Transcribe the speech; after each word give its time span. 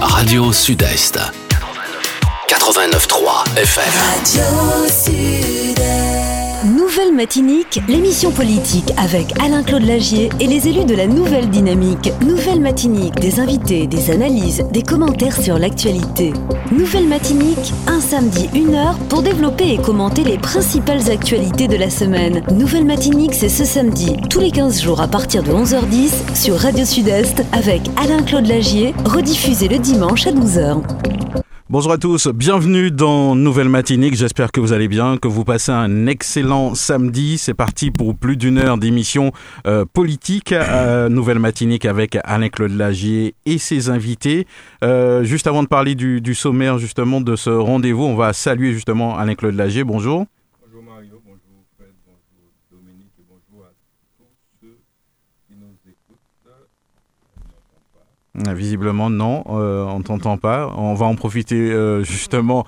Radio 0.00 0.50
Sud-Est. 0.50 1.18
89.3 2.48 3.58
FM. 3.58 3.84
Radio 4.16 4.88
Sud-Est. 4.88 6.07
Nouvelle 6.88 7.14
Matinique, 7.14 7.82
l'émission 7.86 8.30
politique 8.30 8.94
avec 8.96 9.38
Alain-Claude 9.42 9.84
Lagier 9.84 10.30
et 10.40 10.46
les 10.46 10.68
élus 10.68 10.86
de 10.86 10.94
la 10.94 11.06
Nouvelle 11.06 11.50
Dynamique. 11.50 12.10
Nouvelle 12.26 12.62
Matinique, 12.62 13.14
des 13.16 13.40
invités, 13.40 13.86
des 13.86 14.10
analyses, 14.10 14.64
des 14.72 14.82
commentaires 14.82 15.38
sur 15.38 15.58
l'actualité. 15.58 16.32
Nouvelle 16.72 17.06
Matinique, 17.06 17.74
un 17.88 18.00
samedi, 18.00 18.48
une 18.54 18.74
heure 18.74 18.98
pour 19.10 19.20
développer 19.20 19.74
et 19.74 19.76
commenter 19.76 20.24
les 20.24 20.38
principales 20.38 21.10
actualités 21.10 21.68
de 21.68 21.76
la 21.76 21.90
semaine. 21.90 22.42
Nouvelle 22.52 22.86
Matinique, 22.86 23.34
c'est 23.34 23.50
ce 23.50 23.66
samedi, 23.66 24.16
tous 24.30 24.40
les 24.40 24.50
15 24.50 24.80
jours 24.80 25.02
à 25.02 25.08
partir 25.08 25.42
de 25.42 25.52
11h10 25.52 26.34
sur 26.34 26.56
Radio 26.56 26.86
Sud-Est 26.86 27.44
avec 27.52 27.82
Alain-Claude 28.02 28.46
Lagier, 28.46 28.94
rediffusé 29.04 29.68
le 29.68 29.78
dimanche 29.78 30.26
à 30.26 30.32
12h. 30.32 30.80
Bonjour 31.70 31.92
à 31.92 31.98
tous, 31.98 32.28
bienvenue 32.28 32.90
dans 32.90 33.34
Nouvelle 33.34 33.68
Matinique. 33.68 34.14
J'espère 34.14 34.52
que 34.52 34.58
vous 34.58 34.72
allez 34.72 34.88
bien, 34.88 35.18
que 35.18 35.28
vous 35.28 35.44
passez 35.44 35.70
un 35.70 36.06
excellent 36.06 36.74
samedi. 36.74 37.36
C'est 37.36 37.52
parti 37.52 37.90
pour 37.90 38.16
plus 38.16 38.38
d'une 38.38 38.56
heure 38.56 38.78
d'émission 38.78 39.32
euh, 39.66 39.84
politique. 39.84 40.52
Euh, 40.52 41.10
Nouvelle 41.10 41.38
Matinique 41.38 41.84
avec 41.84 42.16
Alain-Claude 42.24 42.70
Lagier 42.70 43.34
et 43.44 43.58
ses 43.58 43.90
invités. 43.90 44.46
Euh, 44.82 45.24
juste 45.24 45.46
avant 45.46 45.62
de 45.62 45.68
parler 45.68 45.94
du, 45.94 46.22
du, 46.22 46.34
sommaire 46.34 46.78
justement 46.78 47.20
de 47.20 47.36
ce 47.36 47.50
rendez-vous, 47.50 48.04
on 48.04 48.16
va 48.16 48.32
saluer 48.32 48.72
justement 48.72 49.18
Alain-Claude 49.18 49.54
Lagier. 49.54 49.84
Bonjour. 49.84 50.24
Bonjour 50.64 50.82
Mario, 50.82 51.20
bonjour 51.22 51.66
Fred, 51.76 51.92
bonjour 52.06 52.48
Dominique 52.72 53.12
et 53.18 53.24
bonjour 53.28 53.66
à 53.66 53.72
tous 54.16 54.24
ceux 54.62 54.78
qui 55.46 55.54
nous 55.54 55.76
écoutent. 55.86 56.16
Visiblement, 58.46 59.10
non, 59.10 59.42
euh, 59.48 59.84
on 59.84 60.00
t'entend 60.02 60.38
pas. 60.38 60.72
On 60.76 60.94
va 60.94 61.06
en 61.06 61.16
profiter 61.16 61.72
euh, 61.72 62.04
justement 62.04 62.66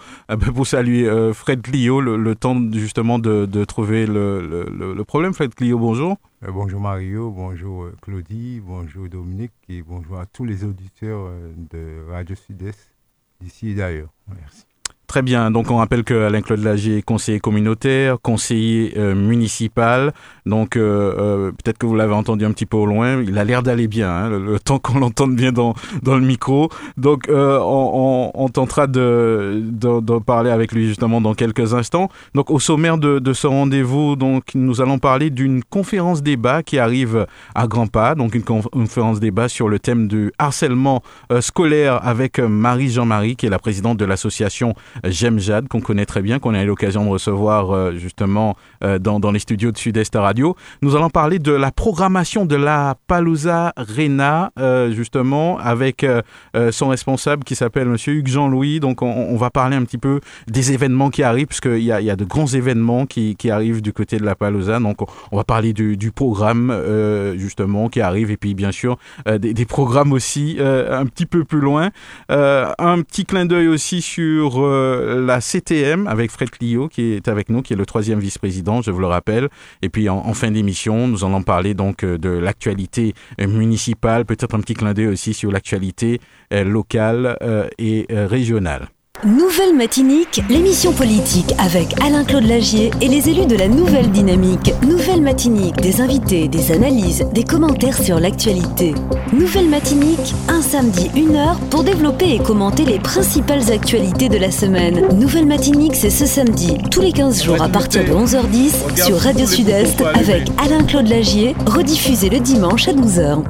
pour 0.55 0.67
saluer 0.67 1.09
euh, 1.09 1.33
Fred 1.33 1.63
Clio, 1.63 2.01
le, 2.01 2.17
le, 2.17 2.35
temps 2.35 2.57
justement 2.73 3.19
de, 3.19 3.47
de 3.47 3.65
trouver 3.65 4.07
le, 4.07 4.41
le, 4.41 4.95
le, 4.95 5.05
problème. 5.05 5.33
Fred 5.33 5.55
Clio, 5.55 5.79
bonjour. 5.79 6.17
bonjour 6.43 6.81
Mario, 6.81 7.31
bonjour 7.31 7.87
Claudie, 8.03 8.61
bonjour 8.65 9.09
Dominique 9.09 9.53
et 9.69 9.83
bonjour 9.83 10.19
à 10.19 10.27
tous 10.27 10.45
les 10.45 10.65
auditeurs 10.65 11.31
de 11.71 12.11
Radio 12.11 12.35
Sud-Est 12.35 12.91
d'ici 13.41 13.71
et 13.71 13.75
d'ailleurs. 13.75 14.11
Merci. 14.29 14.70
Très 15.11 15.23
bien. 15.23 15.51
Donc, 15.51 15.73
on 15.73 15.79
rappelle 15.79 16.05
que 16.05 16.15
Alain 16.15 16.41
Claude 16.41 16.63
Lagier 16.63 16.99
est 16.99 17.03
conseiller 17.03 17.41
communautaire, 17.41 18.19
conseiller 18.23 18.93
euh, 18.97 19.17
municipal. 19.17 20.13
Donc, 20.47 20.77
euh, 20.77 21.15
euh, 21.19 21.51
peut-être 21.51 21.79
que 21.79 21.87
vous 21.87 21.97
l'avez 21.97 22.15
entendu 22.15 22.45
un 22.45 22.53
petit 22.53 22.65
peu 22.65 22.77
au 22.77 22.87
loin. 22.87 23.21
Il 23.21 23.37
a 23.37 23.43
l'air 23.43 23.65
d'aller 23.65 23.89
bien, 23.89 24.09
hein, 24.09 24.31
le, 24.31 24.61
temps 24.65 24.79
qu'on 24.79 25.01
l'entende 25.01 25.35
bien 25.35 25.51
dans, 25.51 25.75
dans 26.05 26.15
le 26.15 26.25
micro. 26.25 26.69
Donc, 26.97 27.25
on, 27.29 28.49
tentera 28.55 28.87
de, 28.87 29.61
de, 29.65 30.19
parler 30.21 30.51
avec 30.51 30.71
lui 30.71 30.87
justement 30.87 31.21
dans 31.21 31.35
quelques 31.35 31.75
instants. 31.75 32.09
Donc, 32.37 32.49
au 32.53 32.61
sommaire 32.61 32.97
de, 32.97 33.19
de 33.19 33.33
ce 33.33 33.49
rendez-vous, 33.49 34.15
donc, 34.15 34.55
nous 34.55 34.81
allons 34.81 35.01
parler 35.01 35.31
d'une 35.31 35.65
conférence 35.65 36.23
débat 36.23 36.63
qui 36.63 36.79
arrive 36.79 37.27
à 37.57 37.67
grands 37.67 37.89
pas. 37.89 38.15
Donc, 38.15 38.37
une 38.37 38.45
conférence 38.45 39.19
débat 39.19 39.49
sur 39.49 39.69
le 39.69 39.81
thème 39.81 40.07
du 40.07 40.31
harcèlement 40.39 41.03
scolaire 41.41 41.99
avec 42.07 42.39
Marie 42.39 42.91
Jean-Marie, 42.91 43.35
qui 43.35 43.47
est 43.47 43.51
la 43.51 43.59
présidente 43.59 43.97
de 43.97 44.05
l'association 44.05 44.77
J'aime 45.05 45.39
Jade, 45.39 45.69
qu'on 45.69 45.81
connaît 45.81 46.07
très 46.07 46.23
bien, 46.23 46.39
qu'on 46.39 46.55
a 46.55 46.63
eu 46.63 46.67
l'occasion 46.67 47.05
de 47.05 47.11
recevoir 47.11 47.71
euh, 47.71 47.93
justement 47.97 48.57
euh, 48.85 48.99
dans, 48.99 49.31
les 49.31 49.39
studios 49.39 49.73
de 49.73 49.79
Sud-Est 49.79 50.15
Radio. 50.15 50.57
Nous 50.83 50.97
allons 50.97 51.11
parler 51.11 51.39
de 51.39 51.53
la 51.53 51.71
programmation 51.71 52.45
de 52.45 52.57
la 52.57 52.97
Palouza 53.07 53.73
Rena, 53.77 54.53
euh, 54.59 54.91
justement, 54.93 55.59
avec 55.59 56.07
son 56.71 56.89
responsable 56.89 57.45
qui 57.45 57.55
s'appelle 57.55 57.89
Monsieur 57.89 58.15
Hugues 58.15 58.29
Jean-Louis. 58.29 58.81
Donc, 58.81 59.03
on, 59.03 59.37
va 59.37 59.51
parler 59.51 59.77
un 59.77 59.85
petit 59.85 59.99
peu 59.99 60.21
des 60.49 60.73
événements 60.73 61.11
qui 61.11 61.23
arrivent, 61.23 61.47
puisqu'il 61.47 61.79
y 61.79 61.91
y 61.91 62.11
a 62.11 62.17
de 62.17 62.25
grands 62.25 62.47
événements 62.47 63.07
qui, 63.07 63.37
arrivent 63.51 63.83
du 63.83 63.93
côté 63.93 64.19
de 64.19 64.25
la 64.25 64.35
Palouza. 64.35 64.79
Donc, 64.79 64.99
on 65.33 65.37
va 65.37 65.45
parler 65.45 65.73
du, 65.73 66.13
programme, 66.13 66.75
justement, 67.37 67.89
qui 67.89 68.01
arrive, 68.01 68.31
et 68.31 68.37
puis, 68.37 68.55
bien 68.55 68.73
sûr, 68.73 68.99
des, 69.27 69.65
programmes 69.65 70.13
aussi 70.13 70.59
un 70.61 71.07
petit 71.07 71.27
peu 71.27 71.45
plus 71.45 71.61
loin. 71.61 71.91
un 72.29 73.03
petit 73.03 73.25
clin 73.25 73.47
d'œil 73.47 73.69
aussi 73.69 74.03
sur 74.03 74.61
la 75.27 75.41
CTM 75.41 76.07
avec 76.07 76.31
Fred 76.31 76.51
Clio 76.51 76.89
qui 76.89 77.13
est 77.13 77.29
avec 77.29 77.49
nous, 77.49 77.63
qui 77.63 77.73
est 77.73 77.77
le 77.77 77.87
troisième 77.87 78.21
vice-président, 78.21 78.83
je 78.83 78.91
vous 78.91 79.01
le 79.01 79.07
rappelle. 79.07 79.49
Et 79.83 79.89
puis 79.89 80.09
en, 80.09 80.35
fin 80.35 80.51
d'émission, 80.51 81.09
nous 81.09 81.25
allons 81.25 81.43
parler 81.43 81.75
donc 81.75 82.05
de 82.05 82.31
l'actualité 82.31 83.15
municipale, 83.39 84.25
peut-être 84.25 84.55
un 84.55 84.61
petit 84.61 84.75
clin 84.75 84.95
d'œil 84.95 85.09
aussi 85.09 85.35
sur 85.35 85.51
l'actualité 85.51 86.21
locale 86.51 87.37
et 87.79 88.07
régionale. 88.11 88.89
Nouvelle 89.25 89.77
Matinique, 89.77 90.43
l'émission 90.49 90.93
politique 90.93 91.53
avec 91.59 91.95
Alain-Claude 92.03 92.47
Lagier 92.47 92.91
et 93.03 93.09
les 93.09 93.29
élus 93.29 93.45
de 93.45 93.55
la 93.55 93.69
Nouvelle 93.69 94.11
Dynamique. 94.11 94.73
Nouvelle 94.83 95.21
Matinique, 95.21 95.77
des 95.77 96.01
invités, 96.01 96.49
des 96.49 96.73
analyses, 96.73 97.27
des 97.35 97.45
commentaires 97.45 98.03
sur 98.03 98.19
l'actualité. 98.19 98.95
Nouvelle 99.35 99.69
Matinique, 99.69 100.35
un 100.49 100.63
samedi, 100.63 101.11
une 101.15 101.37
heure 101.37 101.61
pour 101.71 101.85
développer 101.85 102.37
et 102.37 102.39
commenter 102.39 102.87
les 102.87 102.99
principales 102.99 103.71
actualités 103.71 104.31
de 104.31 104.39
la 104.39 104.51
semaine. 104.51 105.07
Nouvelle 105.19 105.47
Matinique, 105.47 105.97
c'est 105.97 106.09
ce 106.09 106.25
samedi, 106.25 106.79
tous 106.91 107.03
les 107.03 107.13
15 107.13 107.43
jours 107.45 107.61
à 107.61 107.69
partir 107.69 108.03
de 108.05 108.13
11h10 108.13 109.05
sur 109.05 109.19
Radio 109.19 109.47
Sud-Est 109.47 110.01
avec 110.01 110.49
Alain-Claude 110.57 111.09
Lagier, 111.09 111.55
rediffusé 111.67 112.31
le 112.31 112.41
dimanche 112.41 112.89
à 112.89 112.93
12h. 112.93 113.43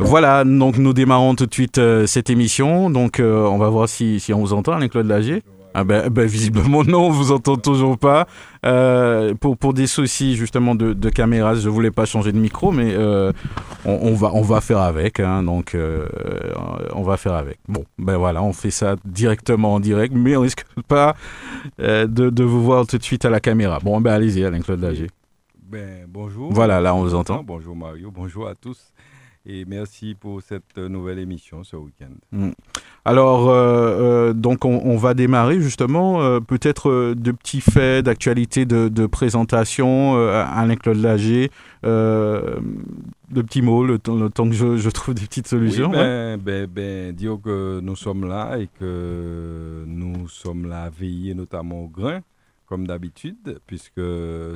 Voilà, 0.00 0.44
donc 0.44 0.78
nous 0.78 0.92
démarrons 0.92 1.34
tout 1.34 1.46
de 1.46 1.52
suite 1.52 1.78
euh, 1.78 2.06
cette 2.06 2.30
émission. 2.30 2.88
Donc 2.88 3.18
euh, 3.18 3.44
on 3.46 3.58
va 3.58 3.68
voir 3.68 3.88
si, 3.88 4.20
si 4.20 4.32
on 4.32 4.38
vous 4.38 4.52
entend, 4.52 4.72
Alain-Claude 4.72 5.06
Lagier. 5.06 5.17
Ah 5.74 5.84
ben, 5.84 6.08
ben, 6.08 6.26
visiblement 6.26 6.82
non, 6.82 7.06
on 7.06 7.10
vous 7.10 7.30
entend 7.30 7.56
toujours 7.56 7.98
pas. 7.98 8.26
Euh, 8.66 9.34
pour 9.34 9.56
pour 9.56 9.74
des 9.74 9.86
soucis 9.86 10.34
justement 10.34 10.74
de, 10.74 10.92
de 10.92 11.08
caméra, 11.10 11.54
je 11.54 11.68
voulais 11.68 11.90
pas 11.90 12.04
changer 12.04 12.32
de 12.32 12.38
micro, 12.38 12.72
mais 12.72 12.94
euh, 12.94 13.32
on, 13.84 13.92
on, 13.92 14.14
va 14.14 14.30
on 14.34 14.42
va 14.42 14.60
faire 14.60 14.78
avec. 14.78 15.20
Hein, 15.20 15.42
donc 15.42 15.74
euh, 15.74 16.06
on 16.94 17.02
va 17.02 17.16
faire 17.16 17.34
avec. 17.34 17.58
Bon, 17.68 17.84
ben 17.98 18.16
voilà, 18.16 18.42
on 18.42 18.52
fait 18.52 18.70
ça 18.70 18.96
directement 19.04 19.74
en 19.74 19.80
direct, 19.80 20.14
mais 20.16 20.36
on 20.36 20.40
risque 20.40 20.64
pas 20.88 21.14
de, 21.78 22.06
de 22.06 22.44
vous 22.44 22.62
voir 22.64 22.86
tout 22.86 22.98
de 22.98 23.04
suite 23.04 23.24
à 23.24 23.30
la 23.30 23.40
caméra. 23.40 23.78
Bon, 23.78 24.00
ben 24.00 24.12
allez-y, 24.12 24.44
Alain 24.44 24.60
Claude 24.60 24.80
Lagier. 24.80 25.08
Ben 25.62 26.06
bonjour. 26.08 26.50
Voilà, 26.52 26.80
là 26.80 26.94
on 26.94 27.02
vous 27.02 27.14
entend. 27.14 27.42
Bonjour 27.44 27.76
Mario, 27.76 28.10
bonjour 28.10 28.48
à 28.48 28.54
tous 28.54 28.92
et 29.48 29.64
merci 29.64 30.14
pour 30.14 30.42
cette 30.42 30.76
nouvelle 30.76 31.18
émission 31.18 31.64
ce 31.64 31.74
week-end. 31.74 32.12
Mm. 32.32 32.50
Alors, 33.04 33.48
euh, 33.48 34.28
euh, 34.28 34.32
donc 34.34 34.66
on, 34.66 34.82
on, 34.84 34.98
va 34.98 35.14
démarrer 35.14 35.60
justement 35.60 36.20
euh, 36.20 36.40
peut-être 36.40 36.90
euh, 36.90 37.14
de 37.14 37.32
petits 37.32 37.62
faits 37.62 38.04
d'actualité 38.04 38.66
de, 38.66 38.88
de, 38.88 39.06
présentation. 39.06 40.16
Euh, 40.18 40.44
Alain-Claude 40.46 40.98
Lager, 40.98 41.50
de 41.82 42.60
petits 43.42 43.62
mots, 43.62 43.84
le, 43.84 43.98
temps, 43.98 44.16
le 44.16 44.28
temps 44.28 44.48
que 44.48 44.54
je, 44.54 44.76
je, 44.76 44.90
trouve 44.90 45.14
des 45.14 45.22
petites 45.24 45.48
solutions. 45.48 45.88
Oui, 45.88 45.96
ben, 45.96 46.32
ouais. 46.32 46.36
ben, 46.36 46.66
ben, 46.66 47.12
dire 47.12 47.38
que 47.42 47.80
nous 47.80 47.96
sommes 47.96 48.28
là 48.28 48.58
et 48.58 48.68
que 48.78 49.84
nous 49.86 50.28
sommes 50.28 50.68
là 50.68 50.84
à 50.84 50.90
veiller 50.90 51.32
notamment 51.32 51.84
au 51.84 51.88
grain, 51.88 52.20
comme 52.66 52.86
d'habitude, 52.86 53.58
puisque 53.66 54.02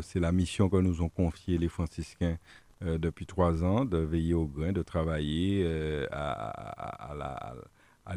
c'est 0.02 0.20
la 0.20 0.32
mission 0.32 0.68
que 0.68 0.76
nous 0.76 1.00
ont 1.00 1.08
confiée 1.08 1.56
les 1.56 1.68
franciscains 1.68 2.36
euh, 2.84 2.98
depuis 2.98 3.26
trois 3.26 3.62
ans, 3.64 3.84
de 3.84 3.98
veiller 3.98 4.34
au 4.34 4.46
grain, 4.46 4.72
de 4.72 4.82
travailler 4.82 5.62
euh, 5.64 6.06
à, 6.10 7.54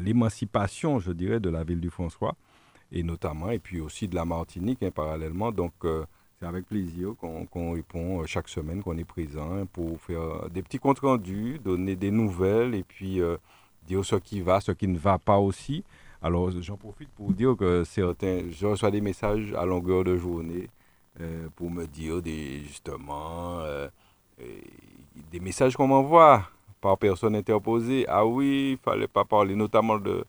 l'émancipation, 0.00 0.98
je 0.98 1.12
dirais, 1.12 1.38
de 1.40 1.50
la 1.50 1.62
ville 1.62 1.80
du 1.80 1.90
François, 1.90 2.34
et 2.90 3.02
notamment, 3.02 3.50
et 3.50 3.58
puis 3.58 3.80
aussi 3.80 4.08
de 4.08 4.14
la 4.14 4.24
Martinique, 4.24 4.82
hein, 4.82 4.90
parallèlement. 4.90 5.52
Donc, 5.52 5.72
euh, 5.84 6.04
c'est 6.38 6.46
avec 6.46 6.66
plaisir 6.66 7.14
qu'on 7.16 7.46
qu 7.46 7.74
répond 7.74 8.26
chaque 8.26 8.48
semaine, 8.48 8.82
qu'on 8.82 8.98
est 8.98 9.04
présent 9.04 9.66
pour 9.72 10.00
faire 10.00 10.50
des 10.50 10.62
petits 10.62 10.78
comptes 10.78 10.98
rendus, 10.98 11.60
donner 11.62 11.94
des 11.94 12.10
nouvelles, 12.10 12.74
et 12.74 12.82
puis 12.82 13.20
dire 13.86 14.04
ce 14.04 14.16
qui 14.16 14.40
va, 14.40 14.60
ce 14.60 14.72
qui 14.72 14.88
ne 14.88 14.98
va 14.98 15.18
pas 15.18 15.38
aussi. 15.38 15.84
Alors, 16.20 16.50
j'en 16.60 16.76
profite 16.76 17.08
pour 17.10 17.32
dire 17.32 17.56
que 17.56 17.84
certains, 17.84 18.50
je 18.50 18.66
reçois 18.66 18.90
des 18.90 19.00
messages 19.00 19.54
à 19.54 19.64
longueur 19.64 20.04
de 20.04 20.16
journée 20.16 20.68
pour 21.54 21.70
me 21.70 21.86
dire 21.86 22.20
justement... 22.64 23.60
Euh, 24.40 24.44
des 25.30 25.40
messages 25.40 25.76
qu'on 25.76 25.86
m'envoie 25.86 26.42
par 26.80 26.98
personne 26.98 27.34
interposée. 27.34 28.04
Ah 28.08 28.26
oui, 28.26 28.72
il 28.72 28.78
fallait 28.78 29.08
pas 29.08 29.24
parler 29.24 29.54
notamment 29.54 29.98
de 29.98 30.24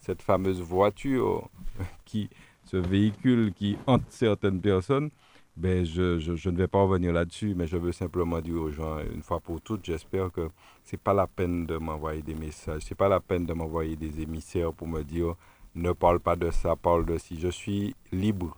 cette 0.00 0.20
fameuse 0.20 0.60
voiture, 0.60 1.48
qui, 2.04 2.28
ce 2.64 2.76
véhicule 2.76 3.52
qui 3.52 3.76
hante 3.86 4.02
certaines 4.08 4.60
personnes. 4.60 5.10
Ben, 5.56 5.84
je, 5.84 6.18
je, 6.18 6.34
je 6.34 6.50
ne 6.50 6.56
vais 6.56 6.66
pas 6.66 6.82
revenir 6.82 7.12
là-dessus, 7.12 7.54
mais 7.54 7.66
je 7.66 7.76
veux 7.76 7.92
simplement 7.92 8.40
dire 8.40 8.56
aux 8.56 8.70
gens, 8.70 8.98
une 9.00 9.22
fois 9.22 9.38
pour 9.38 9.60
toutes, 9.60 9.84
j'espère 9.84 10.32
que 10.32 10.48
c'est 10.82 11.00
pas 11.00 11.12
la 11.12 11.26
peine 11.26 11.66
de 11.66 11.76
m'envoyer 11.76 12.22
des 12.22 12.34
messages, 12.34 12.82
c'est 12.86 12.94
pas 12.94 13.08
la 13.08 13.20
peine 13.20 13.44
de 13.44 13.52
m'envoyer 13.52 13.94
des 13.94 14.22
émissaires 14.22 14.72
pour 14.72 14.88
me 14.88 15.02
dire 15.02 15.34
ne 15.74 15.92
parle 15.92 16.20
pas 16.20 16.36
de 16.36 16.50
ça, 16.50 16.74
parle 16.74 17.04
de 17.04 17.18
ci. 17.18 17.38
Je 17.38 17.48
suis 17.48 17.94
libre, 18.12 18.56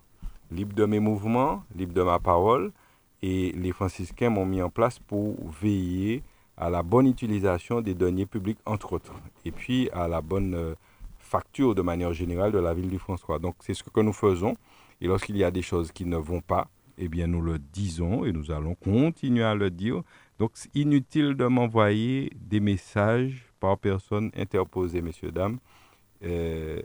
libre 0.50 0.74
de 0.74 0.84
mes 0.84 1.00
mouvements, 1.00 1.64
libre 1.74 1.92
de 1.92 2.02
ma 2.02 2.18
parole 2.20 2.72
et 3.26 3.52
les 3.52 3.72
franciscains 3.72 4.28
m'ont 4.28 4.44
mis 4.44 4.60
en 4.60 4.68
place 4.68 4.98
pour 4.98 5.34
veiller 5.48 6.22
à 6.58 6.68
la 6.68 6.82
bonne 6.82 7.06
utilisation 7.06 7.80
des 7.80 7.94
deniers 7.94 8.26
publics, 8.26 8.58
entre 8.66 8.92
autres, 8.92 9.14
et 9.46 9.50
puis 9.50 9.88
à 9.94 10.08
la 10.08 10.20
bonne 10.20 10.54
euh, 10.54 10.74
facture 11.18 11.74
de 11.74 11.80
manière 11.80 12.12
générale 12.12 12.52
de 12.52 12.58
la 12.58 12.74
ville 12.74 12.90
du 12.90 12.98
François. 12.98 13.38
Donc 13.38 13.54
c'est 13.60 13.72
ce 13.72 13.82
que 13.82 14.00
nous 14.00 14.12
faisons. 14.12 14.52
Et 15.00 15.06
lorsqu'il 15.06 15.38
y 15.38 15.42
a 15.42 15.50
des 15.50 15.62
choses 15.62 15.90
qui 15.90 16.04
ne 16.04 16.18
vont 16.18 16.42
pas, 16.42 16.68
eh 16.98 17.08
bien 17.08 17.26
nous 17.26 17.40
le 17.40 17.58
disons 17.58 18.26
et 18.26 18.32
nous 18.32 18.50
allons 18.50 18.74
continuer 18.74 19.42
à 19.42 19.54
le 19.54 19.70
dire. 19.70 20.02
Donc 20.38 20.50
c'est 20.52 20.76
inutile 20.76 21.34
de 21.34 21.46
m'envoyer 21.46 22.30
des 22.36 22.60
messages 22.60 23.46
par 23.58 23.78
personne 23.78 24.32
interposée, 24.36 25.00
messieurs, 25.00 25.32
dames. 25.32 25.60
Euh, 26.22 26.82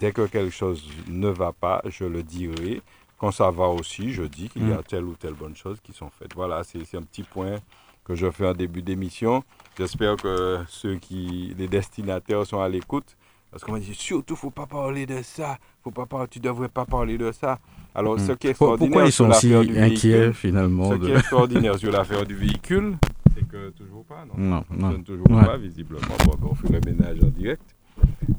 dès 0.00 0.10
que 0.10 0.26
quelque 0.26 0.50
chose 0.50 0.90
ne 1.06 1.28
va 1.28 1.52
pas, 1.52 1.80
je 1.86 2.04
le 2.04 2.24
dirai. 2.24 2.82
Quand 3.18 3.30
ça 3.30 3.50
va 3.50 3.68
aussi, 3.68 4.12
je 4.12 4.22
dis 4.24 4.48
qu'il 4.48 4.68
y 4.68 4.72
a 4.72 4.82
telle 4.82 5.04
ou 5.04 5.14
telle 5.14 5.34
bonne 5.34 5.56
chose 5.56 5.78
qui 5.82 5.92
sont 5.92 6.10
faites. 6.18 6.34
Voilà, 6.34 6.62
c'est 6.64 6.78
un 6.96 7.02
petit 7.02 7.22
point 7.22 7.58
que 8.04 8.14
je 8.14 8.30
fais 8.30 8.46
en 8.48 8.54
début 8.54 8.82
d'émission. 8.82 9.42
J'espère 9.78 10.16
que 10.16 10.58
ceux 10.68 10.96
qui, 10.96 11.54
les 11.56 11.68
destinataires 11.68 12.44
sont 12.46 12.60
à 12.60 12.68
l'écoute. 12.68 13.16
Parce 13.50 13.62
qu'on 13.62 13.72
m'a 13.72 13.78
dit, 13.78 13.94
surtout, 13.94 14.34
faut 14.34 14.50
pas 14.50 14.66
parler 14.66 15.06
de 15.06 15.22
ça. 15.22 15.58
Faut 15.84 15.92
pas 15.92 16.06
parler, 16.06 16.26
tu 16.28 16.40
devrais 16.40 16.68
pas 16.68 16.84
parler 16.84 17.16
de 17.16 17.30
ça. 17.30 17.60
Alors, 17.94 18.18
ce 18.18 18.32
qui 18.32 18.48
est 18.48 18.50
extraordinaire 18.50 18.90
Pourquoi 18.90 19.06
ils 19.06 19.12
sont 19.12 19.30
sur 19.32 19.36
si 19.40 19.54
inquiets 19.54 19.72
véhicule, 19.72 20.34
finalement 20.34 20.90
ce 20.90 20.94
de- 20.96 21.06
qui 21.06 21.12
est 21.12 21.16
extraordinaire 21.18 21.78
sur 21.78 21.92
l'affaire 21.92 22.26
du 22.26 22.34
véhicule, 22.34 22.96
c'est 23.32 23.46
que 23.46 23.70
toujours 23.70 24.04
pas, 24.04 24.24
non 24.26 24.34
Non, 24.36 24.64
non. 24.70 25.00
toujours 25.02 25.30
Ouais. 25.30 25.44
pas, 25.44 25.56
visiblement. 25.56 26.00
Bon, 26.40 26.48
on 26.50 26.54
fait 26.56 26.68
le 26.72 26.80
ménage 26.84 27.18
en 27.22 27.28
direct. 27.28 27.73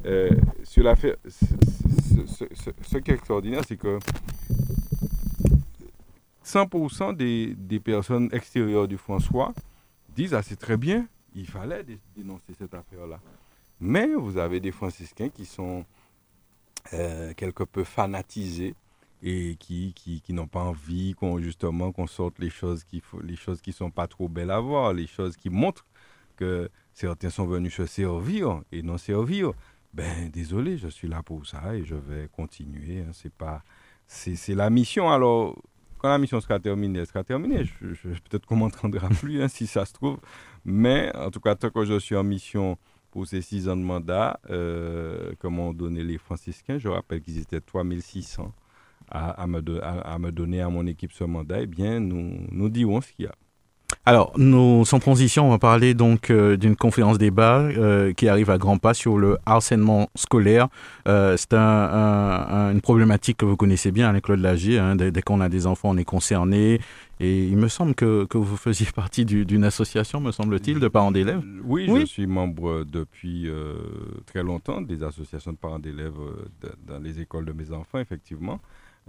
Euh, 0.06 0.30
sur 0.64 0.84
l'affaire, 0.84 1.16
ce, 1.28 2.98
qui 3.00 3.12
est 3.12 3.16
extraordinaire, 3.16 3.62
c'est 3.68 3.78
que 3.78 4.00
100% 6.44 7.16
des, 7.16 7.80
personnes 7.80 8.30
extérieures 8.32 8.88
du 8.88 8.98
François 8.98 9.54
disent 10.16 10.34
Ah, 10.34 10.44
c'est 10.44 10.58
très 10.58 10.78
bien, 10.78 11.08
il 11.34 11.48
fallait 11.48 11.84
dé- 11.84 12.00
dénoncer 12.16 12.54
cette 12.58 12.74
affaire-là. 12.74 13.20
Mais 13.80 14.14
vous 14.14 14.38
avez 14.38 14.60
des 14.60 14.72
franciscains 14.72 15.30
qui 15.30 15.46
sont 15.46 15.86
euh, 16.94 17.34
quelque 17.34 17.64
peu 17.64 17.84
fanatisés 17.84 18.76
et 19.24 19.56
qui, 19.60 19.94
qui, 19.96 20.22
qui 20.22 20.34
n'ont 20.34 20.48
pas 20.48 20.62
envie 20.62 21.14
qu'on 21.16 21.40
justement 21.40 21.92
qu'on 21.92 22.06
sorte 22.06 22.38
les 22.38 22.50
choses 22.52 22.84
qui 22.84 23.02
les 23.24 23.36
choses 23.36 23.60
qui 23.60 23.74
sont 23.74 23.90
pas 23.90 24.08
trop 24.08 24.30
belles 24.30 24.52
à 24.52 24.60
voir, 24.60 24.94
les 24.94 25.08
choses 25.08 25.36
qui 25.36 25.50
montrent 25.50 25.86
que 26.36 26.70
certains 26.96 27.30
sont 27.30 27.46
venus 27.46 27.76
se 27.76 27.86
servir 27.86 28.62
et 28.72 28.82
non 28.82 28.98
servir. 28.98 29.52
Ben 29.94 30.30
désolé, 30.32 30.78
je 30.78 30.88
suis 30.88 31.08
là 31.08 31.22
pour 31.22 31.46
ça 31.46 31.76
et 31.76 31.84
je 31.86 31.94
vais 31.96 32.28
continuer. 32.36 33.02
hein. 33.02 33.12
C'est 33.14 33.32
pas 33.32 33.62
c'est 34.08 34.56
la 34.56 34.70
mission. 34.72 35.10
Alors 35.12 35.56
quand 36.00 36.10
la 36.10 36.18
mission 36.18 36.40
sera 36.42 36.60
terminée, 36.60 37.00
elle 37.00 37.08
sera 37.08 37.24
terminée. 37.24 37.66
Je, 37.82 38.10
peut-être 38.10 38.46
qu'on 38.48 38.56
m'entendra 38.58 39.08
plus 39.22 39.42
hein, 39.44 39.48
si 39.48 39.68
ça 39.68 39.86
se 39.86 39.94
trouve. 39.94 40.18
Mais 40.66 41.16
en 41.16 41.30
tout 41.32 41.40
cas, 41.40 41.56
tant 41.56 41.70
que 41.70 41.86
je 41.86 42.00
suis 42.00 42.16
en 42.16 42.24
mission 42.24 42.78
pour 43.12 43.26
ces 43.28 43.42
six 43.42 43.70
ans 43.70 43.78
de 43.78 43.82
mandat 43.84 44.40
euh, 44.50 45.32
que 45.40 45.48
m'ont 45.48 45.72
donné 45.74 46.04
les 46.04 46.18
franciscains, 46.18 46.78
je 46.78 46.90
rappelle 46.90 47.22
qu'ils 47.22 47.38
étaient 47.40 47.62
3600 47.62 48.52
à, 49.10 49.48
me 49.48 49.62
à- 49.84 50.02
à 50.14 50.20
me 50.20 50.32
donner 50.32 50.62
à 50.62 50.70
mon 50.70 50.86
équipe 50.88 51.14
ce 51.14 51.24
mandat, 51.24 51.62
eh 51.62 51.68
bien, 51.68 52.00
nous, 52.00 52.40
nous 52.52 52.70
dirons 52.70 53.00
ce 53.02 53.12
qu'il 53.14 53.26
y 53.26 53.28
a. 53.28 53.36
Alors, 54.08 54.34
nous, 54.38 54.84
sans 54.86 55.00
transition, 55.00 55.48
on 55.48 55.50
va 55.52 55.58
parler 55.60 55.94
donc 55.94 56.30
euh, 56.30 56.58
d'une 56.58 56.76
conférence 56.76 57.18
débat 57.18 57.60
euh, 57.62 58.14
qui 58.14 58.28
arrive 58.28 58.50
à 58.50 58.58
grands 58.58 58.78
pas 58.78 58.94
sur 58.94 59.18
le 59.18 59.38
harcèlement 59.46 60.10
scolaire. 60.16 60.68
Euh, 61.08 61.38
c'est 61.38 61.54
un- 61.54 61.60
un- 61.60 62.48
un- 62.50 62.72
une 62.72 62.82
problématique 62.82 63.38
que 63.38 63.46
vous 63.46 63.56
connaissez 63.58 63.92
bien, 63.92 64.14
hein, 64.14 64.20
Claude 64.22 64.40
Lagier. 64.42 64.80
hein. 64.80 64.96
dès 64.96 65.12
dès 65.12 65.22
qu'on 65.22 65.40
a 65.42 65.50
des 65.50 65.66
enfants, 65.68 65.90
on 65.92 65.98
est 65.98 66.04
concerné. 66.04 66.80
Et 67.20 67.46
il 67.46 67.58
me 67.58 67.68
semble 67.68 67.96
que, 67.96 68.26
que 68.26 68.38
vous 68.38 68.58
faisiez 68.58 68.88
partie 68.96 69.24
du- 69.26 69.46
d'une 69.46 69.64
association, 69.64 70.20
me 70.20 70.32
semble-t-il, 70.32 70.80
de 70.80 70.88
parents 70.88 71.12
d'élèves. 71.12 71.42
Oui, 71.64 71.86
Oui. 71.90 72.02
je 72.02 72.06
suis 72.06 72.28
membre 72.28 72.84
depuis 72.86 73.50
très 74.26 74.44
longtemps 74.44 74.82
des 74.82 75.02
associations 75.04 75.52
de 75.52 75.58
parents 75.58 75.80
d'élèves 75.80 76.14
dans 76.88 77.00
les 77.00 77.20
écoles 77.22 77.46
de 77.46 77.54
mes 77.54 77.72
enfants, 77.72 78.00
effectivement. 78.00 78.60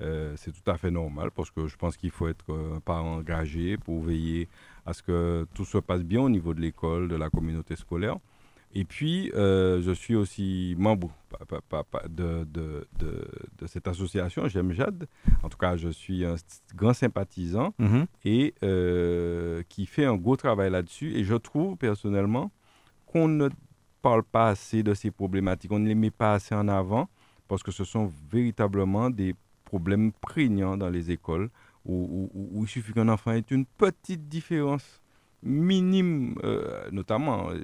Euh, 0.01 0.35
c'est 0.37 0.53
tout 0.53 0.71
à 0.71 0.77
fait 0.77 0.91
normal 0.91 1.31
parce 1.35 1.51
que 1.51 1.67
je 1.67 1.77
pense 1.77 1.97
qu'il 1.97 2.11
faut 2.11 2.29
être 2.29 2.53
euh, 2.53 2.77
un 2.77 2.81
parent 2.81 3.17
engagé 3.17 3.77
pour 3.79 4.03
veiller 4.03 4.49
à 4.85 4.93
ce 4.93 5.03
que 5.03 5.47
tout 5.55 5.65
se 5.65 5.79
passe 5.79 6.03
bien 6.03 6.21
au 6.21 6.29
niveau 6.29 6.53
de 6.55 6.61
l'école, 6.61 7.09
de 7.09 7.17
la 7.17 7.31
communauté 7.31 7.77
scolaire. 7.77 8.17
Et 8.75 8.85
puis, 8.85 9.31
euh, 9.35 9.81
je 9.81 9.93
suis 9.93 10.15
aussi 10.15 10.75
membre 10.77 11.11
de, 12.11 12.45
de, 12.45 12.87
de, 12.99 13.29
de 13.59 13.67
cette 13.67 13.89
association, 13.89 14.49
J'aime 14.49 14.73
Jade. 14.73 15.07
En 15.43 15.49
tout 15.49 15.57
cas, 15.57 15.77
je 15.77 15.89
suis 15.89 16.27
un 16.27 16.35
grand 16.75 16.93
sympathisant 16.93 17.73
Mhm. 17.79 18.07
et 18.27 18.53
euh, 18.63 19.63
qui 19.71 19.87
fait 19.87 20.05
un 20.05 20.17
gros 20.17 20.37
travail 20.37 20.71
là-dessus. 20.71 21.15
Et 21.17 21.25
je 21.25 21.35
trouve 21.37 21.77
personnellement 21.79 22.51
qu'on 23.07 23.29
ne 23.29 23.49
parle 24.03 24.25
pas 24.25 24.49
assez 24.49 24.83
de 24.83 24.93
ces 24.93 25.11
problématiques, 25.11 25.73
on 25.73 25.79
ne 25.79 25.89
les 25.89 25.95
met 25.95 26.11
pas 26.11 26.35
assez 26.35 26.55
en 26.55 26.69
avant 26.69 27.09
parce 27.49 27.63
que 27.63 27.73
ce 27.73 27.85
sont 27.85 28.13
véritablement 28.31 29.09
des 29.09 29.35
problèmes 29.77 30.13
prégnants 30.13 30.77
dans 30.77 30.89
les 30.91 31.11
écoles 31.11 31.51
où, 31.85 32.31
où- 32.35 32.49
où 32.59 32.65
il 32.65 32.69
suffit 32.69 32.93
qu'un 32.93 33.09
enfant 33.09 33.33
ait 33.33 33.45
une 33.51 33.67
petite 33.67 34.29
différence 34.29 35.01
minime, 35.43 36.35
euh, 36.45 36.91
notamment. 36.91 37.51
euh, 37.51 37.63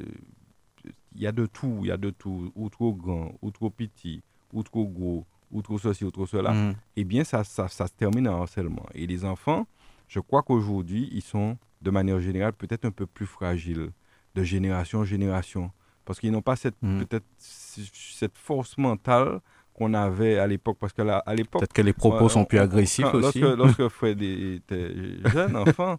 Il 1.15 1.21
y 1.21 1.27
a 1.27 1.33
de 1.33 1.47
tout, 1.47 1.79
il 1.83 1.89
y 1.89 1.91
a 1.93 1.97
de 1.97 2.11
tout, 2.11 2.51
ou 2.57 2.69
trop 2.71 2.93
grand, 2.95 3.35
ou 3.43 3.51
trop 3.51 3.71
petit, 3.71 4.23
ou 4.53 4.63
trop 4.63 4.87
gros, 4.87 5.25
ou 5.51 5.61
trop 5.63 5.79
ceci, 5.79 6.05
ou 6.05 6.11
trop 6.11 6.27
cela 6.27 6.53
Mhm. 6.53 6.75
eh 6.97 7.05
bien, 7.05 7.23
ça, 7.23 7.45
ça, 7.45 7.69
ça 7.69 7.87
se 7.87 7.93
termine 7.93 8.27
en 8.29 8.41
harcèlement. 8.43 8.87
Et 8.95 9.07
les 9.07 9.25
enfants, 9.25 9.67
je 10.09 10.21
crois 10.21 10.43
qu'aujourd'hui, 10.43 11.09
ils 11.13 11.23
sont, 11.23 11.57
de 11.83 11.91
manière 11.91 12.19
générale, 12.21 12.55
peut-être 12.55 12.85
un 12.87 12.91
peu 12.91 13.07
plus 13.07 13.27
fragiles, 13.27 13.91
de 14.35 14.43
génération 14.43 15.01
en 15.01 15.05
génération. 15.05 15.71
Parce 16.07 16.19
qu'ils 16.19 16.33
n'ont 16.33 16.43
pas 16.43 16.57
cette, 16.57 16.81
Mhm. 16.83 17.05
peut-être 17.05 17.27
cette 17.39 18.37
force 18.39 18.77
mentale 18.79 19.41
qu'on 19.75 19.95
avait 19.95 20.39
à 20.39 20.47
l'époque. 20.47 20.77
Parce 20.81 20.93
que 20.93 21.03
là, 21.03 21.19
à 21.27 21.35
l'époque, 21.35 21.61
Peut-être 21.61 21.73
que 21.73 21.83
les 21.83 21.93
propos 21.93 22.25
Ouais, 22.25 22.29
sont 22.31 22.41
on- 22.41 22.45
plus 22.45 22.59
agressifs 22.59 23.05
quand- 23.11 23.19
aussi. 23.19 23.41
Lorsque, 23.41 23.59
lorsque 23.59 23.89
Fred 23.95 24.21
était 24.23 24.91
jeune 25.33 25.57
enfant, 25.57 25.99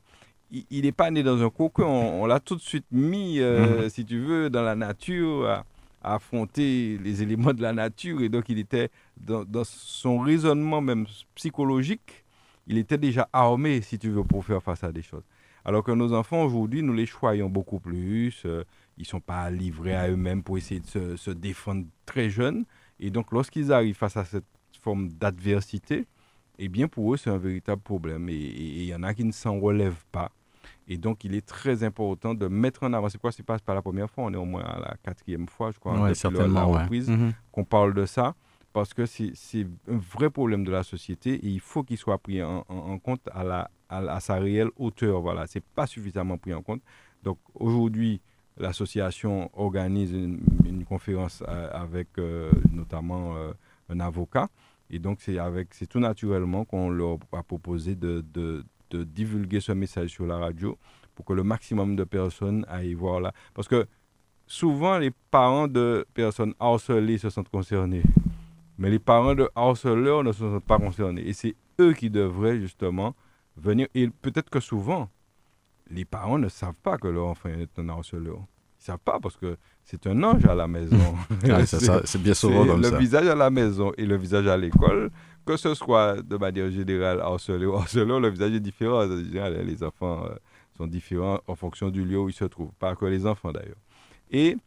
il- 0.52 0.84
n'est 0.84 0.92
pas 0.92 1.10
né 1.12 1.24
dans 1.24 1.42
un 1.44 1.50
cocon. 1.50 1.84
On, 1.86 2.24
on 2.24 2.26
l'a 2.26 2.40
tout 2.40 2.56
de 2.56 2.62
suite 2.62 2.86
mis, 2.92 3.40
euh, 3.40 3.90
si 3.90 4.06
tu 4.06 4.20
veux, 4.20 4.50
dans 4.50 4.62
la 4.62 4.76
nature, 4.76 5.48
à, 5.48 5.66
à 6.04 6.16
affronter 6.16 7.00
les 7.04 7.24
éléments 7.24 7.54
de 7.54 7.62
la 7.62 7.74
nature. 7.74 8.22
Et 8.22 8.30
donc, 8.30 8.46
il 8.50 8.60
était 8.60 8.90
dans, 9.20 9.44
dans 9.44 9.64
son 9.64 10.20
raisonnement 10.20 10.82
même 10.82 11.06
psychologique, 11.36 12.24
il 12.68 12.78
était 12.78 12.98
déjà 12.98 13.28
armé, 13.34 13.82
si 13.82 13.98
tu 14.00 14.10
veux, 14.10 14.24
pour 14.24 14.46
faire 14.46 14.62
face 14.64 14.84
à 14.84 14.92
des 14.92 15.02
choses. 15.02 15.24
Alors 15.66 15.84
que 15.84 15.92
nos 15.92 16.14
enfants, 16.14 16.44
aujourd'hui, 16.44 16.82
nous 16.84 16.94
les 16.94 17.06
choyons 17.06 17.50
beaucoup 17.50 17.80
plus. 17.80 18.42
euh, 18.46 18.64
ils 18.98 19.02
ne 19.02 19.06
sont 19.08 19.20
pas 19.22 19.50
livrés 19.50 19.96
à 19.96 20.10
eux-mêmes 20.10 20.44
pour 20.44 20.58
essayer 20.58 20.80
de 20.80 20.86
se, 20.86 21.16
se 21.18 21.32
défendre 21.32 21.86
très 22.06 22.30
jeunes. 22.30 22.64
Et 23.06 23.10
donc, 23.12 23.32
lorsqu'ils 23.32 23.72
arrivent 23.74 23.96
face 23.98 24.16
à 24.18 24.24
cette 24.26 24.46
forme 24.82 25.10
d'adversité, 25.10 26.08
eh 26.58 26.70
bien, 26.70 26.88
pour 26.88 27.14
eux, 27.14 27.18
c'est 27.18 27.30
un 27.30 27.38
véritable 27.38 27.82
problème. 27.82 28.30
Et 28.30 28.34
il 28.34 28.86
y 28.86 28.96
en 28.96 29.04
a 29.04 29.14
qui 29.14 29.24
ne 29.26 29.32
s'en 29.34 29.60
relèvent 29.60 30.06
pas. 30.12 30.32
Et 30.88 30.98
donc, 30.98 31.24
il 31.26 31.36
est 31.36 31.46
très 31.46 31.84
important 31.84 32.34
de 32.34 32.48
mettre 32.48 32.84
en 32.84 32.94
avant. 32.94 33.10
C'est 33.10 33.18
pourquoi 33.18 33.32
ce 33.34 33.42
n'est 33.42 33.46
pas, 33.46 33.58
c'est 33.58 33.66
pas 33.66 33.74
la 33.74 33.82
première 33.82 34.10
fois, 34.10 34.24
on 34.26 34.34
est 34.34 34.38
au 34.38 34.46
moins 34.46 34.64
à 34.64 34.80
la 34.80 34.96
quatrième 35.04 35.48
fois, 35.48 35.72
je 35.72 35.80
crois, 35.80 35.94
Ouais, 36.00 36.10
depuis 36.10 36.38
la 36.38 36.48
ouais. 36.72 36.86
Mhm. 37.10 37.34
qu'on 37.52 37.66
parle 37.66 37.94
de 37.94 38.06
ça. 38.06 38.36
Parce 38.72 38.94
que 38.94 39.06
c'est 39.06 39.32
c'est 39.36 39.68
un 39.88 39.98
vrai 39.98 40.30
problème 40.32 40.64
de 40.64 40.72
la 40.72 40.82
société 40.84 41.34
et 41.36 41.48
il 41.48 41.60
faut 41.60 41.84
qu'il 41.84 41.98
soit 41.98 42.18
pris 42.18 42.42
en, 42.42 42.66
en- 42.70 42.76
en 42.94 42.98
compte 43.00 43.22
à, 43.32 43.44
la, 43.44 43.70
à, 43.88 44.02
la- 44.02 44.14
à 44.16 44.20
sa 44.20 44.36
réelle 44.36 44.70
hauteur. 44.78 45.22
Voilà, 45.22 45.46
c'est 45.46 45.64
pas 45.64 45.86
suffisamment 45.86 46.38
pris 46.40 46.54
en 46.56 46.64
compte. 46.64 46.82
Donc 47.22 47.38
aujourd'hui, 47.54 48.20
l'association 48.58 49.50
organise 49.54 50.12
une, 50.12 50.42
conférence 50.86 51.42
euh, 51.48 51.70
avec 51.72 52.10
euh, 52.18 52.52
notamment 52.72 53.36
euh, 53.38 53.54
un 53.90 54.00
avocat. 54.00 54.50
Et 54.90 55.00
donc, 55.00 55.20
c'est 55.22 55.40
avec, 55.40 55.74
c'est 55.74 55.88
tout 55.88 56.00
naturellement 56.00 56.66
qu'on 56.66 56.90
leur 56.90 57.18
a 57.32 57.42
proposé 57.42 57.96
de, 57.96 58.24
de 58.34 58.64
divulguer 59.04 59.60
ce 59.60 59.72
message 59.72 60.10
sur 60.10 60.28
la 60.28 60.38
radio 60.38 60.78
pour 61.16 61.26
que 61.26 61.34
le 61.34 61.44
maximum 61.44 61.96
de 61.96 62.04
personnes 62.04 62.66
aillent 62.70 62.94
voir 62.94 63.20
là. 63.22 63.34
Parce 63.54 63.68
que 63.68 63.88
souvent, 64.46 64.98
les 64.98 65.12
parents 65.32 65.68
de 65.68 66.06
personnes 66.14 66.54
harcelées 66.60 67.18
se 67.18 67.30
sentent 67.30 67.50
concernés. 67.50 68.04
Mais 68.78 68.90
les 68.90 69.00
parents 69.00 69.36
de 69.36 69.50
harceleurs 69.56 70.24
ne 70.24 70.32
se 70.32 70.40
sentent 70.40 70.64
pas 70.64 70.80
concernés. 70.80 71.28
Et 71.28 71.34
c'est 71.34 71.56
eux 71.80 71.94
qui 71.94 72.10
devraient 72.10 72.60
justement 72.60 73.16
venir. 73.58 73.88
Et 73.94 74.10
peut-être 74.10 74.50
que 74.50 74.60
souvent, 74.60 75.10
les 75.90 76.06
parents 76.06 76.38
ne 76.40 76.50
savent 76.50 76.80
pas 76.82 76.98
que 76.98 77.08
leur 77.08 77.28
enfant 77.28 77.50
est 77.50 77.78
un 77.80 77.90
harceleur. 77.90 78.38
Ils 78.38 78.82
ne 78.82 78.86
savent 78.86 79.00
pas 79.00 79.20
parce 79.22 79.38
que 79.38 79.58
c'est 79.84 80.08
un 80.08 80.22
ange 80.24 80.46
à 80.46 80.56
la 80.56 80.68
maison. 80.68 80.98
Ça- 81.66 82.02
C'est- 82.06 82.18
bien 82.20 82.34
souvent 82.34 82.66
comme 82.66 82.82
le 82.82 82.90
ça. 82.90 82.98
visage 82.98 83.28
à 83.28 83.36
la 83.36 83.50
maison 83.50 83.92
et 83.98 84.06
le 84.06 84.18
visage 84.18 84.48
à 84.48 84.58
l'école, 84.58 85.10
que 85.46 85.56
ce 85.58 85.74
soit 85.74 86.22
de 86.22 86.38
manière 86.38 86.70
générale 86.72 87.20
harcelé 87.22 87.66
ou 87.66 87.76
harceleur, 87.76 88.20
le 88.20 88.30
visage 88.30 88.54
est 88.54 88.60
différent. 88.60 89.04
En 89.06 89.18
général, 89.18 89.54
les 89.66 89.84
enfants 89.84 90.26
euh, 90.26 90.36
sont 90.78 90.88
différents 90.88 91.40
en 91.48 91.56
fonction 91.56 91.90
du 91.90 92.04
lieu 92.04 92.20
où 92.20 92.30
ils 92.30 92.34
se 92.34 92.46
trouvent, 92.46 92.74
pas 92.80 92.96
que 92.96 93.06
les 93.06 93.26
enfants 93.26 93.52
d'ailleurs. 93.52 93.78
Et 94.32 94.58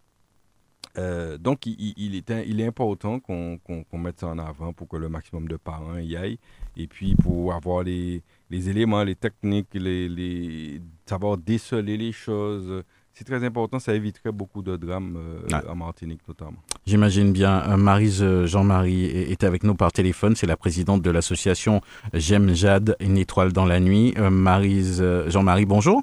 euh, 0.98 1.36
donc, 1.38 1.66
il, 1.66 2.14
est, 2.16 2.30
un- 2.30 2.40
il 2.46 2.60
est 2.60 2.66
important 2.66 3.20
qu'on 3.20 3.58
mette 3.98 4.20
ça 4.20 4.28
en 4.28 4.38
avant 4.38 4.72
pour 4.72 4.88
que 4.88 4.96
le 4.96 5.08
maximum 5.08 5.46
de 5.48 5.56
parents 5.56 5.98
y 5.98 6.16
aillent. 6.16 6.38
Et 6.76 6.86
puis, 6.86 7.14
pour 7.16 7.52
avoir 7.54 7.82
les, 7.82 8.22
les 8.50 8.68
éléments, 8.68 9.02
les 9.04 9.14
techniques, 9.14 9.68
les, 9.74 10.08
les, 10.08 10.80
savoir 11.06 11.36
déceler 11.36 11.96
les 11.96 12.12
choses. 12.12 12.82
c'est 13.14 13.24
très 13.24 13.42
important, 13.44 13.78
ça 13.78 13.94
éviterait 13.94 14.32
beaucoup 14.32 14.60
de 14.62 14.76
drames 14.76 15.16
euh, 15.16 15.60
en 15.70 15.74
Martinique 15.74 16.20
notamment. 16.28 16.58
J'imagine 16.86 17.32
bien. 17.32 17.62
Euh, 17.70 17.76
Marise 17.78 18.22
euh, 18.22 18.46
Jean-Marie 18.46 19.06
est 19.06 19.30
est 19.32 19.42
avec 19.44 19.62
nous 19.64 19.74
par 19.74 19.90
téléphone. 19.90 20.36
C'est 20.36 20.46
la 20.46 20.56
présidente 20.58 21.00
de 21.02 21.10
l'association 21.10 21.80
J'aime 22.12 22.54
Jade, 22.54 22.94
une 23.00 23.16
étoile 23.16 23.52
dans 23.54 23.64
la 23.64 23.80
nuit. 23.80 24.12
Euh, 24.18 24.28
Marise 24.28 25.02
Jean-Marie, 25.28 25.64
bonjour. 25.64 26.02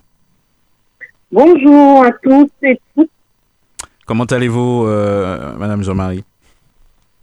Bonjour 1.31 2.03
à 2.05 2.11
tous 2.23 2.49
et 2.63 2.79
toutes. 2.95 3.09
Comment 4.05 4.25
allez-vous, 4.25 4.85
euh, 4.85 5.55
Madame 5.57 5.83
Jean-Marie? 5.83 6.23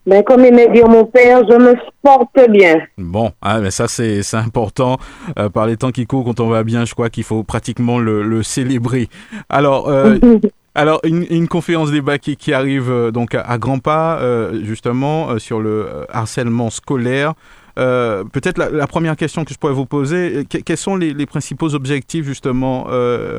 Ben, 0.07 0.23
comme 0.25 0.45
aimait 0.45 0.69
dire 0.73 0.89
mon 0.89 1.05
père, 1.05 1.43
je 1.49 1.55
me 1.57 1.75
porte 2.03 2.51
bien. 2.51 2.79
Bon, 2.97 3.33
ah, 3.43 3.71
ça 3.71 3.87
c'est 3.87 4.23
important. 4.35 4.97
Euh, 5.39 5.51
par 5.51 5.67
les 5.67 5.77
temps 5.77 5.91
qui 5.91 6.07
courent, 6.07 6.25
quand 6.25 6.41
on 6.41 6.49
va 6.49 6.65
bien, 6.65 6.87
je 6.87 6.95
crois 6.95 7.11
qu'il 7.11 7.23
faut 7.25 7.43
pratiquement 7.43 7.99
le, 7.99 8.23
le 8.23 8.43
célébrer. 8.43 9.09
Alors, 9.51 9.89
euh, 9.91 10.17
alors 10.75 11.01
une, 11.05 11.27
une 11.29 11.49
conférence 11.49 11.91
débat 11.91 12.17
qui, 12.19 12.37
qui 12.37 12.55
arrive 12.55 12.91
euh, 12.91 13.11
donc 13.11 13.35
à, 13.35 13.43
à 13.43 13.59
grands 13.59 13.79
pas, 13.79 14.19
justement, 14.63 15.39
sur 15.39 15.61
le 15.61 15.87
harcèlement 16.09 16.71
scolaire. 16.71 17.35
Peut-être 17.77 18.57
la, 18.59 18.71
la 18.71 18.87
première 18.87 19.17
question 19.17 19.45
que 19.45 19.53
je 19.53 19.59
pourrais 19.59 19.73
vous 19.75 19.87
poser, 19.87 20.45
que- 20.49 20.59
quels 20.59 20.77
sont 20.79 20.97
les, 20.97 21.13
les 21.13 21.27
principaux 21.27 21.75
objectifs, 21.75 22.25
justement, 22.25 22.87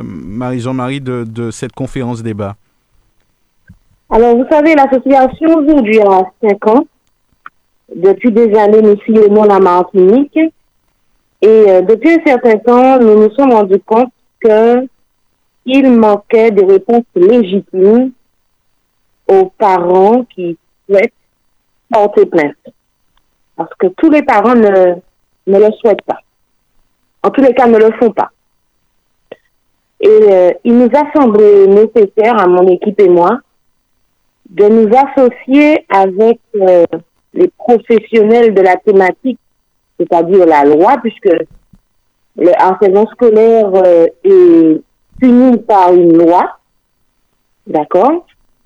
Marie-Jean-Marie, 0.04 1.02
de, 1.02 1.26
de 1.28 1.50
cette 1.50 1.74
conférence 1.74 2.22
débat? 2.22 2.56
Alors, 4.14 4.36
vous 4.36 4.46
savez, 4.52 4.76
l'association 4.76 5.60
aujourd'hui 5.60 6.02
a 6.02 6.30
5 6.44 6.68
ans. 6.68 6.86
Depuis 7.96 8.30
des 8.30 8.54
années, 8.60 8.82
nous 8.82 9.00
sillonnons 9.06 9.44
la 9.44 9.60
Martinique. 9.60 10.38
Et 11.42 11.48
euh, 11.48 11.82
depuis 11.82 12.16
un 12.16 12.26
certain 12.26 12.58
temps, 12.58 13.00
nous 13.00 13.24
nous 13.24 13.34
sommes 13.36 13.54
rendus 13.54 13.80
compte 13.80 14.12
que 14.42 14.86
il 15.66 15.92
manquait 15.92 16.52
des 16.52 16.66
réponses 16.66 17.06
légitimes 17.16 18.12
aux 19.30 19.46
parents 19.58 20.26
qui 20.36 20.58
souhaitent 20.90 21.14
porter 21.90 22.26
plainte. 22.26 22.56
Parce 23.56 23.74
que 23.80 23.88
tous 23.96 24.10
les 24.10 24.24
parents 24.24 24.56
ne, 24.56 24.96
ne 25.48 25.58
le 25.58 25.72
souhaitent 25.80 26.04
pas. 26.06 26.20
En 27.24 27.30
tous 27.30 27.42
les 27.42 27.54
cas, 27.54 27.66
ne 27.66 27.78
le 27.78 27.92
font 27.94 28.12
pas. 28.12 28.32
Et 30.02 30.08
euh, 30.10 30.52
il 30.66 30.78
nous 30.78 30.90
a 30.94 31.12
semblé 31.16 31.68
nécessaire, 31.68 32.38
à 32.38 32.48
mon 32.48 32.68
équipe 32.68 33.00
et 33.00 33.08
moi, 33.08 33.40
de 34.52 34.66
nous 34.68 34.90
associer 34.96 35.86
avec 35.90 36.40
euh, 36.56 36.86
les 37.34 37.48
professionnels 37.58 38.54
de 38.54 38.62
la 38.62 38.76
thématique, 38.76 39.40
c'est-à-dire 39.98 40.46
la 40.46 40.66
loi, 40.66 40.98
puisque 41.02 41.30
le 42.38 42.52
harcèlement 42.62 43.08
scolaire 43.08 43.70
euh, 43.74 44.08
est 44.24 44.82
puni 45.20 45.58
par 45.58 45.94
une 45.94 46.18
loi. 46.18 46.58
D'accord? 47.66 48.26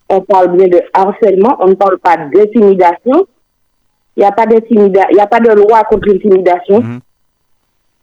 On 0.09 0.21
parle 0.21 0.57
bien 0.57 0.67
de 0.67 0.81
harcèlement, 0.93 1.55
on 1.59 1.67
ne 1.67 1.73
parle 1.75 1.99
pas 1.99 2.17
d'intimidation. 2.17 3.27
Il 4.17 4.21
n'y 4.21 4.25
a 4.25 4.31
pas 4.31 4.45
d'intimidation, 4.45 5.07
il 5.11 5.15
n'y 5.15 5.21
a 5.21 5.27
pas 5.27 5.39
de 5.39 5.51
loi 5.51 5.83
contre 5.83 6.07
l'intimidation. 6.07 6.81
Mhm. 6.81 6.99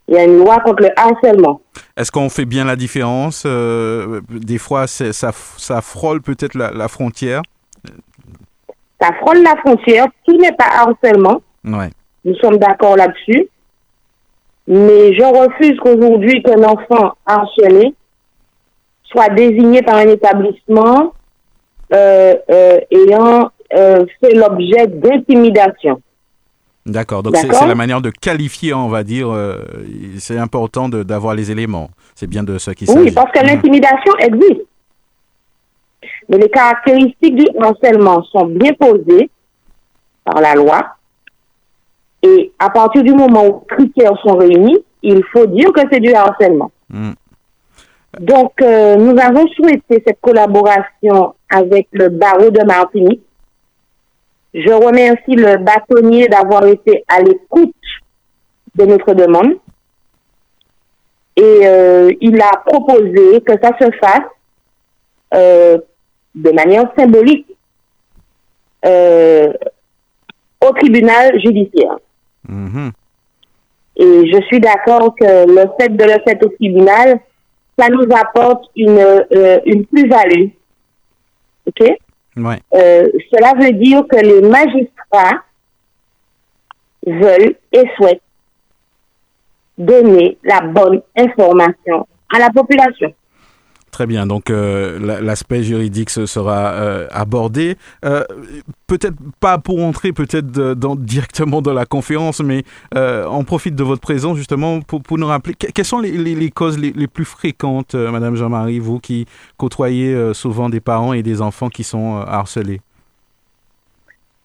Il 0.09 0.15
y 0.15 0.19
a 0.19 0.25
une 0.25 0.39
loi 0.39 0.59
contre 0.61 0.83
le 0.83 0.91
harcèlement. 0.97 1.61
Est-ce 1.97 2.12
qu'on 2.12 2.29
fait 2.29 2.45
bien 2.45 2.65
la 2.65 2.77
différence 2.77 3.45
Euh, 3.47 4.21
Des 4.29 4.59
fois, 4.59 4.87
ça, 4.87 5.12
ça 5.12 5.81
frôle 5.81 6.21
peut-être 6.21 6.55
la, 6.55 6.71
la 6.71 6.89
frontière? 6.89 7.43
Ça 9.02 9.11
frôle 9.21 9.42
la 9.42 9.56
frontière, 9.56 10.06
tout 10.25 10.37
n'est 10.37 10.52
pas 10.52 10.68
harcèlement. 10.71 11.42
Ouais. 11.64 11.90
Nous 12.25 12.37
sommes 12.37 12.59
d'accord 12.59 12.97
là-dessus. 12.97 13.49
Mais 14.68 15.12
je 15.14 15.23
refuse 15.25 15.76
qu'aujourd'hui 15.80 16.40
qu'un 16.42 16.62
enfant 16.62 17.14
harcelé 17.26 17.94
soit 19.04 19.28
désigné 19.30 19.82
par 19.82 19.97
un 19.97 20.06
établissement 20.06 21.14
euh, 21.92 22.35
euh, 22.50 22.78
ayant 22.92 23.50
euh, 23.75 24.06
fait 24.21 24.35
l'objet 24.35 24.87
d'intimidation. 24.87 26.00
D'accord. 26.87 27.23
Donc 27.25 27.37
c'est 27.37 27.49
la 27.49 27.75
manière 27.75 28.00
de 28.00 28.11
qualifier, 28.11 28.73
on 28.73 28.88
va 28.88 29.02
dire. 29.02 29.28
c'est 30.18 30.38
important 30.38 30.88
d'avoir 30.88 31.35
les 31.35 31.50
éléments. 31.50 31.90
C'est 32.14 32.26
bien 32.28 32.42
de 32.44 32.59
ce 32.59 32.71
qui 32.73 32.87
s'agit. 32.87 32.99
Oui, 32.99 33.11
parce 33.12 33.30
que 33.32 33.40
Mhm. 33.40 33.47
l'intimidation 33.47 34.16
existe. 34.18 34.62
Mais 36.33 36.39
les 36.39 36.49
caractéristiques 36.49 37.37
du 37.37 37.47
harcèlement 37.61 38.23
sont 38.23 38.47
bien 38.47 38.73
posées 38.73 39.29
par 40.25 40.41
la 40.41 40.55
loi. 40.55 40.97
Et 42.23 42.53
à 42.59 42.71
partir 42.71 43.03
du 43.03 43.12
moment 43.12 43.45
où 43.45 43.67
les 43.69 43.77
critères 43.77 44.19
sont 44.25 44.39
réunis, 44.39 44.83
il 45.03 45.23
faut 45.31 45.45
dire 45.45 45.71
que 45.75 45.83
c'est 45.93 46.01
du 46.01 46.15
harcèlement. 46.15 46.71
Mhm. 46.89 47.15
Donc, 48.21 48.53
euh, 48.62 48.97
nous 48.97 49.19
avons 49.21 49.47
souhaité 49.49 50.03
cette 50.07 50.21
collaboration 50.23 51.35
avec 51.51 51.89
le 51.93 52.09
barreau 52.09 52.51
de 52.51 52.65
Martinique. 52.65 53.23
Je 54.55 54.73
remercie 54.73 55.35
le 55.35 55.59
bâtonnier 55.59 56.29
d'avoir 56.29 56.65
été 56.67 57.05
à 57.09 57.21
l'écoute 57.21 57.75
de 58.77 58.87
notre 58.87 59.12
demande. 59.12 59.53
Et 61.37 61.61
euh, 61.67 62.11
il 62.23 62.41
a 62.41 62.57
proposé 62.65 63.43
que 63.43 63.53
ça 63.62 63.73
se 63.79 63.91
fasse 63.99 64.29
euh, 65.35 65.79
de 66.35 66.51
manière 66.51 66.91
symbolique 66.97 67.47
euh, 68.85 69.53
au 70.61 70.73
tribunal 70.73 71.41
judiciaire. 71.41 71.99
Mhm. 72.49 72.93
Et 73.97 74.33
je 74.33 74.41
suis 74.47 74.61
d'accord 74.61 75.15
que 75.15 75.47
le 75.47 75.69
fait 75.79 75.91
de 75.91 76.05
le 76.05 76.19
faire 76.25 76.39
au 76.43 76.49
tribunal, 76.49 77.21
ça 77.79 77.89
nous 77.89 78.07
apporte 78.15 78.71
une, 78.75 78.99
euh, 78.99 79.61
une 79.67 79.85
plus-value. 79.87 80.49
OK? 81.67 81.89
Ouais. 82.37 82.59
Euh, 82.75 83.09
cela 83.31 83.53
veut 83.55 83.73
dire 83.73 84.03
que 84.09 84.17
les 84.17 84.41
magistrats 84.41 85.43
veulent 87.07 87.55
et 87.73 87.85
souhaitent 87.97 88.23
donner 89.77 90.39
la 90.43 90.61
bonne 90.61 91.03
information 91.17 92.07
à 92.35 92.39
la 92.39 92.51
population. 92.51 93.15
Très 93.92 94.06
bien. 94.06 94.26
Donc 94.26 94.49
euh, 94.49 94.99
la- 94.99 95.20
l'aspect 95.20 95.62
juridique 95.62 96.08
se 96.08 96.25
sera 96.25 96.72
euh, 96.72 97.06
abordé. 97.11 97.76
Euh, 98.06 98.25
peut-être 98.87 99.16
pas 99.38 99.58
pour 99.58 99.84
entrer 99.84 100.12
peut-être 100.12 100.46
directement 100.96 101.61
dans 101.61 101.75
la 101.75 101.84
conférence, 101.84 102.40
mais 102.40 102.64
on 102.96 103.44
profite 103.44 103.75
de 103.76 103.84
votre 103.84 104.00
présence 104.00 104.38
justement 104.38 104.80
pour, 104.80 105.02
nous 105.18 105.26
rappeler 105.26 105.52
que- 105.54 105.66
quelles 105.66 105.84
sont 105.84 106.00
les, 106.00 106.50
causes 106.50 106.78
les, 106.78 106.92
les 106.92 107.06
plus 107.06 107.26
fréquentes, 107.26 107.94
Madame 107.94 108.34
Jean-Marie, 108.34 108.78
vous 108.78 108.99
qui 108.99 109.26
côtoyez 109.58 110.32
souvent 110.32 110.70
des 110.70 110.80
parents 110.80 111.12
et 111.12 111.22
des 111.22 111.42
enfants 111.42 111.68
qui 111.68 111.84
sont 111.84 112.16
harcelés? 112.16 112.80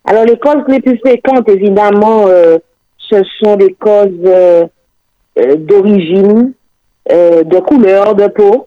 Alors, 0.04 0.26
les 0.26 0.38
causes 0.38 0.64
les 0.68 0.82
plus 0.82 0.98
fréquentes, 1.00 1.48
évidemment, 1.50 2.26
ce 2.98 3.24
sont 3.42 3.56
des 3.56 3.74
causes 3.74 4.12
d'origine, 5.38 6.54
de 7.10 7.60
couleur 7.62 8.14
de 8.16 8.28
peau, 8.28 8.67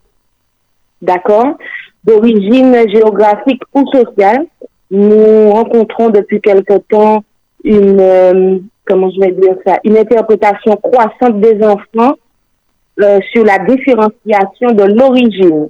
d'accord, 1.03 1.57
d'origine 2.05 2.77
géographique 2.91 3.63
ou 3.75 3.85
sociale. 3.93 4.47
Nous 4.91 5.51
rencontrons 5.51 6.11
depuis 6.11 6.41
quelque 6.41 6.79
temps 6.89 7.23
une, 7.65 8.01
euh, 8.01 8.59
comment 8.87 9.11
je 9.11 9.21
vais 9.21 9.33
dire 9.33 9.55
ça, 9.67 9.79
une 9.85 9.97
interprétation 9.97 10.77
croissante 10.77 11.41
des 11.41 11.63
enfants 11.65 12.15
euh, 13.01 13.19
sur 13.33 13.45
la 13.45 13.59
différenciation 13.59 14.73
de 14.73 14.85
l'origine. 14.85 15.69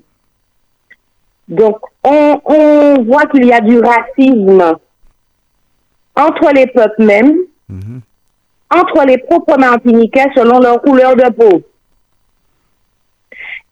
Donc, 1.48 1.78
on, 2.04 2.40
on 2.44 3.02
voit 3.02 3.26
qu'il 3.26 3.44
y 3.44 3.52
a 3.52 3.60
du 3.60 3.78
racisme 3.78 4.76
entre 6.16 6.52
les 6.54 6.66
peuples 6.66 7.04
mêmes, 7.04 7.36
Mhm. 7.68 8.00
entre 8.74 9.06
les 9.06 9.18
propres 9.18 9.56
martiniquais 9.56 10.26
selon 10.34 10.58
leur 10.58 10.82
couleur 10.82 11.14
de 11.14 11.30
peau. 11.30 11.62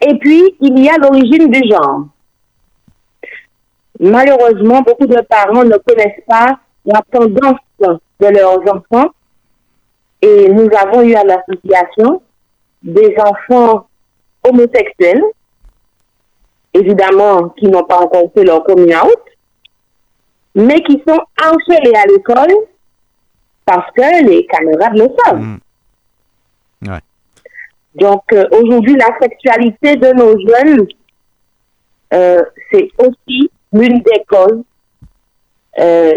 Et 0.00 0.14
puis, 0.18 0.56
il 0.60 0.78
y 0.78 0.88
a 0.88 0.96
l'origine 0.96 1.50
du 1.50 1.60
genre. 1.68 2.06
Malheureusement, 4.00 4.82
beaucoup 4.82 5.06
de 5.06 5.20
parents 5.22 5.64
ne 5.64 5.76
connaissent 5.78 6.22
pas 6.26 6.60
la 6.84 7.02
tendance 7.10 7.58
de 7.80 8.26
leurs 8.28 8.60
enfants. 8.74 9.10
Et 10.22 10.48
nous 10.48 10.68
avons 10.76 11.02
eu 11.02 11.14
à 11.14 11.24
l'association 11.24 12.22
des 12.82 13.14
enfants 13.18 13.86
homosexuels, 14.44 15.22
évidemment, 16.74 17.50
qui 17.50 17.66
n'ont 17.66 17.84
pas 17.84 18.00
encore 18.00 18.30
fait 18.34 18.44
leur 18.44 18.64
coming 18.64 18.94
out, 18.94 19.22
mais 20.54 20.80
qui 20.82 21.02
sont 21.06 21.20
harcelés 21.40 21.94
à 21.94 22.06
l'école 22.06 22.54
parce 23.64 23.90
que 23.92 24.24
les 24.24 24.46
camarades 24.46 24.96
le 24.96 25.08
savent. 25.24 25.40
Mhm. 25.40 25.58
Donc 27.98 28.22
euh, 28.32 28.46
aujourd'hui, 28.52 28.96
la 28.96 29.10
sexualité 29.20 29.96
de 29.96 30.12
nos 30.12 30.38
jeunes, 30.38 30.86
euh, 32.14 32.42
c'est 32.72 32.88
aussi 32.98 33.50
l'une 33.72 33.98
des 33.98 34.22
causes 34.28 34.62
euh. 35.80 36.12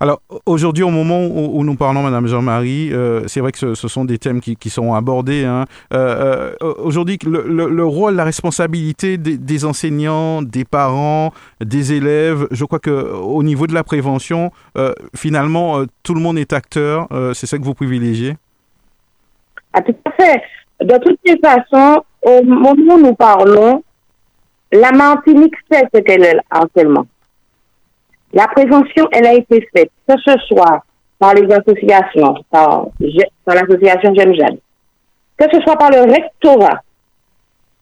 Alors 0.00 0.20
aujourd'hui, 0.44 0.82
au 0.82 0.90
moment 0.90 1.24
où, 1.24 1.64
nous 1.64 1.76
parlons, 1.76 2.02
Madame 2.02 2.26
Jean-Marie, 2.26 2.90
euh, 2.92 3.22
c'est 3.26 3.40
vrai 3.40 3.52
que 3.52 3.74
ce, 3.74 3.88
sont 3.88 4.04
des 4.04 4.18
thèmes 4.18 4.40
qui, 4.40 4.68
sont 4.68 4.92
abordés. 4.92 5.44
Hein. 5.44 5.64
Aujourd'hui, 6.60 7.18
le, 7.24 7.84
rôle, 7.84 8.14
la 8.14 8.24
responsabilité 8.24 9.16
des, 9.16 9.64
enseignants, 9.64 10.42
des 10.42 10.64
parents, 10.64 11.32
des 11.64 11.94
élèves, 11.94 12.48
je 12.50 12.64
crois 12.64 12.80
que 12.80 12.90
au 12.90 13.42
niveau 13.42 13.66
de 13.66 13.72
la 13.72 13.84
prévention, 13.84 14.50
finalement, 15.16 15.84
tout 16.02 16.14
le 16.14 16.20
monde 16.20 16.38
est 16.38 16.52
acteur. 16.52 17.08
c'est 17.32 17.46
ça 17.46 17.56
que 17.56 17.64
vous 17.64 17.74
privilégiez? 17.74 18.36
Ah, 19.74 19.82
tout 19.82 19.94
à 20.04 20.10
fait. 20.12 20.42
De 20.80 20.96
toutes 20.98 21.18
les 21.24 21.38
façons, 21.38 22.04
au 22.22 22.42
moment 22.44 22.94
où 22.94 22.98
nous 22.98 23.14
parlons, 23.14 23.82
la 24.70 24.92
Martinique 24.92 25.54
sait 25.70 25.82
ce 25.92 26.00
qu'est 26.00 26.18
le 26.18 26.40
harcèlement. 26.48 27.06
La 28.32 28.46
prévention, 28.48 29.08
elle 29.12 29.26
a 29.26 29.34
été 29.34 29.68
faite, 29.74 29.90
que 30.08 30.14
ce 30.24 30.36
soit 30.48 30.84
par 31.18 31.34
les 31.34 31.52
associations, 31.52 32.34
par, 32.50 32.86
l'association 33.46 34.14
J'aime 34.14 34.58
que 35.36 35.46
ce 35.52 35.60
soit 35.62 35.76
par 35.76 35.90
le 35.90 36.02
rectorat, 36.02 36.80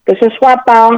que 0.06 0.14
ce 0.20 0.30
soit 0.36 0.56
par 0.64 0.90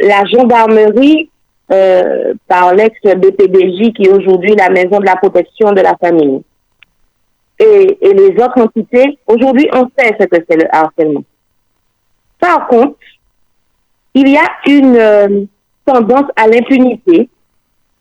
la 0.00 0.24
gendarmerie, 0.26 1.30
euh, 1.72 2.34
par 2.46 2.74
l'ex-BPDJ 2.74 3.92
qui 3.94 4.02
est 4.02 4.12
aujourd'hui 4.12 4.54
la 4.54 4.68
maison 4.68 4.98
de 4.98 5.06
la 5.06 5.16
protection 5.16 5.72
de 5.72 5.80
la 5.80 5.94
famille. 5.96 6.42
Et, 7.58 7.98
les 8.02 8.42
autres 8.42 8.60
entités, 8.60 9.18
aujourd'hui, 9.26 9.68
on 9.72 9.88
sait 9.96 10.16
ce 10.18 10.26
que 10.26 10.44
c'est 10.48 10.56
le 10.56 10.74
harcèlement. 10.74 11.24
Par 12.38 12.66
contre, 12.66 12.98
il 14.14 14.28
y 14.28 14.36
a 14.36 14.48
une 14.66 14.96
euh, 14.96 15.44
tendance 15.84 16.30
à 16.36 16.46
l'impunité 16.46 17.28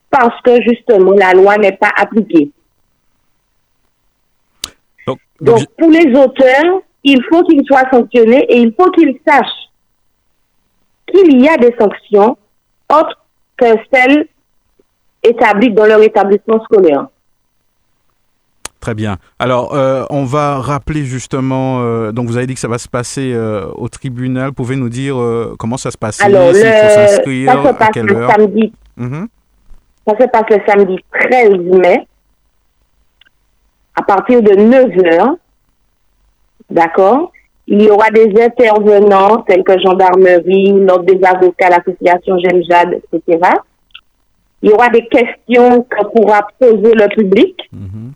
parce 0.10 0.40
que 0.42 0.62
justement 0.62 1.12
la 1.12 1.34
loi 1.34 1.58
n'est 1.58 1.78
pas 1.78 1.92
appliquée. 1.96 2.52
Donc, 5.42 5.66
pour 5.78 5.90
les 5.90 6.08
auteurs, 6.18 6.82
il 7.04 7.22
faut 7.30 7.44
qu'ils 7.44 7.66
soient 7.66 7.90
sanctionnés 7.92 8.46
et 8.50 8.58
il 8.58 8.74
faut 8.74 8.90
qu'ils 8.92 9.20
sachent 9.28 9.70
qu'il 11.08 11.42
y 11.42 11.50
a 11.50 11.58
des 11.58 11.76
sanctions 11.78 12.38
autres 12.90 13.20
que 13.58 13.66
celles 13.94 14.28
établies 15.22 15.72
dans 15.72 15.86
leur 15.86 16.02
établissement 16.02 16.64
scolaire. 16.64 17.08
Très 18.84 18.96
bien. 18.96 19.16
Alors, 19.40 19.74
euh, 19.74 20.04
on 20.10 20.26
va 20.26 20.60
rappeler 20.60 21.06
justement, 21.06 21.80
euh, 21.80 22.12
donc 22.12 22.28
vous 22.28 22.36
avez 22.36 22.48
dit 22.48 22.54
que 22.54 22.60
ça 22.60 22.68
va 22.68 22.78
se 22.78 22.90
passer 22.90 23.32
euh, 23.34 23.66
au 23.76 23.88
tribunal. 23.88 24.52
Pouvez 24.52 24.76
nous 24.76 24.90
dire 24.90 25.16
comment 25.58 25.78
ça 25.78 25.90
se 25.90 25.98
passe 25.98 26.22
Alors, 26.22 26.50
le, 26.50 26.56
ça 26.56 27.08
se 27.08 27.22
passe 27.78 27.96
le 27.96 28.28
samedi. 28.28 28.74
Mhm. 28.98 29.30
Ça 30.06 30.14
se 30.20 30.28
passe 30.28 30.50
le 30.50 30.58
samedi 30.68 30.98
13 31.14 31.50
mai 31.80 32.06
à 33.96 34.02
partir 34.02 34.42
de 34.42 34.54
9 34.54 34.90
h 34.90 35.36
D'accord? 36.70 37.32
Il 37.68 37.84
y 37.84 37.90
aura 37.90 38.10
des 38.10 38.34
intervenants 38.38 39.44
tels 39.48 39.64
que 39.64 39.80
gendarmerie, 39.80 40.74
l'ordre 40.74 41.06
des 41.06 41.22
avocats, 41.24 41.70
l'association 41.70 42.38
J'aime 42.40 42.62
Jade, 42.70 43.00
etc. 43.14 43.50
Il 44.62 44.72
y 44.72 44.74
aura 44.74 44.90
des 44.90 45.08
questions 45.08 45.84
que 45.84 46.06
pourra 46.08 46.46
poser 46.60 46.94
le 46.94 47.08
public 47.16 47.58
mhm. 47.72 48.12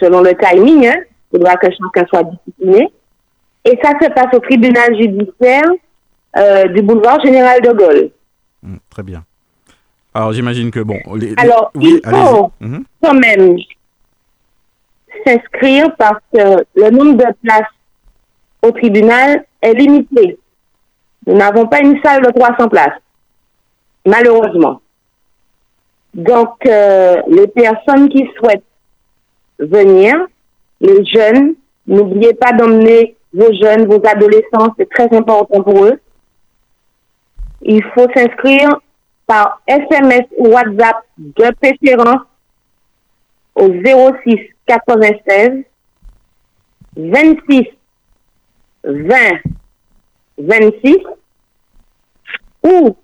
Selon 0.00 0.22
le 0.22 0.34
timing. 0.34 0.86
Hein. 0.86 0.96
Il 1.32 1.38
faudra 1.38 1.56
que 1.56 1.68
chacun 1.70 2.06
soit 2.08 2.24
discipliné. 2.24 2.92
Et 3.64 3.78
ça 3.82 3.92
se 4.00 4.08
passe 4.12 4.34
au 4.34 4.40
tribunal 4.40 4.94
judiciaire 4.94 5.64
euh, 6.36 6.64
du 6.68 6.82
boulevard 6.82 7.20
Général 7.24 7.60
de 7.62 7.72
Gaulle. 7.72 8.10
Mm, 8.62 8.76
très 8.90 9.02
bien. 9.02 9.24
Alors 10.14 10.32
j'imagine 10.32 10.70
que 10.70 10.80
bon. 10.80 10.98
Alors 11.36 11.72
il 11.74 12.00
faut 12.04 12.52
mhm. 12.60 12.84
quand 13.02 13.14
même 13.14 13.56
s'inscrire 15.26 15.94
parce 15.96 16.20
que 16.32 16.64
le 16.76 16.90
nombre 16.90 17.16
de 17.16 17.32
places 17.42 17.62
au 18.62 18.70
tribunal 18.70 19.44
est 19.60 19.74
limité. 19.74 20.38
Nous 21.26 21.34
n'avons 21.34 21.66
pas 21.66 21.80
une 21.80 22.00
salle 22.02 22.22
de 22.22 22.30
300 22.30 22.68
places, 22.68 23.00
malheureusement. 24.06 24.80
Donc 26.12 26.64
euh, 26.66 27.20
les 27.28 27.48
personnes 27.48 28.08
qui 28.08 28.28
souhaitent 28.36 28.62
venir, 29.58 30.14
les 30.80 31.04
jeunes, 31.04 31.54
n'oubliez 31.86 32.34
pas 32.34 32.52
d'emmener 32.52 33.16
vos 33.32 33.52
jeunes, 33.52 33.86
vos 33.86 34.00
adolescents, 34.06 34.74
c'est 34.78 34.88
très 34.88 35.12
important 35.16 35.62
pour 35.62 35.84
eux. 35.84 36.00
Il 37.62 37.82
faut 37.94 38.06
s'inscrire 38.14 38.68
par 39.26 39.62
SMS 39.66 40.26
ou 40.36 40.48
WhatsApp 40.48 40.96
de 41.18 41.54
préférence 41.60 42.26
au 43.54 43.68
06 43.68 44.38
96 44.66 45.64
26 46.96 47.64
20 48.84 49.18
26 50.38 50.96
ou 52.64 52.96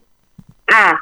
à 0.72 0.94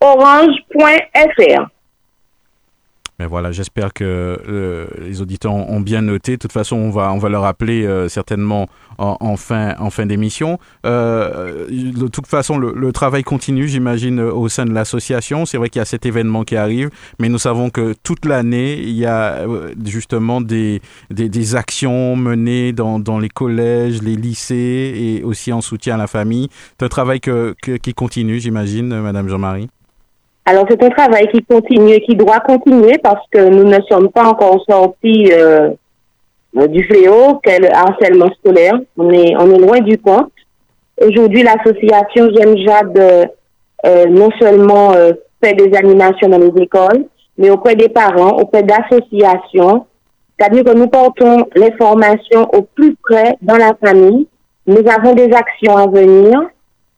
orange.fr. 0.00 1.70
Mais 3.18 3.26
voilà, 3.26 3.50
j'espère 3.50 3.94
que 3.94 4.04
euh, 4.04 4.86
les 5.00 5.22
auditeurs 5.22 5.54
ont 5.54 5.80
bien 5.80 6.02
noté. 6.02 6.32
De 6.32 6.36
toute 6.36 6.52
façon, 6.52 6.76
on 6.76 6.90
va, 6.90 7.12
on 7.12 7.18
va 7.18 7.30
leur 7.30 7.42
rappeler 7.42 7.86
euh, 7.86 8.08
certainement 8.08 8.68
en, 8.98 9.36
fin, 9.36 9.74
en 9.78 9.90
fin 9.90 10.04
d'émission. 10.04 10.58
Euh, 10.84 11.66
de 11.68 12.08
toute 12.08 12.26
façon, 12.26 12.58
le, 12.58 12.92
travail 12.92 13.24
continue, 13.24 13.68
j'imagine, 13.68 14.20
au 14.20 14.48
sein 14.48 14.66
de 14.66 14.72
l'association. 14.72 15.46
C'est 15.46 15.56
vrai 15.56 15.70
qu'il 15.70 15.80
y 15.80 15.82
a 15.82 15.86
cet 15.86 16.04
événement 16.06 16.44
qui 16.44 16.56
arrive, 16.56 16.90
mais 17.18 17.28
nous 17.28 17.38
savons 17.38 17.70
que 17.70 17.94
toute 18.02 18.24
l'année, 18.24 18.78
il 18.78 18.96
y 18.96 19.06
a 19.06 19.46
justement 19.84 20.40
des, 20.40 20.80
des, 21.10 21.28
des 21.28 21.54
actions 21.56 22.16
menées 22.16 22.72
dans, 22.72 22.98
dans, 22.98 23.18
les 23.18 23.28
collèges, 23.28 24.02
les 24.02 24.16
lycées 24.16 24.94
et 24.96 25.24
aussi 25.24 25.52
en 25.52 25.60
soutien 25.60 25.94
à 25.94 25.98
la 25.98 26.06
famille. 26.06 26.48
C'est 26.78 26.84
un 26.84 26.88
travail 26.88 27.20
que, 27.20 27.54
qui 27.62 27.94
continue, 27.94 28.40
j'imagine, 28.40 29.00
Madame 29.00 29.28
Jean-Marie. 29.28 29.68
Alors, 30.48 30.64
c'est 30.70 30.80
un 30.80 30.90
travail 30.90 31.26
qui 31.34 31.42
continue 31.44 31.98
qui 32.02 32.14
doit 32.14 32.38
continuer 32.38 32.98
parce 32.98 33.26
que 33.32 33.48
nous 33.48 33.64
ne 33.64 33.80
sommes 33.90 34.10
pas 34.10 34.28
encore 34.28 34.64
sortis 34.68 35.32
euh, 35.32 35.70
du 36.68 36.84
fléau 36.84 37.40
qu'est 37.42 37.58
le 37.58 37.74
harcèlement 37.74 38.30
scolaire. 38.38 38.74
On 38.96 39.10
est, 39.10 39.34
on 39.36 39.52
est 39.52 39.58
loin 39.58 39.80
du 39.80 39.98
compte. 39.98 40.30
Aujourd'hui, 41.02 41.42
l'association 41.42 42.28
J'aime 42.32 42.56
Jade 42.58 43.28
euh, 43.84 44.06
non 44.06 44.28
seulement 44.40 44.92
euh, 44.92 45.14
fait 45.42 45.54
des 45.54 45.76
animations 45.76 46.28
dans 46.28 46.38
les 46.38 46.62
écoles, 46.62 47.06
mais 47.36 47.50
auprès 47.50 47.74
des 47.74 47.88
parents, 47.88 48.38
auprès 48.38 48.62
d'associations. 48.62 49.86
C'est-à-dire 50.38 50.62
que 50.62 50.78
nous 50.78 50.86
portons 50.86 51.48
l'information 51.56 52.48
au 52.52 52.62
plus 52.62 52.94
près 53.02 53.36
dans 53.42 53.56
la 53.56 53.74
famille. 53.84 54.28
Nous 54.68 54.84
avons 54.88 55.12
des 55.12 55.32
actions 55.32 55.76
à 55.76 55.88
venir. 55.88 56.40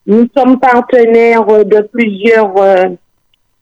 Nous 0.06 0.26
sommes 0.36 0.60
partenaires 0.60 1.46
de 1.46 1.80
plusieurs 1.90 2.52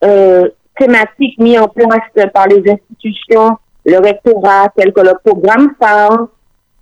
euh, 0.03 0.49
thématiques 0.77 1.37
mis 1.39 1.57
en 1.57 1.67
place 1.67 2.29
par 2.33 2.47
les 2.47 2.63
institutions, 2.69 3.57
le 3.85 3.97
rectorat, 3.99 4.69
tel 4.75 4.93
que 4.93 5.01
le 5.01 5.13
programme 5.23 5.73
phare, 5.79 6.27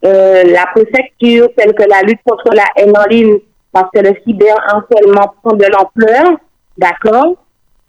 euh, 0.06 0.44
la 0.44 0.66
préfecture, 0.74 1.50
telle 1.56 1.74
que 1.74 1.84
la 1.84 2.02
lutte 2.02 2.20
contre 2.26 2.54
la 2.54 2.66
haine 2.76 2.94
en 2.98 3.06
ligne, 3.08 3.38
parce 3.72 3.90
que 3.94 4.00
le 4.00 4.14
cyberharcèlement 4.26 5.34
prend 5.42 5.56
de 5.56 5.66
l'ampleur, 5.66 6.38
d'accord? 6.78 7.36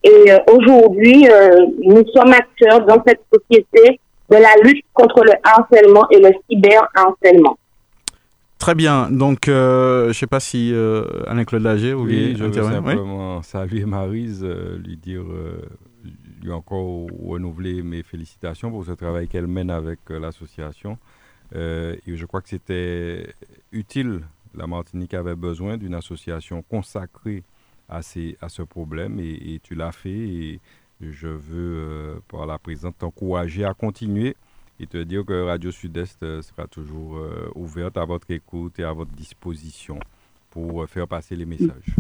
Et 0.02 0.30
euh, 0.30 0.38
aujourd'hui, 0.52 1.28
euh, 1.28 1.66
nous 1.82 2.04
sommes 2.14 2.32
acteurs 2.32 2.86
dans 2.86 3.02
cette 3.06 3.22
société 3.32 4.00
de 4.30 4.36
la 4.36 4.54
lutte 4.62 4.84
contre 4.92 5.24
le 5.24 5.32
harcèlement 5.42 6.06
et 6.10 6.18
le 6.18 6.30
cyberharcèlement. 6.48 7.56
Très 8.59 8.75
bien. 8.75 9.11
Donc, 9.11 9.49
euh, 9.49 10.05
je 10.05 10.09
ne 10.09 10.12
sais 10.14 10.27
pas 10.27 10.40
si 10.40 10.73
euh, 10.73 11.05
Alain-Claude 11.27 11.62
Lager 11.62 11.92
ou 11.92 12.05
oui, 12.05 12.35
je 12.37 12.45
veux 12.45 12.53
simplement 12.53 13.42
saluer 13.42 13.85
Marise, 13.85 14.42
euh, 14.42 14.79
lui 14.79 14.97
dire, 14.97 15.25
lui 16.42 16.51
encore 16.53 17.07
renouveler 17.23 17.83
mes 17.83 18.03
félicitations 18.03 18.71
pour 18.71 18.85
ce 18.85 18.92
travail 18.92 19.29
qu'elle 19.29 19.47
mène 19.47 19.71
avec 19.71 20.01
l'association. 20.09 20.99
et 21.55 21.99
je 22.07 22.27
crois 22.27 22.40
que 22.40 22.49
c'était 22.49 23.35
utile. 23.73 24.23
La 24.55 24.66
Martinique 24.66 25.12
avait 25.12 25.37
besoin 25.37 25.77
d'une 25.77 25.95
association 25.95 26.62
consacrée 26.62 27.42
à, 27.90 28.01
ces, 28.01 28.38
à 28.40 28.49
ce 28.49 28.62
problème 28.62 29.21
et, 29.21 29.55
et 29.55 29.61
tu 29.62 29.75
l'as 29.75 29.92
fait. 29.92 30.11
Et 30.11 30.61
je 31.03 31.29
veux, 31.29 32.23
par 32.29 32.47
la 32.47 32.59
présente, 32.59 32.97
t'encourager 32.99 33.66
à 33.66 33.75
continuer 33.75 34.35
et 34.78 34.86
te 34.86 34.98
dire 34.98 35.24
que 35.24 35.46
Radio 35.46 35.70
Sud-Est 35.70 36.22
euh, 36.22 36.42
sera 36.42 36.66
toujours 36.66 37.16
euh, 37.16 37.50
ouverte 37.54 37.96
à 37.96 38.04
votre 38.04 38.30
écoute 38.30 38.78
et 38.78 38.84
à 38.84 38.92
votre 38.92 39.12
disposition 39.12 39.98
pour 40.50 40.82
euh, 40.82 40.86
faire 40.86 41.08
passer 41.08 41.34
les 41.34 41.46
messages. 41.46 41.96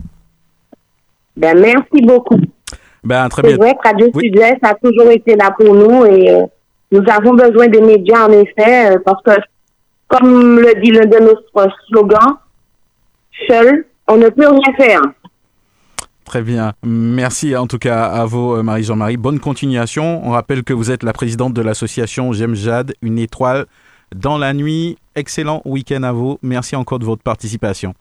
Ben, 1.36 1.58
merci 1.58 2.02
beaucoup. 2.02 2.40
Ben, 3.02 3.28
très 3.28 3.42
C'est 3.42 3.56
vrai 3.56 3.74
que 3.74 3.88
Radio 3.88 4.10
Sud-Est 4.18 4.58
a 4.62 4.74
toujours 4.74 5.10
été 5.10 5.36
là 5.36 5.50
pour 5.52 5.74
nous 5.74 6.04
et 6.06 6.44
nous 6.90 7.02
avons 7.08 7.34
besoin 7.34 7.68
des 7.68 7.80
médias 7.80 8.26
en 8.26 8.32
effet 8.32 8.96
parce 9.04 9.22
que, 9.22 9.32
comme 10.08 10.60
le 10.60 10.80
dit 10.82 10.90
l'un 10.90 11.06
de 11.06 11.18
nos 11.18 11.36
slogans, 11.88 12.36
seul, 13.48 13.86
on 14.08 14.16
ne 14.16 14.28
peut 14.28 14.48
rien 14.48 14.74
faire. 14.76 15.02
Très 16.26 16.42
bien. 16.42 16.72
Merci 16.84 17.56
en 17.56 17.68
tout 17.68 17.78
cas 17.78 18.04
à 18.04 18.26
vous, 18.26 18.60
Marie-Jean-Marie. 18.60 19.16
Bonne 19.16 19.38
continuation. 19.38 20.26
On 20.26 20.30
rappelle 20.30 20.64
que 20.64 20.74
vous 20.74 20.90
êtes 20.90 21.04
la 21.04 21.12
présidente 21.12 21.54
de 21.54 21.62
l'association 21.62 22.32
J'aime 22.32 22.56
Jade, 22.56 22.94
une 23.00 23.18
étoile 23.18 23.66
dans 24.14 24.36
la 24.36 24.52
nuit. 24.52 24.98
Excellent 25.14 25.62
week-end 25.64 26.02
à 26.02 26.10
vous. 26.10 26.38
Merci 26.42 26.74
encore 26.74 26.98
de 26.98 27.04
votre 27.04 27.22
participation. 27.22 27.94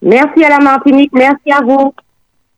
Merci 0.00 0.42
à 0.42 0.48
la 0.48 0.58
Martinique, 0.58 1.12
merci 1.12 1.52
à 1.52 1.60
vous. 1.60 1.94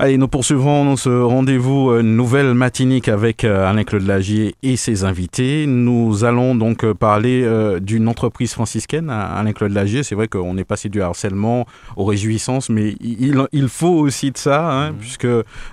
Allez, 0.00 0.16
nous 0.16 0.28
poursuivons 0.28 0.94
ce 0.94 1.08
rendez-vous 1.08 1.90
euh, 1.90 2.02
nouvelle 2.02 2.54
matinique 2.54 3.08
avec 3.08 3.42
euh, 3.42 3.68
Alain-Claude 3.68 4.04
Lagier 4.04 4.54
et 4.62 4.76
ses 4.76 5.02
invités. 5.02 5.66
Nous 5.66 6.22
allons 6.22 6.54
donc 6.54 6.84
euh, 6.84 6.94
parler 6.94 7.44
d'une 7.80 8.06
entreprise 8.06 8.52
franciscaine, 8.52 9.10
Alain-Claude 9.10 9.72
Lagier. 9.72 10.04
C'est 10.04 10.14
vrai 10.14 10.28
qu'on 10.28 10.56
est 10.56 10.64
passé 10.64 10.88
du 10.88 11.02
harcèlement 11.02 11.66
aux 11.96 12.04
réjouissances, 12.04 12.68
mais 12.68 12.94
il, 13.00 13.68
faut 13.68 13.88
aussi 13.88 14.30
de 14.30 14.38
ça, 14.38 14.70
hein, 14.70 14.92
mhm. 14.92 14.98
puisque 14.98 15.26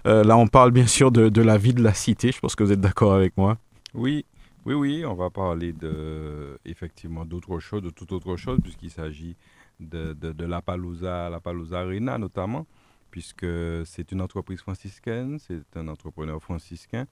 là 0.05 0.37
on 0.37 0.47
parle 0.47 0.71
bien 0.71 0.87
sûr 0.87 1.11
de, 1.11 1.41
la 1.43 1.59
vie 1.59 1.75
de 1.75 1.83
la 1.83 1.93
cité. 1.93 2.31
Je 2.31 2.39
pense 2.39 2.55
que 2.55 2.63
vous 2.63 2.71
êtes 2.71 2.81
d'accord 2.81 3.13
avec 3.13 3.37
moi. 3.37 3.59
Oui, 3.93 4.25
oui, 4.65 4.73
oui, 4.73 5.05
on 5.05 5.13
va 5.13 5.29
parler 5.29 5.71
de, 5.71 6.57
effectivement 6.65 7.25
d'autre 7.25 7.59
chose, 7.59 7.83
de 7.83 7.91
toute 7.91 8.11
autre 8.11 8.37
chose, 8.37 8.57
puisqu'il 8.63 8.89
s'agit 8.89 9.35
de, 9.79 10.13
de, 10.13 10.45
la 10.45 10.63
Palouza, 10.63 11.29
la 11.29 11.39
Palouza 11.39 11.81
Arena 11.81 12.17
notamment 12.17 12.65
puisque 13.15 13.47
c'est 13.85 14.11
une 14.11 14.19
entreprise 14.19 14.59
franciscaine, 14.59 15.39
c'est 15.39 15.77
un 15.77 15.87
entrepreneur 15.87 16.43
franciscain 16.43 17.05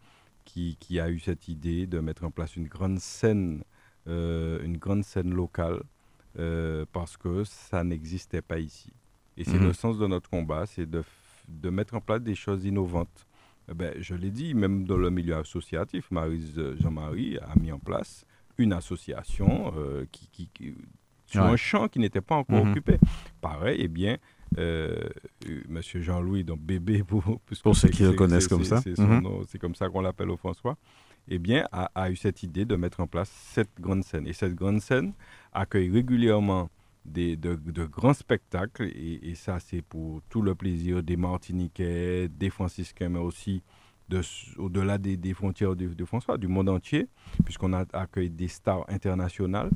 qui, 0.44 0.76
qui, 0.78 1.00
a 1.00 1.10
eu 1.10 1.18
cette 1.18 1.48
idée 1.48 1.88
de 1.88 2.02
mettre 2.02 2.26
en 2.26 2.30
place 2.30 2.58
une 2.58 2.68
grande 2.68 3.00
scène, 3.00 3.64
euh, 4.10 4.62
une 4.66 4.76
grande 4.76 5.06
scène 5.06 5.34
locale, 5.34 5.82
euh, 6.38 6.86
parce 6.92 7.16
que 7.16 7.46
ça 7.46 7.86
n'existait 7.86 8.42
pas 8.42 8.60
ici. 8.60 8.92
Et 9.38 9.46
c'est 9.46 9.58
mhm. 9.58 9.68
le 9.68 9.72
sens 9.72 9.98
de 9.98 10.06
notre 10.06 10.30
combat, 10.30 10.66
c'est 10.66 10.86
de, 10.86 11.06
de, 11.48 11.70
mettre 11.70 11.94
en 11.94 12.02
place 12.02 12.22
des 12.22 12.36
choses 12.36 12.66
innovantes. 12.66 13.26
Eh 13.72 13.74
ben, 13.74 13.94
je 14.02 14.14
l'ai 14.14 14.30
dit, 14.30 14.54
même 14.54 14.84
dans 14.84 14.98
le 14.98 15.10
milieu 15.10 15.38
associatif, 15.38 16.12
Marise 16.12 16.62
Jean-Marie 16.82 17.38
a 17.38 17.58
mis 17.58 17.72
en 17.72 17.80
place 17.80 18.26
une 18.58 18.74
association 18.74 19.74
euh, 19.78 20.06
qui, 20.12 20.28
qui, 20.54 20.76
sur 21.28 21.44
un 21.44 21.56
champ 21.56 21.88
qui 21.88 22.00
n'était 22.00 22.20
pas 22.20 22.36
encore 22.36 22.66
mhm. 22.66 22.72
occupé. 22.72 23.00
Pareil, 23.40 23.78
eh 23.80 23.88
bien, 23.88 24.14
euh, 24.14 24.18
Monsieur 25.68 26.02
Jean-Louis, 26.02 26.44
donc 26.44 26.60
bébé 26.60 27.04
pour, 27.08 27.24
pour 27.64 27.76
ceux 27.76 27.90
qui 27.90 28.04
le 28.04 28.14
connaissent 28.14 28.48
comme 28.48 28.64
ça. 28.64 28.82
Mhm. 28.86 29.44
C'est 29.48 29.60
comme 29.60 29.76
ça 29.76 29.90
qu'on 29.90 30.02
l'appelle 30.02 30.30
au 30.30 30.38
François. 30.38 30.78
Eh 31.30 31.40
bien, 31.40 31.66
a, 31.72 32.12
eu 32.12 32.16
cette 32.16 32.44
idée 32.44 32.66
de 32.66 32.76
mettre 32.76 33.00
en 33.00 33.08
place 33.08 33.30
cette 33.30 33.80
grande 33.80 34.04
scène. 34.04 34.28
Et 34.28 34.34
cette 34.34 34.56
grande 34.56 34.82
scène 34.82 35.14
accueille 35.54 35.90
régulièrement 35.90 36.70
des, 37.06 37.38
de, 37.38 37.56
grands 37.86 38.14
spectacles. 38.14 38.90
Et, 38.96 39.34
ça, 39.36 39.60
c'est 39.60 39.82
pour 39.82 40.22
tout 40.30 40.42
le 40.42 40.54
plaisir 40.54 41.02
des 41.02 41.16
Martiniquais, 41.16 42.28
des 42.28 42.50
Franciscains, 42.50 43.10
mais 43.10 43.20
aussi 43.20 43.64
au-delà 44.58 44.98
des, 44.98 45.34
frontières 45.34 45.76
de, 45.76 46.06
François, 46.06 46.38
du 46.38 46.48
monde 46.48 46.70
entier, 46.70 47.08
puisqu'on 47.46 47.74
a 47.74 47.86
accueilli 47.94 48.30
des 48.30 48.50
stars 48.50 48.86
internationales. 48.90 49.72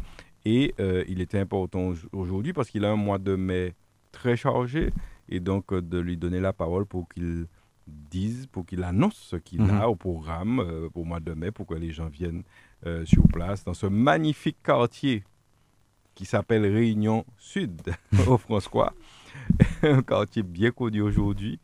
Et 0.45 0.73
euh, 0.79 1.03
il 1.07 1.21
était 1.21 1.39
important 1.39 1.93
aujourd'hui 2.11 2.53
parce 2.53 2.69
qu'il 2.69 2.85
a 2.85 2.91
un 2.91 2.95
mois 2.95 3.17
de 3.17 3.35
mai 3.35 3.73
très 4.11 4.35
chargé 4.35 4.91
et 5.29 5.39
donc 5.39 5.73
euh, 5.73 5.81
de 5.81 5.99
lui 5.99 6.17
donner 6.17 6.39
la 6.39 6.53
parole 6.53 6.85
pour 6.85 7.07
qu'il 7.09 7.47
dise, 7.87 8.47
pour 8.47 8.65
qu'il 8.65 8.83
annonce 8.83 9.15
ce 9.15 9.35
qu'il 9.37 9.61
mhm. 9.61 9.71
a 9.71 9.89
au 9.89 9.95
programme 9.95 10.59
euh, 10.59 10.89
pour 10.89 11.03
le 11.03 11.09
mois 11.09 11.19
de 11.19 11.33
mai, 11.33 11.51
pour 11.51 11.65
que 11.65 11.75
les 11.75 11.91
gens 11.91 12.07
viennent 12.07 12.43
euh, 12.85 13.05
sur 13.05 13.23
place 13.27 13.63
dans 13.63 13.73
ce 13.73 13.87
magnifique 13.87 14.57
quartier 14.63 15.23
qui 16.15 16.25
s'appelle 16.25 16.65
Réunion 16.65 17.25
Sud 17.37 17.81
au 18.27 18.37
François, 18.37 18.93
un 19.83 20.01
quartier 20.01 20.43
bien 20.43 20.71
connu 20.71 21.01
aujourd'hui. 21.01 21.59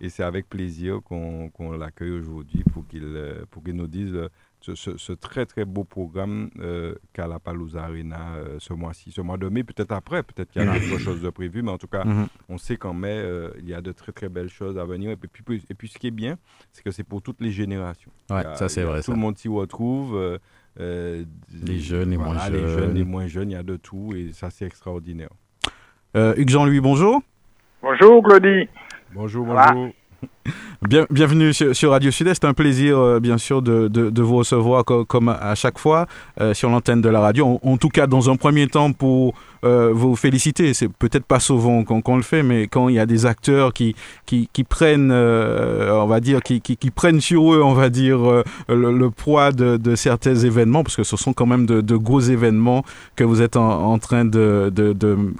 Et 0.00 0.10
c'est 0.10 0.22
avec 0.22 0.48
plaisir 0.48 1.00
qu'on 1.02 1.72
l'accueille 1.72 2.12
aujourd'hui 2.12 2.62
pour 2.72 2.86
qu'il 2.86 3.44
pour 3.50 3.64
qu'il 3.64 3.74
nous 3.74 3.88
dise 3.88 4.16
ce, 4.60 5.12
très 5.12 5.46
très 5.46 5.64
beau 5.64 5.84
programme 5.84 6.50
euh, 6.60 6.94
qu'a 7.12 7.26
la 7.26 7.38
Palouza 7.38 7.84
Arena 7.84 8.34
euh, 8.36 8.56
ce 8.58 8.72
mois-ci, 8.72 9.12
ce 9.12 9.20
mois 9.20 9.36
de 9.36 9.48
mai, 9.48 9.64
peut-être 9.64 9.92
après, 9.92 10.22
peut-être 10.22 10.50
qu'il 10.50 10.62
y 10.62 10.68
a 10.68 10.78
d'autres 10.78 10.98
choses 10.98 11.22
de 11.22 11.30
prévues, 11.30 11.62
mais 11.62 11.70
en 11.70 11.78
tout 11.78 11.86
cas, 11.86 12.04
mhm. 12.04 12.26
on 12.48 12.58
sait 12.58 12.76
qu'en 12.76 12.94
mai, 12.94 13.16
euh, 13.16 13.50
il 13.60 13.68
y 13.68 13.74
a 13.74 13.80
de 13.80 13.92
très 13.92 14.12
très 14.12 14.28
belles 14.28 14.48
choses 14.48 14.78
à 14.78 14.84
venir. 14.84 15.10
Et 15.10 15.16
puis, 15.16 15.60
et 15.70 15.74
puis 15.74 15.88
ce 15.88 15.98
qui 15.98 16.08
est 16.08 16.12
bien, 16.12 16.38
c'est 16.72 16.82
que 16.82 16.90
c'est 16.90 17.04
pour 17.04 17.22
toutes 17.22 17.40
les 17.40 17.50
générations. 17.50 18.12
Ouais, 18.30 18.44
ça 18.54 18.68
c'est 18.68 18.82
vrai. 18.82 19.02
Tout 19.02 19.12
le 19.12 19.18
monde 19.18 19.38
s'y 19.38 19.48
retrouve. 19.48 20.38
les 20.78 21.78
jeunes, 21.78 22.10
les 22.10 22.16
moins 22.16 22.38
jeunes. 22.38 22.52
Les 22.52 22.68
jeunes, 22.68 22.94
les 22.94 23.04
moins 23.04 23.26
jeunes, 23.26 23.50
il 23.50 23.54
y 23.54 23.56
a 23.56 23.62
de 23.62 23.76
tout 23.76 24.12
et 24.16 24.32
ça 24.32 24.50
c'est 24.50 24.66
extraordinaire. 24.66 25.30
Hugues 26.14 26.48
Jean-Louis, 26.48 26.80
bonjour. 26.80 27.22
Bonjour 27.80 28.22
Claudie. 28.24 28.68
Bonjour, 29.14 29.46
bonjour. 29.46 29.92
Bien, 30.86 31.06
bienvenue 31.10 31.52
sur, 31.52 31.90
Radio 31.90 32.12
Sud-Est. 32.12 32.44
Un 32.44 32.54
plaisir, 32.54 32.98
euh, 32.98 33.18
bien 33.18 33.36
sûr, 33.36 33.62
de, 33.62 34.22
vous 34.22 34.36
recevoir 34.36 34.84
comme, 34.84 35.28
à 35.28 35.56
chaque 35.56 35.76
fois 35.76 36.06
euh, 36.40 36.54
sur 36.54 36.70
l'antenne 36.70 37.00
de 37.00 37.08
la 37.08 37.18
radio. 37.18 37.58
En, 37.64 37.76
tout 37.76 37.88
cas, 37.88 38.06
dans 38.06 38.30
un 38.30 38.36
premier 38.36 38.68
temps, 38.68 38.92
pour 38.92 39.34
euh, 39.64 39.90
vous 39.92 40.14
féliciter. 40.14 40.72
C'est 40.74 40.86
peut-être 40.86 41.24
pas 41.24 41.40
souvent 41.40 41.82
qu'on 41.82 42.16
le 42.16 42.22
fait, 42.22 42.44
mais 42.44 42.68
quand 42.68 42.88
il 42.88 42.94
y 42.94 43.00
a 43.00 43.06
des 43.06 43.26
acteurs 43.26 43.72
qui, 43.72 43.96
prennent, 44.68 45.10
on 45.10 46.06
va 46.06 46.20
dire, 46.20 46.42
qui, 46.44 46.90
prennent 46.94 47.20
sur 47.20 47.52
eux, 47.52 47.60
on 47.60 47.74
va 47.74 47.88
dire, 47.88 48.44
le, 48.68 49.08
poids 49.10 49.50
de, 49.50 49.78
de, 49.78 49.96
certains 49.96 50.36
événements, 50.36 50.84
parce 50.84 50.94
que 50.94 51.02
ce 51.02 51.16
sont 51.16 51.32
quand 51.32 51.46
même 51.46 51.66
de, 51.66 51.96
gros 51.96 52.20
événements 52.20 52.84
que 53.16 53.24
vous 53.24 53.42
êtes 53.42 53.56
en, 53.56 53.98
train 53.98 54.24
de, 54.24 54.72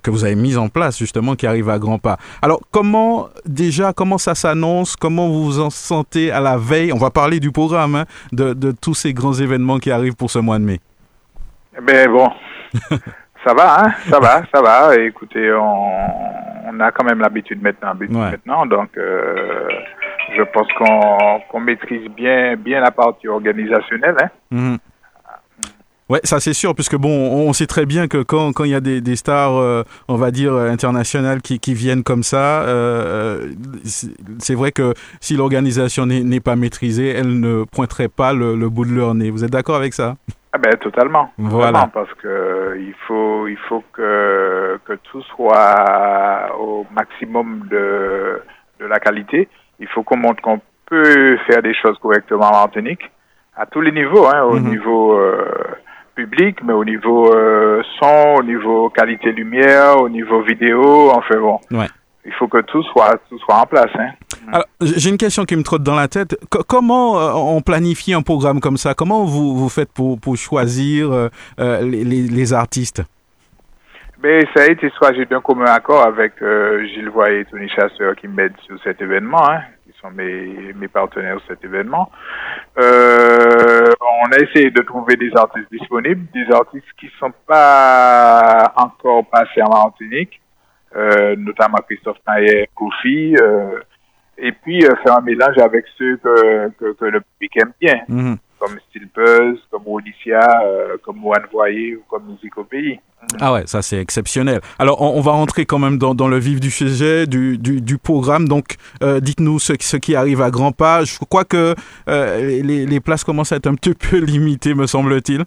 que 0.03 0.11
vous 0.11 0.25
avez 0.25 0.35
mis 0.35 0.57
en 0.57 0.69
place, 0.69 0.99
justement, 0.99 1.37
qui 1.37 1.47
arrivent 1.47 1.71
à 1.71 1.79
grands 1.79 2.01
pas. 2.01 2.19
Alors, 2.43 2.61
comment, 2.73 3.29
déjà, 3.47 3.93
comment 3.93 4.19
ça 4.19 4.35
s'annonce? 4.35 4.97
Comment 4.99 5.29
vous 5.29 5.45
vous 5.45 5.61
en 5.61 5.71
sentez 5.71 6.31
à 6.31 6.41
la 6.41 6.57
veille, 6.57 6.93
on 6.93 6.99
va 6.99 7.11
parler 7.11 7.41
du 7.41 7.53
programme, 7.53 7.95
hein, 7.95 8.05
de, 8.33 8.53
de, 8.53 8.73
tous 8.73 8.95
ces 8.95 9.13
grands 9.13 9.33
événements 9.33 9.79
qui 9.79 9.91
arrivent 9.91 10.17
pour 10.17 10.31
ce 10.31 10.39
mois 10.39 10.59
de 10.59 10.65
mai 10.65 10.81
Eh 11.77 11.83
bien, 11.83 12.09
bon, 12.09 12.29
ça 13.45 13.55
va, 13.55 13.85
hein, 13.85 13.93
ça 14.09 14.19
va, 14.21 14.43
ça 14.53 14.61
va. 14.61 14.97
Écoutez, 14.97 15.53
on, 15.53 16.81
a 16.81 16.91
quand 16.93 17.05
même 17.05 17.21
l'habitude 17.21 17.61
maintenant, 17.61 17.95
maintenant 17.95 18.67
donc 18.67 18.91
euh, 18.97 19.69
je 20.37 20.43
pense 20.43 20.69
qu'on 21.51 21.61
maîtrise 21.61 22.09
bien, 22.11 22.57
bien 22.57 22.81
la 22.81 22.91
partie 22.91 23.27
organisationnelle. 23.29 24.17
Hein. 24.23 24.29
Mhm. 24.51 24.79
Ouais, 26.09 26.21
ça 26.25 26.41
c'est 26.41 26.55
sûr, 26.55 26.75
puisque 26.75 26.97
bon, 26.97 27.11
on 27.11 27.53
sait 27.53 27.67
très 27.67 27.85
bien 27.85 28.09
que 28.09 28.23
quand 28.23 28.53
quand 28.53 28.65
il 28.65 28.71
y 28.71 28.75
a 28.75 28.81
des, 28.81 29.03
des 29.03 29.17
stars, 29.17 29.57
euh, 29.57 29.83
on 30.09 30.17
va 30.17 30.31
dire 30.31 30.55
internationales 30.55 31.43
qui, 31.43 31.61
qui 31.61 31.75
viennent 31.75 32.03
comme 32.03 32.23
ça, 32.23 32.63
euh, 32.63 33.45
euh 33.45 34.09
c'est 34.39 34.55
vrai 34.55 34.73
que 34.73 34.95
si 35.21 35.37
l'organisation 35.37 36.07
n'est 36.07 36.41
pas 36.41 36.57
maîtrisée, 36.57 37.11
elle 37.11 37.41
ne 37.41 37.65
pointerait 37.65 38.09
pas 38.09 38.33
le, 38.33 38.57
le 38.57 38.69
bout 38.71 38.87
de 38.87 38.93
leur 38.93 39.15
nez. 39.15 39.31
Vous 39.31 39.45
êtes 39.45 39.53
d'accord 39.53 39.77
avec 39.77 39.93
ça? 39.93 40.17
Ah 40.55 40.59
ben 40.59 40.75
totalement, 40.79 41.31
voilà. 41.37 41.91
parce 41.93 42.13
que 42.15 42.75
il 42.79 42.95
faut 43.07 43.47
il 43.47 43.59
faut 43.69 43.85
que 43.93 44.81
que 44.87 44.95
tout 44.95 45.23
soit 45.37 46.57
au 46.59 46.87
maximum 46.91 47.69
de 47.71 48.41
de 48.81 48.87
la 48.87 48.99
qualité. 48.99 49.49
Il 49.79 49.89
faut 49.89 50.03
qu'on 50.03 50.17
montre 50.17 50.41
qu'on 50.43 50.61
peut 50.87 51.37
faire 51.47 51.63
des 51.63 51.75
choses 51.75 51.99
correctement 51.99 52.47
en 52.47 52.53
Martinique 52.53 53.11
à 53.57 53.67
tous 53.67 53.81
les 53.81 53.93
niveaux, 53.93 54.27
hein, 54.27 54.43
au 54.45 54.59
mhm. 54.59 54.71
niveau 54.71 55.19
euh, 55.19 55.45
public, 56.19 56.59
mais 56.65 56.73
au 56.73 56.85
niveau 56.85 57.33
euh, 57.33 57.81
son, 57.99 58.39
au 58.39 58.43
niveau 58.43 58.91
qualité 58.91 59.31
lumière, 59.31 59.99
au 59.99 60.09
niveau 60.09 60.43
vidéo, 60.43 61.13
enfin 61.13 61.39
bon. 61.39 61.61
Il 62.25 62.33
faut 62.33 62.49
que 62.49 62.61
tout 62.63 62.83
soit, 62.83 63.17
tout 63.29 63.39
soit 63.39 63.55
en 63.55 63.65
place. 63.65 63.91
Hein. 63.95 64.11
Alors, 64.49 64.65
j'ai 64.81 65.09
une 65.11 65.17
question 65.17 65.45
qui 65.45 65.57
me 65.57 65.63
trotte 65.63 65.85
dans 65.85 65.95
la 65.95 66.09
tête. 66.09 66.37
comment 66.67 67.19
euh, 67.19 67.33
on 67.35 67.61
planifie 67.63 68.13
un 68.13 68.23
programme 68.23 68.61
comme 68.61 68.77
ça? 68.77 68.95
Comment 68.95 69.25
vous, 69.25 69.57
vous 69.57 69.69
faites 69.69 69.93
pour, 69.93 70.21
pour 70.21 70.37
choisir 70.37 71.11
euh, 71.13 71.29
les, 71.83 72.05
les, 72.05 72.53
artistes? 72.53 73.03
Mais 74.23 74.41
ça 74.55 74.65
a 74.65 74.67
été 74.67 74.91
choisi 74.99 75.25
d'un 75.27 75.41
commun 75.41 75.67
accord 75.67 76.05
avec 76.05 76.33
Gilles 76.41 77.11
Voyer 77.11 77.41
et 77.41 77.45
Tony 77.45 77.69
Chasseur 77.69 78.17
qui 78.17 78.27
m'aident 78.27 78.61
sur 78.67 78.77
cet 78.83 79.01
événement. 79.01 79.49
Hein 79.49 79.61
sont 80.01 80.11
mes, 80.11 80.73
mes 80.75 80.89
partenaires 80.89 81.39
sur 81.41 81.49
cet 81.49 81.65
événement. 81.65 82.11
Euh, 82.79 83.93
on 84.01 84.33
a 84.33 84.39
essayé 84.39 84.71
de 84.71 84.83
trouver 84.83 85.17
des 85.17 85.31
artistes 85.37 85.71
disponibles, 85.71 86.27
des 86.33 86.53
artistes 86.55 86.87
qui 86.99 87.07
ne 87.07 87.11
sont 87.19 87.33
pas 87.47 88.73
encore 88.77 89.27
passés 89.27 89.63
en 89.63 89.71
Martinique, 89.71 90.41
euh, 90.97 91.37
notamment 91.37 91.79
Christophe 91.89 92.19
Nayer, 92.27 92.69
Kofi, 92.75 93.37
euh, 93.41 93.81
et 94.39 94.53
puis 94.53 94.85
euh, 94.85 94.95
faire 95.03 95.19
un 95.19 95.21
mélange 95.21 95.59
avec 95.59 95.85
ceux 95.99 96.17
que, 96.19 96.69
que, 96.79 96.93
que, 96.93 97.05
le 97.05 97.21
public 97.21 97.57
aime 97.57 97.73
bien. 97.81 98.01
Mhm. 98.09 98.37
Comme 98.59 98.79
Style 98.89 99.09
Buzz, 99.15 99.59
comme 99.71 99.83
Odyssia, 99.87 100.41
comme 101.03 101.25
One 101.25 101.47
Voyer 101.53 101.97
ou 101.97 102.03
comme 102.09 102.25
Musique 102.27 102.57
au 102.59 102.65
Pays. 102.65 103.01
Ah 103.41 103.53
ouais, 103.53 103.67
ça 103.67 103.83
c'est 103.83 104.01
exceptionnel. 104.01 104.61
Alors 104.79 105.01
on, 105.01 105.21
va 105.21 105.33
rentrer 105.33 105.67
quand 105.67 105.79
même 105.79 105.99
dans, 105.99 106.15
dans, 106.15 106.29
le 106.29 106.39
vif 106.39 106.61
du 106.61 106.71
sujet, 106.71 107.27
du, 107.27 107.59
du, 107.59 107.81
du 107.81 107.99
programme. 107.99 108.49
Donc 108.49 108.77
dites-nous 109.01 109.59
ce, 109.59 109.73
ce, 109.81 109.97
qui 109.97 110.15
arrive 110.15 110.41
à 110.41 110.51
grands 110.51 110.73
pas. 110.73 111.05
Je 111.05 111.19
crois 111.29 111.45
que 111.45 111.75
les, 112.07 112.87
les 112.87 113.01
places 113.01 113.25
commencent 113.25 113.53
à 113.53 113.57
être 113.57 113.67
un 113.67 113.75
petit 113.75 113.95
peu 113.95 114.17
limitées, 114.25 114.75
me 114.75 114.87
semble-t-il. 114.87 115.45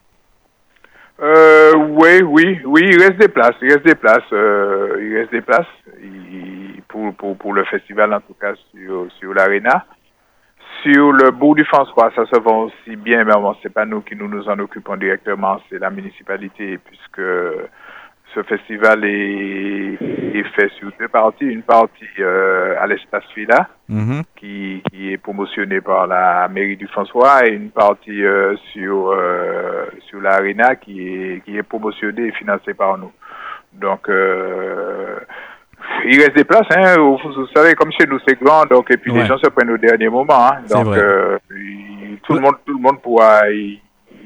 Euh, 1.22 1.74
oui, 1.76 2.24
oui, 2.24 2.60
oui, 2.66 2.82
il 2.92 3.00
reste 3.00 3.18
des 3.18 3.28
places, 3.28 3.56
il 3.62 3.72
reste 3.72 3.86
des 3.86 3.96
places, 3.96 4.24
euh, 4.34 4.98
il 5.00 5.18
reste 5.18 5.32
des 5.32 5.42
places 5.42 5.68
pour, 6.88 7.14
pour, 7.14 7.38
pour 7.38 7.54
le 7.54 7.64
festival 7.66 8.12
en 8.12 8.22
tout 8.22 8.34
cas 8.34 8.54
sur, 8.72 9.08
sur 9.20 9.34
l'arena. 9.34 9.86
Sur 10.84 11.12
le 11.12 11.30
bout 11.32 11.54
du 11.54 11.64
François, 11.66 12.12
ça 12.16 12.26
se 12.26 12.40
vend 12.40 12.64
aussi 12.64 12.96
bien, 12.96 13.24
mais 13.24 13.34
bon, 13.34 13.56
c'est 13.62 13.74
pas 13.74 13.86
nous 13.86 14.02
qui 14.02 14.16
nous, 14.16 14.28
nous 14.28 14.48
en 14.50 14.58
occupons 14.58 14.98
directement, 14.98 15.60
c'est 15.70 15.78
la 15.78 15.92
municipalité, 15.92 16.80
puisque 16.80 17.22
ce 18.34 18.44
festival 18.44 19.04
est, 19.06 19.98
est, 20.02 20.44
fait 20.56 20.70
sur 20.80 20.92
deux 21.00 21.08
parties. 21.08 21.46
Une 21.46 21.62
partie 21.62 22.06
euh, 22.20 22.76
à 22.80 22.88
l'espace 22.88 23.26
Villa, 23.36 23.68
mm-hmm. 23.90 24.24
qui, 24.36 24.82
qui, 24.90 25.12
est 25.12 25.18
promotionnée 25.18 25.82
par 25.82 26.08
la 26.08 26.48
mairie 26.48 26.78
du 26.78 26.88
François, 26.88 27.46
et 27.46 27.52
une 27.52 27.70
partie 27.70 28.24
euh, 28.24 28.56
sur, 28.72 29.12
euh, 29.12 29.86
sur 30.08 30.20
l'Arena 30.20 30.76
qui 30.76 31.08
est, 31.08 31.44
qui 31.46 31.58
est 31.58 31.64
promotionnée 31.64 32.28
et 32.28 32.32
financée 32.32 32.74
par 32.74 32.98
nous. 32.98 33.12
Donc, 33.74 34.10
il 36.06 36.20
reste 36.20 36.36
des 36.36 36.44
places, 36.44 36.68
hein. 36.76 36.96
Vous, 36.98 37.48
savez, 37.56 37.74
comme 37.74 37.92
chez 37.92 38.08
nous, 38.08 38.20
c'est 38.28 38.40
grand, 38.42 38.66
donc, 38.66 38.90
et 38.92 38.98
puis 38.98 39.12
les 39.12 39.26
gens 39.26 39.38
se 39.38 39.50
prennent 39.50 39.72
au 39.72 39.78
dernier 39.78 40.10
moment, 40.10 40.48
hein. 40.48 40.58
Donc, 40.70 40.96
tout, 42.24 42.34
le 42.34 42.40
monde, 42.40 42.56
tout 42.66 42.74
le 42.74 42.82
monde 42.82 43.02
pourra 43.02 43.50
y 43.50 43.80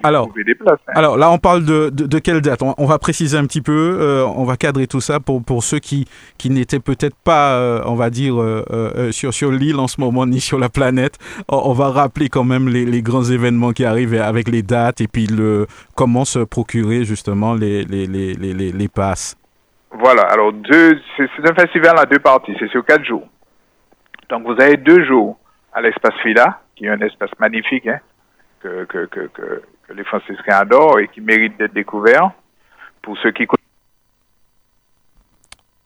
alors, 0.03 0.29
hein. 0.35 0.75
alors 0.93 1.17
là, 1.17 1.31
on 1.31 1.37
parle 1.37 1.65
de, 1.65 1.89
de, 1.89 2.19
quelle 2.19 2.41
date? 2.41 2.61
On, 2.61 2.85
va 2.85 2.99
préciser 2.99 3.37
un 3.37 3.45
petit 3.45 3.61
peu, 3.61 3.97
euh, 3.99 4.25
on 4.35 4.43
va 4.43 4.55
cadrer 4.55 4.87
tout 4.87 5.01
ça 5.01 5.19
pour, 5.19 5.43
pour 5.43 5.63
ceux 5.63 5.79
qui, 5.79 6.05
qui 6.37 6.49
n'étaient 6.49 6.79
peut-être 6.79 7.15
pas, 7.15 7.55
euh, 7.55 7.81
on 7.85 7.95
va 7.95 8.09
dire, 8.09 8.39
euh, 8.39 9.11
sur, 9.11 9.33
sur 9.33 9.51
l'île 9.51 9.77
en 9.77 9.87
ce 9.87 9.99
moment, 9.99 10.25
ni 10.25 10.39
sur 10.39 10.59
la 10.59 10.69
planète. 10.69 11.17
On, 11.49 11.73
va 11.73 11.89
rappeler 11.89 12.29
quand 12.29 12.43
même 12.43 12.69
les, 12.69 12.85
les, 12.85 13.01
grands 13.01 13.23
événements 13.23 13.71
qui 13.71 13.83
arrivent 13.83 14.13
avec 14.21 14.47
les 14.47 14.61
dates 14.61 15.01
et 15.01 15.07
puis 15.07 15.27
le, 15.27 15.67
comment 15.95 16.23
se 16.23 16.39
procurer 16.39 17.03
justement 17.03 17.53
les, 17.53 17.83
les, 17.83 18.05
les, 18.05 18.33
les, 18.33 18.53
les 18.53 18.87
passes. 18.87 19.35
Voilà, 19.97 20.23
alors 20.23 20.51
deux, 20.51 20.99
c'est 21.15 21.49
un 21.49 21.55
festival 21.55 21.97
à 21.97 22.05
deux 22.05 22.19
parties, 22.19 22.53
c'est 22.59 22.67
sur 22.67 22.83
quatre 22.85 23.05
jours. 23.05 23.27
Donc 24.29 24.43
vous 24.43 24.61
avez 24.61 24.75
deux 24.75 25.05
jours 25.05 25.37
à 25.71 25.81
l'espace 25.81 26.15
Fila, 26.21 26.59
qui 26.75 26.85
est 26.85 26.89
un 26.89 26.99
espace 26.99 27.29
magnifique, 27.39 27.87
hein, 27.87 27.99
que, 28.61 29.07
les 29.93 30.03
franciscains 30.03 30.57
adorent 30.57 30.99
et 30.99 31.07
qui 31.07 31.21
méritent 31.21 31.57
d'être 31.57 31.73
découverts. 31.73 32.31
Pour 33.01 33.17
ceux 33.19 33.31
qui 33.31 33.47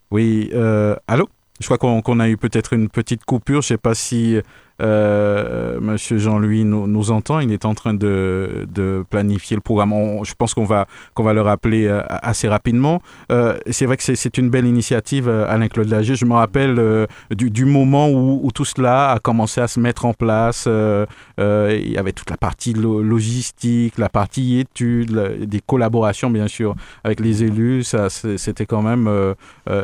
Oui, 0.10 0.50
euh, 0.54 0.95
allô? 1.08 1.30
Je 1.60 1.65
crois 1.67 1.78
qu'on 1.78 2.19
a 2.19 2.30
eu 2.30 2.38
peut-être 2.38 2.74
une 2.74 2.89
petite 2.89 3.26
coupure. 3.26 3.62
Je 3.62 3.74
ne 3.74 3.78
sais 3.78 3.78
pas 3.78 3.93
si 3.93 4.41
euh, 4.82 5.80
Monsieur 5.80 6.18
Jean-Louis 6.18 6.65
nous, 6.65 7.12
entend. 7.12 7.39
Il 7.39 7.52
est 7.52 7.65
en 7.65 7.74
train 7.74 7.94
de, 7.94 8.65
planifier 9.10 9.56
le 9.56 9.62
programme. 9.62 9.94
je 10.24 10.34
pense 10.36 10.54
qu'on 10.54 10.65
va, 10.65 10.88
va 11.18 11.34
le 11.34 11.42
rappeler 11.42 11.88
euh, 11.88 12.02
assez 12.10 12.48
rapidement. 12.48 13.02
Euh, 13.32 13.58
c'est 13.70 13.86
vrai 13.86 13.98
que 13.98 14.04
c'est 14.04 14.38
une 14.38 14.50
belle 14.50 14.65
initiative, 14.65 15.28
euh, 15.28 15.48
Alain-Claude 15.48 15.89
Lager. 15.89 16.15
Je 16.15 16.26
me 16.26 16.34
rappelle 16.34 17.08
du, 17.32 17.65
moment 17.65 18.10
où, 18.10 18.50
tout 18.54 18.65
cela 18.65 19.12
a 19.12 19.20
commencé 19.20 19.62
à 19.62 19.68
se 19.68 19.80
mettre 19.80 20.06
en 20.06 20.13
place. 20.13 20.68
il 20.68 21.92
y 21.92 21.98
avait 21.98 22.13
toute 22.13 22.30
la 22.30 22.38
partie 22.38 22.74
logistique, 22.74 23.98
la 23.98 24.10
partie 24.10 24.60
études, 24.60 25.46
des 25.46 25.62
collaborations, 25.62 26.30
bien 26.30 26.48
sûr, 26.48 26.76
avec 27.04 27.20
les 27.20 27.44
élus. 27.44 27.84
C'était 28.10 28.65
quand 28.65 28.82
même, 28.82 29.36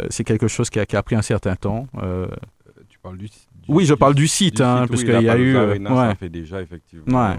c'est 0.10 0.24
quelque 0.24 0.48
chose 0.48 0.70
qui 0.70 0.80
a, 0.80 0.86
qui 0.86 0.96
a, 0.96 1.04
pris 1.04 1.16
un 1.16 1.22
certain 1.22 1.56
temps. 1.56 1.88
tu 2.90 3.00
parles 3.00 3.18
du 3.18 3.28
oui, 3.68 3.86
je 3.86 3.94
parle 3.94 4.16
du 4.16 4.28
site, 4.28 4.62
hein, 4.62 4.86
parce 4.88 5.04
qu'il 5.04 5.22
y 5.22 5.30
a 5.30 5.38
eu. 5.38 5.56
Euh, 5.56 5.78
Ça 5.86 6.16
fait 6.16 6.30
déjà 6.30 6.62
effectivement. 6.62 7.32
Euh, 7.32 7.36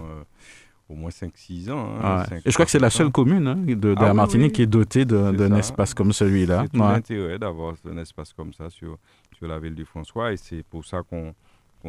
au 0.88 0.94
moins 0.94 1.10
5-6 1.10 1.70
ans. 1.70 1.96
Hein, 2.02 2.22
Et 2.44 2.50
je 2.50 2.52
crois 2.52 2.64
que 2.64 2.70
c'est 2.70 2.78
la 2.78 2.90
seule 2.90 3.10
commune 3.10 3.48
hein, 3.48 3.56
de, 3.56 3.94
ah 3.96 4.04
la 4.04 4.14
Martinique 4.14 4.52
qui 4.52 4.62
est 4.62 4.66
dotée 4.66 5.04
d'un 5.04 5.54
espace 5.56 5.94
comme 5.94 6.12
celui-là. 6.12 6.62
C'est 6.64 6.78
tout 6.78 6.78
l'intérêt 6.78 7.38
d'avoir 7.38 7.74
un 7.90 7.98
espace 7.98 8.32
comme 8.32 8.52
ça 8.52 8.70
sur, 8.70 8.98
sur 9.36 9.48
la 9.48 9.58
ville 9.58 9.74
du 9.74 9.84
François 9.84 10.32
et 10.32 10.36
c'est 10.36 10.62
pour 10.62 10.84
ça 10.84 11.02
qu'on 11.02 11.34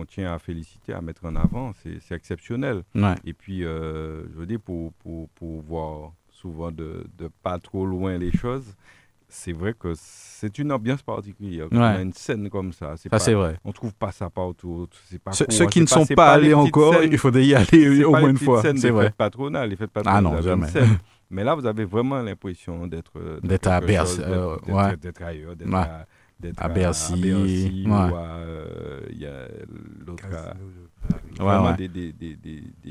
tient 0.05 0.33
à 0.33 0.39
féliciter, 0.39 0.93
à 0.93 1.01
mettre 1.01 1.25
en 1.25 1.35
avant. 1.35 1.73
C'est 1.83 2.15
exceptionnel. 2.15 2.83
Et 3.23 3.33
puis, 3.33 3.63
euh, 3.63 4.23
je 4.33 4.39
veux 4.39 4.45
dire, 4.45 4.59
pour, 4.59 4.93
pour, 4.93 5.29
pour 5.29 5.61
voir 5.61 6.11
souvent 6.31 6.71
de, 6.71 7.07
de, 7.17 7.29
pas 7.43 7.57
trop 7.59 7.85
loin 7.85 8.17
les 8.17 8.31
choses, 8.31 8.75
c'est 9.29 9.51
vrai 9.51 9.73
que 9.77 9.93
c'est 9.95 10.57
une 10.57 10.71
ambiance 10.71 11.01
particulière. 11.01 11.67
On 11.71 11.81
a 11.81 12.01
une 12.01 12.13
scène 12.13 12.49
comme 12.49 12.71
ça. 12.71 12.95
Ça, 12.97 13.19
c'est 13.19 13.33
vrai. 13.33 13.57
On 13.65 13.71
trouve 13.71 13.93
pas 13.93 14.11
ça 14.11 14.29
partout. 14.29 14.87
Pas 15.23 15.31
ceux, 15.33 15.65
qui 15.67 15.81
ne 15.81 15.85
sont 15.85 16.05
pas, 16.05 16.33
allés 16.33 16.53
encore, 16.53 17.03
il 17.03 17.17
faudrait 17.17 17.45
y 17.45 17.55
aller 17.55 18.03
au 18.03 18.11
moins 18.11 18.29
une 18.29 18.37
fois. 18.37 18.61
C'est 18.61 18.89
vrai. 18.89 19.11
patronales, 19.15 19.69
les 19.69 19.75
fêtes 19.75 19.91
patronales. 19.91 20.25
Ah 20.25 20.35
non, 20.35 20.41
jamais. 20.41 20.67
Mais 21.29 21.43
là, 21.43 21.55
vous 21.55 21.65
avez 21.65 21.83
vraiment 21.83 22.21
l'impression 22.21 22.87
d'être 22.87 23.41
d'être 23.43 23.67
à 23.67 23.81
Bercy, 23.81 24.21
d'être 25.01 25.21
ailleurs, 25.21 25.55
d'être 25.57 25.73
à, 25.73 26.65
à, 26.65 26.69
Bercy, 26.69 27.13
à 27.13 27.17
Bercy 27.17 27.85
ou 27.85 27.93
à 27.93 28.09
euh, 28.13 28.99
il 29.09 29.19
y 29.19 29.25
a 29.25 29.47
l'autre 30.05 30.23
vraiment 31.37 31.73
des, 31.73 31.87
des, 31.89 32.13
des, 32.13 32.35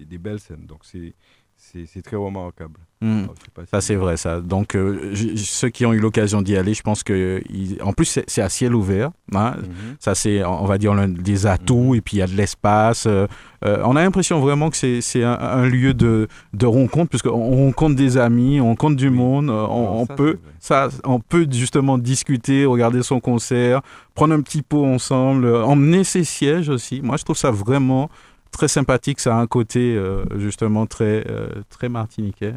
des, 0.05 0.19
belles 0.19 0.41
scènes. 0.41 0.67
Donc 0.67 0.81
c'est 0.83 1.15
c'est 1.59 2.03
très 2.03 2.17
remarquable. 2.17 2.79
Hmm. 3.03 3.27
ça, 3.71 3.83
c'est 3.83 3.95
vrai, 3.95 4.17
ça. 4.17 4.41
Donc, 4.41 4.75
euh, 4.75 5.15
ceux 5.37 5.69
qui 5.69 5.85
ont 5.85 5.93
eu 5.93 5.99
l'occasion 5.99 6.41
d'y 6.41 6.57
aller, 6.57 6.73
je 6.73 6.81
pense 6.81 7.03
que. 7.03 7.43
En 7.83 7.93
plus, 7.93 8.21
c'est 8.27 8.41
à 8.41 8.49
ciel 8.49 8.75
ouvert. 8.75 9.11
Hein. 9.35 9.55
Mhm. 9.59 9.97
Ça, 10.01 10.15
c'est, 10.15 10.43
on 10.43 10.65
va 10.65 10.79
dire, 10.79 10.95
des 11.07 11.47
atouts, 11.47 11.93
mhm. 11.93 11.95
et 11.97 12.01
puis 12.01 12.17
il 12.17 12.21
y 12.21 12.23
a 12.23 12.27
de 12.27 12.35
l'espace. 12.35 13.05
Euh, 13.07 13.27
euh, 13.67 13.83
on 13.85 13.97
a 13.97 14.03
l'impression 14.03 14.41
vraiment 14.41 14.71
que 14.71 14.77
c'est 14.77 15.23
un, 15.23 15.67
lieu 15.67 15.93
de, 15.93 16.29
de 16.55 16.67
rencontre, 16.67 17.11
puisqu'on 17.11 17.33
on 17.33 17.67
rencontre 17.67 17.97
des 17.97 18.17
amis, 18.17 18.63
on 18.63 18.69
rencontre 18.69 18.97
du 18.97 19.11
monde. 19.11 19.51
On, 19.51 20.07
peut, 20.07 20.39
ça, 20.59 20.89
on 21.05 21.21
peut 21.21 21.47
justement 21.51 21.99
discuter, 21.99 22.65
regarder 22.65 23.03
son 23.03 23.21
concert, 23.21 23.83
prendre 24.15 24.33
un 24.33 24.41
petit 24.41 24.63
pot 24.63 24.87
ensemble, 24.87 25.55
emmener 25.55 26.03
ses 26.03 26.25
sièges 26.25 26.71
aussi. 26.71 27.03
Moi, 27.03 27.19
je 27.19 27.25
trouve 27.25 27.37
ça 27.37 27.51
vraiment 27.51 28.09
très 28.57 28.69
sympathique, 28.69 29.21
ça 29.21 29.37
a 29.37 29.41
un 29.41 29.47
côté 29.47 29.97
euh, 29.97 30.25
justement 30.39 30.87
très, 30.87 31.25
euh, 31.29 31.63
très 31.69 31.89
martiniquais. 31.91 32.55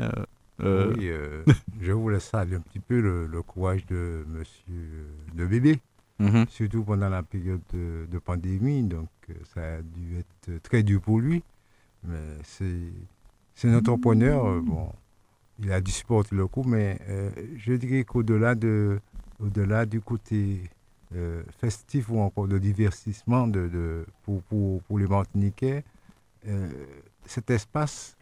Euh, 0.61 0.93
oui, 0.97 1.11
je 1.81 1.91
voulais 1.91 2.19
saluer 2.21 2.55
un 2.55 2.61
petit 2.61 2.79
peu 2.79 2.99
le, 3.01 3.41
courage 3.41 3.85
de 3.85 4.25
monsieur 4.27 5.07
de 5.35 5.45
bébé, 5.45 5.79
mhm. 6.19 6.45
surtout 6.49 6.83
pendant 6.83 7.09
la 7.09 7.21
période 7.21 7.61
de, 7.73 8.19
pandémie, 8.19 8.83
donc 8.83 9.09
ça 9.53 9.61
a 9.61 9.81
dû 9.81 10.17
être 10.19 10.61
très 10.63 10.83
dur 10.83 11.01
pour 11.01 11.19
lui, 11.19 11.43
mais 12.03 12.15
c'est 12.43 13.67
un 13.67 13.77
entrepreneur, 13.77 14.61
bon, 14.61 14.89
il 15.61 15.71
a 15.71 15.81
dû 15.81 15.91
supporter 15.91 16.35
le 16.35 16.47
coup, 16.47 16.63
mais 16.63 16.97
je 17.57 17.73
dirais 17.73 18.03
qu'au-delà 18.05 18.55
de, 18.55 18.99
au-delà 19.39 19.85
du 19.85 19.99
côté 19.99 20.63
euh, 21.15 21.41
festif 21.59 22.09
ou 22.09 22.19
encore 22.19 22.47
de 22.47 22.59
divertissement 22.59 23.47
de, 23.47 23.67
de 23.67 24.05
pour, 24.23 24.43
pour, 24.43 24.81
pour, 24.83 24.99
les 24.99 25.07
Martiniquais, 25.07 25.83
euh, 26.47 26.69
cet 27.25 27.49
espace, 27.49 28.15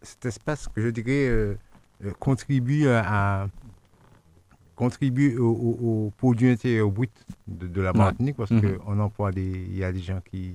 cet 0.00 0.26
espace 0.26 0.68
que 0.68 0.80
je 0.80 0.88
dirais 0.88 1.28
euh, 1.28 1.56
contribue 2.20 2.86
à, 2.88 3.48
contribue 4.76 5.36
au, 5.38 5.50
au, 5.50 6.12
produit 6.16 6.50
intérieur 6.50 6.88
brut 6.88 7.10
de, 7.48 7.66
de 7.66 7.80
la 7.80 7.92
Martinique 7.92 8.36
parce 8.36 8.52
mhm. 8.52 8.78
qu'on 8.78 9.00
emploie 9.00 9.32
des, 9.32 9.50
il 9.50 9.76
y 9.76 9.82
a 9.82 9.90
des 9.90 10.00
gens 10.00 10.20
qui, 10.30 10.54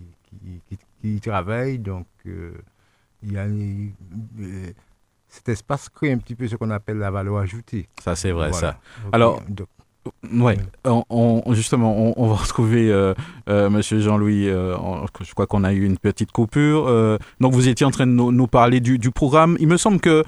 qui, 0.69 0.77
qui, 1.01 1.19
travaillent, 1.19 1.79
donc 1.79 2.07
il 2.25 3.33
y 3.33 3.37
a 3.37 3.47
cet 5.27 5.49
espace 5.49 5.89
crée 5.89 6.13
un 6.13 6.17
petit 6.19 6.35
peu 6.35 6.47
ce 6.47 6.55
qu'on 6.55 6.69
appelle 6.69 6.99
la 6.99 7.11
valeur 7.11 7.37
ajoutée. 7.37 7.89
Ça, 8.01 8.15
c'est 8.15 8.31
vrai, 8.31 8.53
ça. 8.53 8.79
Alors, 9.11 9.43
Ouais, 10.33 10.57
on, 10.85 11.41
justement, 11.53 12.13
on, 12.17 12.27
va 12.27 12.35
retrouver 12.43 12.91
euh, 12.91 13.13
euh, 13.49 13.69
Monsieur 13.69 13.99
Jean-Louis. 13.99 14.49
Euh, 14.49 14.75
je 15.21 15.33
crois 15.33 15.47
qu'on 15.47 15.63
a 15.63 15.73
eu 15.73 15.85
une 15.85 15.97
petite 15.97 16.31
coupure. 16.31 16.85
donc, 17.39 17.53
vous 17.53 17.67
étiez 17.67 17.85
en 17.85 17.91
train 17.91 18.07
de 18.07 18.11
nous, 18.11 18.47
parler 18.47 18.79
du, 18.79 19.11
programme. 19.11 19.57
Il 19.59 19.67
me 19.67 19.77
semble 19.77 19.99
que 19.99 20.23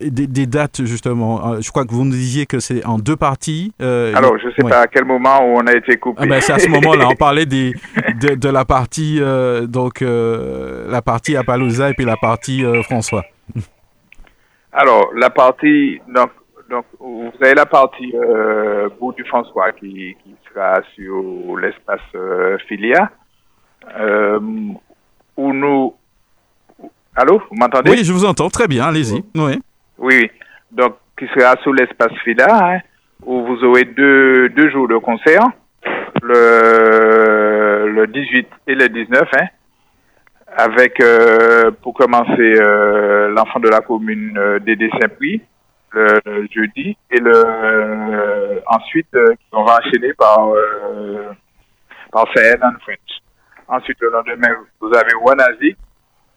des, 0.00 0.46
dates, 0.46 0.84
justement, 0.84 1.60
je 1.60 1.70
crois 1.70 1.84
que 1.84 1.92
vous 1.92 2.04
nous 2.04 2.12
disiez 2.12 2.46
que 2.46 2.60
c'est 2.60 2.84
en 2.84 2.98
deux 2.98 3.16
parties. 3.16 3.72
Alors, 3.80 4.38
je 4.38 4.48
ne 4.48 4.52
sais 4.52 4.68
pas 4.68 4.80
à 4.80 4.86
quel 4.86 5.04
moment 5.04 5.40
où 5.40 5.58
on 5.58 5.66
a 5.66 5.74
été 5.74 5.96
coupé. 5.96 6.20
Ah 6.22 6.26
ben, 6.26 6.40
c'est 6.40 6.52
à 6.52 6.58
ce 6.58 6.68
moment-là. 6.68 7.08
on 7.08 7.14
parlait 7.16 7.46
des, 7.46 7.74
de, 8.20 8.48
la 8.48 8.64
partie, 8.64 9.20
donc, 9.68 10.00
la 10.02 11.02
partie 11.02 11.36
Appaloosa 11.36 11.90
et 11.90 11.94
puis 11.94 12.04
la 12.04 12.16
partie 12.16 12.64
François. 12.84 13.24
Alors, 14.72 15.10
la 15.16 15.30
partie, 15.30 16.00
donc, 16.14 16.30
donc, 16.68 16.84
vous 16.98 17.32
avez 17.40 17.54
la 17.54 17.66
partie 17.66 18.12
euh, 18.14 18.88
Bout 18.98 19.12
du 19.12 19.24
François 19.24 19.72
qui, 19.72 20.16
qui 20.22 20.34
sera 20.48 20.80
sur 20.94 21.56
l'espace 21.58 22.00
euh, 22.14 22.58
Filia, 22.66 23.10
euh, 23.98 24.40
où 25.36 25.52
nous, 25.52 25.94
Allô, 27.14 27.40
vous 27.50 27.56
m'entendez? 27.56 27.90
Oui, 27.90 28.04
je 28.04 28.12
vous 28.12 28.24
entends 28.24 28.50
très 28.50 28.66
bien, 28.66 28.84
allez-y. 28.86 29.24
Oui. 29.34 29.60
oui. 29.98 30.30
Donc, 30.70 30.96
qui 31.18 31.26
sera 31.28 31.56
sous 31.62 31.72
l'espace 31.72 32.12
FIDA, 32.24 32.74
hein, 32.74 32.80
où 33.24 33.46
vous 33.46 33.64
aurez 33.64 33.84
deux, 33.84 34.50
deux 34.50 34.68
jours 34.70 34.88
de 34.88 34.98
concert, 34.98 35.44
le, 36.22 37.88
le 37.90 38.06
18 38.06 38.48
et 38.66 38.74
le 38.74 38.88
19, 38.88 39.22
hein, 39.40 39.46
avec, 40.58 41.00
euh, 41.00 41.70
pour 41.82 41.94
commencer, 41.94 42.54
l'enfant 43.30 43.60
de 43.60 43.68
la 43.68 43.80
commune 43.80 44.38
Dédé 44.64 44.90
Saint-Prix, 45.00 45.40
le, 45.96 46.46
jeudi, 46.54 46.96
et 47.10 47.18
le, 47.18 47.32
euh, 47.34 48.60
ensuite, 48.66 49.16
on 49.52 49.64
va 49.64 49.78
enchaîner 49.78 50.12
par, 50.14 50.50
par 52.12 52.24
Sahel 52.34 52.58
and 52.62 52.78
French. 52.82 53.20
Ensuite, 53.68 53.98
le 54.00 54.10
lendemain, 54.10 54.54
vous 54.80 54.92
avez 54.94 55.14
Wanazik, 55.20 55.76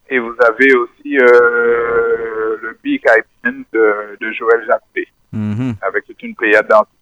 et 0.09 0.17
vous 0.17 0.35
avez 0.47 0.73
aussi 0.75 1.17
le 1.19 2.77
Big 2.83 3.01
Caribbean 3.01 3.63
de, 3.71 4.17
de 4.19 4.31
Joël 4.31 4.65
Jacquet, 4.65 5.07
mm-hmm. 5.33 5.75
avec 5.81 6.05
toute 6.05 6.21
une 6.23 6.35
pléiade 6.35 6.67
d'artistes. 6.67 6.95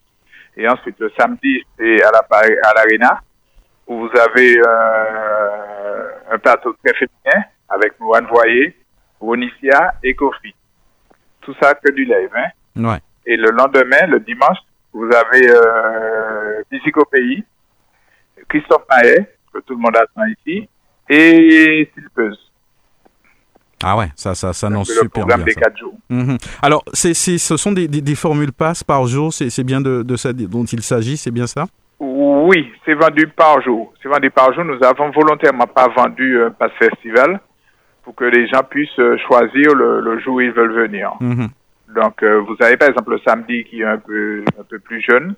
Et 0.58 0.68
ensuite, 0.68 1.00
le 1.00 1.12
samedi, 1.18 1.64
c'est 1.78 2.04
à 2.04 2.12
l'Arena, 2.12 3.00
la, 3.00 3.22
où 3.88 4.00
vous 4.00 4.20
avez 4.20 4.58
euh, 4.58 6.12
un 6.32 6.38
plateau 6.40 6.76
très 6.84 6.94
féminin 6.96 7.46
avec 7.70 8.00
Moine 8.00 8.26
Voyer, 8.26 8.76
Ronicia 9.20 9.94
et 10.04 10.16
Kofi. 10.16 10.54
Tout 11.48 11.56
ça 11.62 11.74
que 11.76 11.90
du 11.94 12.04
live. 12.04 12.30
Hein? 12.36 12.84
Ouais. 12.84 13.00
Et 13.26 13.38
le 13.38 13.52
lendemain, 13.52 14.06
le 14.10 14.20
dimanche, 14.20 14.58
vous 14.92 15.06
avez 15.06 15.50
euh, 15.50 16.62
pays, 17.10 17.42
Christophe 18.50 18.84
Maillet, 18.92 19.34
que 19.54 19.60
tout 19.60 19.74
le 19.76 19.80
monde 19.80 19.96
attend 19.96 20.26
ici, 20.26 20.68
et 21.08 21.90
Silpeuse. 21.94 22.52
Ah 23.82 23.96
ouais, 23.96 24.08
ça, 24.18 24.36
ça, 24.36 24.52
ça 24.52 24.70
non 24.70 24.84
super 24.84 25.26
bien. 25.26 25.38
des 25.38 25.54
4 25.54 25.78
jours. 25.78 25.94
Alors, 26.62 26.84
c'est, 26.92 27.14
ce 27.14 27.56
sont 27.56 27.72
des, 27.72 27.88
des, 27.88 28.02
des 28.02 28.16
formules 28.16 28.52
passes 28.52 28.84
par 28.84 29.08
jour, 29.08 29.32
c'est, 29.32 29.64
bien 29.64 29.80
de, 29.80 30.04
de 30.04 30.16
ça 30.18 30.34
dont 30.34 30.66
il 30.66 30.84
s'agit, 30.84 31.16
c'est 31.16 31.32
bien 31.32 31.48
ça? 31.48 31.64
Oui, 32.02 32.70
c'est 32.86 32.94
vendu 32.94 33.26
par 33.28 33.62
jour. 33.62 33.94
C'est 34.04 34.10
vendu 34.10 34.30
par 34.32 34.54
jour. 34.54 34.66
Nous 34.66 34.84
avons 34.84 35.12
volontairement 35.12 35.66
pas 35.68 35.88
vendu 35.88 36.44
un 36.44 36.52
pass 36.52 36.72
festival 36.78 37.40
pour 38.08 38.16
que 38.16 38.24
les 38.24 38.48
gens 38.48 38.64
puissent 38.64 39.00
euh, 39.00 39.18
choisir 39.28 39.76
le, 39.76 40.00
le 40.00 40.18
jour 40.22 40.36
où 40.36 40.42
ils 40.42 40.54
veulent 40.54 40.72
venir. 40.72 41.12
Mhm. 41.20 41.50
Donc, 41.94 42.24
euh, 42.24 42.40
vous 42.40 42.56
avez 42.62 42.78
par 42.78 42.88
exemple 42.88 43.12
le 43.12 43.20
samedi 43.20 43.66
qui 43.66 43.82
est 43.82 43.86
un 43.86 43.98
peu, 43.98 44.46
un 44.58 44.64
peu 44.64 44.80
plus 44.80 45.02
jeune 45.02 45.36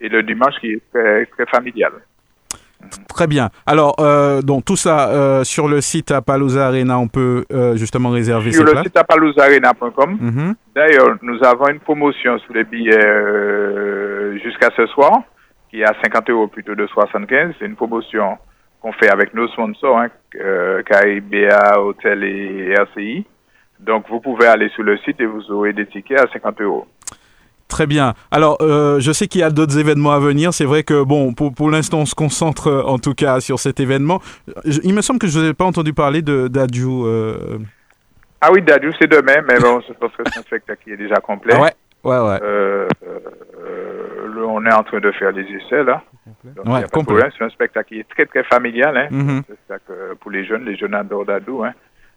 et 0.00 0.08
le 0.08 0.24
dimanche 0.24 0.54
qui 0.60 0.72
est 0.72 0.82
très, 0.92 1.26
très 1.26 1.46
familial. 1.46 1.92
Très 3.08 3.28
bien. 3.28 3.50
Alors, 3.66 3.94
euh, 4.00 4.42
donc 4.42 4.64
tout 4.64 4.74
ça 4.74 5.10
euh, 5.10 5.44
sur 5.44 5.68
le 5.68 5.80
site 5.80 6.10
Apalooza 6.10 6.66
Arena, 6.66 6.98
on 6.98 7.06
peut 7.06 7.44
justement 7.76 8.10
réserver 8.10 8.50
sur 8.50 8.64
le 8.64 8.82
site 8.82 8.96
apaloozarena.com. 8.96 10.18
Mm 10.20 10.52
D'ailleurs, 10.74 11.18
nous 11.22 11.38
avons 11.44 11.68
une 11.68 11.78
promotion 11.78 12.36
sur 12.40 12.52
les 12.52 12.64
billets 12.64 14.40
jusqu'à 14.42 14.70
ce 14.76 14.86
soir, 14.86 15.20
qui 15.70 15.82
est 15.82 15.84
à 15.84 15.94
50 16.02 16.30
euros 16.30 16.48
plutôt 16.48 16.74
de 16.74 16.86
75. 16.88 17.54
C'est 17.60 17.66
une 17.66 17.76
promotion 17.76 18.38
qu'on 18.88 18.92
fait 18.92 19.10
avec 19.10 19.34
nos 19.34 19.48
sponsors, 19.48 19.98
hein, 19.98 20.08
KIBA, 20.32 21.80
Hôtel 21.80 22.24
et 22.24 22.72
RCI. 22.72 23.26
Donc, 23.80 24.06
vous 24.08 24.20
pouvez 24.20 24.46
aller 24.46 24.68
sur 24.70 24.82
le 24.82 24.96
site 24.98 25.20
et 25.20 25.26
vous 25.26 25.50
aurez 25.50 25.72
des 25.72 25.86
tickets 25.86 26.20
à 26.20 26.26
50 26.32 26.60
euros. 26.60 26.86
Très 27.68 27.86
bien. 27.86 28.14
Alors, 28.30 28.56
euh, 28.60 28.98
je 28.98 29.12
sais 29.12 29.26
qu'il 29.26 29.42
y 29.42 29.44
a 29.44 29.50
d'autres 29.50 29.78
événements 29.78 30.12
à 30.12 30.18
venir. 30.18 30.54
C'est 30.54 30.64
vrai 30.64 30.82
que, 30.82 31.04
bon, 31.04 31.34
pour, 31.34 31.54
pour 31.54 31.70
l'instant, 31.70 31.98
on 31.98 32.06
se 32.06 32.14
concentre 32.14 32.68
euh, 32.68 32.82
en 32.82 32.98
tout 32.98 33.14
cas 33.14 33.40
sur 33.40 33.58
cet 33.58 33.78
événement. 33.78 34.20
il 34.64 34.94
me 34.94 35.02
semble 35.02 35.18
que 35.18 35.26
je 35.26 35.38
n'avais 35.38 35.54
pas 35.54 35.66
entendu 35.66 35.92
parler 35.92 36.22
de 36.22 36.48
d'Adjou. 36.48 37.06
Euh... 37.06 37.58
Ah 38.40 38.50
oui, 38.52 38.62
d'Adjou, 38.62 38.90
c'est 38.98 39.10
demain, 39.10 39.42
mais 39.46 39.58
bon, 39.58 39.80
je 39.86 39.92
pense 39.92 40.12
que 40.12 40.22
c'est 40.32 40.38
un 40.38 40.42
spectacle 40.42 40.82
qui 40.82 40.92
est 40.92 40.96
déjà 40.96 41.16
complet. 41.16 41.54
Ah 41.56 41.60
ouais, 41.60 41.72
ouais, 42.04 42.18
ouais. 42.18 42.38
Euh, 42.42 42.88
on 44.46 44.64
est 44.64 44.72
en 44.72 44.82
train 44.82 45.00
de 45.00 45.12
faire 45.12 45.32
les 45.32 45.42
essais, 45.42 45.84
là. 45.84 46.02
Donc, 46.44 46.66
ouais, 46.66 46.84
complet. 46.92 47.28
C'est 47.36 47.44
un 47.44 47.50
spectacle 47.50 47.88
qui 47.88 48.00
est 48.00 48.08
très, 48.08 48.26
très 48.26 48.44
familial. 48.44 48.96
Hein. 48.96 49.08
Mm 49.10 49.20
-hmm. 49.20 49.42
C'est 49.46 49.52
un 49.52 49.56
spectacle 49.56 50.16
pour 50.20 50.30
les 50.30 50.44
jeunes. 50.44 50.64
Les 50.64 50.76
jeunes 50.76 50.94
adorent 50.94 51.30
hein, 51.64 51.74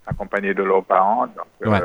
accompagnés 0.08 0.54
de 0.54 0.64
leurs 0.64 0.86
parents. 0.86 1.28
Donc, 1.38 1.50
ouais. 1.72 1.80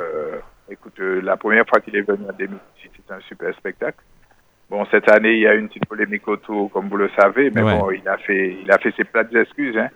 écoute, 0.68 0.98
la 0.98 1.36
première 1.36 1.66
fois 1.68 1.80
qu'il 1.80 1.94
est 1.96 2.06
venu 2.10 2.24
à 2.28 2.32
2018, 2.32 2.92
c'est 3.06 3.14
un 3.14 3.20
super 3.20 3.54
spectacle. 3.54 4.00
Bon, 4.68 4.84
cette 4.90 5.08
année, 5.08 5.34
il 5.34 5.40
y 5.40 5.46
a 5.46 5.54
eu 5.54 5.60
une 5.60 5.68
petite 5.68 5.86
polémique 5.86 6.26
autour, 6.26 6.70
comme 6.72 6.88
vous 6.88 6.96
le 6.96 7.10
savez, 7.20 7.50
mais 7.50 7.62
ouais. 7.62 7.78
bon, 7.78 7.90
il 7.92 8.06
a 8.08 8.18
fait, 8.18 8.58
il 8.62 8.70
a 8.70 8.78
fait 8.78 8.92
ses 8.96 9.04
plates 9.04 9.32
excuses. 9.34 9.76
Hein. 9.76 9.90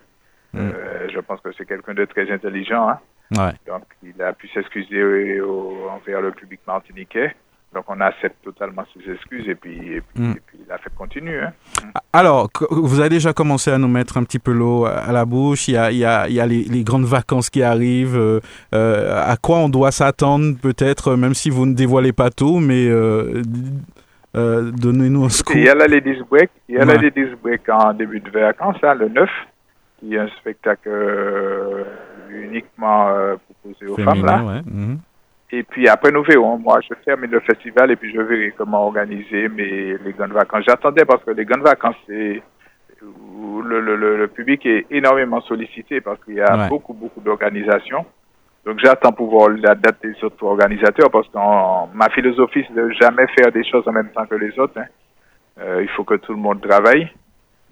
Mm. 0.53 0.59
Euh, 0.59 1.09
je 1.13 1.19
pense 1.19 1.41
que 1.41 1.51
c'est 1.57 1.65
quelqu'un 1.65 1.93
de 1.93 2.05
très 2.05 2.31
intelligent. 2.31 2.87
Hein. 2.89 2.99
Ouais. 3.37 3.53
Donc, 3.67 3.83
il 4.03 4.21
a 4.21 4.31
pu 4.33 4.47
s'excuser 4.49 5.41
envers 5.41 6.21
le 6.21 6.31
public 6.31 6.61
martiniquais. 6.65 7.35
Donc, 7.73 7.85
on 7.87 8.01
accepte 8.01 8.43
totalement 8.43 8.83
ses 8.93 9.11
excuses 9.13 9.47
et 9.47 9.55
puis, 9.55 9.77
et 9.95 10.01
puis, 10.01 10.21
Mm. 10.23 10.31
et 10.31 10.41
puis 10.45 10.57
il 10.65 10.71
a 10.71 10.77
fait 10.77 10.93
continue. 10.93 11.39
Hein. 11.39 11.53
Alors, 12.11 12.49
vous 12.69 12.99
avez 12.99 13.07
déjà 13.09 13.31
commencé 13.31 13.71
à 13.71 13.77
nous 13.77 13.87
mettre 13.87 14.17
un 14.17 14.23
petit 14.23 14.39
peu 14.39 14.51
l'eau 14.51 14.85
à 14.85 15.11
la 15.13 15.23
bouche. 15.23 15.69
Il 15.69 15.75
y 15.75 15.77
a, 15.77 15.89
il 15.89 15.97
y 15.97 16.05
a, 16.05 16.27
il 16.27 16.33
y 16.35 16.41
a 16.41 16.45
les, 16.45 16.63
les, 16.65 16.83
grandes 16.83 17.05
vacances 17.05 17.49
qui 17.49 17.63
arrivent. 17.63 18.17
Euh, 18.17 18.41
euh, 18.75 19.23
à 19.25 19.37
quoi 19.37 19.57
on 19.59 19.69
doit 19.69 19.91
s'attendre, 19.91 20.57
peut-être, 20.61 21.15
même 21.15 21.33
si 21.33 21.49
vous 21.49 21.65
ne 21.65 21.73
dévoilez 21.73 22.11
pas 22.11 22.29
tout, 22.29 22.59
mais 22.59 22.87
euh, 22.89 23.41
donnez-nous 24.35 25.23
un 25.25 25.29
scoop. 25.29 25.55
Il 25.55 25.63
y 25.63 25.69
a 25.69 25.75
la 25.75 25.87
Ladies 25.87 26.21
Break. 26.29 26.49
Il 26.67 26.75
y 26.75 26.77
a 26.77 26.85
ouais. 26.85 26.95
la 26.95 27.01
Ladies 27.01 27.35
Break 27.41 27.69
en 27.69 27.93
début 27.93 28.19
de 28.19 28.29
vacances, 28.31 28.77
hein, 28.83 28.95
le 28.95 29.07
9, 29.07 29.29
qui 29.99 30.15
est 30.15 30.19
un 30.19 30.27
spectacle 30.39 30.89
euh, 30.89 31.83
uniquement 32.29 33.07
proposé 33.63 33.87
aux 33.87 33.95
Féminin, 33.95 34.13
femmes. 34.13 34.25
Là. 34.25 34.43
Ouais. 34.43 34.61
Mm 34.65 34.93
-hmm. 34.93 34.97
Et 35.53 35.63
puis 35.63 35.87
après, 35.89 36.11
nous 36.11 36.23
verrons. 36.23 36.57
Moi, 36.57 36.79
je 36.81 36.93
termine 37.03 37.29
le 37.31 37.41
festival 37.41 37.91
et 37.91 37.95
puis 37.97 38.11
je 38.13 38.21
verrai 38.21 38.53
comment 38.57 38.85
organiser 38.85 39.49
mes, 39.49 39.97
les 39.97 40.13
grandes 40.13 40.31
vacances. 40.31 40.63
J'attendais 40.67 41.03
parce 41.05 41.23
que 41.23 41.31
les 41.31 41.43
grandes 41.45 41.63
vacances, 41.63 41.95
c'est 42.07 42.41
le, 43.01 43.79
le, 43.81 43.95
le, 43.97 44.17
le, 44.17 44.27
public 44.27 44.65
est 44.65 44.85
énormément 44.91 45.41
sollicité 45.41 45.99
parce 46.01 46.23
qu'il 46.23 46.35
y 46.35 46.41
a 46.41 46.55
Ouais. 46.57 46.69
beaucoup, 46.69 46.93
beaucoup 46.93 47.19
d'organisations. 47.19 48.05
Donc 48.65 48.77
j'attends 48.79 49.11
pour 49.11 49.29
voir 49.29 49.49
la 49.49 49.73
date 49.75 49.97
des 50.03 50.23
autres 50.23 50.43
organisateurs 50.45 51.09
parce 51.09 51.27
que 51.27 51.37
ma 51.97 52.09
philosophie, 52.09 52.63
c'est 52.67 52.75
de 52.75 52.89
jamais 52.91 53.25
faire 53.37 53.51
des 53.51 53.63
choses 53.63 53.85
en 53.87 53.91
même 53.91 54.09
temps 54.11 54.25
que 54.27 54.35
les 54.35 54.57
autres. 54.59 54.77
hein. 54.79 54.85
Euh, 55.59 55.79
il 55.81 55.89
faut 55.89 56.03
que 56.05 56.15
tout 56.15 56.31
le 56.33 56.37
monde 56.39 56.61
travaille. 56.61 57.11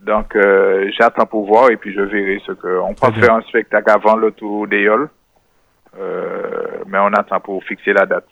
Donc 0.02 0.36
euh, 0.36 0.90
j'attends 0.98 1.26
pour 1.28 1.46
voir 1.46 1.70
et 1.70 1.78
puis 1.78 1.94
je 1.94 2.02
verrai 2.02 2.42
ce 2.46 2.52
que... 2.54 2.80
On 2.80 2.94
peut 2.94 3.12
faire 3.22 3.36
un 3.36 3.42
spectacle 3.44 3.90
avant 3.92 4.16
le 4.16 4.32
tour 4.32 4.68
des 4.68 4.82
Yoles. 4.82 5.10
Euh, 6.00 6.69
mais 6.88 7.00
on 7.00 7.14
attend 7.14 7.40
pour 7.40 7.64
fixer 7.64 7.94
la 7.94 8.06
date. 8.06 8.28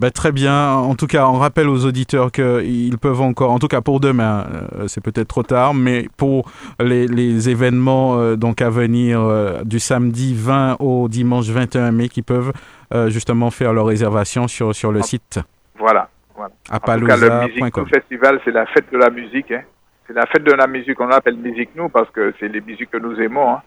Ben, 0.00 0.10
très 0.10 0.32
bien. 0.32 0.72
En 0.72 0.96
tout 0.96 1.06
cas, 1.06 1.26
on 1.26 1.34
rappelle 1.34 1.68
aux 1.68 1.84
auditeurs 1.86 2.32
qu'ils 2.32 2.98
peuvent 2.98 3.20
encore, 3.20 3.52
en 3.52 3.58
tout 3.58 3.68
cas 3.68 3.80
pour 3.80 4.00
demain, 4.00 4.44
euh, 4.74 4.88
c'est 4.88 5.02
peut-être 5.02 5.28
trop 5.28 5.44
tard, 5.44 5.72
mais 5.72 6.08
pour 6.16 6.50
les, 6.80 7.06
les 7.06 7.48
événements 7.48 8.18
euh, 8.18 8.34
donc 8.36 8.60
à 8.60 8.70
venir 8.70 9.20
euh, 9.20 9.62
du 9.62 9.78
samedi 9.78 10.34
20 10.36 10.76
au 10.80 11.08
dimanche 11.08 11.46
21 11.46 11.92
mai, 11.92 12.08
qui 12.08 12.22
peuvent 12.22 12.52
euh, 12.92 13.08
justement 13.08 13.50
faire 13.50 13.72
leur 13.72 13.86
réservation 13.86 14.48
sur, 14.48 14.74
sur 14.74 14.90
le 14.90 15.00
site. 15.02 15.38
Voilà. 15.78 16.08
voilà. 16.34 16.52
À 16.70 16.76
en 16.76 16.98
tout 16.98 17.06
cas, 17.06 17.16
le 17.16 17.46
Musique 17.46 17.76
Nous 17.76 17.86
Festival, 17.86 18.40
c'est 18.44 18.52
la 18.52 18.66
fête 18.66 18.90
de 18.92 18.98
la 18.98 19.10
musique. 19.10 19.52
Hein. 19.52 19.62
C'est 20.08 20.14
la 20.14 20.26
fête 20.26 20.42
de 20.42 20.52
la 20.52 20.66
musique. 20.66 21.00
On 21.00 21.06
l'appelle 21.06 21.36
Musique 21.36 21.70
Nous 21.76 21.88
parce 21.88 22.10
que 22.10 22.34
c'est 22.40 22.48
les 22.48 22.60
musiques 22.60 22.90
que 22.90 22.98
nous 22.98 23.20
aimons. 23.20 23.54
Hein. 23.54 23.62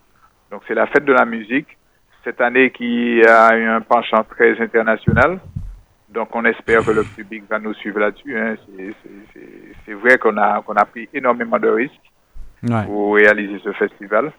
Donc, 0.51 0.61
c'est 0.67 0.75
la 0.75 0.87
fête 0.87 1.05
de 1.05 1.13
la 1.13 1.25
musique. 1.25 1.76
Cette 2.27 2.41
année 2.41 2.71
qui 2.71 3.21
a 3.25 3.55
eu 3.55 3.65
un 3.69 3.79
penchant 3.79 4.21
très 4.29 4.59
international. 4.61 5.39
Donc, 6.09 6.27
on 6.35 6.43
espère 6.43 6.83
que 6.83 6.91
le 6.91 7.05
public 7.05 7.45
va 7.49 7.57
nous 7.57 7.73
suivre 7.75 7.99
là-dessus. 7.99 8.37
Hein. 8.37 8.55
C'est 9.85 9.93
vrai 9.93 10.17
qu'on 10.17 10.35
a, 10.35 10.61
qu'on 10.61 10.73
a 10.73 10.83
pris 10.83 11.07
énormément 11.13 11.57
de 11.57 11.69
risques 11.69 12.11
ouais. 12.63 12.83
pour 12.83 13.15
réaliser 13.15 13.61
ce 13.63 13.71
festival. 13.71 14.33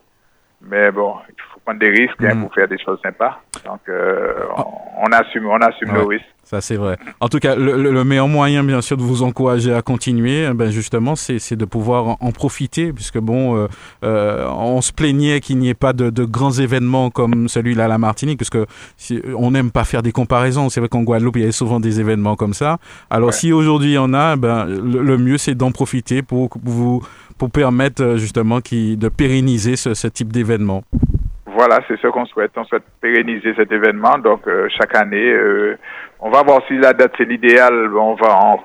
Mais 0.60 0.90
bon, 0.90 1.14
il 1.28 1.34
faut 1.52 1.60
prendre 1.64 1.78
des 1.80 1.88
risques 1.90 2.22
hein, 2.22 2.34
Mhm. 2.34 2.42
pour 2.42 2.54
faire 2.54 2.66
des 2.68 2.78
choses 2.84 2.98
sympas. 3.02 3.40
Donc, 3.64 3.80
euh, 3.88 4.32
on, 4.56 4.64
on 5.06 5.12
assume, 5.12 5.46
on 5.46 5.56
assume 5.60 5.92
le 5.94 6.02
risque. 6.02 6.24
Ça, 6.42 6.60
c'est 6.62 6.76
vrai. 6.76 6.96
En 7.20 7.28
tout 7.28 7.38
cas, 7.40 7.54
le, 7.54 7.76
le- 7.76 7.92
le 7.92 8.04
meilleur 8.04 8.26
moyen, 8.26 8.64
bien 8.64 8.80
sûr, 8.80 8.96
de 8.96 9.02
vous 9.02 9.22
encourager 9.22 9.72
à 9.74 9.82
continuer, 9.82 10.48
eh 10.50 10.54
ben 10.54 10.70
justement, 10.70 11.14
c'est 11.14 11.38
c'est 11.38 11.56
de 11.56 11.64
pouvoir 11.66 12.06
en, 12.08 12.16
en 12.20 12.32
profiter, 12.32 12.90
puisque 12.92 13.18
bon, 13.18 13.54
euh, 13.56 13.66
euh, 14.02 14.48
on 14.48 14.80
se 14.80 14.92
plaignait 14.92 15.40
qu'il 15.40 15.58
n'y 15.58 15.68
ait 15.68 15.74
pas 15.74 15.92
de, 15.92 16.08
de 16.10 16.24
grands 16.24 16.52
événements 16.52 17.10
comme 17.10 17.48
celui-là 17.48 17.84
à 17.84 17.88
la 17.88 17.98
Martinique, 17.98 18.38
puisque 18.38 18.58
si, 18.96 19.20
on 19.36 19.50
n'aime 19.50 19.70
pas 19.70 19.84
faire 19.84 20.02
des 20.02 20.12
comparaisons. 20.12 20.70
C'est 20.70 20.80
vrai 20.80 20.88
qu'en 20.88 21.02
Guadeloupe, 21.02 21.36
il 21.36 21.44
y 21.44 21.48
a 21.48 21.52
souvent 21.52 21.80
des 21.80 22.00
événements 22.00 22.34
comme 22.34 22.54
ça. 22.54 22.78
Alors, 23.10 23.28
Ouais. 23.28 23.32
si 23.34 23.52
aujourd'hui 23.52 23.90
il 23.90 23.94
y 23.94 23.98
en 23.98 24.14
a, 24.14 24.36
ben, 24.36 24.64
le, 24.64 25.02
le 25.02 25.18
mieux, 25.18 25.36
c'est 25.38 25.54
d'en 25.54 25.70
profiter 25.70 26.22
pour 26.22 26.48
vous 26.64 27.02
pour 27.38 27.50
permettre 27.50 28.02
euh, 28.02 28.16
justement 28.16 28.60
qui, 28.60 28.96
de 28.96 29.08
pérenniser 29.08 29.76
ce, 29.76 29.94
ce 29.94 30.08
type 30.08 30.32
d'événement. 30.32 30.82
Voilà, 31.46 31.80
c'est 31.88 31.98
ce 32.00 32.06
qu'on 32.08 32.26
souhaite. 32.26 32.52
On 32.56 32.64
souhaite 32.64 32.84
pérenniser 33.00 33.54
cet 33.56 33.72
événement. 33.72 34.18
Donc, 34.18 34.46
euh, 34.46 34.68
chaque 34.76 34.94
année, 34.96 35.30
euh, 35.32 35.76
on 36.20 36.30
va 36.30 36.42
voir 36.42 36.60
si 36.68 36.76
la 36.76 36.92
date 36.92 37.12
c'est 37.18 37.24
l'idéal. 37.24 37.74
On 37.96 38.14
va, 38.14 38.36
en- 38.36 38.60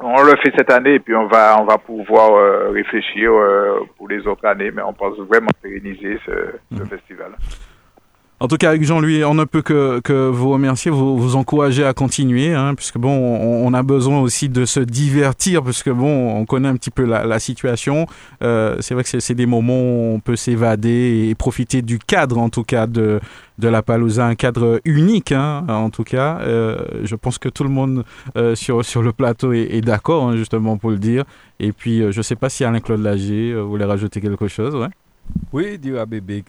on, 0.00 0.22
le 0.22 0.34
fait 0.42 0.52
cette 0.56 0.70
année 0.70 0.94
et 0.94 0.98
puis 0.98 1.14
on 1.14 1.26
va, 1.28 1.56
on 1.60 1.64
va 1.64 1.78
pouvoir 1.78 2.34
euh, 2.34 2.70
réfléchir 2.70 3.30
pour 3.96 4.08
les 4.08 4.26
autres 4.26 4.44
années. 4.46 4.70
Mais 4.70 4.82
on 4.82 4.92
pense 4.92 5.16
vraiment 5.18 5.48
pérenniser 5.62 6.18
ce, 6.26 6.32
ce 6.76 6.84
festival. 6.84 7.32
En 8.38 8.48
tout 8.48 8.58
cas, 8.58 8.68
avec 8.68 8.84
Jean-Louis, 8.84 9.24
on 9.24 9.32
ne 9.32 9.44
peut 9.44 9.62
que, 9.62 10.00
que 10.00 10.28
vous 10.28 10.50
remercier, 10.50 10.90
vous, 10.90 11.16
vous 11.16 11.36
encourager 11.36 11.86
à 11.86 11.94
continuer, 11.94 12.52
hein, 12.52 12.74
puisque 12.74 12.98
bon, 12.98 13.08
on, 13.10 13.72
a 13.72 13.82
besoin 13.82 14.20
aussi 14.20 14.50
de 14.50 14.66
se 14.66 14.78
divertir, 14.80 15.62
puisque 15.62 15.88
bon, 15.88 16.36
on 16.36 16.44
connaît 16.44 16.68
un 16.68 16.76
petit 16.76 16.90
peu 16.90 17.06
la, 17.06 17.24
la 17.24 17.38
situation. 17.38 18.06
Euh, 18.42 18.76
c'est 18.80 18.92
vrai 18.92 19.04
que 19.04 19.20
c'est 19.20 19.34
des 19.34 19.46
moments 19.46 19.80
où 19.80 20.14
on 20.16 20.20
peut 20.20 20.36
s'évader 20.36 21.28
et 21.30 21.34
profiter 21.34 21.80
du 21.80 21.98
cadre, 21.98 22.36
en 22.36 22.50
tout 22.50 22.62
cas, 22.62 22.86
de, 22.86 23.20
de 23.56 23.68
la 23.68 23.82
Palouza, 23.82 24.26
un 24.26 24.34
cadre 24.34 24.82
unique, 24.84 25.32
hein, 25.32 25.64
en 25.68 25.88
tout 25.88 26.04
cas. 26.04 26.38
Euh, 26.42 26.76
je 27.04 27.16
pense 27.16 27.38
que 27.38 27.48
tout 27.48 27.64
le 27.64 27.70
monde 27.70 28.04
euh, 28.36 28.54
sur, 28.54 28.84
sur 28.84 29.00
le 29.00 29.14
plateau 29.14 29.54
est, 29.54 29.68
est 29.70 29.80
d'accord, 29.80 30.28
hein, 30.28 30.36
justement, 30.36 30.76
pour 30.76 30.90
le 30.90 30.98
dire. 30.98 31.24
Et 31.58 31.72
puis, 31.72 32.02
euh, 32.02 32.12
je 32.12 32.18
ne 32.18 32.22
sais 32.22 32.36
pas 32.36 32.50
si 32.50 32.64
Alain-Claude 32.64 33.00
Lagier 33.00 33.54
voulait 33.54 33.86
rajouter 33.86 34.20
quelque 34.20 34.46
chose, 34.46 34.74
ouais. 34.74 34.88
Oui, 35.52 35.78
dire 35.78 36.00
à 36.00 36.06
Bébé 36.06 36.44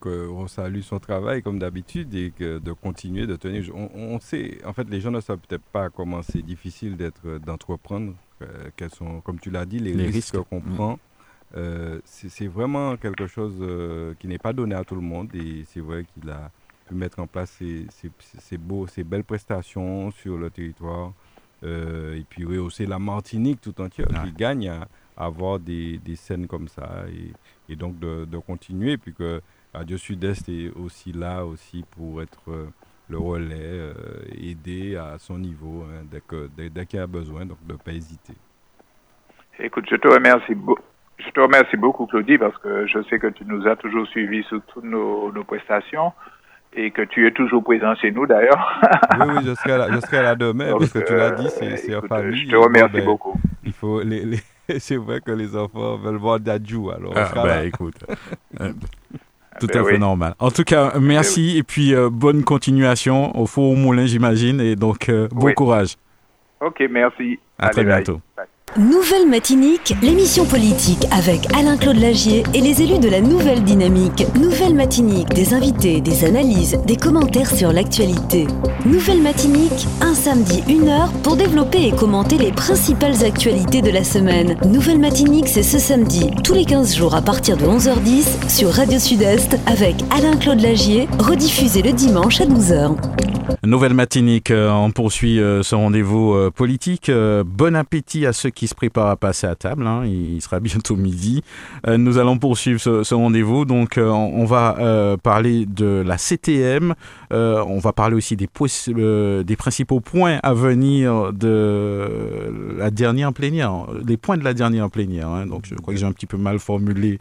qu'on 0.00 0.46
salue 0.48 0.80
son 0.80 0.98
travail 0.98 1.42
comme 1.42 1.58
d'habitude 1.58 2.14
et 2.14 2.32
que 2.36 2.58
de 2.58 2.72
continuer 2.72 3.26
de 3.26 3.36
tenir. 3.36 3.64
On, 3.74 4.18
sait, 4.18 4.58
en 4.64 4.72
fait, 4.72 4.88
les 4.88 5.00
gens 5.00 5.10
ne 5.10 5.20
savent 5.20 5.38
peut-être 5.38 5.62
pas 5.72 5.90
comment 5.90 6.22
c'est 6.22 6.42
difficile 6.42 6.96
d'être, 6.96 7.38
d'entreprendre, 7.38 8.14
euh, 8.42 8.70
quels 8.76 8.90
sont, 8.90 9.20
comme 9.20 9.38
tu 9.38 9.50
l'as 9.50 9.66
dit, 9.66 9.78
les, 9.78 10.06
risques, 10.06 10.38
qu'on 10.50 10.60
mm. 10.60 10.74
prend. 10.74 10.98
Euh, 11.56 12.00
c'est 12.04 12.46
vraiment 12.46 12.96
quelque 12.96 13.26
chose 13.26 13.56
euh, 13.60 14.14
qui 14.18 14.26
n'est 14.26 14.38
pas 14.38 14.52
donné 14.52 14.74
à 14.74 14.84
tout 14.84 14.94
le 14.94 15.00
monde 15.00 15.34
et 15.34 15.64
c'est 15.66 15.80
vrai 15.80 16.04
qu'il 16.04 16.28
a 16.28 16.50
pu 16.86 16.94
mettre 16.94 17.20
en 17.20 17.26
place 17.26 17.50
ces, 17.58 17.86
ces, 18.38 18.58
beaux, 18.58 18.86
ces 18.86 19.02
belles 19.04 19.24
prestations 19.24 20.10
sur 20.10 20.36
le 20.36 20.50
territoire 20.50 21.12
et 21.62 22.24
puis 22.28 22.44
rehausser 22.44 22.86
la 22.86 22.98
Martinique 22.98 23.60
tout 23.60 23.80
entière 23.80 24.06
qui 24.06 24.32
gagne 24.32 24.68
à, 24.68 24.88
avoir 25.18 25.58
des, 25.58 25.98
des, 25.98 26.16
scènes 26.16 26.46
comme 26.46 26.68
ça 26.68 27.04
et, 27.08 27.72
et 27.72 27.76
donc 27.76 27.98
de, 27.98 28.24
de, 28.24 28.38
continuer, 28.38 28.96
puis 28.96 29.12
que 29.12 29.40
Radio 29.74 29.98
Sud-Est 29.98 30.48
est 30.48 30.70
aussi 30.70 31.12
là 31.12 31.44
aussi 31.44 31.84
pour 31.96 32.22
être 32.22 32.40
euh, 32.48 32.66
le 33.10 33.18
relais, 33.18 33.56
euh, 33.58 33.92
aider 34.40 34.96
à 34.96 35.18
son 35.18 35.38
niveau 35.38 35.84
hein, 35.84 36.04
dès, 36.10 36.70
dès, 36.70 36.86
qu'il 36.86 37.00
y 37.00 37.02
a 37.02 37.06
besoin, 37.06 37.44
donc 37.44 37.58
de 37.66 37.72
ne 37.72 37.78
pas 37.78 37.92
hésiter. 37.92 38.34
Écoute, 39.58 39.86
je 39.90 39.96
te 39.96 40.08
remercie 40.08 40.54
beaucoup. 40.54 40.82
Je 41.18 41.30
te 41.30 41.40
remercie 41.40 41.76
beaucoup, 41.76 42.06
Claudie, 42.06 42.38
parce 42.38 42.56
que 42.58 42.86
je 42.86 43.02
sais 43.10 43.18
que 43.18 43.26
tu 43.26 43.44
nous 43.44 43.66
as 43.66 43.74
toujours 43.74 44.06
suivis 44.06 44.44
sur 44.44 44.62
toutes 44.66 44.84
nos, 44.84 45.32
nos 45.32 45.42
prestations 45.42 46.12
et 46.72 46.92
que 46.92 47.02
tu 47.02 47.26
es 47.26 47.32
toujours 47.32 47.64
présent 47.64 47.92
chez 47.96 48.12
nous 48.12 48.24
d'ailleurs. 48.24 48.80
oui, 49.18 49.26
oui, 49.30 49.44
je 49.44 49.54
serai 49.54 49.78
là, 49.78 49.88
je 49.90 49.98
serai 49.98 50.22
là 50.22 50.36
demain, 50.36 50.70
parce 50.78 50.92
que 50.92 51.00
tu 51.00 51.16
l'as 51.16 51.32
dit, 51.32 51.48
c'est 51.50 51.96
en 51.96 52.02
famille. 52.02 52.46
Je 52.46 52.50
te 52.50 52.56
remercie 52.56 52.92
ben, 52.92 53.04
beaucoup. 53.04 53.34
Il 53.64 53.72
faut 53.72 54.00
les, 54.00 54.24
les 54.24 54.38
c'est 54.78 54.96
vrai 54.96 55.20
que 55.20 55.30
les 55.30 55.56
enfants 55.56 55.96
veulent 55.96 56.16
voir 56.16 56.40
Dadju. 56.40 56.90
Alors, 56.90 57.12
ah, 57.16 57.30
ben, 57.34 57.66
écoute. 57.66 57.96
Euh, 58.60 58.72
tout 59.60 59.66
ben 59.66 59.80
à 59.80 59.84
fait 59.84 59.98
normal. 59.98 60.34
En 60.38 60.50
tout 60.50 60.64
cas, 60.64 60.98
merci 61.00 61.52
ben 61.52 61.58
et 61.58 61.62
puis 61.62 61.94
euh, 61.94 62.10
bonne 62.10 62.44
continuation 62.44 63.36
au 63.38 63.46
Four 63.46 63.76
Moulin, 63.76 64.06
j'imagine. 64.06 64.60
Et 64.60 64.76
donc, 64.76 65.08
euh, 65.08 65.28
bon 65.32 65.52
courage. 65.54 65.96
Ok, 66.60 66.82
merci. 66.90 67.38
À 67.58 67.70
très 67.70 67.84
bientôt. 67.84 68.20
Nouvelle 68.76 69.26
Matinique, 69.26 69.94
l'émission 70.02 70.44
politique 70.44 71.06
avec 71.10 71.52
Alain-Claude 71.54 71.96
Lagier 71.96 72.44
et 72.54 72.60
les 72.60 72.82
élus 72.82 72.98
de 72.98 73.08
la 73.08 73.20
Nouvelle 73.20 73.64
Dynamique. 73.64 74.26
Nouvelle 74.38 74.74
Matinique, 74.74 75.28
des 75.30 75.54
invités, 75.54 76.00
des 76.00 76.24
analyses, 76.24 76.78
des 76.86 76.96
commentaires 76.96 77.50
sur 77.50 77.72
l'actualité. 77.72 78.46
Nouvelle 78.84 79.22
Matinique, 79.22 79.88
un 80.00 80.14
samedi, 80.14 80.62
une 80.68 80.88
heure 80.88 81.10
pour 81.22 81.36
développer 81.36 81.86
et 81.88 81.92
commenter 81.92 82.36
les 82.36 82.52
principales 82.52 83.24
actualités 83.24 83.82
de 83.82 83.90
la 83.90 84.04
semaine. 84.04 84.56
Nouvelle 84.66 84.98
Matinique, 84.98 85.48
c'est 85.48 85.62
ce 85.62 85.78
samedi, 85.78 86.30
tous 86.44 86.54
les 86.54 86.64
15 86.64 86.94
jours 86.94 87.14
à 87.14 87.22
partir 87.22 87.56
de 87.56 87.64
11h10 87.64 88.48
sur 88.48 88.70
Radio 88.70 88.98
Sud-Est 88.98 89.56
avec 89.66 89.96
Alain-Claude 90.10 90.60
Lagier, 90.60 91.08
rediffusé 91.18 91.82
le 91.82 91.92
dimanche 91.92 92.40
à 92.40 92.44
12h. 92.44 92.96
Nouvelle 93.64 93.94
Matinique, 93.94 94.50
euh, 94.50 94.70
on 94.70 94.90
poursuit 94.90 95.40
euh, 95.40 95.62
ce 95.62 95.74
rendez-vous 95.74 96.32
euh, 96.32 96.50
politique. 96.50 97.10
Bon 97.44 97.74
appétit 97.76 98.24
à 98.26 98.32
ceux 98.32 98.50
qui 98.50 98.57
se 98.66 98.74
préparent 98.74 99.08
à 99.08 99.16
passer 99.16 99.46
à 99.46 99.54
table. 99.54 99.86
Hein. 99.86 100.04
Il 100.06 100.40
sera 100.40 100.60
bientôt 100.60 100.96
midi. 100.96 101.42
Nous 101.86 102.18
allons 102.18 102.38
poursuivre 102.38 102.80
ce, 102.80 103.14
rendez-vous. 103.14 103.64
Donc, 103.64 103.98
on 103.98 104.44
va 104.44 105.16
parler 105.22 105.66
de 105.66 106.02
la 106.04 106.18
CTM. 106.18 106.94
On 107.30 107.78
va 107.78 107.92
parler 107.92 108.16
aussi 108.16 108.36
des, 108.36 108.48
des 109.44 109.56
principaux 109.56 110.00
points 110.00 110.38
à 110.42 110.54
venir 110.54 111.32
de 111.32 112.74
la 112.76 112.90
dernière 112.90 113.32
plénière. 113.32 113.86
Les 114.06 114.16
points 114.16 114.36
de 114.36 114.44
la 114.44 114.54
dernière 114.54 114.90
plénière. 114.90 115.28
Hein. 115.28 115.46
Donc, 115.46 115.64
je 115.66 115.74
crois 115.74 115.94
que 115.94 116.00
j'ai 116.00 116.06
un 116.06 116.12
petit 116.12 116.26
peu 116.26 116.36
mal 116.36 116.58
formulé 116.58 117.18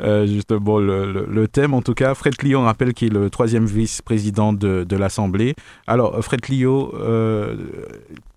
justement 0.00 0.78
le, 0.78 1.46
thème. 1.46 1.74
En 1.74 1.82
tout 1.82 1.94
cas, 1.94 2.14
Fred 2.14 2.36
Clion 2.36 2.62
rappelle 2.62 2.92
qu'il 2.94 3.08
est 3.08 3.18
le 3.18 3.30
troisième 3.30 3.66
vice-président 3.66 4.52
de, 4.52 4.96
l'Assemblée 4.96 5.54
alors, 5.86 6.22
Fred 6.24 6.40
Clio, 6.40 6.92
euh, 6.94 7.56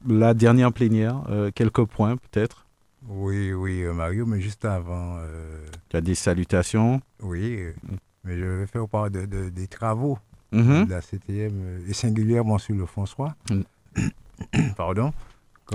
la 0.07 0.33
dernière 0.33 0.71
plénière, 0.71 1.21
euh, 1.29 1.51
quelques 1.53 1.83
points 1.89 2.17
peut-être? 2.17 2.65
Oui, 3.07 3.53
oui, 3.53 3.81
euh, 3.81 3.93
Mario, 3.93 4.25
mais 4.25 4.41
juste 4.41 4.65
avant. 4.65 5.19
tu 5.89 5.97
as 5.97 6.01
des 6.01 6.15
salutations? 6.15 7.01
Oui, 7.21 7.59
mais 8.23 8.37
je 8.37 8.43
vais 8.43 8.67
faire 8.67 8.87
part 8.87 9.09
de, 9.09 9.25
des 9.25 9.67
travaux 9.67 10.17
mm-hmm. 10.53 10.85
de 10.85 10.89
la 10.89 11.01
CTM, 11.01 11.85
et 11.87 11.93
singulièrement 11.93 12.57
sur 12.57 12.75
le 12.75 12.85
François. 12.85 13.35
Mm. 13.49 14.69
Pardon? 14.77 15.13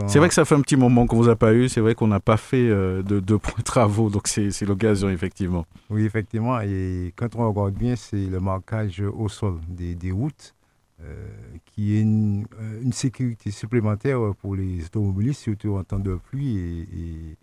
C'est 0.09 0.19
vrai 0.19 0.29
que 0.29 0.35
ça 0.35 0.45
fait 0.45 0.57
un 0.57 0.61
petit 0.61 0.77
moment 0.77 1.07
qu'on 1.07 1.19
ne 1.19 1.23
vous 1.23 1.29
a 1.29 1.37
pas 1.37 1.55
eu. 1.55 1.69
C'est 1.69 1.81
vrai 1.81 1.95
qu'on 1.95 2.09
n'a 2.09 2.19
pas 2.19 2.37
fait 2.37 2.69
de, 2.69 3.03
de, 3.03 3.39
travaux, 3.65 4.11
donc 4.11 4.27
c'est 4.27 4.62
l'occasion, 4.62 5.09
effectivement. 5.09 5.67
Oui, 5.89 6.05
effectivement. 6.05 6.61
Et 6.61 7.12
quand 7.15 7.37
on 7.37 7.49
regarde 7.49 7.75
bien, 7.75 7.95
c'est 7.95 8.27
le 8.27 8.41
marquage 8.41 9.01
au 9.01 9.29
sol 9.29 9.61
des, 9.69 9.95
des 9.95 10.11
routes. 10.11 10.53
Euh, 11.03 11.26
qui 11.66 11.97
est 11.97 12.03
une, 12.03 12.47
euh, 12.61 12.80
une, 12.80 12.92
sécurité 12.92 13.51
supplémentaire 13.51 14.20
pour 14.40 14.55
les 14.55 14.84
automobilistes, 14.86 15.40
surtout 15.40 15.74
en 15.74 15.82
temps 15.82 15.99
de 15.99 16.14
pluie 16.14 16.57
et, 16.57 17.36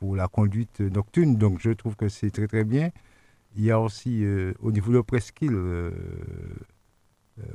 pour 0.00 0.16
la 0.16 0.26
conduite 0.26 0.80
nocturne. 0.80 1.36
Donc 1.36 1.60
je 1.60 1.70
trouve 1.70 1.94
que 1.94 2.08
c'est 2.08 2.32
très 2.32 2.48
très 2.48 2.64
bien. 2.64 2.90
Il 3.56 3.62
y 3.62 3.70
a 3.70 3.78
aussi 3.78 4.24
euh, 4.24 4.54
au 4.60 4.72
niveau 4.72 4.92
de 4.92 5.00
Presqu'île, 5.02 5.56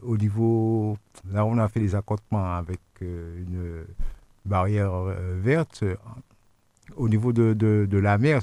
au 0.01 0.17
niveau, 0.17 0.97
là 1.29 1.45
on 1.45 1.57
a 1.57 1.67
fait 1.67 1.81
les 1.81 1.95
accordements 1.95 2.55
avec 2.55 2.79
une 3.01 3.83
barrière 4.45 4.93
verte. 5.37 5.83
Au 6.95 7.09
niveau 7.09 7.33
de, 7.33 7.53
de, 7.53 7.97
la 7.97 8.17
mer, 8.17 8.41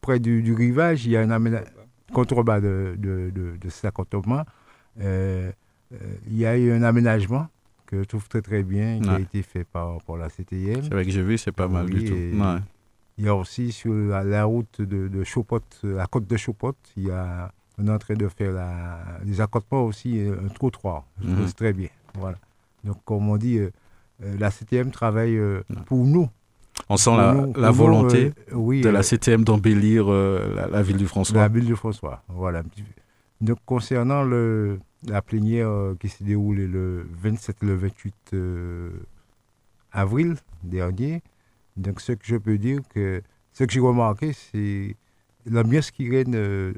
près 0.00 0.18
du, 0.18 0.52
rivage, 0.52 1.06
il 1.06 1.12
y 1.12 1.16
a 1.16 1.20
un 1.22 1.62
contrebas 2.12 2.60
de, 2.60 2.96
de, 2.98 3.30
de, 3.30 3.68
cet 3.68 3.84
accordement. 3.84 4.44
Euh, 5.00 5.50
euh, 5.92 5.96
il 6.26 6.36
y 6.36 6.46
a 6.46 6.56
eu 6.56 6.72
un 6.72 6.82
aménagement 6.82 7.48
que 7.86 7.98
je 7.98 8.04
trouve 8.04 8.28
très 8.28 8.42
très 8.42 8.62
bien 8.62 9.00
qui 9.00 9.08
a 9.08 9.20
été 9.20 9.42
fait 9.42 9.64
par, 9.64 10.00
par 10.02 10.16
la 10.16 10.28
CTM. 10.28 10.82
C'est 10.82 10.92
vrai 10.92 11.04
que 11.04 11.10
j'ai 11.10 11.22
vu, 11.22 11.38
c'est 11.38 11.52
pas 11.52 11.68
mal 11.68 11.86
du 11.86 12.04
tout. 12.04 12.14
Il 13.16 13.24
y 13.24 13.28
a 13.28 13.34
aussi 13.34 13.70
sur 13.70 13.94
la, 13.94 14.44
route 14.44 14.80
de, 14.80 15.06
de 15.06 15.22
Chopot, 15.22 15.60
la 15.84 16.06
côte 16.06 16.26
de 16.26 16.36
Chopot, 16.36 16.74
il 16.96 17.04
y 17.04 17.10
a, 17.12 17.52
on 17.78 17.86
est 17.86 17.90
en 17.90 17.98
train 17.98 18.14
de 18.14 18.26
faire 18.26 18.50
la, 18.50 18.98
les 19.24 19.40
accotements 19.40 19.84
aussi, 19.84 20.20
un 20.20 20.48
trottoir. 20.48 21.04
Je 21.20 21.26
trouve 21.30 21.44
mhm. 21.44 21.52
très 21.52 21.72
bien. 21.72 21.88
Voilà. 22.18 22.38
Donc, 22.82 22.96
comme 23.04 23.28
on 23.28 23.36
dit, 23.36 23.58
euh, 23.58 23.70
la 24.20 24.50
CTM 24.50 24.90
travaille 24.90 25.38
pour 25.86 26.04
nous. 26.04 26.28
On 26.88 26.96
sent 26.96 27.16
la, 27.16 27.46
la 27.56 27.70
volonté 27.70 28.32
de 28.50 28.88
la 28.88 29.04
CTM 29.04 29.44
d'embellir 29.44 30.08
la, 30.08 30.66
la, 30.66 30.82
ville 30.82 30.96
du 30.96 31.06
François. 31.06 31.40
La 31.40 31.48
ville 31.48 31.66
du 31.66 31.76
François, 31.76 32.20
voilà. 32.28 32.64
Donc, 33.40 33.58
concernant 33.66 34.22
le, 34.22 34.78
la 35.06 35.22
plénière 35.22 35.68
euh, 35.68 35.96
qui 35.98 36.08
s'est 36.08 36.24
déroulée 36.24 36.66
le 36.66 37.06
27 37.10 37.62
et 37.62 37.66
le 37.66 37.74
28 37.74 38.14
euh, 38.32 38.90
avril 39.92 40.36
dernier, 40.62 41.22
donc 41.76 42.00
ce 42.00 42.12
que 42.12 42.24
je 42.24 42.36
peux 42.36 42.58
dire, 42.58 42.80
que 42.88 43.22
ce 43.52 43.64
que 43.64 43.72
j'ai 43.72 43.80
remarqué, 43.80 44.32
c'est 44.32 44.96
l'ambiance 45.46 45.90
qui 45.90 46.08
règne 46.10 46.34
euh, 46.34 46.72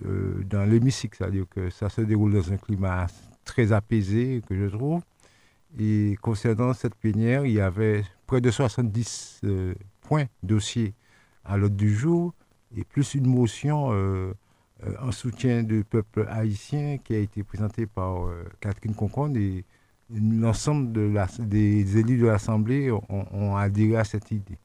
dans 0.44 0.64
l'hémicycle, 0.64 1.16
c'est-à-dire 1.18 1.46
que 1.48 1.70
ça 1.70 1.88
se 1.88 2.00
déroule 2.00 2.32
dans 2.32 2.52
un 2.52 2.56
climat 2.56 3.06
très 3.44 3.72
apaisé, 3.72 4.42
que 4.48 4.56
je 4.56 4.66
trouve. 4.66 5.02
Et 5.78 6.16
concernant 6.20 6.72
cette 6.72 6.94
plénière, 6.94 7.44
il 7.44 7.52
y 7.52 7.60
avait 7.60 8.04
près 8.26 8.40
de 8.40 8.50
70 8.50 9.42
points 10.00 10.26
dossiers 10.42 10.94
à 11.44 11.56
l'ordre 11.56 11.76
du 11.76 11.94
jour 11.94 12.34
et 12.76 12.84
plus 12.84 13.14
une 13.14 13.26
motion 13.26 13.92
en 15.00 15.12
soutien 15.12 15.62
du 15.62 15.84
peuple 15.84 16.26
haïtien 16.28 16.98
qui 16.98 17.14
a 17.14 17.18
été 17.18 17.42
présenté 17.42 17.86
par 17.86 18.26
euh, 18.26 18.44
Catherine 18.60 18.94
Concorde 18.94 19.36
et 19.36 19.64
l'ensemble 20.10 20.92
des 21.40 21.98
élus 21.98 22.18
de 22.18 22.26
l'Assemblée 22.26 22.90
ont, 22.90 23.56
adhéré 23.56 23.96
à 23.96 24.04
cette 24.04 24.30
idée. 24.30 24.58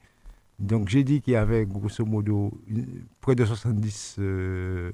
Donc 0.59 0.89
j'ai 0.89 1.03
dit 1.03 1.22
qu'il 1.22 1.34
y 1.34 1.38
avait 1.38 1.66
grosso 1.66 2.05
modo 2.05 2.51
près 3.22 3.36
de 3.36 3.45
70 3.45 4.18
euh, 4.20 4.91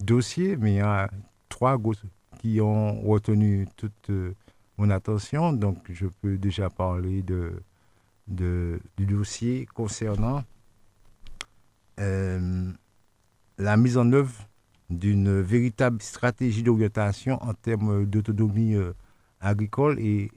dossiers, 0.00 0.56
mais 0.56 0.72
il 0.72 0.76
y 0.76 0.80
a 0.80 1.10
trois 1.48 1.78
qui 2.38 2.60
ont 2.62 3.02
retenu 3.02 3.66
toute 3.76 4.10
mon 4.78 4.88
attention. 4.88 5.52
Donc 5.52 5.78
je 5.90 6.06
peux 6.06 6.38
déjà 6.38 6.70
parler 6.70 7.22
de 7.22 7.52
du 8.26 9.06
dossier 9.06 9.66
concernant 9.74 10.44
la 13.58 13.76
mise 13.76 13.96
en 13.98 14.12
œuvre 14.12 14.34
d'une 14.90 15.40
véritable 15.40 16.02
stratégie 16.02 16.62
d'orientation 16.62 17.42
en 17.42 17.54
termes 17.54 18.06
d'autonomie 18.06 18.76
agricole 19.40 19.98
et 20.00 20.30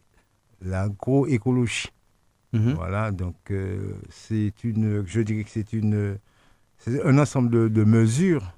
l'agroécologie. 0.62 1.90
Mhm. 2.54 2.74
Voilà, 2.74 3.12
donc 3.12 3.36
c'est 4.10 4.64
une, 4.64 5.06
je 5.06 5.22
dirais 5.22 5.44
que 5.44 5.50
c'est 5.50 5.74
une, 5.74 6.18
c'est 6.78 7.04
un 7.04 7.18
ensemble 7.18 7.72
de, 7.72 7.84
mesures 7.84 8.54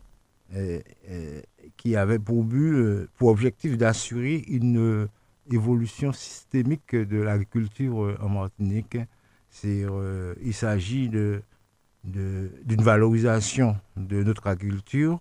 qui 1.78 1.95
avaient 1.95 2.20
pour 2.20 2.43
but, 2.43 3.08
pour 3.18 3.30
objectif 3.30 3.78
d'assurer 3.78 4.43
une 4.47 5.08
évolution 5.51 6.14
systémique 6.14 6.95
de 6.95 7.18
l'agriculture 7.18 8.18
en 8.22 8.30
Martinique. 8.30 8.97
C'est, 9.49 9.86
il 10.43 10.53
s'agit 10.53 11.10
de 11.10 11.41
d'une 12.08 12.82
valorisation 12.82 13.76
de 13.97 14.24
notre 14.24 14.47
agriculture, 14.47 15.20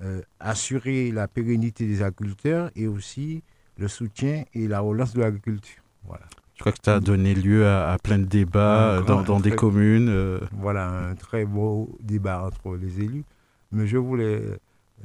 euh, 0.00 0.22
assurer 0.40 1.10
la 1.10 1.28
pérennité 1.28 1.86
des 1.86 2.02
agriculteurs 2.02 2.70
et 2.76 2.86
aussi 2.86 3.42
le 3.78 3.88
soutien 3.88 4.44
et 4.54 4.68
la 4.68 4.80
relance 4.80 5.14
de 5.14 5.20
l'agriculture. 5.20 5.82
Voilà. 6.04 6.24
Je 6.54 6.60
crois 6.60 6.72
que 6.72 6.78
ça 6.82 6.96
a 6.96 7.00
donné 7.00 7.34
lieu 7.34 7.66
à, 7.66 7.96
plein 8.02 8.18
de 8.18 8.24
débats 8.24 9.02
dans, 9.06 9.22
dans 9.22 9.40
des 9.40 9.50
communes. 9.50 10.08
Euh. 10.08 10.38
Voilà, 10.52 10.88
un 10.88 11.14
très 11.16 11.44
beau 11.44 11.98
débat 12.00 12.44
entre 12.44 12.76
les 12.76 13.00
élus. 13.00 13.24
Mais 13.72 13.86
je 13.86 13.96
voulais 13.96 14.40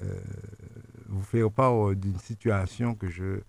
euh, 0.03 0.19
vous 1.07 1.23
faire 1.23 1.49
part 1.49 1.95
d'une 1.95 2.19
situation 2.19 2.93
que 2.93 3.09
je 3.09 3.39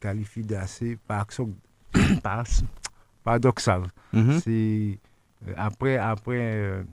qualifie 0.00 0.42
d'assez 0.42 0.98
paradoxale. 3.24 3.84
Mm-hmm. 4.12 4.40
C'est 4.40 4.98
après, 5.56 5.96
après 5.96 6.84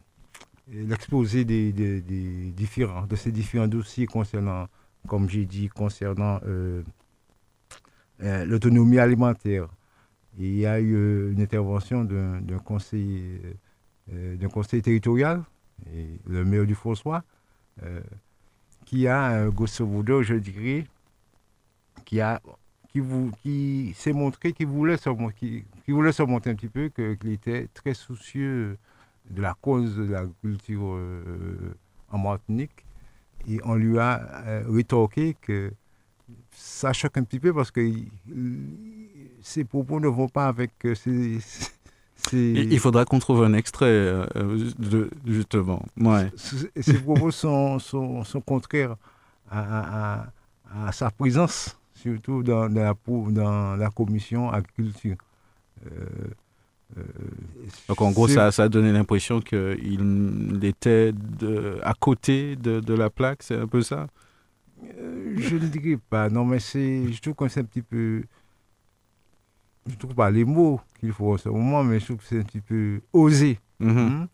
l'exposé 0.71 1.45
des, 1.45 1.71
différents, 2.51 3.05
de 3.05 3.15
ces 3.15 3.31
différents 3.31 3.67
dossiers 3.67 4.05
concernant, 4.05 4.67
comme 5.07 5.29
j'ai 5.29 5.45
dit, 5.45 5.67
concernant 5.67 6.39
euh, 6.45 6.81
euh, 8.23 8.45
l'autonomie 8.45 8.99
alimentaire. 8.99 9.67
il 10.37 10.55
y 10.55 10.65
a 10.65 10.79
eu 10.79 10.95
euh, 10.95 11.31
une 11.33 11.41
intervention 11.41 12.03
d'un 12.03 12.59
conseil, 12.63 13.41
territorial, 14.81 15.43
le 16.27 16.45
maire 16.45 16.65
du 16.65 16.75
François, 16.75 17.23
qui 18.85 19.07
a, 19.07 19.49
grosso 19.49 19.85
modo, 19.85 20.21
je 20.23 20.35
dirais, 20.35 20.85
qui 22.05 22.21
a 22.21 22.41
qui, 22.89 23.01
qui 23.41 23.93
s'est 23.95 24.11
montré 24.11 24.51
qu'il 24.51 24.67
voulait, 24.67 24.97
qui, 25.37 25.63
qui 25.85 25.91
voulait 25.91 26.11
se 26.11 26.23
montrer 26.23 26.51
un 26.51 26.55
petit 26.55 26.67
peu, 26.67 26.89
qu'il 26.89 27.31
était 27.31 27.69
très 27.73 27.93
soucieux 27.93 28.77
de 29.31 29.41
la 29.41 29.55
cause 29.61 29.95
de 29.97 30.03
l'agriculture 30.03 30.95
euh, 30.95 31.73
en 32.09 32.17
Martinique. 32.17 32.85
Et 33.47 33.59
on 33.63 33.75
lui 33.75 33.97
a 33.97 34.21
euh, 34.45 34.63
rétorqué 34.69 35.35
que 35.41 35.71
ça 36.51 36.93
choque 36.93 37.17
un 37.17 37.23
petit 37.23 37.39
peu 37.39 37.53
parce 37.53 37.71
que 37.71 37.81
ses 39.41 39.63
propos 39.63 39.99
ne 39.99 40.07
vont 40.07 40.29
pas 40.29 40.47
avec 40.47 40.71
ses, 40.95 41.39
Il 42.33 42.79
faudra 42.79 43.05
qu'on 43.05 43.19
trouve 43.19 43.43
un 43.43 43.53
extrait, 43.53 43.87
euh, 43.87 44.25
de, 44.77 45.09
justement. 45.25 45.83
Ouais. 45.97 46.31
Ses 46.35 46.99
propos 46.99 47.31
sont, 47.31 47.79
sont, 47.79 48.23
sont 48.23 48.41
contraires 48.41 48.95
à, 49.49 50.27
à, 50.73 50.91
sa 50.91 51.09
présence, 51.11 51.77
surtout 51.93 52.43
dans, 52.43 52.69
dans, 52.69 52.83
la, 52.83 53.31
dans 53.31 53.75
la 53.75 53.89
commission 53.89 54.49
agriculture. 54.51 55.17
Euh, 55.85 56.05
Donc 57.87 58.01
en 58.01 58.11
gros, 58.11 58.27
ça, 58.27 58.51
ça 58.51 58.63
a 58.63 58.69
donné 58.69 58.91
l'impression 58.91 59.39
qu'il 59.39 60.59
était 60.63 61.11
de, 61.13 61.79
à 61.83 61.93
côté 61.93 62.55
de, 62.55 62.79
de 62.79 62.93
la 62.93 63.09
plaque, 63.09 63.43
c'est 63.43 63.55
un 63.55 63.67
peu 63.67 63.81
ça? 63.81 64.07
Euh, 64.83 65.35
Je 65.37 65.55
ne 65.55 65.67
dirais 65.67 65.99
pas, 66.09 66.29
non, 66.29 66.43
mais 66.43 66.59
c'est, 66.59 67.11
je 67.11 67.21
trouve 67.21 67.35
que 67.35 67.47
c'est 67.47 67.61
un 67.61 67.63
petit 67.65 67.81
peu, 67.81 68.23
je 69.87 69.95
trouve 69.95 70.15
pas 70.15 70.29
les 70.31 70.43
mots 70.43 70.81
qu'il 70.99 71.11
faut 71.13 71.33
en 71.33 71.37
ce 71.37 71.49
moment, 71.49 71.83
mais 71.83 71.99
je 71.99 72.05
trouve 72.05 72.17
que 72.17 72.25
c'est 72.25 72.39
un 72.39 72.43
petit 72.43 72.61
peu 72.61 73.01
osé. 73.13 73.59
Mm-hmm. 73.79 73.97
Hein? 73.97 74.27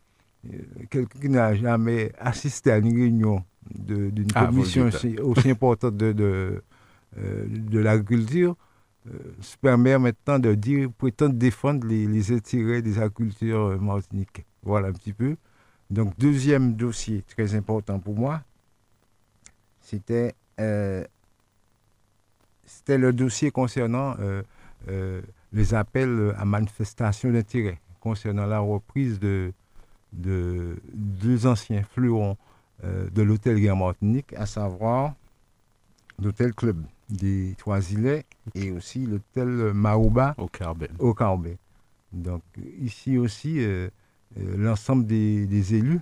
Euh, 0.51 0.57
quelqu'un 0.89 1.19
qui 1.19 1.29
n'a 1.29 1.55
jamais 1.55 2.11
assisté 2.17 2.71
à 2.71 2.77
une 2.77 2.95
réunion 2.95 3.43
d'une 3.69 4.27
ah, 4.33 4.45
commission 4.45 4.89
aussi, 5.21 5.49
importante 5.49 5.97
de, 5.97 6.13
de, 6.13 6.63
de 7.15 7.79
l'agriculture, 7.79 8.51
euh, 8.51 8.66
se 9.41 9.57
permet 9.57 9.97
maintenant 9.97 10.39
de 10.39 10.53
dire, 10.53 10.91
prétendre 10.91 11.33
défendre 11.33 11.87
les, 11.87 12.31
intérêts 12.31 12.81
des 12.81 12.99
agriculteurs 12.99 13.67
euh, 13.67 13.77
martiniquais. 13.77 14.45
Voilà 14.63 14.89
un 14.89 14.93
petit 14.93 15.13
peu. 15.13 15.35
Donc, 15.89 16.17
deuxième 16.17 16.73
dossier 16.73 17.23
très 17.23 17.55
important 17.55 17.99
pour 17.99 18.15
moi, 18.15 18.41
c'était 19.81 20.35
euh, 20.59 21.05
le 22.87 23.11
dossier 23.11 23.51
concernant 23.51 24.15
les 25.53 25.73
appels 25.73 26.35
à 26.37 26.43
manifestation 26.43 27.31
d'intérêt, 27.31 27.79
concernant 28.01 28.45
la 28.45 28.59
reprise 28.59 29.17
de, 29.17 29.53
de 30.11 30.77
deux 30.93 31.47
anciens 31.47 31.83
fleurons 31.83 32.35
de 32.83 33.21
l'hôtel 33.21 33.71
en 33.71 33.77
Martinique, 33.77 34.33
à 34.33 34.45
savoir 34.45 35.13
l'hôtel 36.21 36.53
Club 36.53 36.83
des 37.09 37.55
Trois-Îlets 37.57 38.25
et 38.55 38.71
aussi 38.71 39.05
l'hôtel 39.05 39.47
Maouba 39.73 40.35
au 40.37 40.47
Carbet. 40.47 40.89
Au 40.99 41.13
Carbet. 41.13 41.57
Donc 42.13 42.43
ici 42.79 43.17
aussi, 43.17 43.59
euh, 43.59 43.89
euh, 44.39 44.57
l'ensemble 44.57 45.05
des, 45.05 45.75
élus 45.75 45.99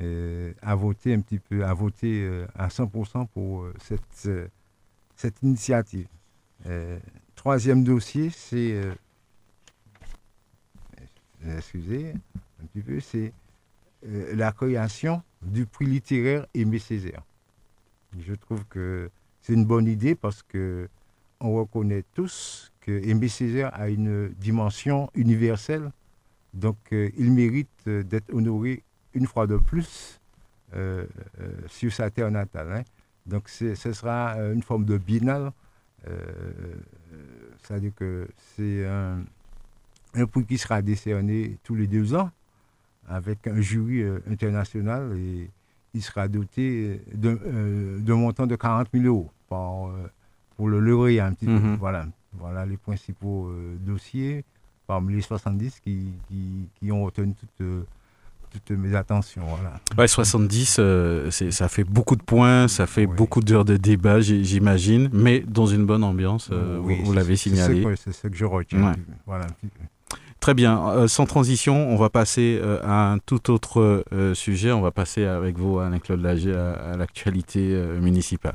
euh, 0.00 0.52
a 0.62 0.74
voté 0.74 1.14
un 1.14 1.20
petit 1.20 1.38
peu, 1.38 1.64
a 1.64 1.74
voté 1.74 2.44
à 2.54 2.68
100% 2.68 3.26
pour 3.28 3.66
cette, 3.78 4.28
cette 5.16 5.42
initiative. 5.42 6.08
troisième 7.34 7.84
dossier, 7.84 8.30
c'est, 8.30 8.80
excusez 11.46 12.12
un 12.62 12.66
petit 12.66 12.82
peu, 12.82 13.00
c'est 13.00 13.32
la 14.02 14.52
création 14.52 15.22
du 15.42 15.66
prix 15.66 15.86
littéraire 15.86 16.46
Aimé 16.54 16.78
Césaire. 16.78 17.22
Je 18.18 18.34
trouve 18.34 18.64
que 18.66 19.10
c'est 19.40 19.54
une 19.54 19.64
bonne 19.64 19.86
idée 19.86 20.14
parce 20.14 20.42
que 20.42 20.88
on 21.40 21.54
reconnaît 21.54 22.04
tous 22.14 22.70
que 22.80 22.90
Aimé 22.90 23.28
a 23.72 23.88
une 23.88 24.28
dimension 24.28 25.10
universelle, 25.14 25.90
donc 26.54 26.76
euh, 26.92 27.10
il 27.16 27.32
mérite 27.32 27.68
euh, 27.86 28.02
d'être 28.02 28.32
honoré 28.32 28.82
une 29.14 29.26
fois 29.26 29.46
de 29.46 29.56
plus 29.56 30.20
euh, 30.74 31.06
sur 31.66 31.92
sa 31.92 32.10
terre 32.10 32.30
natale. 32.30 32.72
Hein. 32.72 32.82
Donc 33.26 33.48
ce 33.48 33.74
sera 33.74 34.36
une 34.52 34.62
forme 34.62 34.84
de 34.84 34.96
biennale, 34.96 35.52
c'est-à-dire 37.62 37.92
que 37.94 38.26
c'est 38.56 38.86
un, 38.86 39.22
un, 40.14 40.26
prix 40.26 40.44
qui 40.46 40.56
sera 40.56 40.80
décerné 40.80 41.58
tous 41.62 41.74
les 41.74 41.86
deux 41.86 42.14
ans 42.14 42.30
avec 43.06 43.46
un 43.46 43.60
jury 43.60 44.02
international 44.28 45.16
et 45.18 45.50
il 45.94 46.02
sera 46.02 46.28
doté 46.28 47.00
d'un 47.14 48.16
montant 48.16 48.46
de 48.46 48.56
40 48.56 48.88
000 48.92 49.04
euros 49.06 49.30
euh, 49.52 50.06
pour 50.56 50.68
le 50.68 50.80
lauréat. 50.80 51.26
Un 51.26 51.32
petit 51.32 51.46
mhm. 51.46 51.76
voilà, 51.76 52.06
voilà 52.32 52.66
les 52.66 52.76
principaux 52.76 53.48
euh, 53.48 53.76
dossiers 53.80 54.44
parmi 54.86 55.14
les 55.14 55.20
70 55.22 55.80
qui, 55.80 56.06
qui, 56.28 56.92
ont 56.92 57.04
retenu 57.04 57.32
toutes, 57.34 57.60
euh, 57.60 57.82
toutes 58.50 58.76
mes 58.76 58.94
attentions. 58.94 59.42
Voilà. 59.46 59.80
Ouais, 59.96 60.08
70, 60.08 60.80
ça 61.50 61.68
fait 61.68 61.84
beaucoup 61.84 62.16
de 62.16 62.22
points, 62.22 62.66
ça 62.66 62.86
fait 62.86 63.06
beaucoup 63.06 63.40
d'heures 63.40 63.64
de 63.64 63.76
débat, 63.76 64.20
j'imagine, 64.20 65.08
mais 65.12 65.40
dans 65.40 65.66
une 65.66 65.86
bonne 65.86 66.02
ambiance, 66.02 66.50
vous, 66.50 67.12
l'avez 67.12 67.36
signalé. 67.36 67.84
C'est 67.96 68.12
ce 68.12 68.26
que 68.26 68.36
je 68.36 68.44
retiens. 68.44 68.94
Voilà. 69.26 69.46
Très 70.40 70.54
bien. 70.54 71.06
sans 71.06 71.26
transition, 71.26 71.90
on 71.90 71.96
va 71.96 72.08
passer 72.08 72.60
à 72.82 73.12
un 73.12 73.18
tout 73.18 73.50
autre 73.50 74.04
sujet. 74.34 74.72
On 74.72 74.80
va 74.80 74.90
passer 74.90 75.24
avec 75.24 75.58
vous, 75.58 75.78
Alain-Claude 75.78 76.22
Lager, 76.22 76.56
à 76.56 76.96
l'actualité 76.96 77.60
municipale. 78.00 78.54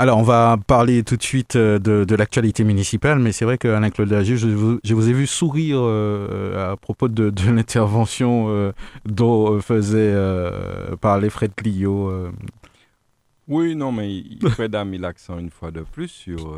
Alors, 0.00 0.16
on 0.16 0.22
va 0.22 0.56
parler 0.66 1.02
tout 1.02 1.18
de 1.18 1.22
suite 1.22 1.56
euh, 1.56 1.78
de, 1.78 2.14
l'actualité 2.14 2.64
municipale, 2.64 3.18
mais 3.18 3.32
c'est 3.32 3.44
vrai 3.44 3.58
qu'Alain-Claude 3.58 4.08
Lagier, 4.08 4.38
je 4.38 4.48
vous, 4.48 4.80
je 4.82 4.94
vous 4.94 5.10
ai 5.10 5.12
vu 5.12 5.26
sourire 5.26 5.76
euh, 5.78 6.72
à 6.72 6.78
propos 6.78 7.08
de, 7.08 7.30
l'intervention 7.50 8.46
euh, 8.48 8.72
dont 9.04 9.60
faisait 9.60 10.16
parler 11.02 11.28
Fred 11.28 11.54
Clio. 11.54 12.10
Oui, 13.46 13.76
non, 13.76 13.92
mais 13.92 14.22
Fred 14.48 14.74
a 14.74 14.86
mis 14.86 14.96
l'accent 14.96 15.38
une 15.38 15.50
fois 15.50 15.70
de 15.70 15.82
plus 15.82 16.08
sur, 16.08 16.56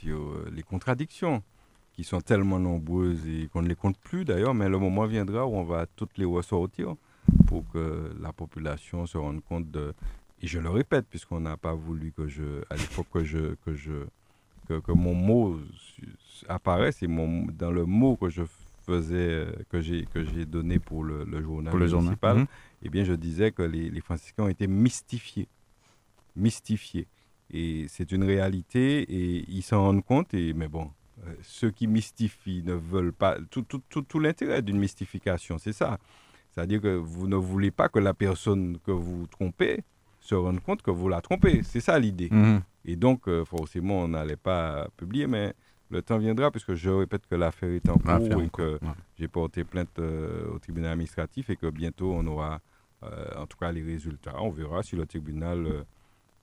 sur 0.00 0.32
les 0.52 0.64
contradictions 0.64 1.44
qui 1.92 2.02
sont 2.02 2.20
tellement 2.20 2.58
nombreuses 2.58 3.24
et 3.28 3.48
qu'on 3.52 3.62
ne 3.62 3.68
les 3.68 3.76
compte 3.76 3.98
plus 3.98 4.24
d'ailleurs, 4.24 4.52
mais 4.52 4.68
le 4.68 4.80
moment 4.80 5.06
viendra 5.06 5.46
où 5.46 5.54
on 5.54 5.62
va 5.62 5.86
toutes 5.94 6.18
les 6.18 6.24
ressortir 6.24 6.96
pour 7.46 7.62
que 7.72 8.10
la 8.20 8.32
population 8.32 9.06
se 9.06 9.16
rende 9.16 9.44
compte 9.44 9.70
de... 9.70 9.94
Et 10.44 10.46
je 10.46 10.58
le 10.58 10.68
répète, 10.68 11.06
puisqu'on 11.08 11.40
n'a 11.40 11.56
pas 11.56 11.72
voulu 11.72 12.12
que 12.12 12.28
je, 12.28 12.62
à 12.68 12.76
l'époque 12.76 13.06
que 13.10 13.24
je, 13.24 13.54
que 13.64 13.74
je, 13.74 14.04
que, 14.68 14.92
mon 14.92 15.14
mot 15.14 15.58
apparaisse, 16.48 17.02
et 17.02 17.06
mon, 17.06 17.46
dans 17.46 17.70
le 17.70 17.86
mot 17.86 18.16
que 18.16 18.28
je 18.28 18.42
faisais, 18.84 19.46
que 19.70 19.80
j'ai, 19.80 20.04
que 20.04 20.22
j'ai 20.22 20.44
donné 20.44 20.78
pour 20.78 21.02
le, 21.02 21.24
journal 21.40 21.74
municipal, 21.74 22.40
mhm. 22.40 22.46
eh 22.82 22.88
bien, 22.90 23.04
je 23.04 23.14
disais 23.14 23.52
que 23.52 23.62
les, 23.62 23.88
les 23.88 24.00
franciscains 24.02 24.44
ont 24.44 24.48
été 24.48 24.66
mystifiés 24.66 25.48
mystifiés. 26.36 27.06
Et 27.50 27.86
c'est 27.88 28.12
une 28.12 28.24
réalité 28.24 29.00
et 29.02 29.44
ils 29.48 29.62
s'en 29.62 29.80
rendent 29.80 30.04
compte. 30.04 30.34
Et, 30.34 30.52
mais 30.52 30.68
bon, 30.68 30.90
euh, 31.26 31.34
ceux 31.40 31.70
qui 31.70 31.86
mystifient 31.86 32.62
ne 32.64 32.74
veulent 32.74 33.14
pas. 33.14 33.38
Tout, 33.50 33.62
tout, 33.62 33.80
tout, 33.88 34.02
tout 34.02 34.18
l'intérêt 34.18 34.60
d'une 34.60 34.78
mystification, 34.78 35.56
c'est 35.56 35.72
ça. 35.72 35.98
C'est-à-dire 36.50 36.82
que 36.82 36.96
vous 36.96 37.28
ne 37.28 37.36
voulez 37.36 37.70
pas 37.70 37.88
que 37.88 37.98
la 37.98 38.12
personne 38.12 38.78
que 38.84 38.90
vous 38.90 39.26
trompez 39.26 39.82
se 40.24 40.34
rende 40.34 40.60
compte 40.60 40.82
que 40.82 40.90
vous 40.90 41.08
la 41.08 41.20
trompez. 41.20 41.62
C'est 41.62 41.80
ça 41.80 41.98
l'idée. 41.98 42.28
Mhm. 42.30 42.62
Et 42.86 42.96
donc, 42.96 43.28
euh, 43.28 43.44
forcément, 43.44 44.00
on 44.00 44.08
n'allait 44.08 44.36
pas 44.36 44.88
publier, 44.96 45.26
mais 45.26 45.54
le 45.90 46.02
temps 46.02 46.18
viendra, 46.18 46.50
puisque 46.50 46.74
je 46.74 46.90
répète 46.90 47.26
que 47.26 47.34
l'affaire 47.34 47.70
est 47.70 47.88
en 47.88 47.98
cours 47.98 48.42
et 48.42 48.50
que 48.50 48.78
j'ai 49.18 49.28
porté 49.28 49.64
plainte 49.64 49.98
euh, 49.98 50.50
au 50.54 50.58
tribunal 50.58 50.92
administratif 50.92 51.50
et 51.50 51.56
que 51.56 51.70
bientôt 51.70 52.12
on 52.12 52.26
aura, 52.26 52.60
en 53.36 53.46
tout 53.46 53.58
cas, 53.58 53.70
les 53.70 53.82
résultats. 53.82 54.34
On 54.40 54.50
verra 54.50 54.82
si 54.82 54.96
le 54.96 55.04
tribunal 55.04 55.84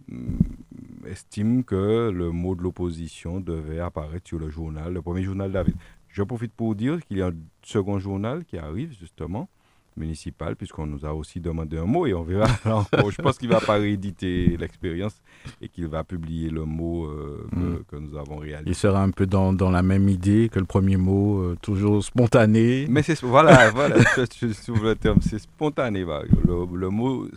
Mm, 0.08 1.08
estime 1.08 1.64
que 1.64 2.10
le 2.10 2.32
mot 2.32 2.56
de 2.56 2.62
l'opposition 2.62 3.40
devait 3.40 3.80
apparaître 3.80 4.28
sur 4.28 4.40
le 4.40 4.50
journal, 4.50 4.94
le 4.94 5.02
premier 5.02 5.24
journal 5.24 5.52
David. 5.52 5.76
Je 6.10 6.24
profite 6.24 6.54
pour 6.54 6.76
dire 6.76 7.04
qu'il 7.06 7.18
y 7.18 7.22
a 7.22 7.28
un 7.28 7.34
second 7.64 8.00
journal 8.00 8.46
qui 8.46 8.58
arrive 8.58 8.96
justement, 9.00 9.50
municipal, 9.98 10.56
puisqu'on 10.56 10.86
nous 10.86 11.06
a 11.06 11.14
aussi 11.14 11.40
demandé 11.40 11.78
un 11.78 11.86
mot 11.86 12.08
et 12.08 12.14
on 12.14 12.24
verra 12.24 12.48
Je 12.94 13.22
pense 13.22 13.38
qu'il 13.38 13.50
ne 13.50 13.54
va 13.54 13.60
pas 13.62 13.76
rééditer 13.76 14.58
l'expérience 14.58 15.22
et 15.62 15.68
qu'il 15.68 15.88
va 15.88 16.04
publier 16.04 16.50
le 16.50 16.66
mot 16.66 17.06
euh, 17.06 17.48
mm. 17.52 17.84
que, 17.88 17.96
nous 17.98 18.18
avons 18.18 18.38
réalisé. 18.38 18.70
Il 18.70 18.76
sera 18.76 19.02
un 19.04 19.12
peu 19.12 19.26
dans, 19.26 19.54
dans 19.54 19.70
la 19.70 19.84
même 19.84 20.08
idée 20.10 20.50
que 20.50 20.60
le 20.60 20.66
premier 20.66 20.98
mot, 20.98 21.42
euh, 21.42 21.58
toujours 21.62 22.04
spontané. 22.04 22.86
Mais 22.90 23.04
c'est 23.04 23.22
voilà, 23.22 23.70
voilà, 23.76 23.98
je, 24.00 24.48
je, 24.48 24.72
le 24.72 24.96
terme, 24.96 25.20
c'est 25.22 25.40
spontané. 25.40 26.02
Le, 26.02 26.66
le, 26.76 26.90
mot 26.90 27.28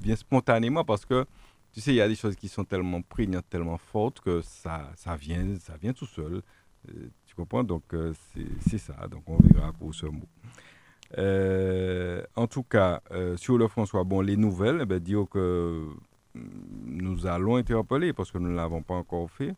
vient 0.00 0.16
spontanément 0.16 0.84
parce 0.84 1.04
que 1.04 1.24
tu 1.72 1.80
sais, 1.80 1.92
il 1.92 1.96
y 1.96 2.00
a 2.00 2.08
des 2.08 2.14
choses 2.14 2.36
qui 2.36 2.48
sont 2.48 2.64
tellement 2.64 3.02
prégnantes, 3.02 3.46
tellement 3.50 3.78
fortes 3.78 4.20
que 4.20 4.40
ça, 4.42 4.92
ça, 4.96 5.16
vient, 5.16 5.44
ça 5.58 5.74
vient 5.76 5.92
tout 5.92 6.06
seul. 6.06 6.40
Euh, 6.88 7.08
tu 7.26 7.34
comprends? 7.34 7.64
Donc, 7.64 7.82
c'est 8.68 8.78
ça. 8.78 8.94
Donc, 9.10 9.24
on 9.26 9.38
verra 9.52 9.72
pour 9.72 9.92
ce 9.92 10.06
mot. 10.06 10.28
Euh, 11.18 12.22
en 12.36 12.46
tout 12.46 12.62
cas, 12.62 13.00
sur 13.36 13.58
le 13.58 13.68
François, 13.68 14.04
bon, 14.04 14.20
les 14.20 14.36
nouvelles, 14.36 14.80
eh 14.82 14.86
ben, 14.86 14.98
dire 14.98 15.26
que 15.30 15.84
mm, 16.34 16.40
nous 16.86 17.26
allons 17.26 17.56
interpeller 17.56 18.12
parce 18.12 18.30
que 18.30 18.38
nous 18.38 18.50
ne 18.50 18.56
l'avons 18.56 18.82
pas 18.82 18.94
encore 18.94 19.30
fait 19.30 19.54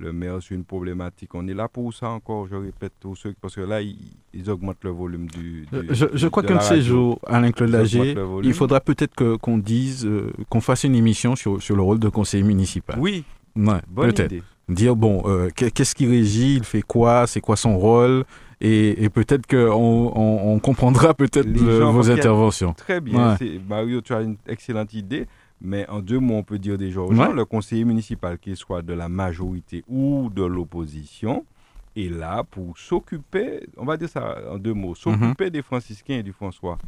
le 0.00 0.12
maire 0.12 0.42
sur 0.42 0.56
une 0.56 0.64
problématique. 0.64 1.34
On 1.34 1.46
est 1.46 1.54
là 1.54 1.68
pour 1.68 1.92
ça 1.92 2.08
encore, 2.08 2.46
je 2.48 2.56
répète, 2.56 2.92
tous 2.98 3.14
ceux, 3.14 3.34
parce 3.40 3.54
que 3.54 3.60
là, 3.60 3.80
ils, 3.82 4.50
augmentent 4.50 4.82
le 4.82 4.90
volume 4.90 5.26
du. 5.26 5.66
Euh, 5.72 5.84
je, 5.90 6.28
crois 6.28 6.42
qu'un 6.42 6.56
de 6.56 6.62
ces 6.62 6.82
jours, 6.82 7.20
Alain 7.26 7.52
Claude 7.52 7.70
Lager, 7.70 8.14
il 8.42 8.54
faudra 8.54 8.80
peut-être 8.80 9.36
qu'on 9.36 9.58
dise, 9.58 10.06
euh, 10.06 10.32
qu'on 10.48 10.60
fasse 10.60 10.84
une 10.84 10.94
émission 10.94 11.36
sur, 11.36 11.62
sur, 11.62 11.76
le 11.76 11.82
rôle 11.82 11.98
de 11.98 12.08
conseiller 12.08 12.42
municipal. 12.42 12.98
Oui, 12.98 13.24
ouais, 13.56 13.80
peut-être. 13.94 14.34
Dire, 14.68 14.94
bon, 14.94 15.22
euh, 15.26 15.48
qu'est-ce 15.54 15.94
qui 15.94 16.06
régit, 16.06 16.56
il 16.56 16.64
fait 16.64 16.82
quoi, 16.82 17.26
c'est 17.26 17.40
quoi 17.40 17.56
son 17.56 17.76
rôle 17.76 18.24
et, 18.60 19.08
peut-être 19.08 19.46
qu'on 19.46 20.12
on, 20.14 20.58
comprendra 20.58 21.14
peut-être 21.14 21.48
vos 21.48 22.10
interventions. 22.10 22.74
Très 22.74 23.00
bien. 23.00 23.36
Mario, 23.68 24.00
tu 24.00 24.12
as 24.12 24.20
une 24.20 24.36
excellente 24.46 24.92
idée. 24.94 25.26
Mais 25.62 25.86
en 25.90 26.00
deux 26.00 26.18
mots, 26.18 26.36
on 26.36 26.42
peut 26.42 26.58
dire 26.58 26.78
déjà 26.78 27.00
aux 27.00 27.12
gens, 27.12 27.32
le 27.32 27.44
conseiller 27.44 27.84
municipal, 27.84 28.38
qu'il 28.38 28.56
soit 28.56 28.80
de 28.80 28.94
la 28.94 29.10
majorité 29.10 29.84
ou 29.88 30.30
de 30.34 30.42
l'opposition, 30.42 31.44
est 31.96 32.08
là 32.08 32.44
pour 32.44 32.78
s'occuper, 32.78 33.66
on 33.76 33.84
va 33.84 33.96
dire 33.96 34.08
ça 34.08 34.38
en 34.50 34.58
deux 34.58 34.72
mots, 34.72 34.94
s'occuper 34.94 35.46
mhm. 35.46 35.50
des 35.50 35.62
franciscains 35.62 36.18
et 36.18 36.22
du 36.22 36.32
François. 36.32 36.78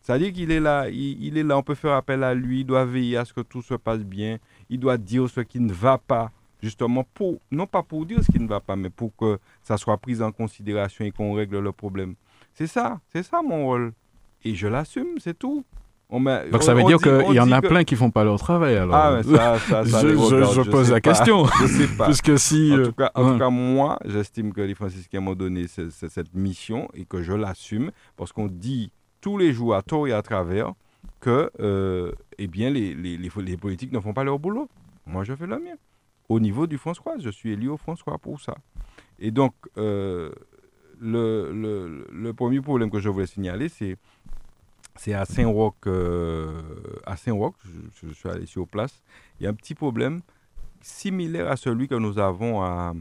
C'est-à-dire 0.00 0.32
qu'il 0.32 0.50
est 0.50 0.60
là, 0.60 0.88
il, 0.88 1.36
est 1.36 1.42
là, 1.42 1.58
on 1.58 1.62
peut 1.62 1.74
faire 1.74 1.92
appel 1.92 2.24
à 2.24 2.34
lui, 2.34 2.60
il 2.60 2.64
doit 2.64 2.84
veiller 2.84 3.18
à 3.18 3.24
ce 3.24 3.32
que 3.32 3.42
tout 3.42 3.62
se 3.62 3.74
passe 3.74 4.00
bien, 4.00 4.38
il 4.70 4.80
doit 4.80 4.96
dire 4.96 5.28
ce 5.28 5.40
qui 5.40 5.60
ne 5.60 5.72
va 5.72 5.98
pas, 5.98 6.30
justement, 6.62 7.04
pour, 7.14 7.40
non 7.50 7.66
pas 7.66 7.82
pour 7.82 8.06
dire 8.06 8.22
ce 8.22 8.30
qui 8.30 8.38
ne 8.38 8.48
va 8.48 8.60
pas, 8.60 8.76
mais 8.76 8.90
pour 8.90 9.14
que 9.16 9.38
ça 9.62 9.76
soit 9.76 9.96
pris 9.98 10.22
en 10.22 10.32
considération 10.32 11.04
et 11.04 11.10
qu'on 11.10 11.34
règle 11.34 11.58
le 11.58 11.72
problème. 11.72 12.14
C'est 12.54 12.66
ça, 12.66 13.00
c'est 13.12 13.22
ça 13.22 13.42
mon 13.42 13.66
rôle. 13.66 13.92
Et 14.44 14.54
je 14.54 14.68
l'assume, 14.68 15.18
c'est 15.18 15.38
tout. 15.38 15.64
Donc 16.10 16.62
ça 16.62 16.72
veut 16.72 16.84
dire 16.84 16.98
qu'il 16.98 17.34
y 17.34 17.40
en 17.40 17.52
a 17.52 17.60
plein 17.60 17.84
qui 17.84 17.94
font 17.94 18.10
pas 18.10 18.24
leur 18.24 18.38
travail 18.38 18.76
alors. 18.76 18.94
Ah, 18.94 19.22
ça, 19.22 19.58
ça, 19.58 19.84
ça 19.84 20.00
je, 20.02 20.08
je, 20.08 20.70
pose 20.70 20.90
la 20.90 21.02
question. 21.02 21.44
je 21.60 21.66
sais 21.66 21.96
pas. 21.96 22.06
Puisque 22.06 22.38
si. 22.38 22.72
En, 22.72 22.82
tout, 22.84 22.92
cas, 22.92 23.10
en 23.14 23.32
tout 23.32 23.38
cas, 23.38 23.50
moi, 23.50 23.98
j'estime 24.06 24.54
que 24.54 24.62
les 24.62 24.74
franciscains 24.74 25.20
m'ont 25.20 25.34
donné 25.34 25.66
cette 25.68 26.34
mission 26.34 26.88
et 26.94 27.04
que 27.04 27.22
je 27.22 27.34
l'assume 27.34 27.90
parce 28.16 28.32
qu'on 28.32 28.46
dit 28.46 28.90
tous 29.20 29.36
les 29.36 29.52
jours 29.52 29.74
à 29.74 29.82
tort 29.82 30.08
et 30.08 30.12
à 30.12 30.22
travers 30.22 30.72
que 31.20 31.50
euh, 31.60 32.12
eh 32.38 32.46
bien, 32.46 32.70
les, 32.70 32.94
les, 32.94 33.18
les, 33.18 33.56
politiques 33.56 33.92
ne 33.92 34.00
font 34.00 34.14
pas 34.14 34.24
leur 34.24 34.38
boulot. 34.38 34.68
Moi, 35.06 35.24
je 35.24 35.34
fais 35.34 35.46
le 35.46 35.58
mien. 35.58 35.74
Au 36.28 36.40
niveau 36.40 36.66
du 36.66 36.76
François, 36.76 37.16
je 37.18 37.30
suis 37.30 37.52
élu 37.52 37.68
au 37.68 37.76
François 37.76 38.18
pour 38.18 38.40
ça. 38.40 38.54
Et 39.18 39.30
donc, 39.30 39.54
euh, 39.78 40.30
le, 41.00 42.04
le, 42.12 42.32
premier 42.34 42.60
problème 42.60 42.90
que 42.90 43.00
je 43.00 43.08
voulais 43.08 43.26
signaler, 43.26 43.68
c'est 43.68 43.96
c'est 44.96 45.14
à 45.14 45.24
Saint-Roch, 45.24 45.74
euh, 45.86 46.60
à 47.06 47.16
Saint-Roch, 47.16 47.54
je, 48.02 48.12
suis 48.12 48.28
allé 48.28 48.46
sur 48.46 48.66
place. 48.66 49.00
Il 49.38 49.44
y 49.44 49.46
a 49.46 49.50
un 49.50 49.54
petit 49.54 49.76
problème 49.76 50.20
similaire 50.80 51.48
à 51.48 51.56
celui 51.56 51.86
que 51.86 51.94
nous 51.94 52.18
avons 52.18 52.62
à, 52.62 52.94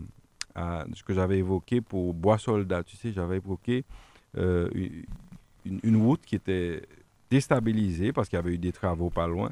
ce 0.93 1.03
que 1.03 1.13
j'avais 1.13 1.39
évoqué 1.39 1.81
pour 1.81 2.13
Bois-Soldat. 2.13 2.83
Tu 2.83 2.97
sais, 2.97 3.11
j'avais 3.11 3.37
évoqué 3.37 3.83
euh, 4.37 4.69
une, 5.65 5.97
route 5.97 6.21
qui 6.23 6.35
était 6.35 6.83
déstabilisée 7.31 8.13
parce 8.13 8.29
qu'il 8.29 8.37
y 8.37 8.39
avait 8.39 8.53
eu 8.53 8.59
des 8.59 8.71
travaux 8.71 9.09
pas 9.09 9.27
loin 9.27 9.51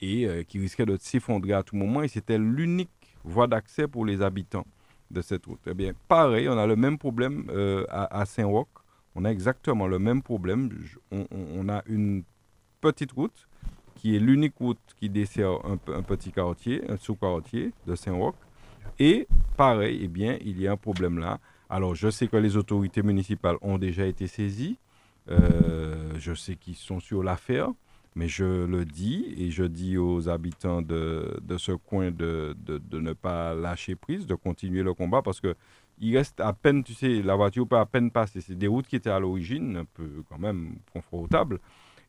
et 0.00 0.46
qui 0.48 0.58
risquait 0.58 0.86
de 0.86 0.96
s'effondrer 0.98 1.52
à 1.52 1.62
tout 1.62 1.76
moment. 1.76 2.02
Et 2.02 2.08
c'était 2.08 2.38
l'unique 2.38 2.99
voie 3.24 3.46
d'accès 3.46 3.88
pour 3.88 4.04
les 4.04 4.22
habitants 4.22 4.66
de 5.10 5.20
cette 5.22 5.46
route. 5.46 5.60
Eh 5.66 5.74
bien, 5.74 5.92
pareil, 6.08 6.48
on 6.48 6.58
a 6.58 6.66
le 6.66 6.76
même 6.76 6.98
problème 6.98 7.50
à, 7.88 8.20
à 8.20 8.26
Saint-Roch 8.26 8.68
on 9.14 9.24
a 9.24 9.30
exactement 9.30 9.86
le 9.86 9.98
même 9.98 10.22
problème. 10.22 10.70
On, 11.10 11.68
a 11.68 11.82
une 11.86 12.22
petite 12.80 13.12
route 13.12 13.46
qui 13.96 14.16
est 14.16 14.18
l'unique 14.18 14.56
route 14.58 14.78
qui 14.98 15.10
dessert 15.10 15.58
un, 15.64 15.76
petit 16.02 16.32
quartier, 16.32 16.88
un 16.88 16.96
sous-quartier 16.96 17.72
de 17.86 17.94
Saint-Roch. 17.94 18.34
Et 18.98 19.26
pareil, 19.56 20.00
eh 20.02 20.08
bien, 20.08 20.38
il 20.42 20.60
y 20.60 20.68
a 20.68 20.72
un 20.72 20.76
problème 20.76 21.18
là. 21.18 21.38
Alors, 21.68 21.94
je 21.94 22.10
sais 22.10 22.26
que 22.26 22.36
les 22.36 22.56
autorités 22.56 23.02
municipales 23.02 23.56
ont 23.62 23.78
déjà 23.78 24.06
été 24.06 24.26
saisies. 24.26 24.78
Euh, 25.30 26.14
je 26.18 26.34
sais 26.34 26.56
qu'ils 26.56 26.74
sont 26.74 26.98
sur 26.98 27.22
l'affaire, 27.22 27.68
mais 28.14 28.28
je 28.28 28.64
le 28.64 28.84
dis 28.84 29.34
et 29.38 29.50
je 29.50 29.64
dis 29.64 29.96
aux 29.96 30.28
habitants 30.28 30.82
de, 30.82 31.40
ce 31.58 31.72
coin 31.72 32.10
de, 32.10 32.56
de, 32.64 32.98
ne 32.98 33.12
pas 33.12 33.54
lâcher 33.54 33.94
prise, 33.94 34.26
de 34.26 34.34
continuer 34.34 34.82
le 34.82 34.94
combat 34.94 35.22
parce 35.22 35.40
que 35.40 35.54
il 36.02 36.16
reste 36.16 36.40
à 36.40 36.52
peine, 36.54 36.82
tu 36.82 36.94
sais, 36.94 37.22
la 37.22 37.36
voiture 37.36 37.68
peut 37.68 37.76
à 37.76 37.84
peine 37.84 38.10
passer. 38.10 38.40
C'est 38.40 38.56
des 38.56 38.66
routes 38.66 38.86
qui 38.86 38.96
étaient 38.96 39.10
à 39.10 39.20
l'origine 39.20 39.76
un 39.76 39.84
peu 39.84 40.08
quand 40.30 40.38
même 40.38 40.76
confortables. 40.94 41.58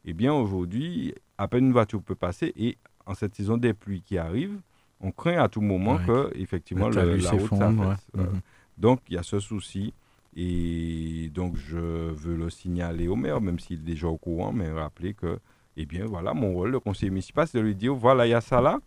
Eh 0.06 0.14
bien, 0.14 0.34
aujourd'hui, 0.34 1.14
à 1.38 1.48
peine 1.48 1.66
une 1.66 1.72
voiture 1.74 2.02
peut 2.02 2.16
passer 2.16 2.54
et 2.56 2.78
en 3.06 3.14
cette 3.14 3.36
saison 3.36 3.58
des 3.58 3.74
pluies 3.74 4.02
qui 4.02 4.18
arrivent, 4.18 4.62
on 5.02 5.12
craint 5.12 5.38
à 5.38 5.50
tout 5.50 5.62
moment 5.62 5.98
que, 5.98 6.32
effectivement, 6.36 6.90
la 6.90 7.04
route 7.04 7.22
s'affaisse. 7.22 8.08
Mhm. 8.16 8.42
Donc, 8.78 9.02
il 9.10 9.16
y 9.16 9.18
a 9.18 9.24
ce 9.24 9.40
souci. 9.40 9.94
Et 10.36 11.30
donc, 11.34 11.58
je 11.58 11.78
veux 11.78 12.36
le 12.38 12.50
signaler 12.50 13.10
au 13.10 13.18
maire, 13.18 13.42
même 13.42 13.60
s'il 13.60 13.80
est 13.80 13.84
déjà 13.84 14.08
au 14.08 14.18
courant, 14.18 14.54
mais 14.54 14.72
rappeler 14.72 15.14
que, 15.14 15.40
eh 15.82 15.86
bien, 15.86 16.06
voilà, 16.06 16.34
mon 16.34 16.54
rôle, 16.54 16.72
le 16.72 16.80
conseiller 16.80 17.10
municipal, 17.10 17.48
c'est 17.48 17.58
de 17.58 17.64
lui 17.64 17.76
dire 17.76 17.94
voilà, 17.94 18.26
il 18.28 18.30
y 18.32 18.34
a 18.34 18.42
ça 18.42 18.62
là 18.62 18.80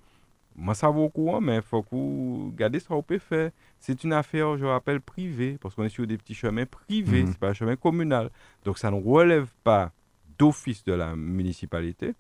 moi, 0.57 0.75
ça 0.75 0.91
va 0.91 1.01
au 1.01 1.09
courant, 1.09 1.41
mais 1.41 1.57
il 1.57 1.63
faut 1.63 1.83
que 1.83 1.89
vous 1.91 2.51
regardez 2.53 2.79
ce 2.79 2.89
qu'on 2.89 3.03
peut 3.03 3.19
faire. 3.19 3.51
C'est 3.81 4.05
une 4.05 4.13
affaire, 4.13 4.57
je 4.57 4.65
rappelle, 4.65 5.01
privée, 5.01 5.59
parce 5.61 5.75
qu'on 5.75 5.85
est 5.85 5.89
sur 5.89 6.07
des 6.07 6.17
petits 6.17 6.35
chemins 6.35 6.67
privés, 6.67 7.23
mhm. 7.23 7.27
ce 7.27 7.33
n'est 7.33 7.39
pas 7.39 7.49
un 7.49 7.55
chemin 7.55 7.77
communal. 7.77 8.31
Donc, 8.65 8.79
ça 8.79 8.91
ne 8.91 9.01
relève 9.01 9.49
pas 9.65 9.93
d'office 10.39 10.85
de 10.85 10.93
la 10.93 11.17
municipalité, 11.17 12.15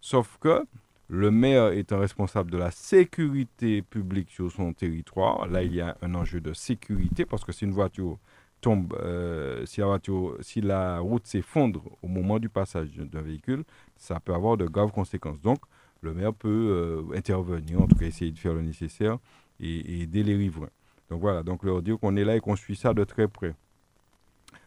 sauf 0.00 0.38
que 0.40 0.64
le 1.08 1.30
maire 1.30 1.72
étant 1.72 1.98
responsable 1.98 2.50
de 2.50 2.58
la 2.58 2.70
sécurité 2.70 3.80
publique 3.82 4.30
sur 4.30 4.52
son 4.52 4.72
territoire, 4.74 5.46
là, 5.46 5.62
il 5.62 5.74
y 5.74 5.80
a 5.80 5.96
un 6.02 6.14
enjeu 6.14 6.40
de 6.40 6.52
sécurité, 6.52 7.24
parce 7.24 7.44
que 7.44 7.52
si 7.52 7.64
une 7.64 7.72
voiture 7.72 8.18
tombe, 8.60 8.94
euh, 9.00 9.64
si, 9.66 9.80
la 9.80 9.86
voiture, 9.86 10.36
si 10.40 10.60
la 10.60 10.98
route 11.00 11.26
s'effondre 11.26 11.82
au 12.02 12.08
moment 12.08 12.38
du 12.38 12.48
passage 12.48 12.90
d'un 12.96 13.22
véhicule, 13.22 13.64
ça 13.96 14.20
peut 14.20 14.34
avoir 14.34 14.56
de 14.56 14.66
graves 14.66 14.92
conséquences. 14.92 15.40
Donc, 15.40 15.58
le 16.00 16.14
maire 16.14 16.32
peut 16.32 17.04
intervenir, 17.14 17.82
en 17.82 17.88
tout 17.88 17.96
cas 17.96 18.06
essayer 18.06 18.30
de 18.30 18.38
faire 18.38 18.54
le 18.54 18.62
nécessaire 18.62 19.18
et, 19.58 20.02
aider 20.02 20.22
les 20.22 20.36
riverains. 20.36 20.70
Donc 21.10 21.20
voilà, 21.20 21.42
donc 21.42 21.64
leur 21.64 21.82
dire 21.82 21.98
qu'on 21.98 22.14
est 22.16 22.24
là 22.24 22.36
et 22.36 22.40
qu'on 22.40 22.54
suit 22.54 22.76
ça 22.76 22.94
de 22.94 23.02
très 23.02 23.26
près. 23.26 23.54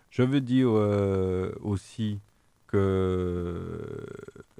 Je 0.10 0.24
veux 0.24 0.42
dire 0.42 0.72
aussi 1.62 2.20
que 2.68 4.06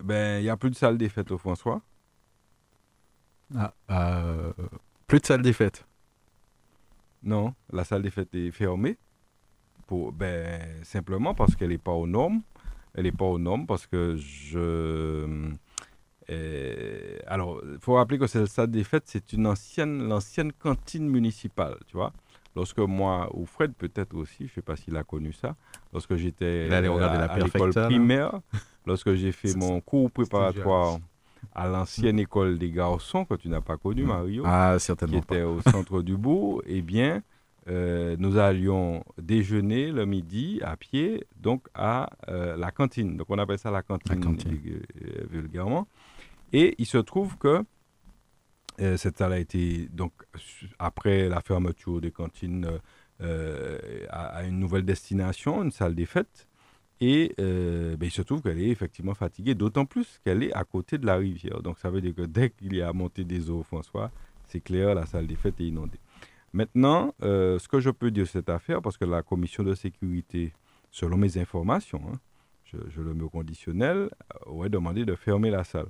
ben 0.02 0.40
il 0.40 0.44
n'y 0.44 0.50
a 0.50 0.56
plus 0.56 0.70
de 0.70 0.76
salle 0.76 0.98
des 0.98 1.10
fêtes 1.10 1.32
au 1.32 1.38
François. 1.38 1.82
Ah, 3.56 3.74
euh, 3.90 4.54
plus 5.08 5.20
de 5.20 5.26
salle 5.26 5.42
des 5.42 5.54
fêtes. 5.54 5.86
Non, 7.24 7.54
la 7.72 7.84
salle 7.84 8.02
des 8.02 8.10
fêtes 8.10 8.34
est 8.34 8.52
fermée. 8.52 8.98
Pour, 9.92 10.14
ben, 10.14 10.62
simplement 10.84 11.34
parce 11.34 11.54
qu'elle 11.54 11.72
n'est 11.72 11.78
pas 11.78 11.92
aux 11.92 12.08
normes. 12.08 12.44
Elle 12.96 13.04
n'est 13.04 13.12
pas 13.12 13.26
aux 13.26 13.38
normes 13.38 13.68
parce 13.68 13.88
que 13.88 14.16
je. 14.16 15.52
Euh, 16.30 17.18
alors, 17.28 17.62
il 17.70 17.78
faut 17.82 17.96
rappeler 17.96 18.18
que 18.18 18.26
cette 18.26 18.46
salle 18.46 18.72
des 18.72 18.86
fêtes, 18.86 19.04
c'est 19.08 19.34
une 19.34 19.46
ancienne, 19.46 20.08
l'ancienne 20.08 20.54
cantine 20.54 21.10
municipale, 21.10 21.76
tu 21.88 21.98
vois. 21.98 22.14
Lorsque 22.56 22.80
moi, 22.80 23.30
ou 23.34 23.46
Fred 23.46 23.74
peut-être 23.74 24.16
aussi, 24.16 24.38
je 24.40 24.44
ne 24.44 24.50
sais 24.52 24.62
pas 24.62 24.78
s'il 24.78 24.96
a 24.96 25.04
connu 25.04 25.34
ça, 25.34 25.58
lorsque 25.92 26.16
j'étais 26.16 26.70
à, 26.72 26.78
à 26.78 27.40
l'école 27.40 27.74
primaire, 27.74 28.40
lorsque 28.86 29.14
j'ai 29.16 29.34
fait 29.34 29.54
mon 29.58 29.82
cours 29.82 30.10
préparatoire 30.10 31.00
à 31.54 31.68
l'ancienne 31.68 32.18
école 32.18 32.58
des 32.58 32.72
garçons, 32.72 33.26
que 33.26 33.34
tu 33.34 33.50
n'as 33.50 33.60
pas 33.60 33.76
connu, 33.76 34.04
Mario, 34.04 34.44
ah, 34.46 34.78
certainement 34.80 35.20
qui 35.20 35.34
était 35.34 35.44
au 35.44 35.60
centre 35.60 36.02
du 36.02 36.16
bourg, 36.16 36.62
eh 36.66 36.82
bien, 36.82 37.22
euh, 37.68 38.16
nous 38.18 38.38
allions 38.38 39.04
déjeuner 39.22 39.92
le 39.92 40.06
midi 40.06 40.60
à 40.64 40.76
pied, 40.76 41.28
donc 41.40 41.68
à 41.76 42.10
euh, 42.28 42.58
la 42.58 42.72
cantine. 42.72 43.18
Donc 43.18 43.28
on 43.30 43.38
appelle 43.38 43.60
ça 43.60 43.70
la 43.70 43.84
cantine, 43.84 44.24
euh, 44.26 45.26
vulgairement. 45.30 45.88
Et 46.54 46.76
il 46.80 46.86
se 46.86 46.98
trouve 46.98 47.38
que 47.38 47.64
cette 48.98 49.20
salle 49.20 49.34
a 49.34 49.38
été, 49.38 49.90
donc, 49.94 50.12
après 50.80 51.30
la 51.30 51.42
fermeture 51.42 52.02
des 52.02 52.10
cantines, 52.10 52.68
à, 53.20 54.44
une 54.44 54.58
nouvelle 54.58 54.84
destination, 54.84 55.62
une 55.62 55.70
salle 55.70 55.94
des 55.94 56.08
fêtes. 56.08 56.48
Et 57.00 57.36
ben, 57.38 58.02
il 58.02 58.10
se 58.10 58.24
trouve 58.24 58.42
qu'elle 58.42 58.60
est 58.60 58.70
effectivement 58.70 59.14
fatiguée, 59.14 59.54
d'autant 59.54 59.86
plus 59.86 60.20
qu'elle 60.26 60.42
est 60.42 60.54
à 60.54 60.64
côté 60.64 60.98
de 60.98 61.06
la 61.06 61.18
rivière. 61.18 61.62
Donc 61.62 61.78
ça 61.78 61.92
veut 61.92 62.02
dire 62.02 62.16
que 62.16 62.24
dès 62.24 62.50
qu'il 62.50 62.76
y 62.76 62.82
a 62.82 62.92
montée 62.92 63.24
des 63.24 63.52
eaux, 63.52 63.62
François, 63.62 64.10
c'est 64.48 64.62
clair, 64.62 64.96
la 64.96 65.06
salle 65.06 65.28
des 65.28 65.36
fêtes 65.36 65.62
est 65.62 65.68
inondée. 65.68 66.00
Maintenant, 66.54 67.14
euh, 67.24 67.60
ce 67.60 67.68
que 67.68 67.80
je 67.80 67.90
peux 67.90 68.12
dire 68.12 68.24
de 68.26 68.30
cette 68.30 68.50
affaire, 68.50 68.82
parce 68.82 68.98
que 68.98 69.06
la 69.06 69.24
commission 69.24 69.64
de 69.64 69.74
sécurité, 69.74 70.54
selon 70.92 71.18
mes 71.18 71.38
informations, 71.38 72.02
hein, 72.12 72.20
je, 72.66 73.02
le 73.02 73.14
mets 73.14 73.24
au 73.24 73.30
conditionnel, 73.30 73.98
euh, 73.98 74.38
aurait 74.46 74.70
demandé 74.70 75.06
de 75.06 75.16
fermer 75.16 75.50
la 75.50 75.64
salle. 75.64 75.88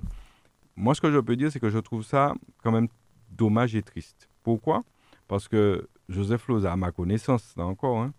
Moi, 0.76 0.94
ce 0.94 1.00
que 1.00 1.10
je 1.10 1.18
peux 1.18 1.36
dire, 1.36 1.50
c'est 1.50 1.60
que 1.60 1.70
je 1.70 1.78
trouve 1.78 2.04
ça 2.04 2.34
quand 2.62 2.72
même 2.72 2.88
dommage 3.30 3.74
et 3.74 3.82
triste. 3.82 4.28
Pourquoi? 4.42 4.84
Parce 5.28 5.48
que 5.48 5.88
Joseph 6.08 6.46
Loza, 6.48 6.72
à 6.72 6.76
ma 6.76 6.92
connaissance, 6.92 7.54
encore, 7.56 8.00
hein, 8.00 8.12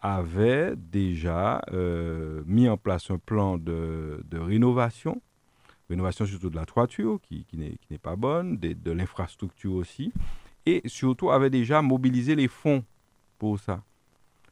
avait 0.00 0.74
déjà 0.76 1.62
euh, 1.72 2.42
mis 2.46 2.68
en 2.68 2.76
place 2.76 3.10
un 3.10 3.18
plan 3.18 3.58
de, 3.58 4.22
rénovation, 4.32 5.20
rénovation 5.88 6.26
surtout 6.26 6.50
de 6.50 6.56
la 6.56 6.66
toiture 6.66 7.18
qui, 7.22 7.44
qui 7.44 7.56
n'est 7.56 7.98
pas 7.98 8.16
bonne, 8.16 8.58
de, 8.58 8.90
l'infrastructure 8.92 9.74
aussi, 9.74 10.12
et 10.68 10.82
surtout 10.86 11.30
avait 11.30 11.50
déjà 11.50 11.80
mobilisé 11.80 12.34
les 12.34 12.48
fonds 12.48 12.84
pour 13.38 13.58
ça. 13.58 13.82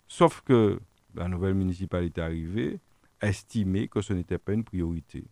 Sauf 0.09 0.41
que 0.41 0.79
la 1.15 1.29
nouvelle 1.29 1.55
municipalité 1.55 2.21
arrivée 2.23 2.79
estimait 3.21 3.89
que 3.89 4.01
ce 4.01 4.13
n'était 4.13 4.39
pas 4.39 4.53
une 4.53 4.65
priorité. 4.65 5.25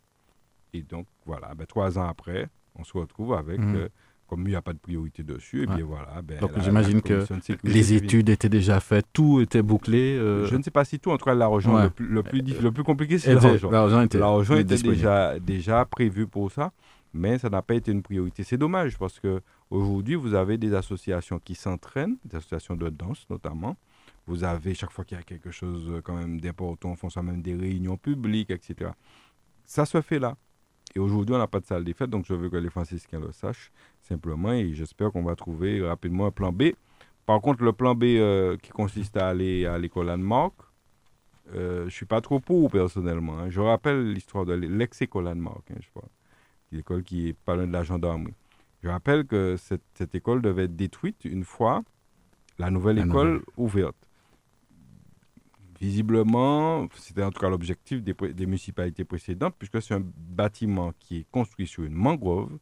Et 0.73 0.83
donc, 0.83 1.07
voilà, 1.25 1.55
ben, 1.55 1.67
trois 1.67 1.99
ans 1.99 2.09
après, 2.09 2.49
on 2.75 2.85
se 2.85 2.97
retrouve 2.97 3.35
avec 3.35 3.61
mmh. 3.61 3.75
euh, 3.77 3.89
comme 4.27 4.43
il 4.47 4.51
n'y 4.51 4.57
a 4.57 4.63
pas 4.63 4.73
de 4.73 4.79
priorité 4.79 5.23
dessus, 5.23 5.63
et 5.63 5.67
bien 5.67 5.85
voilà. 5.85 6.21
Ben, 6.23 6.41
Donc 6.41 6.59
j'imagine 6.61 7.01
que 7.03 7.25
les 7.63 7.93
études 7.93 8.29
étaient 8.31 8.49
déjà 8.49 8.81
faites, 8.81 9.07
tout 9.13 9.41
était 9.41 9.63
bouclé. 9.63 10.17
Euh. 10.17 10.47
Je 10.47 10.57
ne 10.57 10.63
sais 10.63 10.71
pas 10.71 10.85
si 10.85 10.99
tout, 10.99 11.11
en 11.11 11.19
tout 11.19 11.27
cas 11.27 11.35
l'argent 11.35 11.83
le, 11.83 11.91
plus, 11.91 12.07
le, 12.07 12.23
plus, 12.23 12.43
le 12.43 12.73
plus 12.73 12.85
compliqué 12.85 13.19
c'est 13.19 13.35
l'argent. 13.35 13.71
L'argent 13.71 14.01
était, 14.03 14.19
était 14.61 14.83
déjà, 14.83 15.39
déjà 15.39 15.85
prévu 15.85 16.27
pour 16.27 16.51
ça, 16.51 16.73
mais 17.13 17.39
ça 17.39 17.51
n'a 17.51 17.63
pas 17.63 17.75
été 17.75 17.93
une 17.93 18.03
priorité. 18.03 18.43
C'est 18.45 18.59
dommage 18.59 18.99
parce 18.99 19.21
que 19.21 19.41
aujourd'hui 19.71 20.15
vous 20.15 20.35
avez 20.35 20.59
des 20.59 20.75
associations 20.75 21.39
qui 21.39 21.55
s'entraînent, 21.55 22.17
des 22.25 22.37
associations 22.37 22.77
de 22.77 22.89
danse 22.89 23.27
notamment. 23.31 23.77
Vous 24.27 24.45
avez 24.45 24.75
chaque 24.75 24.91
fois 24.91 25.05
qu'il 25.05 25.19
y 25.19 25.21
a 25.21 25.25
quelque 25.25 25.51
chose 25.51 25.87
euh, 25.91 26.01
quand 26.01 26.15
même 26.15 26.41
d'important, 26.41 26.97
on 27.03 27.11
fait 27.11 27.23
même 27.23 27.43
des 27.43 27.55
réunions 27.55 27.97
publiques, 27.97 28.51
etc. 28.51 28.91
Ça 29.67 29.85
se 29.85 30.01
fait 30.01 30.19
là. 30.19 30.37
Et 30.95 30.99
aujourd'hui, 30.99 31.35
on 31.35 31.39
n'a 31.39 31.47
pas 31.47 31.61
de 31.61 31.67
salle 31.67 31.85
des 31.85 31.93
fêtes, 31.93 32.11
donc 32.11 32.25
je 32.27 32.35
veux 32.35 32.49
que 32.49 32.57
les 32.57 32.71
franciscains 32.71 33.21
le 33.21 33.33
sachent 33.33 33.73
simplement. 34.03 34.53
Et 34.53 34.75
j'espère 34.75 35.11
qu'on 35.11 35.25
va 35.25 35.35
trouver 35.35 35.83
rapidement 35.83 36.27
un 36.27 36.31
plan 36.31 36.53
B. 36.53 36.73
Par 37.27 37.41
contre, 37.41 37.65
le 37.65 37.73
plan 37.73 37.95
B 37.95 38.05
euh, 38.05 38.57
qui 38.59 38.71
consiste 38.71 39.17
à 39.17 39.29
aller 39.29 39.67
à 39.67 39.79
l'école 39.79 40.11
Anne-Marc, 40.11 40.53
euh, 41.55 41.81
je 41.81 41.85
ne 41.85 41.91
suis 41.91 42.07
pas 42.07 42.21
trop 42.21 42.41
pour 42.41 42.71
personnellement. 42.71 43.39
Hein. 43.39 43.51
Je 43.51 43.61
rappelle 43.61 44.13
l'histoire 44.13 44.45
de 44.45 44.55
l'ex-école 44.55 45.29
Anne-Marc, 45.29 45.71
hein, 45.71 45.77
je 45.81 45.89
crois. 45.91 46.09
L'école 46.73 47.03
qui 47.03 47.29
est 47.29 47.33
pas 47.33 47.55
loin 47.57 47.67
de 47.67 47.73
la 47.73 47.83
gendarmerie. 47.83 48.35
Je 48.85 48.91
rappelle 48.91 49.25
que 49.25 49.57
cette, 49.57 49.83
cette, 49.95 50.15
école 50.15 50.43
devait 50.43 50.65
être 50.65 50.77
détruite 50.77 51.25
une 51.25 51.45
fois 51.45 51.83
la 52.59 52.71
nouvelle 52.71 52.99
école 52.99 53.43
ouverte. 53.57 53.97
Visiblement, 55.81 56.87
c'était 56.95 57.23
en 57.23 57.31
tout 57.31 57.41
cas 57.41 57.49
l'objectif 57.49 58.03
des, 58.03 58.45
municipalités 58.45 59.07
précédentes, 59.07 59.55
puisque 59.59 59.81
c'est 59.81 59.95
un 59.95 60.03
bâtiment 60.05 60.93
qui 60.99 61.21
est 61.21 61.27
construit 61.31 61.67
sur 61.67 61.85
une 61.85 61.95
mangrove 61.95 62.59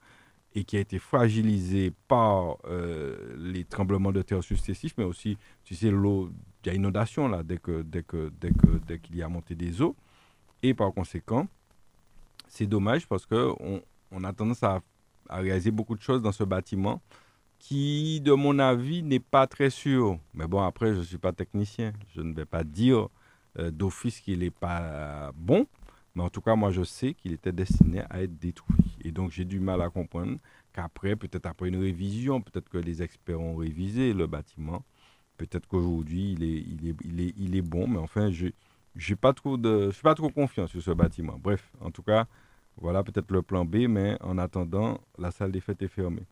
et 0.54 0.62
qui 0.62 0.76
a 0.76 0.80
été 0.80 1.00
fragilisé 1.00 1.92
par 2.06 2.56
euh, 2.66 3.34
les 3.36 3.64
tremblements 3.64 4.12
de 4.12 4.22
terre 4.22 4.44
successifs, 4.44 4.94
mais 4.98 5.04
aussi, 5.04 5.36
tu 5.64 5.74
sais, 5.74 5.90
l'eau, 5.90 6.30
il 6.64 6.68
y 6.68 6.70
a 6.70 6.74
inondation 6.74 7.26
là, 7.26 7.42
dès 7.42 7.58
qu'il 7.58 7.82
dès 7.82 8.04
que, 8.04 8.30
dès 8.40 8.52
que, 8.52 8.78
dès 8.86 9.00
qu'il 9.00 9.16
y 9.16 9.22
a 9.24 9.28
monté 9.28 9.56
des 9.56 9.82
eaux. 9.82 9.96
Et 10.62 10.72
par 10.72 10.92
conséquent, 10.94 11.48
c'est 12.46 12.66
dommage 12.66 13.08
parce 13.08 13.26
qu'on 13.26 13.82
on 14.12 14.24
a 14.24 14.32
tendance 14.32 14.62
à, 14.62 14.80
à 15.28 15.38
réaliser 15.38 15.70
beaucoup 15.70 15.96
de 15.96 16.02
choses 16.02 16.22
dans 16.22 16.32
ce 16.32 16.44
bâtiment 16.44 17.00
qui, 17.58 18.20
de 18.20 18.32
mon 18.32 18.58
avis, 18.58 19.02
n'est 19.02 19.20
pas 19.20 19.46
très 19.46 19.70
sûr. 19.70 20.18
Mais 20.34 20.46
bon, 20.46 20.60
après, 20.62 20.94
je 20.94 20.98
ne 20.98 21.04
suis 21.04 21.18
pas 21.18 21.32
technicien. 21.32 21.92
Je 22.14 22.20
ne 22.20 22.34
vais 22.34 22.44
pas 22.44 22.64
dire 22.64 23.08
euh, 23.58 23.70
d'office 23.70 24.20
qu'il 24.20 24.40
n'est 24.40 24.50
pas 24.50 25.30
bon. 25.34 25.66
Mais 26.14 26.22
en 26.22 26.28
tout 26.28 26.40
cas, 26.40 26.56
moi, 26.56 26.70
je 26.70 26.82
sais 26.82 27.14
qu'il 27.14 27.32
était 27.32 27.52
destiné 27.52 28.02
à 28.10 28.22
être 28.22 28.36
détruit. 28.38 28.96
Et 29.04 29.12
donc, 29.12 29.30
j'ai 29.30 29.44
du 29.44 29.60
mal 29.60 29.80
à 29.80 29.90
comprendre 29.90 30.38
qu'après, 30.72 31.14
peut-être 31.14 31.46
après 31.46 31.68
une 31.68 31.80
révision, 31.80 32.40
peut-être 32.40 32.68
que 32.68 32.78
les 32.78 33.02
experts 33.02 33.40
ont 33.40 33.56
révisé 33.56 34.12
le 34.12 34.26
bâtiment. 34.26 34.84
Peut-être 35.36 35.66
qu'aujourd'hui, 35.68 36.32
il 36.32 36.42
est, 36.42 36.64
il, 36.68 36.88
est, 36.88 36.96
il, 37.04 37.20
est, 37.20 37.34
il 37.38 37.56
est 37.56 37.62
bon. 37.62 37.86
Mais 37.86 37.98
enfin, 37.98 38.30
je 38.30 38.48
je 38.96 39.04
suis 39.04 39.16
pas 39.16 39.32
trop 39.32 40.30
confiant 40.30 40.66
sur 40.66 40.82
ce 40.82 40.90
bâtiment. 40.90 41.38
Bref, 41.42 41.72
en 41.80 41.90
tout 41.90 42.02
cas, 42.02 42.26
voilà 42.76 43.02
peut-être 43.02 43.30
le 43.30 43.42
plan 43.42 43.64
B. 43.64 43.86
Mais 43.88 44.16
en 44.20 44.38
attendant, 44.38 45.00
la 45.18 45.30
salle 45.30 45.52
des 45.52 45.60
fêtes 45.60 45.82
est 45.82 45.88
fermée. 45.88 46.26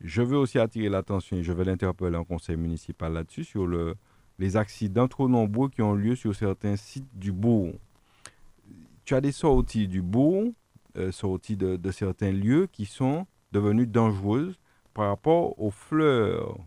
Je 0.00 0.22
veux 0.22 0.36
aussi 0.36 0.58
attirer 0.58 0.88
l'attention, 0.88 1.36
et 1.36 1.42
je 1.42 1.52
vais 1.52 1.64
l'interpeller 1.64 2.16
en 2.16 2.24
conseil 2.24 2.56
municipal 2.56 3.12
là-dessus, 3.12 3.44
sur 3.44 3.66
le, 3.66 3.94
les 4.38 4.56
accidents 4.56 5.08
trop 5.08 5.28
nombreux 5.28 5.68
qui 5.68 5.82
ont 5.82 5.94
lieu 5.94 6.14
sur 6.14 6.34
certains 6.34 6.76
sites 6.76 7.08
du 7.14 7.32
bourg. 7.32 7.72
Tu 9.04 9.14
as 9.14 9.20
des 9.20 9.32
sorties 9.32 9.86
du 9.86 10.02
bourg, 10.02 10.52
euh, 10.96 11.12
sorties 11.12 11.56
de, 11.56 11.90
certains 11.90 12.32
lieux 12.32 12.66
qui 12.70 12.86
sont 12.86 13.26
devenues 13.52 13.86
dangereuses 13.86 14.58
par 14.94 15.08
rapport 15.08 15.58
aux 15.60 15.70
fleurs, 15.70 16.58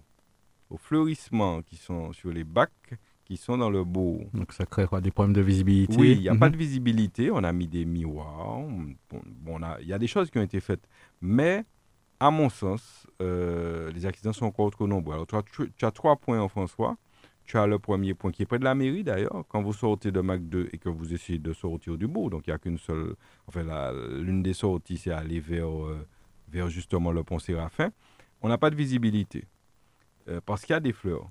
aux 0.70 0.78
fleurissements 0.78 1.62
qui 1.62 1.78
sont 1.78 2.14
sur 2.14 2.32
les 2.32 2.44
bacs 2.44 2.98
qui 3.28 3.36
sont 3.36 3.58
dans 3.58 3.70
le 3.70 3.84
bourg. 3.84 4.22
Donc 4.34 4.54
ça 4.54 4.66
crée 4.66 4.88
quoi 4.88 5.02
Des 5.02 5.12
problèmes 5.12 5.34
de 5.34 5.42
visibilité? 5.42 5.98
Oui, 5.98 6.14
il 6.14 6.22
n'y 6.22 6.30
a 6.30 6.36
pas 6.36 6.46
mhm. 6.46 6.54
de 6.54 6.58
visibilité. 6.58 7.30
On 7.30 7.44
a 7.44 7.52
mis 7.52 7.68
des 7.68 7.84
miroirs. 7.84 8.62
Bon, 9.42 9.60
il 9.82 9.88
y 9.88 9.92
a 9.92 10.00
des 10.00 10.08
choses 10.08 10.32
qui 10.32 10.38
ont 10.38 10.44
été 10.44 10.62
faites. 10.62 10.88
Mais 11.20 11.66
à 12.22 12.32
mon 12.32 12.48
sens, 12.48 13.06
euh, 13.22 13.92
les 13.92 14.06
accidents 14.06 14.32
sont 14.32 14.46
encore 14.46 14.72
trop 14.72 14.88
nombreux. 14.88 15.14
Alors, 15.14 15.28
tu 15.28 15.86
as, 15.86 15.92
trois 15.92 16.16
points 16.16 16.40
en 16.40 16.48
François. 16.48 16.96
Tu 17.44 17.58
as 17.58 17.68
le 17.68 17.80
premier 17.80 18.14
point 18.14 18.32
qui 18.32 18.44
est 18.44 18.46
près 18.46 18.60
de 18.60 18.64
la 18.64 18.76
mairie 18.76 19.04
d'ailleurs. 19.04 19.44
Quand 19.50 19.62
vous 19.62 19.74
sortez 19.74 20.10
de 20.10 20.22
Mac 20.22 20.48
2 20.48 20.70
et 20.72 20.78
que 20.78 20.88
vous 20.88 21.14
essayez 21.14 21.40
de 21.40 21.52
sortir 21.52 21.98
du 21.98 22.08
bourg, 22.08 22.30
donc 22.30 22.48
il 22.48 22.52
n'y 22.52 22.54
a 22.54 22.58
qu'une 22.58 22.78
seule. 22.78 23.16
Enfin, 23.48 23.64
l'une 24.22 24.42
des 24.42 24.54
sorties, 24.54 24.98
c'est 24.98 25.12
aller 25.12 25.42
vers, 25.42 25.68
euh, 25.68 26.08
vers 26.48 26.70
justement 26.70 27.12
le 27.12 27.26
pont 27.26 27.40
Séraphin. 27.40 27.90
On 28.42 28.48
n'a 28.48 28.58
pas 28.58 28.70
de 28.70 28.76
visibilité 28.76 29.44
euh, 30.30 30.40
parce 30.46 30.62
qu'il 30.62 30.74
y 30.74 30.78
a 30.78 30.80
des 30.80 30.94
fleurs. 30.94 31.30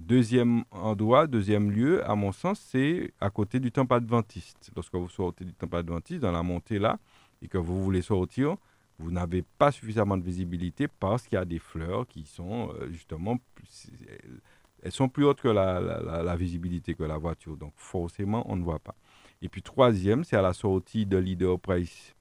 Deuxième 0.00 0.64
endroit, 0.72 1.28
deuxième 1.28 1.70
lieu, 1.70 2.04
à 2.08 2.16
mon 2.16 2.32
sens, 2.32 2.58
c'est 2.60 3.12
à 3.20 3.30
côté 3.30 3.60
du 3.60 3.70
temple 3.70 3.94
adventiste. 3.94 4.70
Lorsque 4.74 4.94
vous 4.94 5.08
sortez 5.08 5.44
du 5.44 5.54
temple 5.54 5.76
adventiste, 5.76 6.20
dans 6.20 6.32
la 6.32 6.42
montée 6.42 6.80
là, 6.80 6.98
et 7.40 7.48
que 7.48 7.58
vous 7.58 7.82
voulez 7.82 8.02
sortir, 8.02 8.56
vous 8.98 9.12
n'avez 9.12 9.42
pas 9.42 9.70
suffisamment 9.70 10.16
de 10.16 10.24
visibilité 10.24 10.88
parce 10.88 11.22
qu'il 11.24 11.36
y 11.36 11.40
a 11.40 11.44
des 11.44 11.60
fleurs 11.60 12.08
qui 12.08 12.24
sont 12.24 12.70
euh, 12.74 12.90
justement, 12.90 13.38
elles 14.82 14.92
sont 14.92 15.08
plus 15.08 15.24
hautes 15.24 15.40
que 15.40 15.48
la, 15.48 16.36
visibilité 16.36 16.94
que 16.94 17.04
la 17.04 17.16
voiture. 17.16 17.56
Donc 17.56 17.72
forcément, 17.76 18.44
on 18.50 18.56
ne 18.56 18.64
voit 18.64 18.80
pas. 18.80 18.96
Et 19.42 19.48
puis 19.48 19.62
troisième, 19.62 20.24
c'est 20.24 20.36
à 20.36 20.42
la 20.42 20.52
sortie 20.54 21.06
de 21.06 21.16
Leader 21.16 21.58
Price 21.58 22.14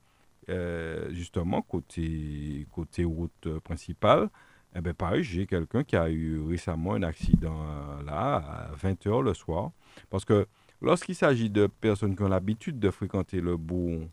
justement, 1.10 1.62
côté, 1.62 2.68
côté 2.72 3.04
route 3.04 3.60
principale, 3.64 4.30
eh 4.76 4.82
bien, 4.82 4.94
pareil, 4.94 5.24
j'ai 5.24 5.46
quelqu'un 5.46 5.84
qui 5.84 5.96
a 5.96 6.10
eu 6.10 6.42
récemment 6.42 6.94
un 6.94 7.04
accident 7.04 7.64
là, 8.06 8.36
à 8.36 8.76
20h 8.76 9.22
le 9.22 9.34
soir. 9.34 9.72
Parce 10.10 10.26
que 10.26 10.48
lorsqu'il 10.82 11.16
s'agit 11.16 11.50
de 11.50 11.68
personnes 11.68 12.16
qui 12.16 12.24
ont 12.24 12.28
l'habitude 12.28 12.80
de 12.80 12.90
fréquenter 12.90 13.42
le 13.42 13.58
bout 13.58 14.08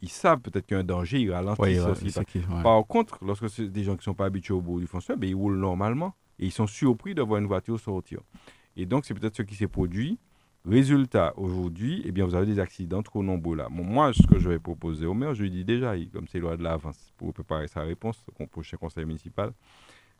ils 0.00 0.08
savent 0.08 0.40
peut-être 0.40 0.66
qu'il 0.66 0.76
y 0.76 0.78
a 0.78 0.80
un 0.80 0.84
danger, 0.84 1.20
ils 1.20 1.32
ralentissent 1.32 1.84
aussi. 1.84 2.14
Par 2.62 2.86
contre, 2.86 3.18
lorsque 3.24 3.48
c'est 3.50 3.68
des 3.68 3.84
gens 3.84 3.92
qui 3.92 4.00
ne 4.00 4.04
sont 4.04 4.14
pas 4.14 4.26
habitués 4.26 4.54
au 4.54 4.60
bout 4.60 4.80
du 4.80 4.86
font 4.86 5.00
ben, 5.16 5.28
ils 5.28 5.34
roulent 5.34 5.58
normalement 5.58 6.14
et 6.38 6.46
ils 6.46 6.52
sont 6.52 6.66
surpris 6.66 7.14
de 7.14 7.22
voir 7.22 7.40
une 7.40 7.46
voiture 7.46 7.80
sortir. 7.80 8.20
Et 8.76 8.86
donc, 8.86 9.04
c'est 9.04 9.14
peut-être 9.14 9.36
ce 9.36 9.42
qui 9.42 9.56
s'est 9.56 9.66
produit. 9.66 10.18
Résultat, 10.64 11.32
aujourd'hui, 11.36 12.02
eh 12.04 12.12
bien, 12.12 12.26
vous 12.26 12.34
avez 12.34 12.46
des 12.46 12.58
accidents 12.58 13.02
trop 13.02 13.22
nombreux 13.22 13.56
là. 13.56 13.68
moi, 13.70 14.12
ce 14.12 14.26
que 14.26 14.38
je 14.38 14.48
vais 14.48 14.58
proposer 14.58 15.06
au 15.06 15.14
maire, 15.14 15.34
je 15.34 15.42
lui 15.42 15.50
dis 15.50 15.64
déjà, 15.64 15.94
comme 16.12 16.26
c'est 16.28 16.40
loi 16.40 16.56
de 16.56 16.62
l'avance, 16.62 17.12
pour 17.16 17.32
préparer 17.32 17.68
sa 17.68 17.82
réponse 17.82 18.22
au 18.38 18.46
prochain 18.46 18.76
conseil 18.76 19.06
municipal, 19.06 19.52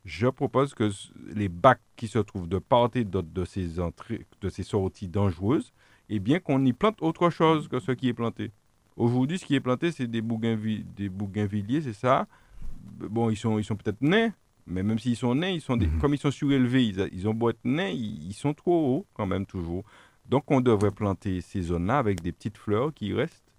je 0.05 0.29
propose 0.29 0.75
que 0.75 0.91
les 1.35 1.49
bacs 1.49 1.81
qui 1.97 2.09
se 2.09 2.19
trouvent 2.19 2.49
de 2.49 2.59
part 2.59 2.91
et 2.95 3.05
d'autre 3.05 3.29
de 3.33 3.45
ces 3.45 3.79
entrées, 3.81 4.27
de 4.41 4.49
ces 4.49 4.63
sorties 4.63 5.09
dangereuses, 5.09 5.73
eh 6.09 6.19
bien, 6.19 6.39
qu'on 6.39 6.65
y 6.65 6.73
plante 6.73 7.03
autre 7.03 7.29
chose 7.31 7.69
que 7.69 7.81
ce 7.81 7.93
qui 7.93 8.09
est 8.09 8.15
planté. 8.15 8.51
Aujourd'hui, 8.97 9.39
ce 9.39 9.45
qui 9.45 9.55
est 9.55 9.61
planté, 9.61 9.93
c'est 9.93 10.07
des, 10.07 10.23
bougainvilliers, 10.23 10.85
des 10.97 11.09
bougainvilliers, 11.09 11.83
c'est 11.83 11.93
ça. 11.93 12.27
Bon, 12.83 13.29
ils 13.29 13.37
sont, 13.37 13.59
ils 13.59 13.65
sont 13.65 13.77
peut-être 13.77 14.01
nés, 14.01 14.31
mais 14.67 14.83
même 14.83 14.99
s'ils 14.99 15.17
sont 15.17 15.35
nés, 15.35 15.55
ils 15.55 15.61
sont 15.61 15.77
mhm. 15.77 15.99
comme 16.01 16.15
ils 16.15 16.19
sont 16.19 16.31
surélevés, 16.31 16.87
ils, 16.87 17.09
ils 17.13 17.29
ont 17.29 17.35
beau 17.35 17.51
être 17.51 17.65
nés, 17.65 17.93
ils, 17.93 18.33
sont 18.33 18.55
trop 18.55 18.97
hauts 18.97 19.07
quand 19.15 19.27
même 19.27 19.47
toujours. 19.47 19.85
Donc, 20.29 20.51
on 20.51 20.61
devrait 20.61 20.91
planter 20.91 21.41
ces 21.41 21.63
zones-là 21.63 21.99
avec 21.99 22.21
des 22.21 22.33
petites 22.33 22.59
fleurs 22.59 22.93
qui 22.93 23.15
restent, 23.15 23.51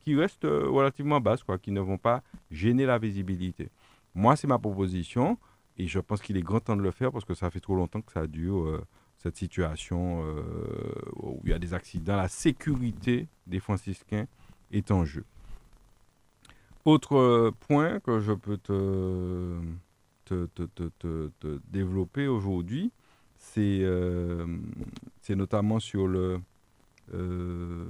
qui 0.00 0.16
restent 0.16 0.44
euh, 0.44 0.68
relativement 0.68 1.20
basses, 1.20 1.44
quoi, 1.44 1.58
qui 1.58 1.70
ne 1.70 1.80
vont 1.80 1.98
pas 1.98 2.22
gêner 2.50 2.86
la 2.86 2.98
visibilité. 2.98 3.70
Moi, 4.14 4.36
c'est 4.36 4.46
ma 4.46 4.58
proposition 4.58 5.38
et 5.76 5.86
je 5.86 6.00
pense 6.00 6.20
qu'il 6.20 6.36
est 6.36 6.42
grand 6.42 6.60
temps 6.60 6.76
de 6.76 6.82
le 6.82 6.90
faire 6.90 7.12
parce 7.12 7.24
que 7.24 7.34
ça 7.34 7.50
fait 7.50 7.60
trop 7.60 7.76
longtemps 7.76 8.00
que 8.00 8.12
ça 8.12 8.26
dure. 8.26 8.66
Euh, 8.66 8.84
cette 9.18 9.36
situation 9.36 10.22
euh, 10.24 10.42
où 11.16 11.40
il 11.44 11.50
y 11.50 11.52
a 11.52 11.58
des 11.58 11.74
accidents, 11.74 12.16
la 12.16 12.28
sécurité 12.28 13.28
des 13.46 13.58
franciscains 13.58 14.26
est 14.70 14.90
en 14.90 15.04
jeu. 15.04 15.24
Autre 16.84 17.52
point 17.68 18.00
que 18.00 18.20
je 18.20 18.32
peux 18.32 18.56
te, 18.56 19.60
développer 21.70 22.28
aujourd'hui, 22.28 22.92
c'est 23.54 25.34
notamment 25.36 25.80
sur 25.80 26.06
le, 26.06 26.40
euh, 27.14 27.84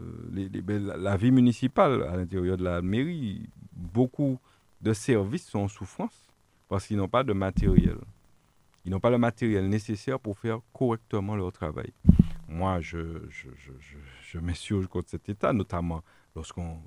ben, 0.62 0.86
la 0.86 1.16
vie 1.16 1.30
municipale 1.30 2.02
à 2.04 2.16
l'intérieur 2.16 2.56
de 2.56 2.64
la 2.64 2.82
mairie. 2.82 3.48
Beaucoup 3.72 4.38
de 4.80 4.92
services 4.92 5.46
sont 5.46 5.61
en 5.61 5.68
souffrance 5.68 6.28
parce 6.68 6.86
qu'ils 6.86 6.96
n'ont 6.96 7.09
pas 7.09 7.24
de 7.24 7.32
matériel. 7.32 7.98
Ils 8.84 8.90
n'ont 8.90 9.00
pas 9.00 9.11
le 9.11 9.18
matériel 9.18 9.68
nécessaire 9.68 10.18
pour 10.20 10.38
faire 10.38 10.61
correctement 10.72 11.36
leur 11.36 11.52
travail. 11.52 11.92
Moi, 12.48 12.80
je, 12.80 13.20
je, 13.28 13.48
je, 13.56 13.72
je 14.22 14.38
m'insurge 14.38 14.86
contre 14.86 15.11
cet 15.11 15.28
état, 15.28 15.52
notamment 15.52 16.02
lorsqu'on 16.34 16.78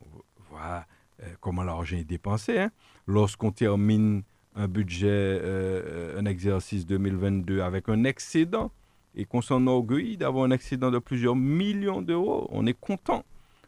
voit 0.49 0.85
euh, 1.21 1.33
comment 1.39 1.63
l'argent 1.63 1.97
est 1.97 2.03
dépensé, 2.03 2.57
hein. 2.59 2.71
lorsqu'on 3.05 3.51
termine 3.51 4.23
un 4.55 4.67
budget, 4.67 5.07
euh, 5.09 6.19
un 6.19 6.25
exercice 6.25 6.85
2022 6.85 7.61
avec 7.61 7.89
un 7.89 8.03
excédent. 8.03 8.71
Et 9.13 9.25
qu'on 9.25 9.41
s'enorgueillit 9.41 10.15
d'avoir 10.15 10.45
un 10.45 10.51
excédent 10.51 10.89
de 10.89 10.97
plusieurs 10.97 11.35
millions 11.35 12.01
d'euros, 12.01 12.47
on 12.49 12.65
est 12.65 12.79
content. 12.79 13.25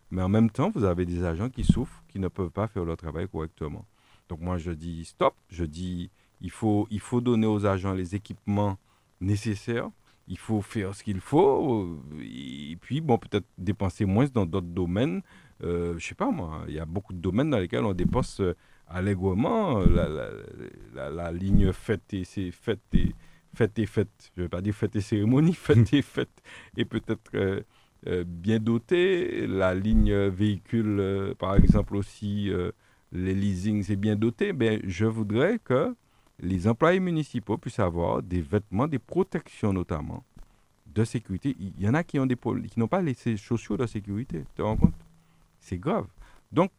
Mais 0.10 0.22
en 0.22 0.30
même 0.30 0.50
temps, 0.50 0.72
vous 0.74 0.86
avez 0.86 1.06
des 1.06 1.26
agents 1.26 1.50
qui 1.50 1.66
souffrent, 1.66 2.02
qui 2.08 2.20
ne 2.20 2.30
peuvent 2.30 2.50
pas 2.50 2.68
faire 2.68 2.86
leur 2.86 2.96
travail 2.96 3.28
correctement. 3.28 3.86
Donc 4.30 4.40
moi, 4.40 4.58
je 4.58 4.72
dis 4.72 5.04
stop, 5.04 5.34
je 5.50 5.66
dis 5.66 6.12
il 6.40 6.52
faut, 6.52 6.88
il 6.92 7.00
faut 7.00 7.20
donner 7.20 7.48
aux 7.48 7.66
agents 7.66 7.94
les 7.94 8.16
équipements 8.16 8.78
nécessaires, 9.20 9.90
il 10.28 10.38
faut 10.38 10.62
faire 10.62 10.96
ce 10.96 11.04
qu'il 11.04 11.20
faut, 11.20 12.00
et 12.22 12.78
puis 12.80 13.02
bon, 13.02 13.18
peut-être 13.18 13.48
dépenser 13.58 14.06
moins 14.06 14.26
dans 14.34 14.46
d'autres 14.46 14.68
domaines. 14.68 15.22
Euh, 15.64 15.96
je 15.98 16.08
sais 16.08 16.16
pas 16.16 16.30
moi, 16.32 16.64
il 16.68 16.76
y 16.76 16.80
a 16.80 16.86
beaucoup 16.86 17.14
de 17.14 17.20
domaines 17.20 17.50
dans 17.50 17.60
lesquels 17.60 17.84
on 17.84 17.94
dépense 17.94 18.40
euh, 18.40 18.56
allègrement 18.88 19.80
la, 19.80 20.08
la, 21.10 21.32
ligne 21.32 21.72
fête 21.72 22.14
et 22.14 22.24
c'est 22.24 22.52
fête 22.52 22.82
et 22.94 23.14
fête 23.54 23.78
et 23.80 23.86
fête. 23.86 24.32
Je 24.36 24.42
ne 24.42 24.46
vais 24.46 24.50
pas 24.50 24.62
dire 24.62 24.74
fête 24.74 24.96
et 24.96 25.02
cérémonie, 25.02 25.54
fête 25.56 25.94
et 25.94 26.02
fête 26.02 26.42
et 26.78 26.86
peut-être 26.86 27.32
euh, 27.36 28.24
bien 28.26 28.60
doté. 28.60 29.48
La 29.48 29.74
ligne 29.74 30.14
véhicule, 30.28 31.34
par 31.40 31.56
exemple 31.56 31.96
aussi, 31.96 32.52
les 33.12 33.34
leasing, 33.34 33.84
c'est 33.84 33.96
bien 33.96 34.16
doté. 34.16 34.54
Ben, 34.54 34.80
je 34.84 35.06
voudrais 35.06 35.60
que 35.60 35.96
les 36.40 36.68
employés 36.68 37.00
municipaux 37.00 37.58
puissent 37.58 37.80
avoir 37.80 38.22
des 38.22 38.42
vêtements, 38.42 38.88
des 38.88 39.00
protections 39.00 39.72
notamment 39.72 40.24
de 40.94 41.04
sécurité. 41.04 41.56
Il 41.60 41.82
y 41.82 41.88
en 41.88 41.94
a 41.94 42.04
qui 42.04 42.20
qui 42.20 42.80
n'ont 42.80 42.88
pas 42.88 43.02
les 43.02 43.16
chaussures 43.38 43.78
de 43.78 43.86
sécurité. 43.86 44.40
Tu 44.50 44.56
te 44.56 44.62
rends 44.62 44.78
compte? 44.78 44.94
C'est 45.60 45.78
grave. 45.78 46.08
Donc, 46.52 46.72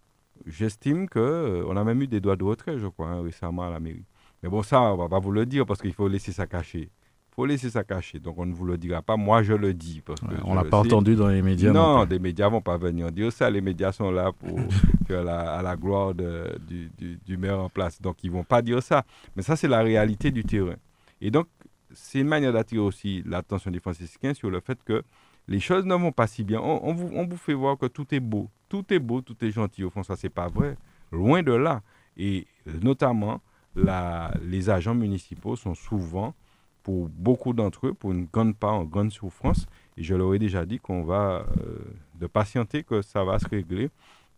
j'estime 0.46 1.08
qu'on 1.08 1.20
euh, 1.20 1.64
on 1.68 1.76
a 1.76 1.84
même 1.84 2.02
eu 2.02 2.06
des 2.06 2.20
doigts 2.20 2.36
de 2.36 2.44
retrait, 2.44 2.78
je 2.78 2.86
crois, 2.86 3.08
hein, 3.08 3.22
récemment 3.22 3.62
à 3.62 3.70
la 3.70 3.80
mairie. 3.80 4.04
Mais 4.42 4.48
bon, 4.48 4.62
ça, 4.62 4.80
on 4.80 4.96
va 4.96 5.08
pas 5.08 5.18
vous 5.18 5.32
le 5.32 5.46
dire 5.46 5.64
parce 5.66 5.80
qu'il 5.80 5.92
faut 5.92 6.08
laisser 6.08 6.32
ça 6.32 6.46
cacher. 6.46 6.90
Il 6.90 7.34
faut 7.34 7.46
laisser 7.46 7.70
ça 7.70 7.82
cacher. 7.82 8.20
Donc, 8.20 8.38
on 8.38 8.46
ne 8.46 8.54
vous 8.54 8.64
le 8.64 8.78
dira 8.78 9.02
pas. 9.02 9.16
Moi, 9.16 9.42
je 9.42 9.54
le 9.54 9.74
dis. 9.74 10.02
Parce 10.04 10.20
que 10.20 10.26
on 10.44 10.54
l'a 10.54 10.64
pas 10.64 10.78
entendu 10.78 11.16
dans 11.16 11.28
les 11.28 11.42
médias. 11.42 11.72
Non, 11.72 12.04
des 12.04 12.18
médias 12.18 12.48
vont 12.48 12.60
pas 12.60 12.76
venir 12.76 13.10
dire 13.10 13.32
ça. 13.32 13.50
Les 13.50 13.60
médias 13.60 13.90
sont 13.90 14.10
là 14.10 14.30
pour 14.32 14.56
la, 15.08 15.56
à 15.56 15.62
la 15.62 15.76
gloire 15.76 16.14
du, 16.14 16.90
du, 17.26 17.36
maire 17.36 17.58
en 17.58 17.68
place. 17.68 18.00
Donc, 18.00 18.22
ils 18.22 18.30
vont 18.30 18.44
pas 18.44 18.62
dire 18.62 18.82
ça. 18.82 19.04
Mais 19.34 19.42
ça, 19.42 19.56
c'est 19.56 19.66
la 19.66 19.82
réalité 19.82 20.30
du 20.30 20.44
terrain. 20.44 20.76
Et 21.20 21.30
donc, 21.30 21.48
c'est 21.92 22.20
une 22.20 22.28
manière 22.28 22.52
d'attirer 22.52 22.80
aussi 22.80 23.22
l'attention 23.26 23.70
des 23.70 23.80
franciscains 23.80 24.34
sur 24.34 24.50
le 24.50 24.60
fait 24.60 24.78
que 24.84 25.02
les 25.48 25.60
choses 25.60 25.84
ne 25.84 25.94
vont 25.94 26.12
pas 26.12 26.26
si 26.26 26.44
bien. 26.44 26.60
On, 26.60 26.92
vous, 26.92 27.10
on, 27.14 27.26
vous, 27.26 27.36
fait 27.36 27.54
voir 27.54 27.78
que 27.78 27.86
tout 27.86 28.06
est 28.14 28.20
beau, 28.20 28.48
tout 28.74 28.92
est 28.92 28.98
beau, 28.98 29.20
tout 29.20 29.36
est 29.44 29.52
gentil. 29.52 29.84
Au 29.84 29.90
fond, 29.90 30.02
ça, 30.02 30.16
c'est 30.16 30.30
pas 30.30 30.48
vrai. 30.48 30.76
Loin 31.12 31.44
de 31.44 31.52
là. 31.52 31.82
Et 32.16 32.48
notamment, 32.82 33.40
les 33.76 34.68
agents 34.68 34.96
municipaux 34.96 35.54
sont 35.54 35.76
souvent, 35.76 36.34
pour 36.82 37.08
beaucoup 37.08 37.52
d'entre 37.52 37.86
eux, 37.86 37.94
pour 37.94 38.10
une 38.10 38.26
grande 38.26 38.56
part, 38.56 38.74
en 38.74 38.84
grande 38.84 39.12
souffrance. 39.12 39.66
Et 39.96 40.02
je 40.02 40.16
leur 40.16 40.34
ai 40.34 40.40
déjà 40.40 40.66
dit 40.66 40.80
qu'on 40.80 41.04
va 41.04 41.46
euh, 41.60 41.78
de 42.16 42.26
patienter, 42.26 42.82
que 42.82 43.00
ça 43.00 43.22
va 43.22 43.38
se 43.38 43.46
régler 43.46 43.90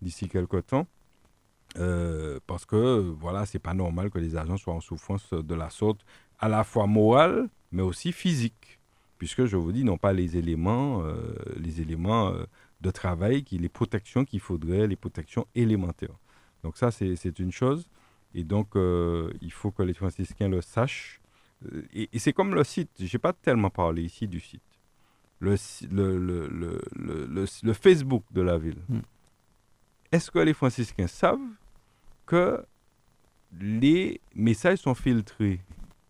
d'ici 0.03 0.28
quelques 0.28 0.66
temps. 0.66 0.87
Euh, 1.78 2.39
parce 2.47 2.66
que 2.66 2.99
voilà, 3.18 3.47
c'est 3.47 3.59
pas 3.59 3.72
normal 3.72 4.11
que 4.11 4.18
les 4.18 4.37
agents 4.37 4.59
soient 4.59 4.74
en 4.74 4.80
souffrance 4.80 5.32
de 5.32 5.55
la 5.55 5.70
sorte, 5.70 6.05
à 6.39 6.51
la 6.51 6.62
fois 6.62 6.87
morale, 6.87 7.49
mais 7.72 7.82
aussi 7.82 8.12
physique 8.12 8.78
puisque 9.18 9.47
je 9.47 9.57
vous 9.57 9.72
dis, 9.72 9.82
non 9.82 9.97
pas 9.97 10.12
les 10.12 10.37
éléments, 10.37 11.03
euh, 11.03 11.34
les 11.57 11.80
éléments 11.80 12.34
de 12.81 12.91
travail, 12.91 13.43
qui, 13.43 13.59
les 13.59 13.68
protections 13.68 14.24
qu'il 14.24 14.41
faudrait, 14.41 14.87
les 14.87 14.97
protections 14.97 15.47
élémentaires. 15.55 16.16
Donc 16.62 16.77
ça, 16.77 16.91
c'est 16.91 17.39
une 17.39 17.53
chose. 17.53 17.89
Et 18.35 18.45
donc, 18.45 18.77
euh, 18.77 19.33
il 19.41 19.53
faut 19.53 19.70
que 19.70 19.83
les 19.83 19.95
franciscains 19.95 20.49
le 20.49 20.61
sachent. 20.61 21.20
Et, 21.95 22.09
c'est 22.18 22.33
comme 22.33 22.55
le 22.55 22.64
site, 22.64 22.91
je 22.99 23.05
n'ai 23.05 23.18
pas 23.18 23.33
tellement 23.33 23.70
parlé 23.70 24.03
ici 24.03 24.29
du 24.29 24.41
site. 24.41 24.62
Le, 25.39 25.57
le, 25.91 26.49
le, 26.49 27.47
le 27.62 27.72
Facebook 27.72 28.24
de 28.31 28.41
la 28.41 28.59
ville. 28.59 28.81
Hmm. 28.89 29.01
Est-ce 30.12 30.31
que 30.31 30.39
les 30.39 30.55
franciscains 30.55 31.07
savent 31.07 31.39
que 32.24 32.64
les 33.59 34.20
messages 34.35 34.79
sont 34.79 34.95
filtrés? 34.95 35.61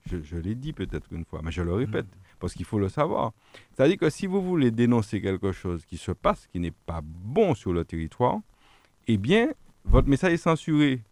Je, 0.06 0.22
je 0.22 0.36
l'ai 0.36 0.54
dit 0.54 0.72
peut-être 0.72 1.12
une 1.12 1.24
fois, 1.24 1.40
mais 1.42 1.50
je 1.50 1.62
le 1.62 1.74
répète. 1.74 2.06
Hmm 2.06 2.25
parce 2.38 2.54
qu'il 2.54 2.64
faut 2.64 2.78
le 2.78 2.88
savoir. 2.88 3.32
C'est-à-dire 3.72 3.98
que 3.98 4.10
si 4.10 4.26
vous 4.26 4.42
voulez 4.42 4.70
dénoncer 4.70 5.20
quelque 5.20 5.52
chose 5.52 5.84
qui 5.84 5.96
se 5.96 6.12
passe, 6.12 6.46
qui 6.46 6.60
n'est 6.60 6.70
pas 6.70 7.00
bon 7.02 7.54
sur 7.54 7.72
le 7.72 7.84
territoire, 7.84 8.38
eh 9.06 9.16
bien, 9.16 9.48
votre 9.84 10.08
message 10.08 10.32
est 10.32 10.38
censuré. 10.38 11.02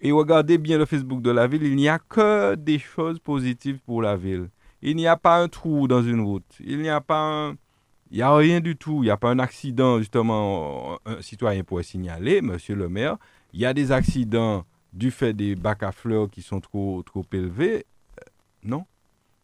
Et 0.00 0.12
regardez 0.12 0.58
bien 0.58 0.78
le 0.78 0.84
Facebook 0.84 1.22
de 1.22 1.30
la 1.30 1.46
ville, 1.46 1.62
il 1.62 1.76
n'y 1.76 1.88
a 1.88 1.98
que 1.98 2.54
des 2.54 2.78
choses 2.78 3.18
positives 3.18 3.78
pour 3.86 4.02
la 4.02 4.16
ville. 4.16 4.50
Il 4.82 4.96
n'y 4.96 5.06
a 5.06 5.16
pas 5.16 5.42
un 5.42 5.48
trou 5.48 5.88
dans 5.88 6.02
une 6.02 6.20
route. 6.20 6.56
Il 6.60 6.80
n'y 6.80 6.88
a 6.88 7.00
pas 7.00 7.20
un... 7.20 7.56
Il 8.10 8.16
n'y 8.16 8.22
a 8.22 8.34
rien 8.34 8.60
du 8.60 8.76
tout. 8.76 9.02
Il 9.02 9.06
n'y 9.06 9.10
a 9.10 9.16
pas 9.16 9.30
un 9.30 9.38
accident, 9.38 9.98
justement. 9.98 10.98
Un 11.04 11.20
citoyen 11.20 11.62
pourrait 11.62 11.82
signaler, 11.82 12.40
monsieur 12.40 12.74
le 12.74 12.88
maire, 12.88 13.18
il 13.52 13.60
y 13.60 13.66
a 13.66 13.74
des 13.74 13.92
accidents 13.92 14.64
du 14.92 15.10
fait 15.10 15.32
des 15.32 15.54
bacs 15.54 15.82
à 15.82 15.92
fleurs 15.92 16.30
qui 16.30 16.42
sont 16.42 16.60
trop, 16.60 17.02
trop 17.02 17.24
élevés. 17.32 17.86
Euh, 18.18 18.24
non, 18.64 18.84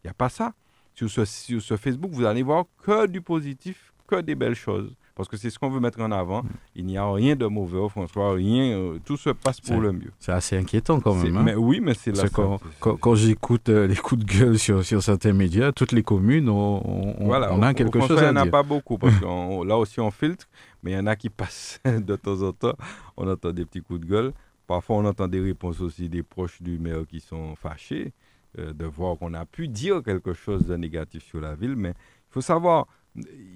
il 0.03 0.07
n'y 0.07 0.11
a 0.11 0.15
pas 0.15 0.29
ça 0.29 0.55
sur 0.95 1.11
ce, 1.11 1.77
Facebook, 1.77 2.13
vous 2.13 2.25
allez 2.25 2.43
voir 2.43 2.65
que 2.85 3.07
du 3.07 3.21
positif, 3.21 3.93
que 4.07 4.21
des 4.21 4.35
belles 4.35 4.55
choses. 4.55 4.95
parce 5.17 5.29
que 5.29 5.37
c'est 5.37 5.51
ce 5.51 5.59
qu'on 5.59 5.71
veut 5.71 5.81
mettre 5.81 6.01
en 6.01 6.11
avant. 6.11 6.43
Mm. 6.43 6.49
Il 6.77 6.87
n'y 6.87 6.99
a 6.99 7.11
rien 7.11 7.37
de 7.37 7.47
mauvais 7.47 7.79
au 7.79 7.89
François, 7.89 8.35
rien, 8.35 8.77
euh, 8.77 8.99
tout 9.05 9.17
se 9.17 9.31
passe 9.31 9.61
pour 9.61 9.81
le 9.81 9.93
mieux. 9.93 10.13
C'est 10.19 10.33
assez 10.33 10.57
inquiétant 10.57 11.01
quand 11.01 11.15
même. 11.15 11.37
Hein. 11.37 11.43
Mais, 11.45 11.55
oui, 11.55 11.81
mais 11.81 11.95
c'est 11.95 12.17
là. 12.17 12.29
Quand, 12.29 12.61
quand, 12.81 13.15
j'écoute 13.15 13.69
euh, 13.69 13.87
les 13.87 13.97
coups 13.97 14.25
de 14.25 14.33
gueule 14.33 14.59
sur, 14.59 14.85
sur, 14.85 15.03
certains 15.03 15.33
médias, 15.33 15.73
toutes 15.73 15.93
les 15.93 16.03
communes, 16.03 16.49
on, 16.49 17.15
on, 17.19 17.31
on 17.31 17.63
a 17.63 17.75
quelque 17.75 18.01
chose 18.01 18.13
à 18.13 18.15
dire. 18.15 18.31
Il 18.31 18.35
n'y 18.35 18.41
en 18.41 18.47
a 18.47 18.47
pas 18.47 18.63
beaucoup, 18.63 18.99
parce 18.99 19.15
que 19.21 19.67
là 19.67 19.77
aussi 19.77 20.01
on 20.01 20.11
filtre, 20.11 20.47
mais 20.83 20.93
il 20.93 20.95
y 20.95 20.99
en 20.99 21.07
a 21.07 21.17
qui 21.17 21.31
passent 21.31 21.81
de 21.85 22.17
temps 22.17 22.43
en 22.43 22.53
temps. 22.53 22.75
On 23.17 23.29
entend 23.29 23.53
des 23.53 23.65
petits 23.65 23.83
coups 23.83 24.01
de 24.01 24.07
gueule. 24.07 24.33
Parfois, 24.67 24.97
on 24.97 25.05
entend 25.05 25.29
des 25.29 25.41
réponses 25.41 25.81
aussi 25.81 26.09
des 26.09 26.23
proches 26.23 26.63
du 26.63 26.79
maire 26.79 27.03
qui 27.07 27.21
sont 27.21 27.55
fâchés 27.55 28.13
euh, 28.59 28.73
de 28.73 28.85
voir 28.85 29.19
qu'on 29.19 29.35
a 29.35 29.45
pu 29.45 29.69
dire 29.69 30.03
quelque 30.03 30.33
chose 30.33 30.67
de 30.67 30.77
négatif 30.77 31.25
sur 31.25 31.41
la 31.41 31.55
ville. 31.55 31.77
Mais 31.77 31.91
il 31.91 32.31
faut 32.31 32.41
savoir, 32.41 32.87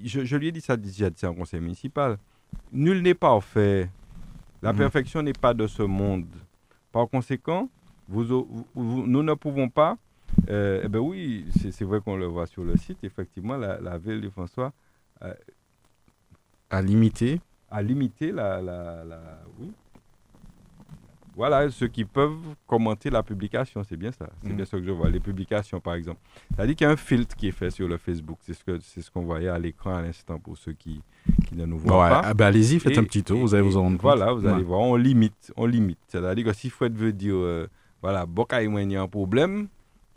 je, 0.04 0.36
lui 0.36 0.48
ai 0.48 0.52
dit 0.52 0.60
ça 0.60 0.76
déjà 0.76 1.08
en 1.24 1.34
conseil 1.34 1.60
municipal, 1.60 2.18
nul 2.72 3.02
n'est 3.02 3.14
parfait. 3.14 3.90
La 4.62 4.72
mhm. 4.72 4.78
perfection 4.78 5.22
n'est 5.22 5.32
pas 5.32 5.54
de 5.54 5.66
ce 5.66 5.82
monde. 5.82 6.26
Par 6.90 7.08
conséquent, 7.08 7.68
vous, 8.08 8.24
nous 8.74 9.22
ne 9.22 9.34
pouvons 9.34 9.68
pas. 9.68 9.96
Euh, 10.50 10.82
eh 10.84 10.88
ben 10.88 10.98
oui, 10.98 11.46
c'est 11.60 11.84
vrai 11.84 12.00
qu'on 12.00 12.16
le 12.16 12.26
voit 12.26 12.46
sur 12.46 12.64
le 12.64 12.76
site. 12.76 12.98
Effectivement, 13.02 13.56
la, 13.56 13.98
ville 13.98 14.20
de 14.20 14.30
François 14.30 14.72
euh, 15.22 15.32
a 16.70 16.82
limité. 16.82 17.40
A 17.70 17.82
limité 17.82 18.32
la, 18.32 18.60
la, 18.62 19.04
la 19.04 19.20
oui, 19.58 19.70
voilà, 21.38 21.70
ceux 21.70 21.86
qui 21.86 22.04
peuvent 22.04 22.36
commenter 22.66 23.10
la 23.10 23.22
publication, 23.22 23.84
c'est 23.88 23.96
bien 23.96 24.10
ça. 24.10 24.28
C'est 24.42 24.52
mm. 24.52 24.56
bien 24.56 24.64
ça 24.64 24.76
que 24.76 24.82
je 24.82 24.90
vois, 24.90 25.08
les 25.08 25.20
publications 25.20 25.78
par 25.78 25.94
exemple. 25.94 26.18
C'est-à-dire 26.52 26.74
qu'il 26.74 26.84
y 26.84 26.90
a 26.90 26.92
un 26.92 26.96
filtre 26.96 27.36
qui 27.36 27.46
est 27.46 27.52
fait 27.52 27.70
sur 27.70 27.86
le 27.86 27.96
Facebook. 27.96 28.38
C'est 28.42 28.54
ce 28.54 28.64
qu'on 28.64 28.80
ce 28.80 29.08
qu'on 29.08 29.22
voyait 29.22 29.48
à 29.48 29.56
l'écran 29.56 29.94
à 29.94 30.02
l'instant 30.02 30.40
pour 30.40 30.58
ceux 30.58 30.72
qui, 30.72 31.00
qui 31.46 31.54
ne 31.54 31.64
nous 31.64 31.78
voient 31.78 32.08
pas. 32.08 32.22
Ah 32.24 32.34
ben 32.34 32.46
allez-y, 32.46 32.80
faites 32.80 32.98
un 32.98 33.04
petit 33.04 33.22
tour, 33.22 33.38
vous 33.38 33.54
allez 33.54 33.62
vous 33.62 33.76
en 33.76 33.82
rendre 33.82 33.98
compte. 33.98 34.16
Voilà, 34.16 34.32
vous 34.32 34.44
allez 34.48 34.64
voir, 34.64 34.80
on 34.80 34.96
limite. 34.96 35.52
On 35.56 35.66
limite. 35.66 36.00
C'est-à-dire 36.08 36.44
que 36.44 36.52
si 36.52 36.70
Fred 36.70 36.96
veut 36.96 37.12
dire, 37.12 37.36
euh, 37.36 37.68
voilà, 38.02 38.26
Boka 38.26 38.60
il 38.60 38.90
y 38.90 38.96
a 38.96 39.02
un 39.02 39.06
problème, 39.06 39.68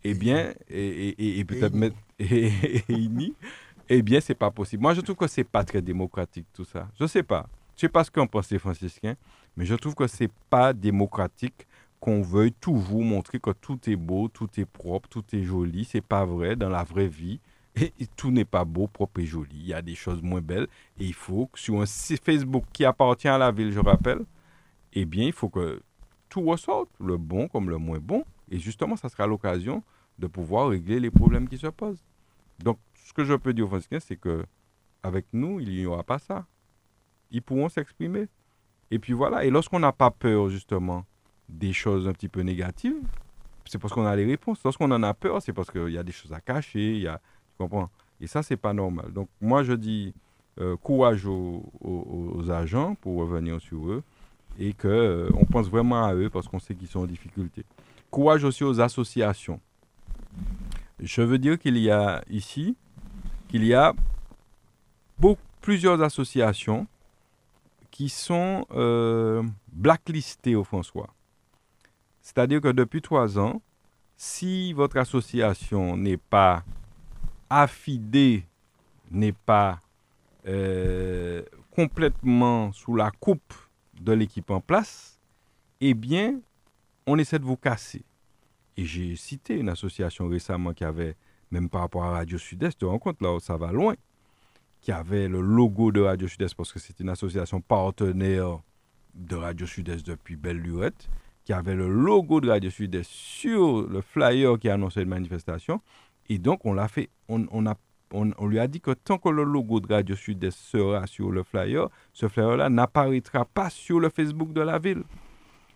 eh 0.03 0.15
bien, 0.15 0.51
et, 0.71 1.39
et, 1.39 1.45
peut-être 1.45 1.75
mettre. 1.75 1.97
eh 2.19 4.01
bien, 4.01 4.19
c'est 4.21 4.33
pas 4.33 4.49
possible. 4.49 4.81
Moi, 4.81 4.95
je 4.95 5.01
trouve 5.01 5.17
que 5.17 5.27
c'est 5.27 5.43
pas 5.43 5.63
très 5.63 5.83
démocratique 5.83 6.47
tout 6.51 6.65
ça. 6.65 6.87
Je 6.99 7.05
sais 7.05 7.21
pas. 7.21 7.47
Je 7.75 7.81
sais 7.81 7.89
pas 7.89 8.03
ce 8.03 8.09
qu'en 8.09 8.25
pensent 8.25 8.49
les 8.49 8.59
franciscains. 8.59 9.15
Mais 9.57 9.65
je 9.65 9.75
trouve 9.75 9.95
que 9.95 10.07
ce 10.07 10.23
n'est 10.23 10.29
pas 10.49 10.73
démocratique 10.73 11.67
qu'on 11.99 12.21
veuille 12.21 12.53
toujours 12.53 13.03
montrer 13.03 13.39
que 13.39 13.51
tout 13.51 13.79
est 13.87 13.95
beau, 13.95 14.27
tout 14.27 14.49
est 14.57 14.65
propre, 14.65 15.07
tout 15.07 15.23
est 15.33 15.43
joli. 15.43 15.85
C'est 15.85 16.01
pas 16.01 16.25
vrai 16.25 16.55
dans 16.55 16.69
la 16.69 16.83
vraie 16.83 17.07
vie. 17.07 17.39
Et, 17.75 17.91
tout 18.17 18.31
n'est 18.31 18.45
pas 18.45 18.65
beau, 18.65 18.87
propre 18.87 19.21
et 19.21 19.25
joli. 19.25 19.55
Il 19.55 19.67
y 19.67 19.73
a 19.73 19.81
des 19.81 19.95
choses 19.95 20.21
moins 20.21 20.41
belles. 20.41 20.67
Et 20.99 21.05
il 21.05 21.13
faut 21.13 21.45
que 21.45 21.57
sur 21.57 21.79
un 21.79 21.85
site 21.85 22.23
Facebook 22.23 22.65
qui 22.73 22.83
appartient 22.83 23.29
à 23.29 23.37
la 23.37 23.51
ville, 23.51 23.71
je 23.71 23.79
rappelle, 23.79 24.25
eh 24.91 25.05
bien, 25.05 25.27
il 25.27 25.31
faut 25.31 25.47
que 25.47 25.81
tout 26.27 26.41
ressorte, 26.41 26.89
le 26.99 27.15
bon 27.15 27.47
comme 27.47 27.69
le 27.69 27.77
moins 27.77 27.99
bon. 27.99 28.25
Et 28.49 28.59
justement, 28.59 28.97
ça 28.97 29.07
sera 29.07 29.25
l'occasion 29.25 29.83
de 30.19 30.27
pouvoir 30.27 30.69
régler 30.69 30.99
les 30.99 31.11
problèmes 31.11 31.47
qui 31.47 31.57
se 31.57 31.67
posent. 31.67 32.03
Donc, 32.59 32.77
ce 32.95 33.13
que 33.13 33.23
je 33.23 33.33
peux 33.35 33.53
dire 33.53 33.65
aux 33.65 33.69
Franciscains, 33.69 34.01
c'est 34.01 34.17
que 34.17 34.45
avec 35.03 35.27
nous, 35.31 35.59
il 35.59 35.69
n'y 35.69 35.85
aura 35.85 36.03
pas 36.03 36.19
ça. 36.19 36.45
Ils 37.31 37.41
pourront 37.41 37.69
s'exprimer. 37.69 38.27
Et 38.91 38.99
puis 38.99 39.13
voilà, 39.13 39.45
et 39.45 39.49
lorsqu'on 39.49 39.79
n'a 39.79 39.93
pas 39.93 40.11
peur 40.11 40.49
justement 40.49 41.05
des 41.47 41.73
choses 41.73 42.07
un 42.07 42.13
petit 42.13 42.27
peu 42.27 42.41
négatives, 42.41 43.01
c'est 43.65 43.79
parce 43.79 43.93
qu'on 43.93 44.05
a 44.05 44.15
les 44.15 44.25
réponses. 44.25 44.59
Lorsqu'on 44.63 44.91
en 44.91 45.01
a 45.01 45.13
peur, 45.13 45.41
c'est 45.41 45.53
parce 45.53 45.71
qu'il 45.71 45.89
y 45.89 45.97
a 45.97 46.03
des 46.03 46.11
choses 46.11 46.33
à 46.33 46.41
cacher, 46.41 46.97
y 46.97 47.07
a, 47.07 47.21
tu 47.49 47.55
comprends? 47.57 47.89
Et 48.19 48.27
ça, 48.27 48.43
c'est 48.43 48.57
pas 48.57 48.73
normal. 48.73 49.11
Donc 49.13 49.29
moi, 49.39 49.63
je 49.63 49.73
dis 49.73 50.13
euh, 50.59 50.75
courage 50.75 51.25
aux, 51.25 51.63
agents 52.49 52.95
pour 52.95 53.17
revenir 53.17 53.61
sur 53.61 53.87
eux 53.89 54.03
et 54.59 54.73
qu'on 54.73 54.89
euh, 54.89 55.29
pense 55.49 55.69
vraiment 55.69 56.05
à 56.05 56.13
eux 56.13 56.29
parce 56.29 56.49
qu'on 56.49 56.59
sait 56.59 56.75
qu'ils 56.75 56.89
sont 56.89 56.99
en 56.99 57.05
difficulté. 57.05 57.63
Courage 58.09 58.43
aussi 58.43 58.65
aux 58.65 58.81
associations. 58.81 59.61
Je 60.99 61.21
veux 61.21 61.37
dire 61.37 61.57
qu'il 61.57 61.77
y 61.77 61.89
a 61.89 62.21
ici, 62.29 62.75
qu'il 63.47 63.65
y 63.65 63.73
a 63.73 63.93
beaucoup, 65.17 65.41
plusieurs 65.61 66.01
associations 66.01 66.87
qui 68.01 68.09
sont 68.09 68.65
euh, 68.71 69.43
blacklistés 69.71 70.55
au 70.55 70.63
François. 70.63 71.13
C'est-à-dire 72.19 72.59
que 72.59 72.69
depuis 72.69 72.99
trois 72.99 73.37
ans, 73.37 73.61
si 74.17 74.73
votre 74.73 74.97
association 74.97 75.95
n'est 75.97 76.17
pas 76.17 76.63
affidée, 77.47 78.43
n'est 79.11 79.33
pas 79.33 79.79
euh, 80.47 81.43
complètement 81.69 82.71
sous 82.71 82.95
la 82.95 83.11
coupe 83.11 83.53
de 83.99 84.13
l'équipe 84.13 84.49
en 84.49 84.61
place, 84.61 85.19
eh 85.79 85.93
bien, 85.93 86.39
on 87.05 87.19
essaie 87.19 87.37
de 87.37 87.45
vous 87.45 87.55
casser. 87.55 88.03
Et 88.77 88.85
j'ai 88.85 89.15
cité 89.15 89.59
une 89.59 89.69
association 89.69 90.27
récemment 90.27 90.73
qui 90.73 90.85
avait, 90.85 91.15
même 91.51 91.69
par 91.69 91.81
rapport 91.81 92.05
à 92.05 92.13
Radio 92.13 92.39
Sud-Est, 92.39 92.71
tu 92.71 92.77
te 92.77 92.85
rends 92.85 92.97
compte, 92.97 93.21
là, 93.21 93.37
ça 93.39 93.57
va 93.57 93.71
loin 93.71 93.93
qui 94.81 94.91
avait 94.91 95.27
le 95.27 95.41
logo 95.41 95.91
de 95.91 96.01
Radio 96.01 96.27
Sud-Est, 96.27 96.55
parce 96.55 96.73
que 96.73 96.79
c'est 96.79 96.99
une 96.99 97.09
association 97.09 97.61
partenaire 97.61 98.59
de 99.13 99.35
Radio 99.35 99.67
Sud-Est 99.67 100.05
depuis 100.05 100.35
belle 100.35 100.57
lurette, 100.57 101.07
qui 101.43 101.53
avait 101.53 101.75
le 101.75 101.87
logo 101.87 102.41
de 102.41 102.49
Radio 102.49 102.69
Sud-Est 102.69 103.09
sur 103.09 103.87
le 103.87 104.01
flyer 104.01 104.57
qui 104.59 104.69
annonçait 104.69 105.03
une 105.03 105.09
manifestation. 105.09 105.81
Et 106.29 106.39
donc, 106.39 106.65
on 106.65 106.73
l'a 106.73 106.87
fait, 106.87 107.09
on, 107.27 107.65
a, 107.65 107.75
on, 108.11 108.47
lui 108.47 108.59
a 108.59 108.67
dit 108.67 108.81
que 108.81 108.91
tant 108.91 109.17
que 109.17 109.29
le 109.29 109.43
logo 109.43 109.79
de 109.79 109.93
Radio 109.93 110.15
Sud-Est 110.15 110.57
sera 110.57 111.05
sur 111.05 111.31
le 111.31 111.43
flyer, 111.43 111.87
ce 112.13 112.27
flyer-là 112.27 112.69
n'apparaîtra 112.69 113.45
pas 113.45 113.69
sur 113.69 113.99
le 113.99 114.09
Facebook 114.09 114.51
de 114.53 114.61
la 114.61 114.79
ville. 114.79 115.03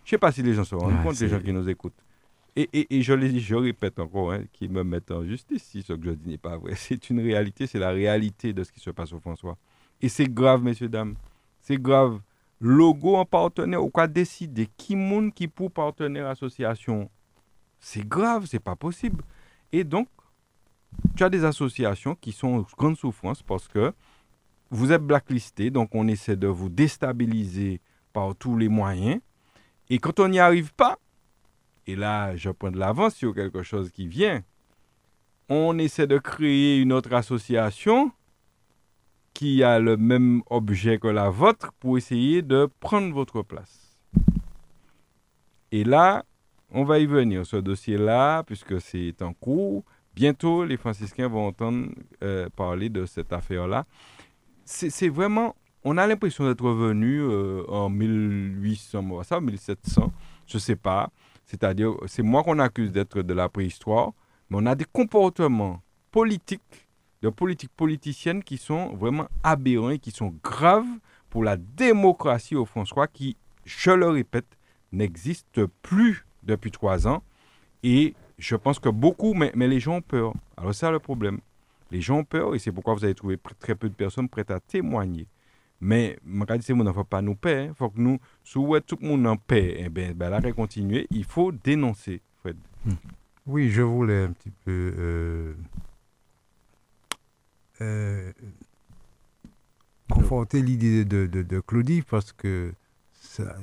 Je 0.03 0.09
ne 0.09 0.11
sais 0.11 0.17
pas 0.17 0.31
si 0.31 0.41
les 0.41 0.53
gens 0.53 0.63
se 0.63 0.75
rendent 0.75 1.01
compte, 1.03 1.19
les 1.19 1.29
gens 1.29 1.39
qui 1.39 1.53
nous 1.53 1.67
écoutent. 1.67 2.04
Et, 2.57 2.69
et, 2.71 2.97
et, 2.97 3.01
je 3.01 3.13
le 3.13 3.27
dis, 3.27 3.41
je 3.41 3.55
répète 3.55 3.99
encore, 3.99 4.31
hein, 4.31 4.43
qui 4.53 4.69
me 4.69 4.83
mettent 4.83 5.11
en 5.11 5.25
justice 5.25 5.63
si 5.63 5.81
ce 5.81 5.91
que 5.91 6.05
je 6.05 6.11
dis 6.11 6.29
n'est 6.29 6.37
pas 6.37 6.57
vrai. 6.57 6.73
C'est 6.75 7.09
une 7.09 7.19
réalité, 7.19 7.67
c'est 7.67 7.79
la 7.79 7.89
réalité 7.91 8.53
de 8.53 8.63
ce 8.63 8.71
qui 8.71 8.79
se 8.79 8.91
passe 8.91 9.11
au 9.11 9.19
François. 9.19 9.57
Et 10.01 10.09
c'est 10.09 10.31
grave, 10.33 10.63
messieurs, 10.63 10.89
dames. 10.89 11.15
C'est 11.61 11.81
grave. 11.81 12.19
Logo 12.61 13.15
en 13.15 13.25
partenaire, 13.25 13.83
ou 13.83 13.89
quoi 13.89 14.07
décider? 14.07 14.69
Qui 14.77 14.95
monde 14.95 15.33
qui 15.33 15.47
pour 15.47 15.71
partenaire 15.71 16.27
association? 16.27 17.09
C'est 17.79 18.07
grave, 18.07 18.45
c'est 18.45 18.59
pas 18.59 18.75
possible. 18.75 19.23
Et 19.71 19.83
donc, 19.83 20.07
tu 21.15 21.23
as 21.23 21.29
des 21.29 21.43
associations 21.43 22.15
qui 22.15 22.31
sont 22.31 22.47
en 22.47 22.65
grande 22.77 22.97
souffrance 22.97 23.43
parce 23.43 23.67
que 23.67 23.93
vous 24.69 24.91
êtes 24.91 25.03
blacklisté, 25.03 25.69
donc 25.69 25.93
on 25.93 26.07
essaie 26.07 26.35
de 26.35 26.47
vous 26.47 26.69
déstabiliser 26.69 27.81
par 28.13 28.35
tous 28.35 28.57
les 28.57 28.69
moyens. 28.69 29.19
Et 29.89 29.99
quand 29.99 30.19
on 30.19 30.29
n'y 30.29 30.39
arrive 30.39 30.73
pas, 30.73 30.97
et 31.87 31.95
là, 31.95 32.35
je 32.35 32.49
prends 32.49 32.71
de 32.71 32.77
l'avance 32.77 33.15
sur 33.15 33.33
quelque 33.33 33.63
chose 33.63 33.91
qui 33.91 34.07
vient. 34.07 34.43
On 35.49 35.77
essaie 35.77 36.07
de 36.07 36.17
créer 36.17 36.79
une 36.79 36.91
autre 36.91 37.13
association 37.13 38.11
qui 39.33 39.63
a 39.63 39.79
le 39.79 39.97
même 39.97 40.41
objet 40.49 40.97
que 40.97 41.07
la 41.07 41.29
vôtre 41.29 41.73
pour 41.79 41.97
essayer 41.97 42.41
de 42.41 42.69
prendre 42.79 43.13
votre 43.13 43.41
place. 43.43 43.97
Et 45.71 45.83
là, 45.83 46.25
on 46.71 46.83
va 46.83 46.99
y 46.99 47.05
venir, 47.05 47.45
ce 47.45 47.57
dossier-là, 47.57 48.43
puisque 48.43 48.79
c'est 48.81 49.21
en 49.21 49.33
cours. 49.33 49.83
Bientôt, 50.15 50.63
les 50.63 50.77
franciscains 50.77 51.27
vont 51.27 51.47
entendre 51.47 51.89
euh, 52.23 52.49
parler 52.55 52.89
de 52.89 53.05
cette 53.05 53.33
affaire-là. 53.33 53.85
C'est 54.63 55.09
vraiment, 55.09 55.55
on 55.83 55.97
a 55.97 56.07
l'impression 56.07 56.45
d'être 56.45 56.63
revenu 56.63 57.19
euh, 57.19 57.63
en 57.67 57.89
1800, 57.89 59.23
ça, 59.23 59.39
1700, 59.39 60.11
je 60.47 60.57
ne 60.57 60.59
sais 60.59 60.75
pas. 60.75 61.11
C'est-à-dire, 61.45 61.93
c'est 62.07 62.23
moi 62.23 62.43
qu'on 62.43 62.59
accuse 62.59 62.91
d'être 62.91 63.21
de 63.21 63.33
la 63.33 63.49
préhistoire, 63.49 64.13
mais 64.49 64.57
on 64.59 64.65
a 64.65 64.75
des 64.75 64.85
comportements 64.85 65.81
politiques, 66.11 66.87
de 67.21 67.29
politiques 67.29 67.71
politiciennes 67.75 68.43
qui 68.43 68.57
sont 68.57 68.95
vraiment 68.95 69.27
aberrants 69.43 69.91
et 69.91 69.99
qui 69.99 70.11
sont 70.11 70.33
graves 70.43 70.85
pour 71.29 71.43
la 71.43 71.57
démocratie 71.57 72.55
au 72.55 72.65
François, 72.65 73.07
qui, 73.07 73.37
je 73.65 73.91
le 73.91 74.09
répète, 74.09 74.57
n'existe 74.91 75.65
plus 75.81 76.25
depuis 76.43 76.71
trois 76.71 77.07
ans. 77.07 77.23
Et 77.83 78.15
je 78.37 78.55
pense 78.55 78.79
que 78.79 78.89
beaucoup, 78.89 79.33
mais, 79.33 79.51
mais 79.55 79.67
les 79.67 79.79
gens 79.79 79.97
ont 79.97 80.01
peur. 80.01 80.33
Alors, 80.57 80.73
c'est 80.73 80.81
ça 80.81 80.91
le 80.91 80.99
problème. 80.99 81.39
Les 81.91 82.01
gens 82.01 82.19
ont 82.19 82.23
peur 82.23 82.55
et 82.55 82.59
c'est 82.59 82.71
pourquoi 82.71 82.95
vous 82.95 83.05
avez 83.05 83.13
trouvé 83.15 83.37
très 83.59 83.75
peu 83.75 83.89
de 83.89 83.93
personnes 83.93 84.29
prêtes 84.29 84.51
à 84.51 84.59
témoigner. 84.59 85.27
Mais, 85.81 86.17
je 86.25 86.55
dis, 86.55 86.73
ne 86.73 86.91
faut 86.91 87.03
pas 87.03 87.21
nous 87.21 87.35
paix. 87.35 87.67
Il 87.69 87.75
faut 87.75 87.89
que 87.89 87.99
nous, 87.99 88.19
si 88.43 88.53
tout 88.53 88.97
le 89.01 89.07
monde 89.07 89.27
en 89.27 89.37
paix, 89.37 89.75
eh 89.79 89.89
bien, 89.89 90.13
ben, 90.15 90.29
là, 90.29 90.41
continuer. 90.51 91.07
Il 91.11 91.25
faut 91.25 91.51
dénoncer, 91.51 92.21
Fred. 92.41 92.57
Hmm. 92.85 92.93
Oui, 93.47 93.69
je 93.69 93.83
voulais 93.83 94.23
un 94.23 94.31
petit 94.31 94.51
peu 94.63 94.93
euh, 94.97 95.53
euh, 97.81 98.31
conforter 100.09 100.63
l'idée 100.63 101.05
de, 101.05 101.27
de, 101.27 101.59
Claudie 101.59 102.01
parce 102.01 102.31
que 102.31 102.73
ça, 103.13 103.55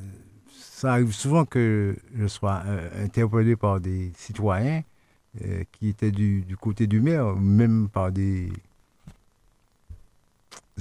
ça, 0.49 0.93
arrive 0.93 1.13
souvent 1.13 1.45
que 1.45 1.97
je 2.15 2.27
sois 2.29 2.63
euh, 2.67 3.05
interpellé 3.05 3.57
par 3.57 3.81
des 3.81 4.13
citoyens 4.15 4.85
qui 5.73 5.89
étaient 5.89 6.11
du, 6.11 6.43
du 6.43 6.59
côté 6.59 6.87
du 6.87 7.01
maire, 7.01 7.35
même 7.35 7.89
par 7.89 8.13
des 8.13 8.53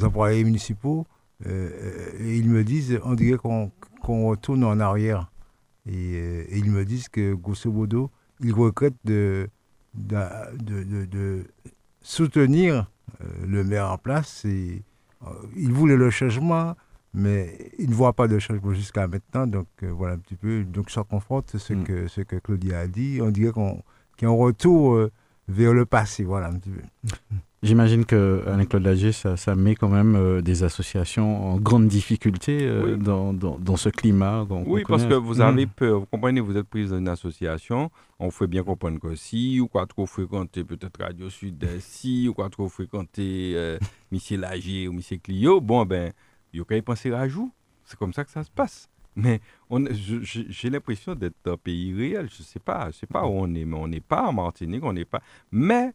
employés 0.01 0.43
municipaux, 0.43 1.07
et 1.45 2.37
ils 2.37 2.49
me 2.49 2.63
disent, 2.63 2.99
on 3.03 3.13
dirait 3.13 3.37
qu'on 3.37 4.27
retourne 4.27 4.63
en 4.63 4.79
arrière. 4.79 5.31
Et, 5.87 6.57
ils 6.57 6.71
me 6.71 6.85
disent 6.85 7.09
que, 7.09 7.33
grosso 7.33 7.71
modo, 7.71 8.11
ils 8.39 8.53
regrettent 8.53 8.93
de, 9.03 9.49
de, 9.95 11.45
soutenir 12.01 12.89
le 13.45 13.63
maire 13.63 13.91
en 13.91 13.97
place. 13.97 14.45
Et, 14.45 14.83
ils 15.55 15.71
voulaient 15.71 15.97
le 15.97 16.09
changement, 16.09 16.75
mais 17.13 17.71
ils 17.77 17.89
ne 17.89 17.95
voient 17.95 18.13
pas 18.13 18.27
de 18.27 18.39
changement 18.39 18.73
jusqu'à 18.73 19.07
maintenant. 19.07 19.45
Donc 19.47 19.67
voilà 19.81 20.15
un 20.15 20.17
petit 20.17 20.35
peu. 20.35 20.63
Donc 20.63 20.89
ça 20.89 21.03
confronte 21.03 21.57
ce, 21.57 21.73
mm. 21.73 21.83
que, 21.83 22.07
ce 22.07 22.21
que 22.21 22.37
Claudia 22.37 22.79
a 22.79 22.87
dit. 22.87 23.19
On 23.21 23.29
dirait 23.29 23.51
qu'on 23.51 23.83
qu 24.17 24.25
un 24.25 24.29
retour 24.29 25.09
vers 25.47 25.73
le 25.73 25.85
passé. 25.85 26.23
Voilà 26.23 26.47
un 26.47 26.53
petit 26.53 26.69
peu. 26.69 26.81
J'imagine 27.63 28.05
que 28.05 28.43
Alain 28.47 28.65
Claude 28.65 28.83
Lagier, 28.83 29.11
ça, 29.11 29.37
ça, 29.37 29.53
met 29.53 29.75
quand 29.75 29.87
même 29.87 30.15
euh, 30.15 30.41
des 30.41 30.63
associations 30.63 31.51
en 31.51 31.57
grande 31.57 31.87
difficulté 31.87 32.57
euh, 32.63 32.97
dans, 32.97 33.33
dans, 33.33 33.59
dans, 33.59 33.77
ce 33.77 33.89
climat. 33.89 34.47
Oui, 34.65 34.83
parce 34.87 35.05
que 35.05 35.13
vous 35.13 35.41
avez 35.41 35.67
mmh. 35.67 35.69
peur. 35.69 35.99
Vous 35.99 36.05
comprenez, 36.07 36.41
vous 36.41 36.57
êtes 36.57 36.67
pris 36.67 36.87
dans 36.87 36.97
une 36.97 37.07
association. 37.07 37.91
On 38.17 38.31
fait 38.31 38.47
bien 38.47 38.63
comprendre 38.63 38.99
que 38.99 39.13
si 39.13 39.59
ou 39.59 39.67
quoi 39.67 39.85
trop 39.85 40.07
fréquenter 40.07 40.63
peut-être 40.63 40.99
Radio 40.99 41.29
Sud, 41.29 41.63
si 41.79 42.27
ou 42.27 42.33
quoi 42.33 42.49
trop 42.49 42.67
fréquenter 42.67 43.53
euh, 43.55 43.77
Monsieur 44.11 44.39
Lagier 44.39 44.87
ou 44.87 44.93
Monsieur 44.93 45.17
Clio, 45.17 45.61
bon 45.61 45.85
ben, 45.85 46.11
il 46.53 46.59
y 46.59 46.61
a 46.61 46.65
qu'à 46.65 46.81
penser 46.81 47.13
à 47.13 47.27
jour. 47.27 47.49
C'est 47.85 47.97
comme 47.97 48.13
ça 48.13 48.23
que 48.23 48.31
ça 48.31 48.43
se 48.43 48.49
passe. 48.49 48.89
Mais 49.15 49.41
j'ai 50.21 50.69
l'impression 50.69 51.15
d'être 51.15 51.35
un 51.45 51.57
pays 51.57 51.93
réel. 51.93 52.29
Je 52.31 52.39
ne 52.39 52.45
sais 52.45 52.59
pas, 52.59 52.89
je 52.91 52.97
sais 52.97 53.07
pas 53.07 53.25
où 53.25 53.31
on 53.31 53.53
est, 53.53 53.65
mais 53.65 53.75
on 53.75 53.87
n'est 53.87 53.99
pas 53.99 54.27
en 54.27 54.33
Martinique, 54.33 54.83
on 54.83 54.93
n'est 54.93 55.05
pas. 55.05 55.21
Mais 55.51 55.91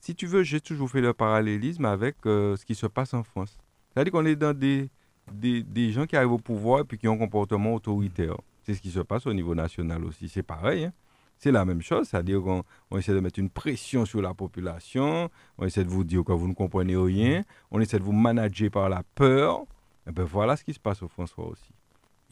si 0.00 0.14
tu 0.14 0.26
veux, 0.26 0.42
j'ai 0.42 0.60
toujours 0.60 0.90
fait 0.90 1.00
le 1.00 1.12
parallélisme 1.12 1.84
avec 1.84 2.16
euh, 2.26 2.56
ce 2.56 2.64
qui 2.64 2.74
se 2.74 2.86
passe 2.86 3.12
en 3.14 3.22
France. 3.22 3.58
C'est-à-dire 3.92 4.12
qu'on 4.12 4.24
est 4.24 4.36
dans 4.36 4.56
des, 4.56 4.88
des, 5.32 5.92
gens 5.92 6.06
qui 6.06 6.16
arrivent 6.16 6.32
au 6.32 6.38
pouvoir 6.38 6.80
et 6.80 6.84
puis 6.84 6.96
qui 6.96 7.08
ont 7.08 7.14
un 7.14 7.18
comportement 7.18 7.74
autoritaire. 7.74 8.36
C'est 8.64 8.74
ce 8.74 8.80
qui 8.80 8.90
se 8.90 9.00
passe 9.00 9.26
au 9.26 9.32
niveau 9.32 9.54
national 9.54 10.04
aussi. 10.04 10.28
C'est 10.28 10.42
pareil. 10.42 10.84
Hein. 10.84 10.92
C'est 11.38 11.52
la 11.52 11.64
même 11.64 11.80
chose, 11.80 12.08
c'est-à-dire 12.08 12.42
qu'on 12.42 12.98
essaie 12.98 13.14
de 13.14 13.20
mettre 13.20 13.38
une 13.38 13.48
pression 13.48 14.04
sur 14.04 14.20
la 14.20 14.34
population, 14.34 15.30
on 15.56 15.64
essaie 15.64 15.84
de 15.84 15.88
vous 15.88 16.04
dire 16.04 16.22
que 16.22 16.32
vous 16.32 16.46
ne 16.46 16.52
comprenez 16.52 16.96
rien, 16.96 17.44
on 17.70 17.80
essaie 17.80 17.98
de 17.98 18.04
vous 18.04 18.12
manager 18.12 18.70
par 18.70 18.90
la 18.90 19.02
peur. 19.14 19.64
Et 20.06 20.12
ben 20.12 20.24
voilà 20.24 20.56
ce 20.56 20.64
qui 20.64 20.74
se 20.74 20.78
passe 20.78 21.02
au 21.02 21.08
François 21.08 21.46
aussi. 21.46 21.72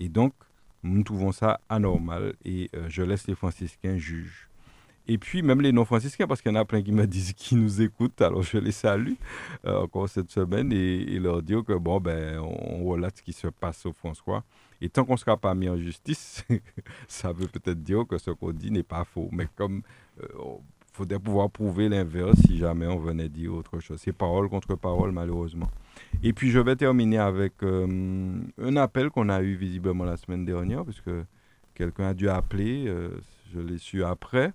Et 0.01 0.09
donc, 0.09 0.33
nous 0.83 1.03
trouvons 1.03 1.33
ça 1.33 1.61
anormal 1.69 2.35
et 2.45 2.71
euh, 2.75 2.87
je 2.89 3.03
laisse 3.03 3.27
les 3.27 3.35
franciscains 3.35 3.97
juger. 3.97 4.49
Et 5.11 5.17
puis, 5.17 5.41
même 5.41 5.63
les 5.63 5.73
non-franciscains, 5.73 6.27
parce 6.27 6.43
qu'il 6.43 6.53
y 6.53 6.55
en 6.55 6.61
a 6.61 6.67
plein 6.67 6.83
qui 6.83 6.93
me 6.93 7.07
disent 7.07 7.33
qu'ils 7.33 7.59
nous 7.59 7.81
écoutent, 7.81 8.21
alors 8.21 8.43
je 8.43 8.59
les 8.59 8.73
salue 8.73 9.15
euh, 9.65 9.81
encore 9.81 10.07
cette 10.07 10.31
semaine 10.31 10.71
et, 10.71 11.19
leur 11.19 11.43
dire 11.43 11.65
que, 11.65 11.73
bon, 11.73 11.99
ben, 11.99 12.39
on, 12.39 12.85
relate 12.85 13.17
ce 13.17 13.23
qui 13.23 13.33
se 13.33 13.47
passe 13.47 13.87
au 13.87 13.93
François. 13.95 14.45
Et 14.83 14.91
tant 14.91 15.07
qu'on 15.07 15.15
ne 15.15 15.19
sera 15.19 15.39
pas 15.39 15.55
mis 15.55 15.69
en 15.69 15.79
justice, 15.79 16.45
ça 17.09 17.33
veut 17.33 17.49
peut-être 17.49 17.83
dire 17.83 18.05
que 18.07 18.19
ce 18.19 18.31
qu'on 18.31 18.53
dit 18.53 18.71
n'est 18.71 18.83
pas 18.83 19.05
faux. 19.05 19.31
Mais 19.33 19.49
comme 19.57 19.83
euh, 20.23 20.29
faudrait 20.99 21.19
pouvoir 21.19 21.51
prouver 21.51 21.89
l'inverse 21.89 22.37
si 22.47 22.59
jamais 22.59 22.87
on 22.87 22.99
venait 22.99 23.29
dire 23.29 23.55
autre 23.55 23.81
chose. 23.81 24.01
C'est 24.01 24.13
parole 24.13 24.49
contre 24.49 24.75
parole, 24.75 25.13
malheureusement. 25.13 25.71
Et 26.23 26.33
puis, 26.33 26.51
je 26.51 26.59
vais 26.59 26.77
terminer 26.77 27.19
avec 27.19 27.55
euh, 27.63 28.41
un 28.61 28.77
appel 28.77 29.11
qu'on 29.11 29.29
a 29.29 29.41
eu 29.43 29.55
visiblement 29.55 30.05
la 30.05 30.17
semaine 30.17 30.45
dernière, 30.45 30.85
puisque 30.85 31.11
quelqu'un 31.75 32.09
a 32.09 32.15
dû 32.15 32.29
appeler, 32.29 32.93
je 33.53 33.61
l'ai 33.61 33.79
su 33.79 34.05
après. 34.05 34.53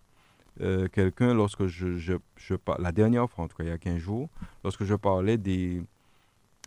Euh, 0.61 0.87
quelqu'un, 0.87 1.33
lorsque 1.33 1.65
je, 1.65 1.97
je, 1.97 2.13
je 2.35 2.55
la 2.77 2.91
dernière 2.91 3.29
fois, 3.29 3.45
en 3.45 3.47
tout 3.47 3.57
cas 3.57 3.63
il 3.63 3.69
y 3.69 3.73
a 3.73 3.77
15 3.77 3.97
jours, 3.97 4.29
lorsque 4.63 4.83
je 4.83 4.93
parlais 4.93 5.37
des, 5.37 5.81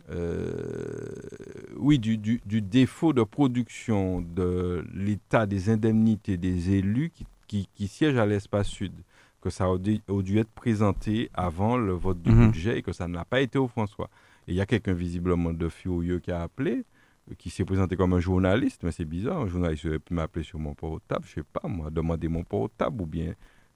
euh, 0.09 1.13
oui, 1.77 1.97
du, 1.97 2.17
du, 2.17 2.61
défaut 2.61 3.13
de 3.13 3.23
production 3.23 4.21
de 4.21 4.85
l'état 4.93 5.45
des 5.45 5.69
indemnités 5.69 6.37
des 6.37 6.71
élus 6.71 7.11
qui, 7.47 7.69
qui 7.75 7.87
siègent 7.87 8.17
à 8.17 8.25
l'espace 8.25 8.67
sud, 8.67 8.91
que 9.41 9.49
ça 9.49 9.65
a 9.65 9.77
dû, 9.77 10.39
être 10.39 10.51
présenté 10.51 11.29
avant 11.33 11.77
le 11.77 11.93
vote 11.93 12.21
du 12.21 12.31
mhm. 12.31 12.47
budget 12.47 12.79
et 12.79 12.81
que 12.81 12.91
ça 12.91 13.07
n'a 13.07 13.25
pas 13.25 13.41
été 13.41 13.57
au 13.57 13.67
François. 13.67 14.09
Et 14.47 14.51
il 14.51 14.55
y 14.55 14.61
a 14.61 14.65
quelqu'un 14.65 14.93
visiblement 14.93 15.53
de 15.53 15.69
furieux 15.69 16.19
qui 16.19 16.31
a 16.31 16.41
appelé, 16.41 16.83
qui 17.37 17.49
s'est 17.49 17.65
présenté 17.65 17.95
comme 17.95 18.13
un 18.13 18.19
journaliste, 18.19 18.83
mais 18.83 18.91
c'est 18.91 19.05
bizarre, 19.05 19.41
un 19.41 19.47
journaliste 19.47 19.85
aurait 19.85 19.99
pu 19.99 20.13
m'appeler 20.13 20.43
sur 20.43 20.59
mon 20.59 20.73
portable, 20.73 21.25
je 21.27 21.33
sais 21.35 21.43
pas, 21.43 21.67
moi, 21.67 21.89
demander 21.89 22.27
mon 22.29 22.43
portable 22.43 23.01
ou 23.01 23.05
bien 23.05 23.33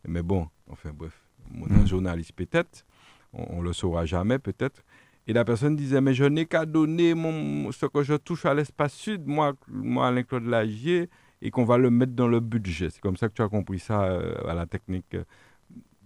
mais 0.08 0.24
bon, 0.24 0.48
enfin 0.70 0.92
bref, 0.94 1.14
mon 1.50 1.68
mm. 1.68 1.88
journaliste 1.88 2.34
peut-être, 2.34 2.86
on, 3.34 3.60
ne 3.60 3.64
le 3.64 3.74
saura 3.74 4.06
jamais 4.06 4.40
peut-être. 4.40 4.84
Et 5.28 5.34
la 5.34 5.46
personne 5.46 5.76
disait, 5.76 6.02
mais 6.02 6.14
je 6.14 6.24
n'ai 6.26 6.46
qu'à 6.46 6.66
donner 6.66 7.14
mon, 7.14 7.72
ce 7.72 7.86
que 7.86 8.02
je 8.04 8.16
touche 8.16 8.46
à 8.46 8.54
l'espace 8.54 8.94
sud, 8.94 9.28
moi, 9.28 9.54
moi 9.68 10.08
Alain-Claude 10.08 10.46
Lagier, 10.46 11.10
et 11.44 11.52
qu'on 11.52 11.64
va 11.64 11.78
le 11.78 11.90
mettre 11.90 12.14
dans 12.14 12.28
le 12.28 12.40
budget. 12.40 12.90
C'est 12.90 13.02
comme 13.02 13.18
ça 13.18 13.28
que 13.30 13.34
tu 13.34 13.42
as 13.42 13.50
compris 13.50 13.80
ça 13.80 14.04
euh, 14.04 14.34
à 14.48 14.54
la 14.54 14.66
technique. 14.66 15.16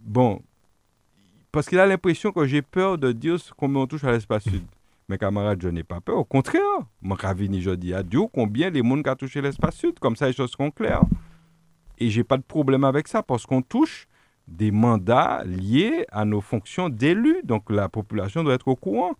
Bon, 0.06 0.39
parce 1.51 1.68
qu'il 1.68 1.80
a 1.80 1.88
l'impression 1.88 2.32
que 2.32 2.45
j'ai 2.45 2.62
peur 2.62 2.99
de 2.99 3.12
dire 3.12 3.38
qu'on 3.58 3.76
on 3.76 3.88
touche 3.88 4.03
à 4.03 4.12
l'espace 4.12 4.43
sud. 4.43 4.64
Mes 5.10 5.18
camarades, 5.18 5.62
je 5.62 5.68
n'ai 5.70 5.84
pas 5.84 5.99
peur. 5.99 6.18
Au 6.18 6.24
contraire, 6.24 6.62
mon 7.01 7.16
ravini, 7.16 7.60
je 7.60 7.72
dis 7.72 7.91
adieu, 7.91 8.22
combien 8.32 8.70
les 8.70 8.84
mondes 8.84 9.03
qui 9.03 9.10
ont 9.10 9.16
touché 9.16 9.41
l'espace 9.41 9.76
sud. 9.76 9.97
Comme 9.99 10.16
ça, 10.16 10.28
les 10.28 10.34
choses 10.34 10.51
seront 10.51 10.70
claires. 10.70 11.03
Et 11.97 12.12
j'ai 12.12 12.24
pas 12.24 12.38
de 12.38 12.43
problème 12.43 12.84
avec 12.84 13.08
ça 13.08 13.24
parce 13.24 13.47
qu'on 13.47 13.64
touche 13.64 14.08
des 14.47 14.70
mandats 14.70 15.43
liés 15.43 16.06
à 16.12 16.24
nos 16.24 16.41
fonctions 16.41 16.89
d'élus. 16.89 17.41
Donc 17.43 17.72
la 17.72 17.89
population 17.89 18.43
doit 18.43 18.53
être 18.53 18.68
au 18.68 18.76
courant. 18.76 19.14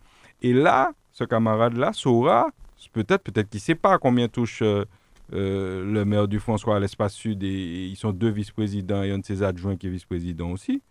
Et 0.44 0.54
là, 0.54 0.92
ce 1.12 1.24
camarade-là 1.24 1.94
saura, 1.94 2.50
peut-être, 2.94 3.24
peut-être 3.24 3.50
qu'il 3.50 3.58
ne 3.58 3.64
sait 3.64 3.76
pas 3.76 3.98
combien 3.98 4.28
touche 4.28 4.62
euh, 4.62 4.86
le 5.32 6.04
maire 6.04 6.28
du 6.28 6.40
François 6.40 6.78
à 6.78 6.80
l'espace 6.80 7.14
sud 7.14 7.44
et, 7.44 7.88
ils 7.88 7.96
sont 7.96 8.12
deux 8.12 8.30
vice-présidents 8.30 9.04
et 9.04 9.12
un 9.12 9.20
de 9.20 9.26
ses 9.26 9.44
adjoints 9.44 9.76
qui 9.76 9.88
est 9.88 9.90
vice-président 9.90 10.52
aussi. 10.52 10.82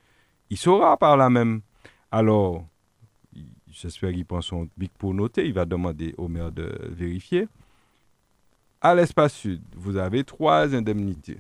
Il 0.51 0.57
saura 0.57 0.97
par 0.97 1.17
là 1.17 1.31
même. 1.31 1.63
Alors, 2.11 2.67
j'espère 3.71 4.13
qu'il 4.13 4.27
prend 4.27 4.43
son 4.43 4.69
bic 4.77 4.93
pour 4.99 5.15
noter. 5.15 5.47
Il 5.47 5.55
va 5.55 5.65
demander 5.65 6.15
au 6.19 6.29
maire 6.29 6.53
de 6.53 6.71
vérifier. 6.91 7.49
À 8.81 8.95
l'espace 8.95 9.35
sud, 9.35 9.63
vous 9.77 9.97
avez 9.97 10.25
trois 10.25 10.75
indemnités 10.75 11.39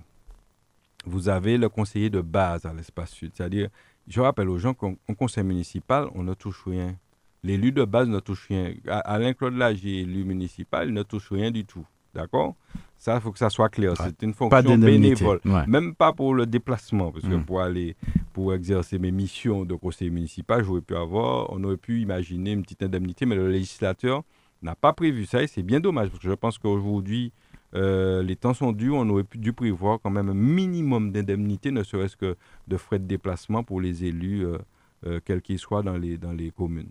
vous 1.07 1.29
avez 1.29 1.59
le 1.59 1.69
conseiller 1.69 2.11
de 2.11 2.21
base 2.21 2.67
à 2.67 2.73
l'espace 2.73 3.11
sud. 3.11 3.33
C'est-à-dire, 3.35 3.69
je 4.09 4.21
rappelle 4.21 4.49
aux 4.49 4.59
gens 4.59 4.75
qu'au 4.75 4.97
conseil 5.17 5.45
municipal, 5.45 6.09
on 6.15 6.23
ne 6.23 6.35
touche 6.35 6.65
rien. 6.67 6.97
L'élu 7.43 7.73
de 7.73 7.85
base 7.85 8.09
ne 8.09 8.21
touche 8.21 8.47
rien. 8.49 8.75
Alain-Claude 8.87 9.55
Lagier, 9.55 10.01
élu 10.01 10.25
municipal, 10.25 10.89
il 10.89 10.95
ne 10.95 11.03
touche 11.03 11.31
rien 11.31 11.51
du 11.51 11.65
tout. 11.65 11.87
D'accord? 12.15 12.55
Ça, 12.97 13.17
il 13.17 13.21
faut 13.21 13.33
que 13.33 13.39
ça 13.39 13.51
soit 13.51 13.69
clair. 13.69 13.95
C'est 13.97 14.23
une 14.23 14.33
fonction 14.33 14.79
bénévole. 14.79 15.41
Même 15.67 15.95
pas 15.95 16.13
pour 16.13 16.35
le 16.35 16.47
déplacement. 16.47 17.11
Parce 17.13 17.25
que 17.27 17.35
hmm. 17.35 17.45
pour 17.45 17.61
aller, 17.61 17.97
pour 18.33 18.55
exercer 18.55 18.99
mes 18.99 19.11
missions 19.11 19.65
de 19.65 19.75
conseiller 19.75 20.11
municipal, 20.11 20.65
j'aurais 20.65 20.81
pu 20.81 20.97
avoir, 20.97 21.53
on 21.53 21.63
aurait 21.65 21.77
pu 21.77 22.01
imaginer 22.01 22.53
une 22.53 22.63
petite 22.63 22.83
indemnité, 22.83 23.27
mais 23.27 23.35
le 23.37 23.51
législateur 23.51 24.23
n'a 24.63 24.75
pas 24.75 24.93
prévu 24.93 25.27
ça 25.27 25.43
et 25.43 25.47
c'est 25.47 25.63
bien 25.63 25.81
dommage 25.81 26.09
parce 26.09 26.23
que 26.23 26.29
je 26.29 26.35
pense 26.35 26.57
qu'aujourd'hui, 26.59 27.33
euh, 27.75 28.23
les 28.23 28.37
temps 28.37 28.55
sont 28.55 28.73
durs, 28.73 28.95
on 28.95 29.09
aurait 29.11 29.25
dû 29.35 29.53
prévoir 29.53 29.99
quand 30.01 30.11
même 30.11 30.29
un 30.29 30.35
minimum 30.35 31.11
d'indemnité, 31.13 31.71
ne 31.71 31.83
serait-ce 31.83 32.17
que 32.17 32.37
de 32.69 32.77
frais 32.77 32.99
de 32.99 33.05
déplacement 33.07 33.65
pour 33.65 33.81
les 33.81 34.05
élus, 34.05 34.47
euh, 34.47 34.59
euh, 35.07 35.21
quels 35.25 35.43
qu'ils 35.43 35.59
soient 35.59 35.83
dans 35.83 35.97
les, 35.97 36.17
dans 36.17 36.33
les 36.33 36.51
communes. 36.51 36.91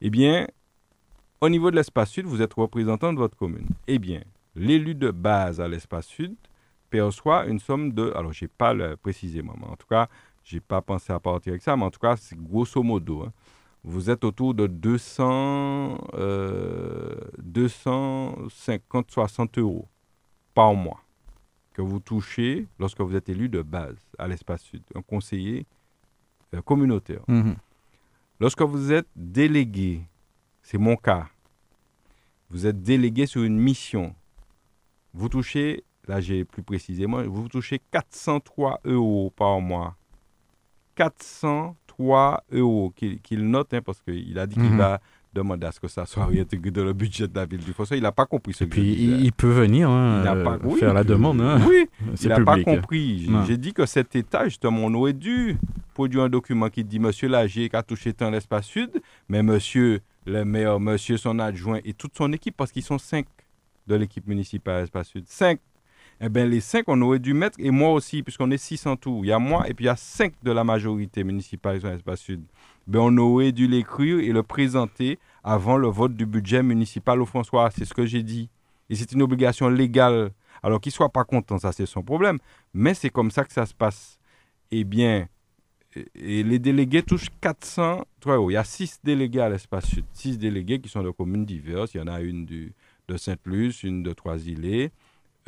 Eh 0.00 0.08
bien, 0.08 0.46
au 1.40 1.48
niveau 1.48 1.70
de 1.70 1.76
l'espace 1.76 2.10
sud, 2.10 2.26
vous 2.26 2.42
êtes 2.42 2.54
représentant 2.54 3.12
de 3.12 3.18
votre 3.18 3.36
commune. 3.36 3.66
Eh 3.88 3.98
bien, 3.98 4.22
l'élu 4.54 4.94
de 4.94 5.10
base 5.10 5.60
à 5.60 5.68
l'espace 5.68 6.06
sud 6.06 6.34
perçoit 6.90 7.46
une 7.46 7.58
somme 7.60 7.92
de, 7.92 8.12
alors 8.16 8.32
je 8.32 8.44
n'ai 8.44 8.48
pas 8.48 8.74
le 8.74 8.96
précisément, 8.96 9.54
mais 9.58 9.66
en 9.66 9.76
tout 9.76 9.86
cas, 9.86 10.08
je 10.44 10.56
n'ai 10.56 10.60
pas 10.60 10.80
pensé 10.82 11.12
à 11.12 11.20
partir 11.20 11.52
avec 11.52 11.62
ça, 11.62 11.76
mais 11.76 11.84
en 11.84 11.90
tout 11.90 12.00
cas, 12.00 12.16
c'est 12.16 12.36
grosso 12.36 12.82
modo. 12.82 13.22
Hein. 13.22 13.32
vous 13.84 14.10
êtes 14.10 14.24
autour 14.24 14.54
de 14.54 14.66
200, 14.66 15.98
250, 17.38 19.10
60 19.10 19.58
euros 19.58 19.86
par 20.54 20.74
mois 20.74 21.00
que 21.72 21.82
vous 21.82 22.00
touchez 22.00 22.66
lorsque 22.78 23.00
vous 23.00 23.14
êtes 23.16 23.28
élu 23.28 23.48
de 23.48 23.62
base 23.62 23.96
à 24.18 24.26
l'espace 24.26 24.62
sud, 24.62 24.82
un 24.94 25.02
conseiller 25.02 25.66
euh, 26.54 26.62
communautaire. 26.62 27.22
Mhm. 27.28 27.56
Lorsque 28.40 28.62
vous 28.62 28.92
êtes 28.92 29.08
délégué, 29.14 30.02
c'est 30.62 30.78
mon 30.78 30.96
cas, 30.96 31.28
vous 32.48 32.66
êtes 32.66 32.82
délégué 32.82 33.26
sur 33.26 33.42
une 33.42 33.58
mission, 33.58 34.14
vous 35.14 35.28
touchez, 35.28 35.84
là 36.06 36.20
j'ai 36.20 36.44
plus 36.44 36.62
précisément, 36.62 37.22
vous 37.22 37.48
touchez 37.48 37.80
403 37.90 38.80
euros 38.84 39.32
par 39.36 39.60
mois. 39.60 39.96
403 40.96 42.44
euros 42.52 42.92
qu'il 42.92 43.50
note, 43.50 43.72
hein, 43.74 43.80
parce 43.84 44.02
qu'il 44.02 44.38
a 44.38 44.46
dit 44.46 44.54
qu'il 44.54 44.64
mhm. 44.64 44.78
va 44.78 45.00
demander 45.32 45.66
à 45.66 45.72
ce 45.72 45.80
que 45.80 45.88
ça 45.88 46.06
soit 46.06 46.26
réintégré 46.26 46.70
dans 46.70 46.84
le 46.84 46.92
budget 46.92 47.28
de 47.28 47.36
la 47.36 47.46
ville 47.46 47.64
du 47.64 47.72
François. 47.72 47.96
Il 47.96 48.02
n'a 48.02 48.12
pas 48.12 48.26
compris 48.26 48.52
ce 48.52 48.64
Et 48.64 48.66
puis, 48.66 48.92
il, 48.92 49.32
peut 49.32 49.50
venir 49.50 49.88
hein, 49.88 50.22
faire 50.78 50.92
la 50.92 51.04
demande. 51.04 51.40
Hein. 51.40 51.60
Oui, 51.68 51.88
il 52.22 52.28
n'a 52.28 52.40
pas 52.40 52.62
compris. 52.62 53.30
J'ai 53.46 53.56
dit 53.56 53.72
que 53.72 53.86
cet 53.86 54.16
État, 54.16 54.44
justement, 54.44 54.86
on 54.86 54.94
aurait 54.94 55.12
dû 55.12 55.56
produire 55.94 56.22
un 56.22 56.28
document 56.28 56.68
qui 56.68 56.84
dit 56.84 56.98
Monsieur 56.98 57.28
Lagier 57.28 57.68
qui 57.68 57.76
a 57.76 57.82
touché 57.82 58.12
tant 58.12 58.30
l'espace 58.30 58.66
sud, 58.66 58.90
mais 59.28 59.42
Monsieur 59.42 60.00
le 60.26 60.44
maire, 60.44 60.78
monsieur, 60.80 61.16
son 61.16 61.38
adjoint 61.38 61.80
et 61.84 61.94
toute 61.94 62.16
son 62.16 62.32
équipe, 62.32 62.56
parce 62.56 62.72
qu'ils 62.72 62.82
sont 62.82 62.98
cinq 62.98 63.26
de 63.90 63.96
l'équipe 63.96 64.26
municipale 64.26 64.84
Espace 64.84 65.08
Sud. 65.08 65.24
Cinq. 65.26 65.60
Eh 66.22 66.28
bien, 66.28 66.44
les 66.44 66.60
cinq, 66.60 66.84
on 66.86 67.00
aurait 67.00 67.18
dû 67.18 67.32
mettre, 67.32 67.58
et 67.58 67.70
moi 67.70 67.92
aussi, 67.92 68.22
puisqu'on 68.22 68.50
est 68.50 68.58
six 68.58 68.84
en 68.86 68.96
tout. 68.96 69.20
Il 69.24 69.28
y 69.28 69.32
a 69.32 69.38
moi 69.38 69.66
et 69.68 69.74
puis 69.74 69.84
il 69.84 69.86
y 69.86 69.90
a 69.90 69.96
cinq 69.96 70.34
de 70.42 70.52
la 70.52 70.64
majorité 70.64 71.24
municipale 71.24 71.80
sur 71.80 71.88
Espace 71.88 72.20
Sud. 72.20 72.42
Ben, 72.86 73.00
on 73.00 73.16
aurait 73.16 73.52
dû 73.52 73.66
l'écrire 73.66 74.18
et 74.18 74.32
le 74.32 74.42
présenter 74.42 75.18
avant 75.42 75.76
le 75.76 75.88
vote 75.88 76.14
du 76.14 76.26
budget 76.26 76.62
municipal 76.62 77.20
au 77.20 77.26
François. 77.26 77.70
C'est 77.70 77.84
ce 77.84 77.94
que 77.94 78.04
j'ai 78.04 78.22
dit. 78.22 78.50
Et 78.90 78.96
c'est 78.96 79.12
une 79.12 79.22
obligation 79.22 79.68
légale. 79.68 80.32
Alors 80.62 80.80
qu'il 80.80 80.90
ne 80.90 80.94
soit 80.94 81.08
pas 81.08 81.24
content, 81.24 81.58
ça 81.58 81.72
c'est 81.72 81.86
son 81.86 82.02
problème. 82.02 82.38
Mais 82.74 82.92
c'est 82.92 83.10
comme 83.10 83.30
ça 83.30 83.44
que 83.44 83.52
ça 83.52 83.64
se 83.64 83.74
passe. 83.74 84.18
Eh 84.70 84.84
bien, 84.84 85.26
et 86.14 86.42
les 86.42 86.58
délégués 86.58 87.02
touchent 87.02 87.30
400 87.40 88.04
euros. 88.26 88.50
Il 88.50 88.54
y 88.54 88.56
a 88.56 88.64
six 88.64 89.00
délégués 89.02 89.40
à 89.40 89.48
l'espace 89.48 89.86
sud. 89.86 90.04
Six 90.12 90.38
délégués 90.38 90.80
qui 90.80 90.88
sont 90.88 91.02
de 91.02 91.10
communes 91.10 91.44
diverses. 91.44 91.94
Il 91.94 91.98
y 91.98 92.00
en 92.00 92.06
a 92.06 92.20
une 92.20 92.44
du, 92.44 92.74
de 93.10 93.16
Sainte-Luce, 93.16 93.82
une 93.82 94.02
de 94.02 94.12
Trois-Îlets, 94.12 94.92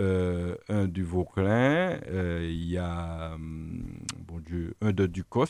euh, 0.01 0.57
un 0.69 0.89
du 0.89 1.05
Vauclin, 1.05 1.99
euh, 2.09 2.49
il 2.51 2.69
y 2.69 2.77
a 2.77 3.35
hum, 3.35 3.85
bon 4.27 4.41
Dieu, 4.41 4.75
un 4.81 4.93
de 4.93 5.07
Ducos. 5.07 5.47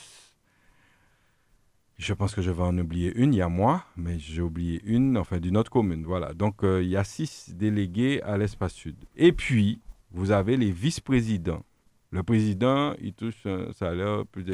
Je 1.98 2.12
pense 2.12 2.34
que 2.34 2.42
je 2.42 2.50
vais 2.50 2.62
en 2.62 2.76
oublier 2.76 3.12
une, 3.14 3.32
il 3.32 3.38
y 3.38 3.42
a 3.42 3.48
moi, 3.48 3.84
mais 3.96 4.18
j'ai 4.18 4.42
oublié 4.42 4.82
une, 4.84 5.16
enfin 5.16 5.38
d'une 5.38 5.56
autre 5.56 5.70
commune. 5.70 6.04
Voilà. 6.04 6.34
Donc 6.34 6.64
euh, 6.64 6.82
il 6.82 6.90
y 6.90 6.96
a 6.96 7.04
six 7.04 7.54
délégués 7.54 8.20
à 8.22 8.36
l'espace 8.36 8.74
sud. 8.74 8.96
Et 9.16 9.32
puis, 9.32 9.80
vous 10.10 10.32
avez 10.32 10.56
les 10.56 10.70
vice-présidents. 10.70 11.64
Le 12.10 12.22
président, 12.22 12.94
il 13.00 13.14
touche 13.14 13.46
un 13.46 13.72
salaire 13.72 14.26
plus 14.26 14.44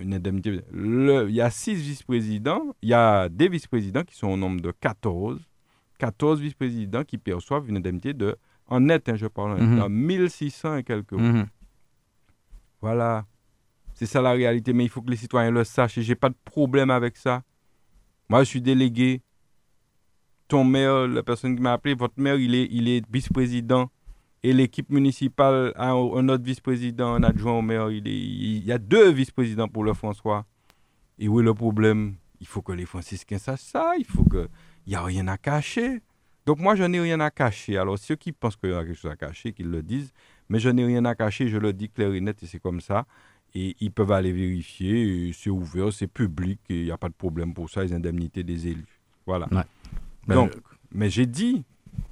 une 0.00 0.14
indemnité. 0.14 0.60
il 0.72 1.30
y 1.30 1.40
a 1.40 1.50
six 1.50 1.74
vice-présidents, 1.74 2.74
il 2.82 2.90
y 2.90 2.94
a 2.94 3.28
des 3.28 3.48
vice-présidents 3.48 4.04
qui 4.04 4.14
sont 4.14 4.28
au 4.28 4.36
nombre 4.36 4.60
de 4.60 4.70
14. 4.70 5.40
14 5.98 6.40
vice-présidents 6.40 7.04
qui 7.04 7.18
perçoivent 7.18 7.68
une 7.68 7.76
indemnité 7.78 8.14
de, 8.14 8.36
en 8.68 8.80
net, 8.80 9.08
hein, 9.08 9.16
je 9.16 9.26
parle, 9.26 9.60
mm 9.60 9.88
1600 9.88 10.76
et 10.76 10.84
quelques 10.84 11.12
euros. 11.12 11.22
Mhm. 11.22 11.46
Voilà. 12.80 13.26
C'est 13.94 14.06
ça 14.06 14.20
la 14.20 14.32
réalité, 14.32 14.72
mais 14.72 14.84
il 14.84 14.90
faut 14.90 15.00
que 15.00 15.10
les 15.10 15.16
citoyens 15.16 15.50
le 15.50 15.64
sachent 15.64 15.96
et 15.98 16.02
j'ai 16.02 16.14
pas 16.14 16.28
de 16.28 16.36
problème 16.44 16.90
avec 16.90 17.16
ça. 17.16 17.42
Moi, 18.28 18.44
je 18.44 18.48
suis 18.48 18.60
délégué. 18.60 19.22
Ton 20.48 20.64
maire, 20.64 21.08
la 21.08 21.22
personne 21.22 21.56
qui 21.56 21.62
m'a 21.62 21.72
appelé, 21.72 21.94
votre 21.94 22.20
maire, 22.20 22.36
il 22.36 22.54
est, 22.54 22.68
il 22.70 22.88
est 22.88 23.04
vice-président. 23.10 23.90
Et 24.42 24.52
l'équipe 24.52 24.90
municipale 24.90 25.72
a 25.76 25.90
un 25.90 26.28
autre 26.28 26.44
vice-président, 26.44 27.14
un 27.14 27.22
adjoint 27.22 27.54
au 27.54 27.62
maire. 27.62 27.90
Il, 27.90 28.06
il 28.06 28.64
y 28.64 28.70
a 28.70 28.78
deux 28.78 29.10
vice-présidents 29.10 29.66
pour 29.66 29.82
le 29.82 29.92
François. 29.94 30.44
Et 31.18 31.26
où 31.26 31.40
est 31.40 31.42
le 31.42 31.54
problème? 31.54 32.16
Il 32.40 32.46
faut 32.46 32.62
que 32.62 32.72
les 32.72 32.84
franciscains 32.84 33.38
sachent 33.38 33.60
ça. 33.60 33.94
Il 33.98 34.04
faut 34.04 34.24
que 34.24 34.48
il 34.86 34.90
n'y 34.90 34.96
a 34.96 35.02
rien 35.02 35.28
à 35.28 35.36
cacher. 35.36 36.00
Donc 36.46 36.58
moi, 36.58 36.76
je 36.76 36.84
n'ai 36.84 37.00
rien 37.00 37.18
à 37.20 37.30
cacher. 37.30 37.76
Alors 37.76 37.98
ceux 37.98 38.16
qui 38.16 38.32
pensent 38.32 38.56
qu'il 38.56 38.70
y 38.70 38.74
a 38.74 38.84
quelque 38.84 38.94
chose 38.98 39.10
à 39.10 39.16
cacher, 39.16 39.52
qu'ils 39.52 39.70
le 39.70 39.82
disent. 39.82 40.12
Mais 40.48 40.60
je 40.60 40.68
n'ai 40.68 40.84
rien 40.84 41.04
à 41.04 41.14
cacher, 41.14 41.48
je 41.48 41.58
le 41.58 41.72
dis 41.72 41.88
clair 41.88 42.12
et 42.14 42.20
net 42.20 42.40
et 42.42 42.46
c'est 42.46 42.60
comme 42.60 42.80
ça. 42.80 43.04
Et 43.54 43.74
ils 43.80 43.90
peuvent 43.90 44.12
aller 44.12 44.32
vérifier, 44.32 45.32
c'est 45.32 45.50
ouvert, 45.50 45.92
c'est 45.92 46.06
public, 46.06 46.60
il 46.68 46.84
n'y 46.84 46.90
a 46.90 46.96
pas 46.96 47.08
de 47.08 47.14
problème 47.14 47.52
pour 47.52 47.68
ça, 47.68 47.82
les 47.82 47.92
indemnités 47.92 48.44
des 48.44 48.68
élus. 48.68 49.00
Voilà. 49.26 49.48
Ben, 50.26 50.34
Donc, 50.34 50.52
mais 50.92 51.10
j'ai 51.10 51.26
dit 51.26 51.64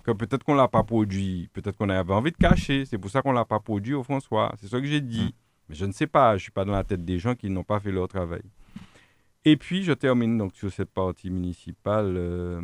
que 0.03 0.11
peut-être 0.11 0.43
qu'on 0.43 0.55
ne 0.55 0.59
l'a 0.59 0.69
pas 0.69 0.83
produit, 0.83 1.49
peut-être 1.53 1.77
qu'on 1.77 1.89
avait 1.89 2.13
envie 2.13 2.33
de 2.33 2.37
cacher, 2.37 2.85
c'est 2.87 2.99
pour 2.99 3.11
ça 3.11 3.23
qu'on 3.23 3.31
ne 3.31 3.37
l'a 3.37 3.45
pas 3.45 3.61
produit 3.61 3.95
au 3.95 4.03
François. 4.03 4.53
C'est 4.61 4.69
ça 4.69 4.81
que 4.81 4.87
j'ai 4.87 5.01
dit. 5.01 5.27
Hum. 5.27 5.33
Mais 5.69 5.75
je 5.75 5.85
ne 5.87 5.93
sais 5.93 6.07
pas, 6.07 6.31
je 6.33 6.35
ne 6.35 6.39
suis 6.41 6.51
pas 6.51 6.65
dans 6.65 6.73
la 6.73 6.85
tête 6.85 7.05
des 7.05 7.19
gens 7.19 7.35
qui 7.35 7.49
n'ont 7.49 7.65
pas 7.65 7.81
fait 7.81 7.93
leur 7.93 8.09
travail. 8.09 8.43
Et 9.47 9.57
puis, 9.57 9.83
je 9.83 9.93
termine 9.93 10.39
donc 10.39 10.55
sur 10.55 10.73
cette 10.73 10.91
partie 10.91 11.31
municipale 11.31 12.15
euh, 12.17 12.61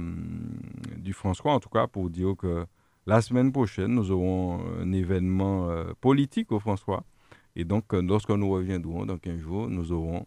du 0.96 1.12
François, 1.12 1.52
en 1.52 1.60
tout 1.60 1.68
cas, 1.68 1.86
pour 1.86 2.08
dire 2.08 2.34
que 2.38 2.64
la 3.06 3.20
semaine 3.20 3.52
prochaine, 3.52 3.94
nous 3.94 4.10
aurons 4.10 4.64
un 4.80 4.90
événement 4.92 5.68
euh, 5.68 5.92
politique 6.00 6.52
au 6.52 6.58
François. 6.58 7.04
Et 7.54 7.64
donc, 7.64 7.92
euh, 7.92 8.00
lorsque 8.00 8.30
nous 8.30 8.50
reviendrons 8.50 9.04
dans 9.04 9.18
15 9.18 9.38
jours, 9.40 9.68
nous, 9.68 9.92
aurons, 9.92 10.26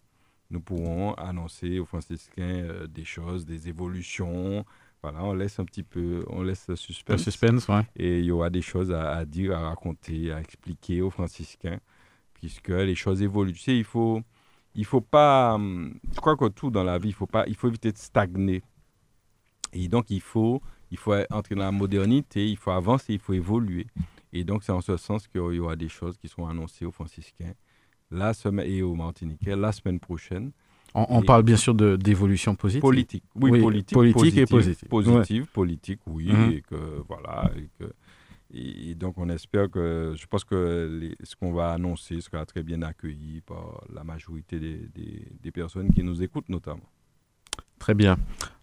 nous 0.52 0.62
pourrons 0.62 1.14
annoncer 1.16 1.80
aux 1.80 1.86
franciscains 1.86 2.86
des 2.88 3.06
choses, 3.06 3.48
des 3.48 3.68
évolutions. 3.68 4.64
Voilà, 5.02 5.24
on 5.24 5.34
laisse 5.34 5.58
un 5.58 5.66
petit 5.66 5.84
peu, 5.84 6.24
on 6.30 6.44
laisse 6.44 6.68
le 6.68 6.76
suspense. 6.76 7.18
Le 7.18 7.32
suspense, 7.32 7.68
ouais. 7.68 7.82
Et 7.96 8.20
il 8.20 8.26
y 8.26 8.32
aura 8.32 8.52
des 8.52 8.62
choses 8.62 8.92
à, 8.92 9.14
à, 9.14 9.26
dire, 9.26 9.58
à 9.58 9.70
raconter, 9.70 10.32
à 10.32 10.40
expliquer 10.40 11.02
aux 11.02 11.10
franciscains, 11.10 11.80
puisque 12.36 12.70
les 12.70 12.96
choses 12.96 13.24
évoluent. 13.24 13.54
Tu 13.54 13.60
sais, 13.60 13.78
il 13.78 13.84
faut 13.84 14.22
il 14.76 14.86
faut 14.86 15.02
pas. 15.02 15.56
Hum, 15.56 15.94
je 16.14 16.20
crois 16.20 16.36
que 16.36 16.48
tout 16.50 16.70
dans 16.72 16.84
la 16.84 16.98
vie, 16.98 17.10
il 17.10 17.14
faut 17.14 17.28
pas, 17.28 17.46
il 17.48 17.56
faut 17.56 17.68
éviter 17.68 17.92
de 17.92 17.98
stagner. 17.98 18.62
Et 19.74 19.88
donc 19.88 20.10
il 20.10 20.22
faut, 20.22 20.62
il 20.92 20.98
faut 20.98 21.14
entrer 21.32 21.56
dans 21.56 21.64
la 21.64 21.72
modernité, 21.72 22.48
il 22.48 22.58
faut 22.58 22.72
avancer, 22.72 23.14
il 23.14 23.20
faut 23.20 23.34
évoluer. 23.34 23.88
Et 24.32 24.44
donc 24.44 24.64
c'est 24.64 24.72
en 24.72 24.82
ce 24.82 24.98
sens 24.98 25.28
qu'il 25.28 25.42
y 25.42 25.60
aura 25.60 25.76
des 25.76 25.90
choses 25.90 26.18
qui 26.18 26.28
seront 26.28 26.48
annoncées 26.48 26.86
aux 26.86 26.92
franciscains 26.92 27.54
la 28.12 28.34
semaine 28.34 28.70
et 28.70 28.82
aux 28.82 28.96
martiniquais 28.96 29.56
la 29.56 29.72
semaine 29.72 30.00
prochaine. 30.00 30.52
On, 30.96 31.24
parle 31.24 31.42
bien 31.42 31.56
sûr 31.56 31.74
d'évolution 31.74 32.54
positive. 32.54 32.82
Politique, 32.82 33.24
oui, 33.34 33.60
politique, 33.60 33.96
politique 33.96 34.38
et 34.38 34.46
positive. 34.46 34.88
Positive, 34.90 35.48
politique, 35.48 36.00
oui, 36.06 36.32
mhm. 36.32 36.52
et 36.52 36.62
que 36.62 37.04
voilà, 37.08 37.50
et 37.58 37.68
que 37.80 37.92
et, 38.54 38.94
donc, 38.96 39.18
on 39.18 39.30
espère 39.30 39.70
que, 39.70 40.14
je 40.16 40.26
pense 40.28 40.44
que 40.44 41.12
ce 41.24 41.36
qu'on 41.36 41.54
va 41.54 41.72
annoncer 41.72 42.22
sera 42.22 42.46
très 42.46 42.62
bien 42.62 42.84
accueilli 42.84 43.42
par 43.42 43.84
la 43.94 44.04
majorité 44.04 44.60
des, 44.60 45.52
personnes 45.52 45.92
qui 45.92 46.04
nous 46.04 46.22
écoutent, 46.22 46.50
notamment. 46.50 46.90
Très 47.80 47.96
bien. 47.96 48.18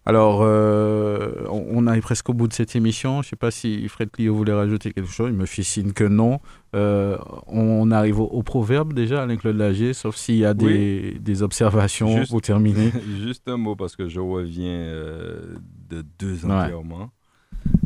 Alors, 0.05 0.41
euh, 0.41 1.45
on, 1.49 1.85
arrive 1.87 2.01
presque 2.01 2.27
au 2.29 2.33
bout 2.33 2.47
de 2.47 2.53
cette 2.53 2.75
émission. 2.75 3.21
Je 3.21 3.27
ne 3.27 3.29
sais 3.29 3.35
pas 3.35 3.51
si 3.51 3.87
Fred 3.87 4.09
Clio 4.09 4.33
voulait 4.33 4.53
rajouter 4.53 4.91
quelque 4.93 5.11
chose. 5.11 5.29
Il 5.29 5.37
me 5.37 5.45
fait 5.45 5.61
signe 5.61 5.91
que 5.91 6.05
non. 6.05 6.39
Euh, 6.73 7.17
on 7.45 7.91
arrive 7.91 8.19
au, 8.19 8.41
proverbe 8.43 8.93
déjà, 8.93 9.21
Alain-Claude 9.21 9.57
Lagier, 9.57 9.93
sauf 9.93 10.15
s'il 10.15 10.37
y 10.37 10.45
a 10.45 10.53
des, 10.53 11.43
observations 11.43 12.23
pour 12.29 12.41
terminer. 12.41 12.91
Juste 13.21 13.47
un 13.47 13.57
mot, 13.57 13.75
parce 13.75 13.95
que 13.95 14.07
je 14.07 14.19
reviens 14.19 14.71
euh, 14.71 15.55
de 15.89 16.03
deux 16.17 16.45
enterrements. 16.45 17.11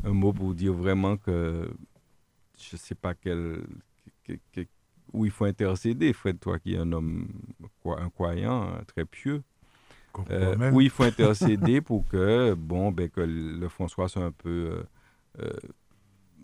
Un 0.06 0.14
mot 0.14 0.32
pour 0.32 0.54
dire 0.54 0.74
vraiment 0.74 1.18
que 1.18 1.68
je 2.70 2.78
sais 2.78 2.96
pas 2.96 3.14
quel, 3.14 3.64
où 5.14 5.26
il 5.26 5.32
faut 5.32 5.46
intercéder, 5.46 6.14
Fred, 6.14 6.40
toi 6.40 6.60
qui 6.60 6.74
es 6.74 6.78
un 6.78 6.92
homme, 6.92 7.28
un 7.86 8.10
croyant, 8.10 8.72
très 8.88 9.06
pieux. 9.06 9.44
Euh, 10.32 10.72
où 10.72 10.82
il 10.82 10.90
faut 10.90 11.04
intercéder 11.14 11.82
pour 11.82 12.08
que, 12.08 12.54
bon, 12.54 12.92
ben, 12.92 13.10
que 13.10 13.22
le 13.22 13.68
François 13.68 14.08
soit 14.08 14.24
un 14.24 14.32
peu, 14.32 14.50
euh, 14.50 14.84
euh, 15.40 15.54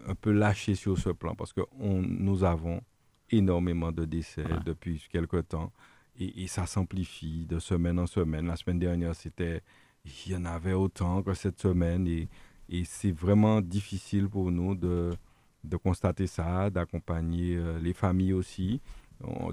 un 0.07 0.15
peu 0.15 0.31
lâché 0.31 0.75
sur 0.75 0.97
ce 0.97 1.09
plan, 1.09 1.35
parce 1.35 1.53
que 1.53 1.61
on, 1.79 2.01
nous 2.01 2.43
avons 2.43 2.81
énormément 3.29 3.91
de 3.91 4.03
décès 4.03 4.45
depuis 4.65 5.05
quelque 5.09 5.37
temps, 5.37 5.71
et, 6.19 6.47
ça 6.47 6.65
s'amplifie 6.65 7.45
de 7.45 7.59
semaine 7.59 7.97
en 7.97 8.07
semaine. 8.07 8.45
La 8.45 8.57
semaine 8.57 8.79
dernière, 8.79 9.15
c'était, 9.15 9.61
il 10.03 10.33
y 10.33 10.35
en 10.35 10.43
avait 10.43 10.73
autant 10.73 11.23
que 11.23 11.33
cette 11.33 11.59
semaine, 11.59 12.05
et, 12.07 12.27
et 12.67 12.83
c'est 12.83 13.13
vraiment 13.13 13.61
difficile 13.61 14.27
pour 14.27 14.51
nous 14.51 14.75
de, 14.75 15.11
de 15.63 15.77
constater 15.77 16.27
ça, 16.27 16.69
d'accompagner 16.69 17.55
euh, 17.55 17.79
les 17.79 17.93
familles 17.93 18.33
aussi. 18.33 18.81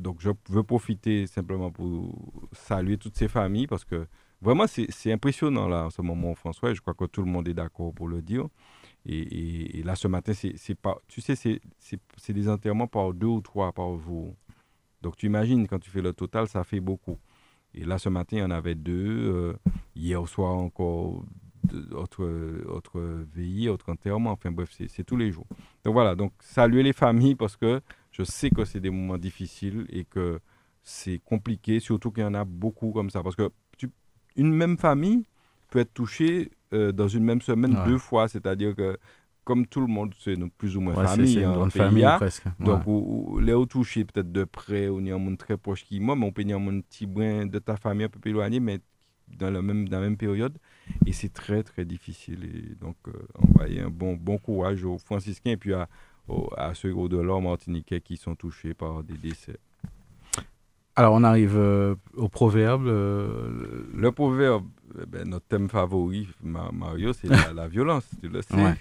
Donc, 0.00 0.20
je 0.20 0.30
veux 0.48 0.62
profiter 0.62 1.26
simplement 1.26 1.70
pour 1.70 2.14
saluer 2.52 2.96
toutes 2.96 3.16
ces 3.16 3.28
familles 3.28 3.66
parce 3.66 3.84
que 3.84 4.06
vraiment, 4.40 4.64
c'est 4.66 5.12
impressionnant 5.12 5.68
là 5.68 5.84
en 5.84 5.90
ce 5.90 6.00
moment, 6.00 6.34
François. 6.34 6.72
Je 6.72 6.80
crois 6.80 6.94
que 6.94 7.04
tout 7.04 7.22
le 7.22 7.30
monde 7.30 7.48
est 7.48 7.54
d'accord 7.54 7.92
pour 7.92 8.08
le 8.08 8.22
dire. 8.22 8.46
Et, 9.04 9.82
là, 9.84 9.94
ce 9.94 10.08
matin, 10.08 10.32
c'est 10.32 10.74
pas, 10.74 10.98
tu 11.06 11.20
sais, 11.20 11.34
c'est 11.36 12.32
des 12.32 12.48
enterrements 12.48 12.86
par 12.86 13.12
deux 13.12 13.26
ou 13.26 13.40
trois 13.40 13.72
par 13.72 13.98
jour. 13.98 14.34
Donc, 15.02 15.16
tu 15.16 15.26
imagines, 15.26 15.66
quand 15.68 15.78
tu 15.78 15.90
fais 15.90 16.02
le 16.02 16.12
total, 16.12 16.48
ça 16.48 16.64
fait 16.64 16.80
beaucoup. 16.80 17.18
Et 17.74 17.84
là, 17.84 17.98
ce 17.98 18.08
matin, 18.08 18.38
il 18.38 18.40
y 18.40 18.42
en 18.42 18.50
avait 18.50 18.74
deux. 18.74 19.30
Euh, 19.32 19.52
hier 19.94 20.26
soir, 20.26 20.54
encore 20.56 21.24
autre, 21.92 22.24
autre 22.68 23.00
veillée, 23.34 23.68
autre 23.68 23.90
enterrement, 23.90 24.32
enfin 24.32 24.50
bref, 24.50 24.70
c'est 24.88 25.04
tous 25.04 25.16
les 25.16 25.30
jours. 25.30 25.46
Donc 25.84 25.94
voilà, 25.94 26.14
donc 26.14 26.32
saluer 26.40 26.82
les 26.82 26.92
familles 26.92 27.34
parce 27.34 27.56
que 27.56 27.80
je 28.10 28.22
sais 28.22 28.50
que 28.50 28.64
c'est 28.64 28.80
des 28.80 28.90
moments 28.90 29.18
difficiles 29.18 29.86
et 29.90 30.04
que 30.04 30.40
c'est 30.82 31.20
compliqué, 31.24 31.80
surtout 31.80 32.10
qu'il 32.10 32.22
y 32.22 32.26
en 32.26 32.34
a 32.34 32.44
beaucoup 32.44 32.92
comme 32.92 33.10
ça. 33.10 33.22
Parce 33.22 33.36
que 33.36 33.50
tu, 33.76 33.90
une 34.36 34.52
même 34.52 34.78
famille 34.78 35.24
peut 35.70 35.80
être 35.80 35.92
touchée 35.92 36.50
euh, 36.72 36.92
dans 36.92 37.08
une 37.08 37.24
même 37.24 37.42
semaine 37.42 37.76
deux 37.86 37.98
fois, 37.98 38.28
c'est-à-dire 38.28 38.74
que 38.74 38.98
comme 39.44 39.66
tout 39.66 39.80
le 39.80 39.86
monde, 39.86 40.12
c'est 40.18 40.36
plus 40.58 40.76
ou 40.76 40.82
moins 40.82 40.92
famille. 40.92 41.32
C'est 41.32 41.42
une 41.42 41.52
grande 41.52 41.72
famille 41.72 42.06
presque. 42.18 42.44
Donc, 42.60 42.82
les 43.40 43.54
autres 43.54 43.72
touchés 43.72 44.04
peut-être 44.04 44.30
de 44.30 44.44
près, 44.44 44.88
ou 44.88 44.98
a 44.98 45.14
un 45.14 45.18
monde 45.18 45.38
très 45.38 45.56
proche 45.56 45.84
qui 45.84 46.00
moi, 46.00 46.16
mais 46.16 46.26
on 46.26 46.32
peut 46.32 46.42
avoir 46.42 46.68
un 46.68 46.80
petit 46.80 47.06
brin 47.06 47.46
de 47.46 47.58
ta 47.58 47.76
famille 47.76 48.04
un 48.04 48.08
peu 48.10 48.18
plus 48.18 48.30
éloigné, 48.32 48.60
mais 48.60 48.80
dans 49.36 49.50
la 49.50 49.62
même, 49.62 49.88
dans 49.88 49.98
la 49.98 50.04
même 50.04 50.16
période. 50.16 50.56
Et 51.06 51.12
c'est 51.12 51.32
très, 51.32 51.62
très 51.62 51.84
difficile. 51.84 52.44
Et 52.44 52.74
donc, 52.74 52.96
euh, 53.08 53.12
on 53.34 53.58
va 53.58 53.64
un 53.64 53.90
bon, 53.90 54.14
bon 54.14 54.38
courage 54.38 54.84
aux 54.84 54.98
franciscains 54.98 55.52
et 55.52 55.56
puis 55.56 55.74
à, 55.74 55.88
à 56.56 56.74
ceux 56.74 56.94
au-delà 56.94 57.40
martiniquais 57.40 58.00
qui 58.00 58.16
sont 58.16 58.34
touchés 58.34 58.74
par 58.74 59.02
des 59.02 59.16
décès. 59.16 59.58
Alors, 60.98 61.14
on 61.14 61.22
arrive 61.22 61.56
euh, 61.56 61.94
au 62.16 62.28
proverbe. 62.28 62.88
Euh, 62.88 63.84
le 63.94 64.10
proverbe, 64.10 64.66
eh 65.00 65.06
ben, 65.06 65.28
notre 65.28 65.46
thème 65.46 65.68
favori, 65.68 66.26
Mario, 66.42 67.12
c'est 67.12 67.28
la, 67.28 67.68
violence, 67.68 68.04
tu 68.20 68.28
le 68.28 68.42
sais. 68.42 68.74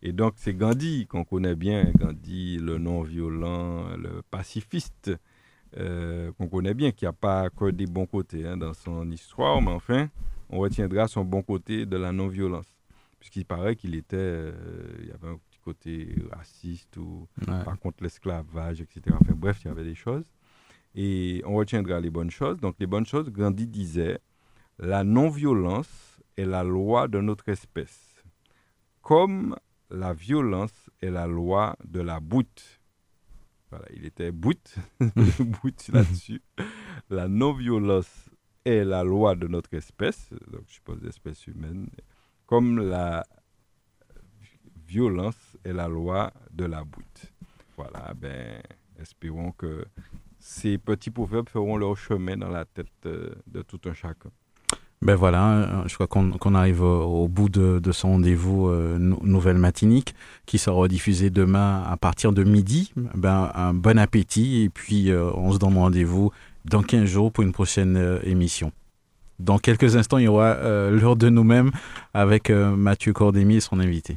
Et 0.00 0.12
donc, 0.12 0.34
c'est 0.36 0.54
Gandhi 0.54 1.08
qu'on 1.08 1.24
connaît 1.24 1.56
bien, 1.56 1.90
Gandhi, 1.98 2.58
le 2.58 2.78
non-violent, 2.78 3.88
le 3.96 4.22
pacifiste, 4.30 5.10
euh, 5.76 6.32
qu'on 6.32 6.48
connaît 6.48 6.74
bien, 6.74 6.90
qui 6.92 7.04
n'a 7.04 7.12
pas 7.12 7.50
que 7.50 7.70
des 7.70 7.86
bons 7.86 8.06
côtés 8.06 8.46
hein, 8.46 8.56
dans 8.56 8.74
son 8.74 9.10
histoire, 9.10 9.60
mais 9.60 9.70
enfin, 9.70 10.08
on 10.50 10.58
retiendra 10.58 11.08
son 11.08 11.24
bon 11.24 11.42
côté 11.42 11.86
de 11.86 11.96
la 11.96 12.12
non-violence. 12.12 12.66
Puisqu'il 13.20 13.44
paraît 13.44 13.76
qu'il 13.76 13.94
était, 13.94 14.16
euh, 14.16 14.52
il 15.00 15.08
y 15.08 15.10
avait 15.10 15.28
un 15.28 15.38
petit 15.50 15.58
côté 15.64 16.14
raciste 16.32 16.96
ou 16.96 17.26
par 17.44 17.78
contre 17.78 18.02
l'esclavage, 18.02 18.80
etc. 18.80 19.16
Enfin 19.20 19.34
bref, 19.34 19.60
il 19.64 19.68
y 19.68 19.70
avait 19.70 19.84
des 19.84 19.96
choses. 19.96 20.24
Et 20.94 21.42
on 21.44 21.54
retiendra 21.56 22.00
les 22.00 22.10
bonnes 22.10 22.30
choses. 22.30 22.58
Donc 22.58 22.76
les 22.78 22.86
bonnes 22.86 23.06
choses, 23.06 23.28
Gandhi 23.30 23.66
disait, 23.66 24.18
la 24.78 25.04
non-violence 25.04 26.20
est 26.36 26.44
la 26.44 26.62
loi 26.62 27.08
de 27.08 27.20
notre 27.20 27.48
espèce. 27.48 28.22
Comme 29.02 29.56
la 29.90 30.12
violence 30.12 30.90
est 31.02 31.10
la 31.10 31.26
loi 31.26 31.76
de 31.84 32.00
la 32.00 32.20
boute. 32.20 32.77
Voilà, 33.70 33.84
il 33.94 34.06
était 34.06 34.32
boute, 34.32 34.76
boute 35.00 35.88
là-dessus. 35.88 36.42
La 37.10 37.28
non-violence 37.28 38.30
est 38.64 38.84
la 38.84 39.04
loi 39.04 39.34
de 39.34 39.46
notre 39.46 39.74
espèce, 39.74 40.30
donc 40.50 40.62
je 40.68 40.74
suppose 40.74 41.02
l'espèce 41.02 41.46
humaine, 41.46 41.88
comme 42.46 42.78
la 42.78 43.26
violence 44.86 45.56
est 45.64 45.74
la 45.74 45.86
loi 45.86 46.32
de 46.50 46.64
la 46.64 46.82
boute. 46.82 47.32
Voilà, 47.76 48.14
ben, 48.14 48.62
espérons 48.98 49.52
que 49.52 49.84
ces 50.38 50.78
petits 50.78 51.10
proverbes 51.10 51.48
feront 51.48 51.76
leur 51.76 51.96
chemin 51.96 52.36
dans 52.36 52.48
la 52.48 52.64
tête 52.64 52.86
euh, 53.06 53.34
de 53.46 53.62
tout 53.62 53.80
un 53.84 53.92
chacun. 53.92 54.30
Ben 55.00 55.14
voilà, 55.14 55.44
hein, 55.44 55.84
je 55.86 55.94
crois 55.94 56.08
qu'on 56.08 56.54
arrive 56.54 56.82
au, 56.82 57.28
bout 57.28 57.48
de, 57.48 57.78
de 57.78 57.92
ce 57.92 58.04
rendez-vous 58.04 58.68
euh, 58.68 58.98
Nouvelle 58.98 59.58
Matinique 59.58 60.14
qui 60.44 60.58
sera 60.58 60.88
diffusé 60.88 61.30
demain 61.30 61.84
à 61.88 61.96
partir 61.96 62.32
de 62.32 62.42
midi. 62.42 62.92
Ben, 63.14 63.52
un 63.54 63.74
bon 63.74 63.96
appétit 63.96 64.62
et 64.62 64.68
puis 64.68 65.10
euh, 65.10 65.30
on 65.34 65.52
se 65.52 65.58
donne 65.58 65.76
rendez-vous 65.78 66.32
dans 66.64 66.82
15 66.82 67.04
jours 67.04 67.30
pour 67.30 67.44
une 67.44 67.52
prochaine 67.52 67.96
euh, 67.96 68.18
émission. 68.24 68.72
Dans 69.38 69.58
quelques 69.58 69.94
instants, 69.94 70.18
il 70.18 70.24
y 70.24 70.28
aura 70.28 70.56
l'heure 70.90 71.14
de 71.14 71.28
nous-mêmes 71.28 71.70
avec 72.12 72.50
Mathieu 72.50 73.12
Cordémy 73.12 73.58
et 73.58 73.60
son 73.60 73.78
invité. 73.78 74.16